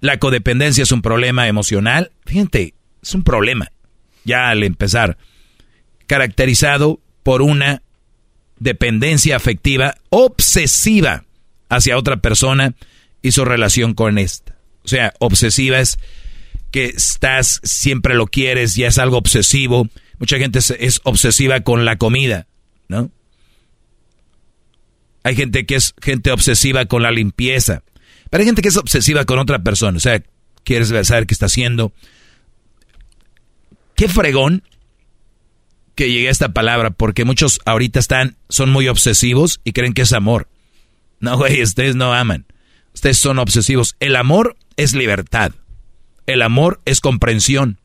La 0.00 0.18
codependencia 0.18 0.82
es 0.82 0.92
un 0.92 1.02
problema 1.02 1.48
emocional. 1.48 2.12
Fíjate, 2.26 2.74
es 3.02 3.14
un 3.14 3.22
problema. 3.22 3.70
Ya 4.24 4.50
al 4.50 4.62
empezar. 4.62 5.16
Caracterizado 6.06 7.00
por 7.22 7.42
una 7.42 7.82
dependencia 8.58 9.36
afectiva 9.36 9.96
obsesiva 10.10 11.24
hacia 11.68 11.96
otra 11.96 12.18
persona 12.18 12.74
y 13.22 13.32
su 13.32 13.44
relación 13.44 13.94
con 13.94 14.18
esta. 14.18 14.56
O 14.84 14.88
sea, 14.88 15.14
obsesiva 15.18 15.80
es 15.80 15.98
que 16.70 16.86
estás, 16.86 17.60
siempre 17.62 18.14
lo 18.14 18.26
quieres, 18.26 18.74
ya 18.74 18.88
es 18.88 18.98
algo 18.98 19.18
obsesivo. 19.18 19.88
Mucha 20.22 20.38
gente 20.38 20.60
es, 20.60 20.70
es 20.70 21.00
obsesiva 21.02 21.62
con 21.62 21.84
la 21.84 21.98
comida, 21.98 22.46
¿no? 22.86 23.10
Hay 25.24 25.34
gente 25.34 25.66
que 25.66 25.74
es 25.74 25.96
gente 26.00 26.30
obsesiva 26.30 26.86
con 26.86 27.02
la 27.02 27.10
limpieza. 27.10 27.82
Pero 28.30 28.42
hay 28.42 28.46
gente 28.46 28.62
que 28.62 28.68
es 28.68 28.76
obsesiva 28.76 29.24
con 29.24 29.40
otra 29.40 29.64
persona. 29.64 29.96
O 29.96 30.00
sea, 30.00 30.22
quieres 30.62 30.90
saber 31.08 31.26
qué 31.26 31.34
está 31.34 31.46
haciendo. 31.46 31.92
Qué 33.96 34.06
fregón 34.06 34.62
que 35.96 36.08
llegue 36.08 36.28
a 36.28 36.30
esta 36.30 36.52
palabra, 36.52 36.90
porque 36.90 37.24
muchos 37.24 37.60
ahorita 37.64 37.98
están, 37.98 38.36
son 38.48 38.70
muy 38.70 38.86
obsesivos 38.86 39.60
y 39.64 39.72
creen 39.72 39.92
que 39.92 40.02
es 40.02 40.12
amor. 40.12 40.46
No, 41.18 41.36
güey, 41.36 41.60
ustedes 41.64 41.96
no 41.96 42.14
aman. 42.14 42.46
Ustedes 42.94 43.18
son 43.18 43.40
obsesivos. 43.40 43.96
El 43.98 44.14
amor 44.14 44.56
es 44.76 44.94
libertad. 44.94 45.50
El 46.28 46.42
amor 46.42 46.80
es 46.84 47.00
comprensión. 47.00 47.80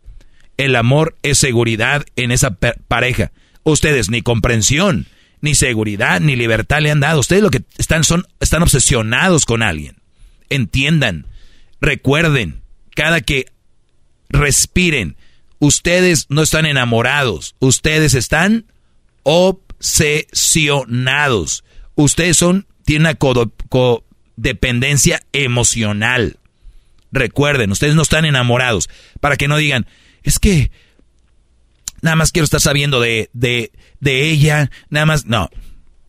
El 0.57 0.75
amor 0.75 1.15
es 1.23 1.37
seguridad 1.37 2.05
en 2.15 2.31
esa 2.31 2.51
pareja. 2.51 3.31
Ustedes 3.63 4.09
ni 4.09 4.21
comprensión, 4.21 5.07
ni 5.41 5.55
seguridad, 5.55 6.19
ni 6.19 6.35
libertad 6.35 6.81
le 6.81 6.91
han 6.91 6.99
dado. 6.99 7.19
Ustedes 7.19 7.43
lo 7.43 7.51
que 7.51 7.63
están 7.77 8.03
son 8.03 8.27
están 8.39 8.63
obsesionados 8.63 9.45
con 9.45 9.63
alguien. 9.63 9.95
Entiendan, 10.49 11.27
recuerden, 11.79 12.61
cada 12.95 13.21
que 13.21 13.45
respiren, 14.29 15.15
ustedes 15.59 16.25
no 16.29 16.41
están 16.41 16.65
enamorados, 16.65 17.55
ustedes 17.59 18.15
están 18.15 18.65
obsesionados. 19.23 21.63
Ustedes 21.95 22.37
son 22.37 22.65
tienen 22.85 23.07
una 23.07 23.15
codependencia 23.15 25.21
emocional. 25.33 26.37
Recuerden, 27.11 27.71
ustedes 27.71 27.95
no 27.95 28.01
están 28.01 28.23
enamorados. 28.23 28.89
Para 29.19 29.35
que 29.35 29.49
no 29.49 29.57
digan, 29.57 29.87
es 30.27 30.39
que 30.39 30.71
nada 32.01 32.15
más 32.15 32.31
quiero 32.31 32.43
estar 32.45 32.61
sabiendo 32.61 32.99
de, 32.99 33.29
de, 33.33 33.71
de 33.99 34.29
ella, 34.29 34.69
nada 34.89 35.05
más, 35.05 35.25
no. 35.25 35.49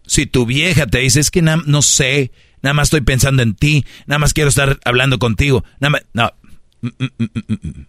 Si 0.07 0.27
tu 0.27 0.45
vieja 0.47 0.87
te 0.87 0.99
dice, 0.99 1.21
es 1.21 1.31
que 1.31 1.43
na- 1.43 1.63
no 1.67 1.83
sé, 1.83 2.33
nada 2.63 2.75
más 2.75 2.89
estoy 2.89 3.03
pensando 3.03 3.43
en 3.43 3.55
ti, 3.55 3.85
nada 4.07 4.19
más 4.19 4.33
quiero 4.35 4.49
estar 4.51 4.79
hablando 4.85 5.19
contigo, 5.19 5.65
nada 5.81 5.91
más, 5.91 6.03
no. 6.13 6.33
Mm, 6.81 6.89
mm, 6.99 7.09
mm, 7.19 7.25
mm, 7.49 7.69
mm. 7.81 7.87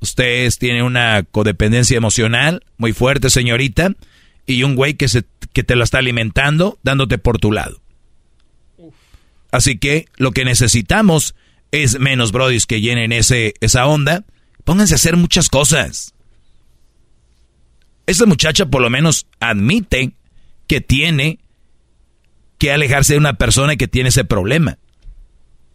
Ustedes 0.00 0.58
tienen 0.58 0.82
una 0.82 1.22
codependencia 1.22 1.96
emocional 1.96 2.62
muy 2.76 2.92
fuerte, 2.92 3.30
señorita, 3.30 3.92
y 4.46 4.62
un 4.62 4.74
güey 4.76 4.94
que, 4.94 5.08
se, 5.08 5.24
que 5.52 5.62
te 5.64 5.76
la 5.76 5.84
está 5.84 5.98
alimentando, 5.98 6.78
dándote 6.82 7.18
por 7.18 7.38
tu 7.38 7.52
lado. 7.52 7.80
Así 9.50 9.78
que 9.78 10.06
lo 10.16 10.32
que 10.32 10.44
necesitamos 10.44 11.34
es 11.70 11.98
menos 12.00 12.32
brodis 12.32 12.66
que 12.66 12.80
llenen 12.80 13.12
ese, 13.12 13.54
esa 13.60 13.86
onda. 13.86 14.24
Pónganse 14.64 14.94
a 14.94 14.96
hacer 14.96 15.16
muchas 15.16 15.48
cosas. 15.48 16.14
Esta 18.06 18.26
muchacha 18.26 18.66
por 18.66 18.82
lo 18.82 18.90
menos 18.90 19.26
admite 19.40 20.12
que 20.66 20.80
tiene 20.80 21.38
que 22.58 22.72
alejarse 22.72 23.14
de 23.14 23.18
una 23.18 23.34
persona 23.34 23.76
que 23.76 23.88
tiene 23.88 24.08
ese 24.10 24.24
problema. 24.24 24.78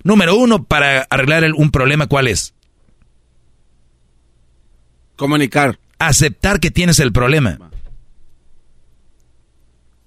Número 0.03 0.35
uno, 0.35 0.63
para 0.63 1.01
arreglar 1.09 1.43
el- 1.43 1.53
un 1.53 1.71
problema, 1.71 2.07
¿cuál 2.07 2.27
es? 2.27 2.53
Comunicar. 5.15 5.77
Aceptar 5.99 6.59
que 6.59 6.71
tienes 6.71 6.99
el 6.99 7.11
problema. 7.11 7.59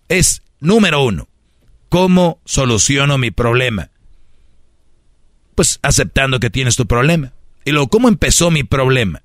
Es 0.09 0.43
número 0.61 1.05
uno. 1.05 1.29
¿Cómo 1.89 2.41
soluciono 2.47 3.19
mi 3.19 3.31
problema? 3.31 3.91
Pues 5.55 5.79
aceptando 5.83 6.41
que 6.41 6.49
tienes 6.51 6.77
tu 6.77 6.87
problema. 6.87 7.33
Y 7.65 7.73
luego, 7.73 7.89
¿cómo 7.89 8.09
empezó 8.09 8.51
mi 8.51 8.65
problema? 8.65 9.23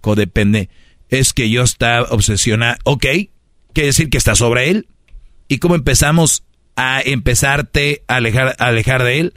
Codepende. 0.00 0.68
Es 1.08 1.32
que 1.32 1.50
yo 1.50 1.62
estaba 1.62 2.08
obsesionado. 2.10 2.76
Ok, 2.84 3.06
quiere 3.72 3.86
decir 3.88 4.10
que 4.10 4.18
está 4.18 4.34
sobre 4.34 4.70
él. 4.70 4.88
¿Y 5.48 5.58
cómo 5.58 5.74
empezamos 5.74 6.44
a 6.76 7.00
empezarte 7.00 8.02
a 8.08 8.16
alejar, 8.16 8.56
a 8.58 8.66
alejar 8.66 9.04
de 9.04 9.20
él? 9.20 9.34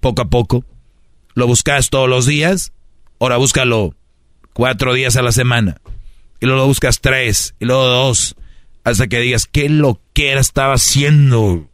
Poco 0.00 0.22
a 0.22 0.30
poco. 0.30 0.64
Lo 1.34 1.46
buscas 1.46 1.90
todos 1.90 2.08
los 2.08 2.26
días. 2.26 2.72
Ahora 3.18 3.36
búscalo 3.36 3.94
cuatro 4.52 4.92
días 4.94 5.16
a 5.16 5.22
la 5.22 5.32
semana. 5.32 5.80
y 6.40 6.46
luego 6.46 6.66
buscas 6.66 7.00
tres, 7.00 7.54
y 7.60 7.66
luego 7.66 7.84
dos, 7.84 8.34
hasta 8.82 9.06
que 9.06 9.20
digas, 9.20 9.46
¿qué 9.46 9.68
lo 9.68 10.00
que 10.12 10.32
estaba 10.32 10.74
haciendo? 10.74 11.70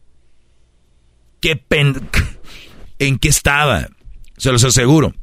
¿Qué 1.40 1.56
pen... 1.56 2.08
¿En 2.98 3.18
qué 3.18 3.28
estaba? 3.28 3.88
Se 4.36 4.52
los 4.52 4.64
aseguro. 4.64 5.14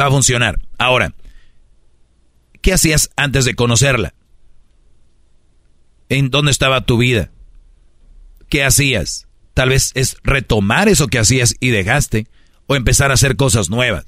Va 0.00 0.06
a 0.06 0.10
funcionar. 0.10 0.58
Ahora, 0.78 1.14
¿qué 2.60 2.72
hacías 2.72 3.10
antes 3.16 3.44
de 3.44 3.54
conocerla? 3.54 4.14
¿En 6.08 6.30
dónde 6.30 6.50
estaba 6.50 6.84
tu 6.84 6.98
vida? 6.98 7.30
¿Qué 8.48 8.64
hacías? 8.64 9.26
Tal 9.54 9.70
vez 9.70 9.92
es 9.94 10.18
retomar 10.22 10.88
eso 10.88 11.08
que 11.08 11.18
hacías 11.18 11.54
y 11.60 11.70
dejaste, 11.70 12.26
o 12.66 12.76
empezar 12.76 13.10
a 13.10 13.14
hacer 13.14 13.36
cosas 13.36 13.70
nuevas. 13.70 14.04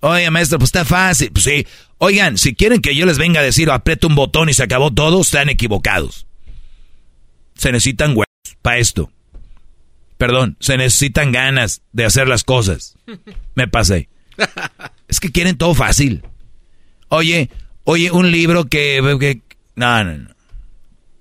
Oye, 0.00 0.30
maestro, 0.30 0.58
pues 0.58 0.68
está 0.68 0.84
fácil. 0.84 1.32
Pues 1.32 1.44
sí. 1.44 1.66
Oigan, 1.98 2.36
si 2.36 2.54
quieren 2.54 2.82
que 2.82 2.94
yo 2.94 3.06
les 3.06 3.16
venga 3.16 3.40
a 3.40 3.42
decir, 3.42 3.70
aprieto 3.70 4.06
un 4.06 4.14
botón 4.14 4.50
y 4.50 4.54
se 4.54 4.62
acabó 4.62 4.92
todo, 4.92 5.22
están 5.22 5.48
equivocados. 5.48 6.26
Se 7.54 7.72
necesitan 7.72 8.10
huevos 8.10 8.26
para 8.60 8.78
esto. 8.78 9.10
Perdón, 10.18 10.56
se 10.60 10.76
necesitan 10.76 11.32
ganas 11.32 11.82
de 11.92 12.04
hacer 12.04 12.28
las 12.28 12.44
cosas. 12.44 12.96
Me 13.54 13.66
pasé. 13.66 14.08
Es 15.08 15.20
que 15.20 15.30
quieren 15.30 15.56
todo 15.56 15.74
fácil. 15.74 16.22
Oye, 17.08 17.50
oye, 17.84 18.10
un 18.10 18.32
libro 18.32 18.64
que... 18.64 19.40
no, 19.76 20.04
no, 20.04 20.18
no. 20.18 20.30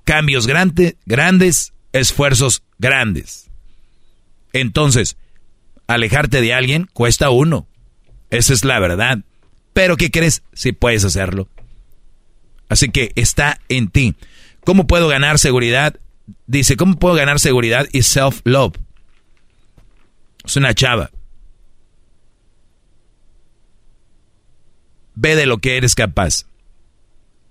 Cambios 0.04 0.48
grandes, 0.48 1.74
esfuerzos 1.92 2.64
grandes. 2.80 3.52
Entonces, 4.52 5.18
alejarte 5.88 6.42
de 6.42 6.54
alguien 6.54 6.90
cuesta 6.94 7.30
uno. 7.30 7.68
Esa 8.30 8.54
es 8.54 8.66
la 8.66 8.80
verdad. 8.80 9.20
Pero 9.74 9.98
¿qué 9.98 10.12
crees? 10.12 10.44
Si 10.54 10.72
puedes 10.72 11.06
hacerlo. 11.06 11.48
Así 12.70 12.90
que 12.90 13.12
está 13.16 13.60
en 13.70 13.90
ti. 13.90 14.16
¿Cómo 14.66 14.88
puedo 14.88 15.08
ganar 15.08 15.40
seguridad? 15.40 16.00
Dice, 16.48 16.78
¿cómo 16.78 16.98
puedo 16.98 17.16
ganar 17.16 17.40
seguridad 17.40 17.88
y 17.92 18.00
self-love? 18.02 18.76
Es 20.46 20.56
una 20.56 20.74
chava. 20.74 21.12
Ve 25.16 25.36
de 25.36 25.46
lo 25.46 25.58
que 25.58 25.78
eres 25.78 25.96
capaz. 25.96 26.46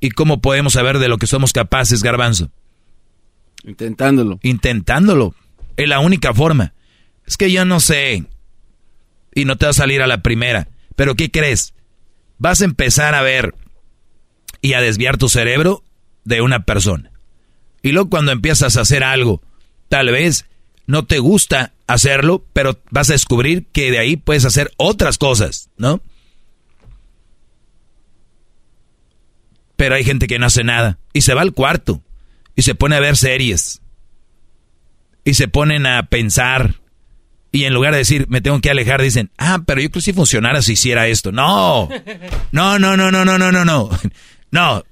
¿Y 0.01 0.11
cómo 0.11 0.41
podemos 0.41 0.73
saber 0.73 0.99
de 0.99 1.09
lo 1.09 1.19
que 1.19 1.27
somos 1.27 1.53
capaces, 1.53 2.03
garbanzo? 2.03 2.51
Intentándolo. 3.65 4.41
Intentándolo. 4.43 5.35
Es 5.77 5.89
la 5.89 6.01
única 6.01 6.35
forma. 6.35 6.75
Es 7.27 7.37
que 7.37 7.53
yo 7.53 7.65
no 7.65 7.81
sé. 7.81 8.25
Y 9.35 9.45
no 9.45 9.57
te 9.57 9.67
va 9.67 9.71
a 9.71 9.75
salir 9.75 10.03
a 10.03 10.07
la 10.07 10.23
primera. 10.23 10.69
Pero 10.97 11.15
¿qué 11.15 11.31
crees? 11.31 11.75
Vas 12.39 12.61
a 12.61 12.65
empezar 12.65 13.15
a 13.15 13.23
ver 13.23 13.55
y 14.61 14.75
a 14.75 14.81
desviar 14.81 15.19
tu 15.19 15.29
cerebro 15.29 15.85
de 16.25 16.41
una 16.41 16.65
persona. 16.65 17.11
Y 17.83 17.93
luego 17.93 18.11
cuando 18.11 18.33
empiezas 18.33 18.77
a 18.77 18.83
hacer 18.83 19.05
algo, 19.05 19.43
tal 19.89 20.11
vez 20.11 20.47
no 20.87 21.05
te 21.05 21.19
gusta 21.19 21.73
hacerlo, 21.87 22.45
pero 22.53 22.81
vas 22.91 23.11
a 23.11 23.15
descubrir 23.15 23.67
que 23.73 23.91
de 23.91 23.99
ahí 23.99 24.17
puedes 24.17 24.45
hacer 24.45 24.73
otras 24.77 25.19
cosas, 25.19 25.71
¿no? 25.77 26.01
Pero 29.83 29.97
hay 29.97 30.05
gente 30.05 30.29
que 30.29 30.39
no 30.39 30.47
hace 30.47 30.63
nada 30.63 31.01
y 31.13 31.23
se 31.23 31.35
va 31.35 31.43
al 31.43 31.55
cuarto 31.55 32.05
y 32.55 32.63
se 32.63 32.77
pone 32.77 32.95
a 32.95 33.01
ver 33.01 33.17
series 33.17 33.83
y 35.25 35.35
se 35.35 35.49
ponen 35.49 35.87
a 35.87 36.05
pensar 36.07 36.77
y 37.51 37.65
en 37.65 37.75
lugar 37.75 37.91
de 37.91 37.99
decir 37.99 38.27
me 38.29 38.41
tengo 38.41 38.61
que 38.61 38.71
alejar 38.71 39.03
dicen, 39.03 39.33
"Ah, 39.39 39.61
pero 39.67 39.81
yo 39.81 39.91
creo 39.91 39.95
que 39.95 40.03
si 40.03 40.13
funcionara 40.13 40.63
si 40.63 40.75
hiciera 40.75 41.09
esto." 41.09 41.33
No. 41.33 41.89
No, 42.53 42.79
no, 42.79 42.97
no, 42.97 43.11
no, 43.11 43.25
no, 43.25 43.39
no, 43.39 43.51
no, 43.51 43.65
no. 43.65 43.91
No. 44.53 44.85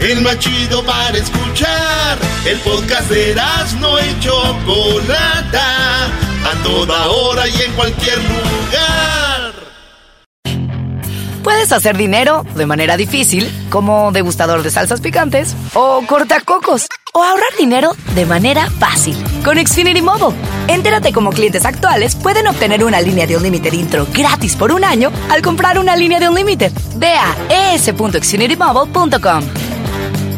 El 0.00 0.20
más 0.20 0.38
chido 0.38 0.84
para 0.84 1.16
escuchar. 1.16 2.18
El 2.44 2.58
podcast 2.60 3.10
de 3.10 3.34
no 3.80 3.98
y 3.98 4.20
Chocolata. 4.20 6.06
A 6.06 6.62
toda 6.62 7.08
hora 7.08 7.48
y 7.48 7.62
en 7.62 7.72
cualquier 7.72 8.18
lugar. 8.18 9.54
Puedes 11.42 11.70
hacer 11.70 11.96
dinero 11.96 12.44
de 12.56 12.66
manera 12.66 12.96
difícil, 12.96 13.48
como 13.70 14.10
degustador 14.10 14.64
de 14.64 14.70
salsas 14.70 15.00
picantes, 15.00 15.54
o 15.74 16.02
cortacocos, 16.04 16.88
o 17.14 17.22
ahorrar 17.22 17.56
dinero 17.56 17.94
de 18.16 18.26
manera 18.26 18.68
fácil 18.68 19.16
con 19.44 19.56
Xfinity 19.56 20.02
Mobile. 20.02 20.36
Entérate 20.66 21.12
cómo 21.12 21.30
clientes 21.30 21.64
actuales 21.64 22.16
pueden 22.16 22.48
obtener 22.48 22.82
una 22.82 23.00
línea 23.00 23.28
de 23.28 23.36
un 23.36 23.44
límite 23.44 23.74
intro 23.74 24.08
gratis 24.12 24.56
por 24.56 24.72
un 24.72 24.82
año 24.82 25.12
al 25.30 25.40
comprar 25.40 25.78
una 25.78 25.94
línea 25.94 26.18
de 26.18 26.28
un 26.28 26.34
límite. 26.34 26.72
Ve 26.96 27.14
a 27.14 27.74
es.xfinitymobile.com. 27.74 29.44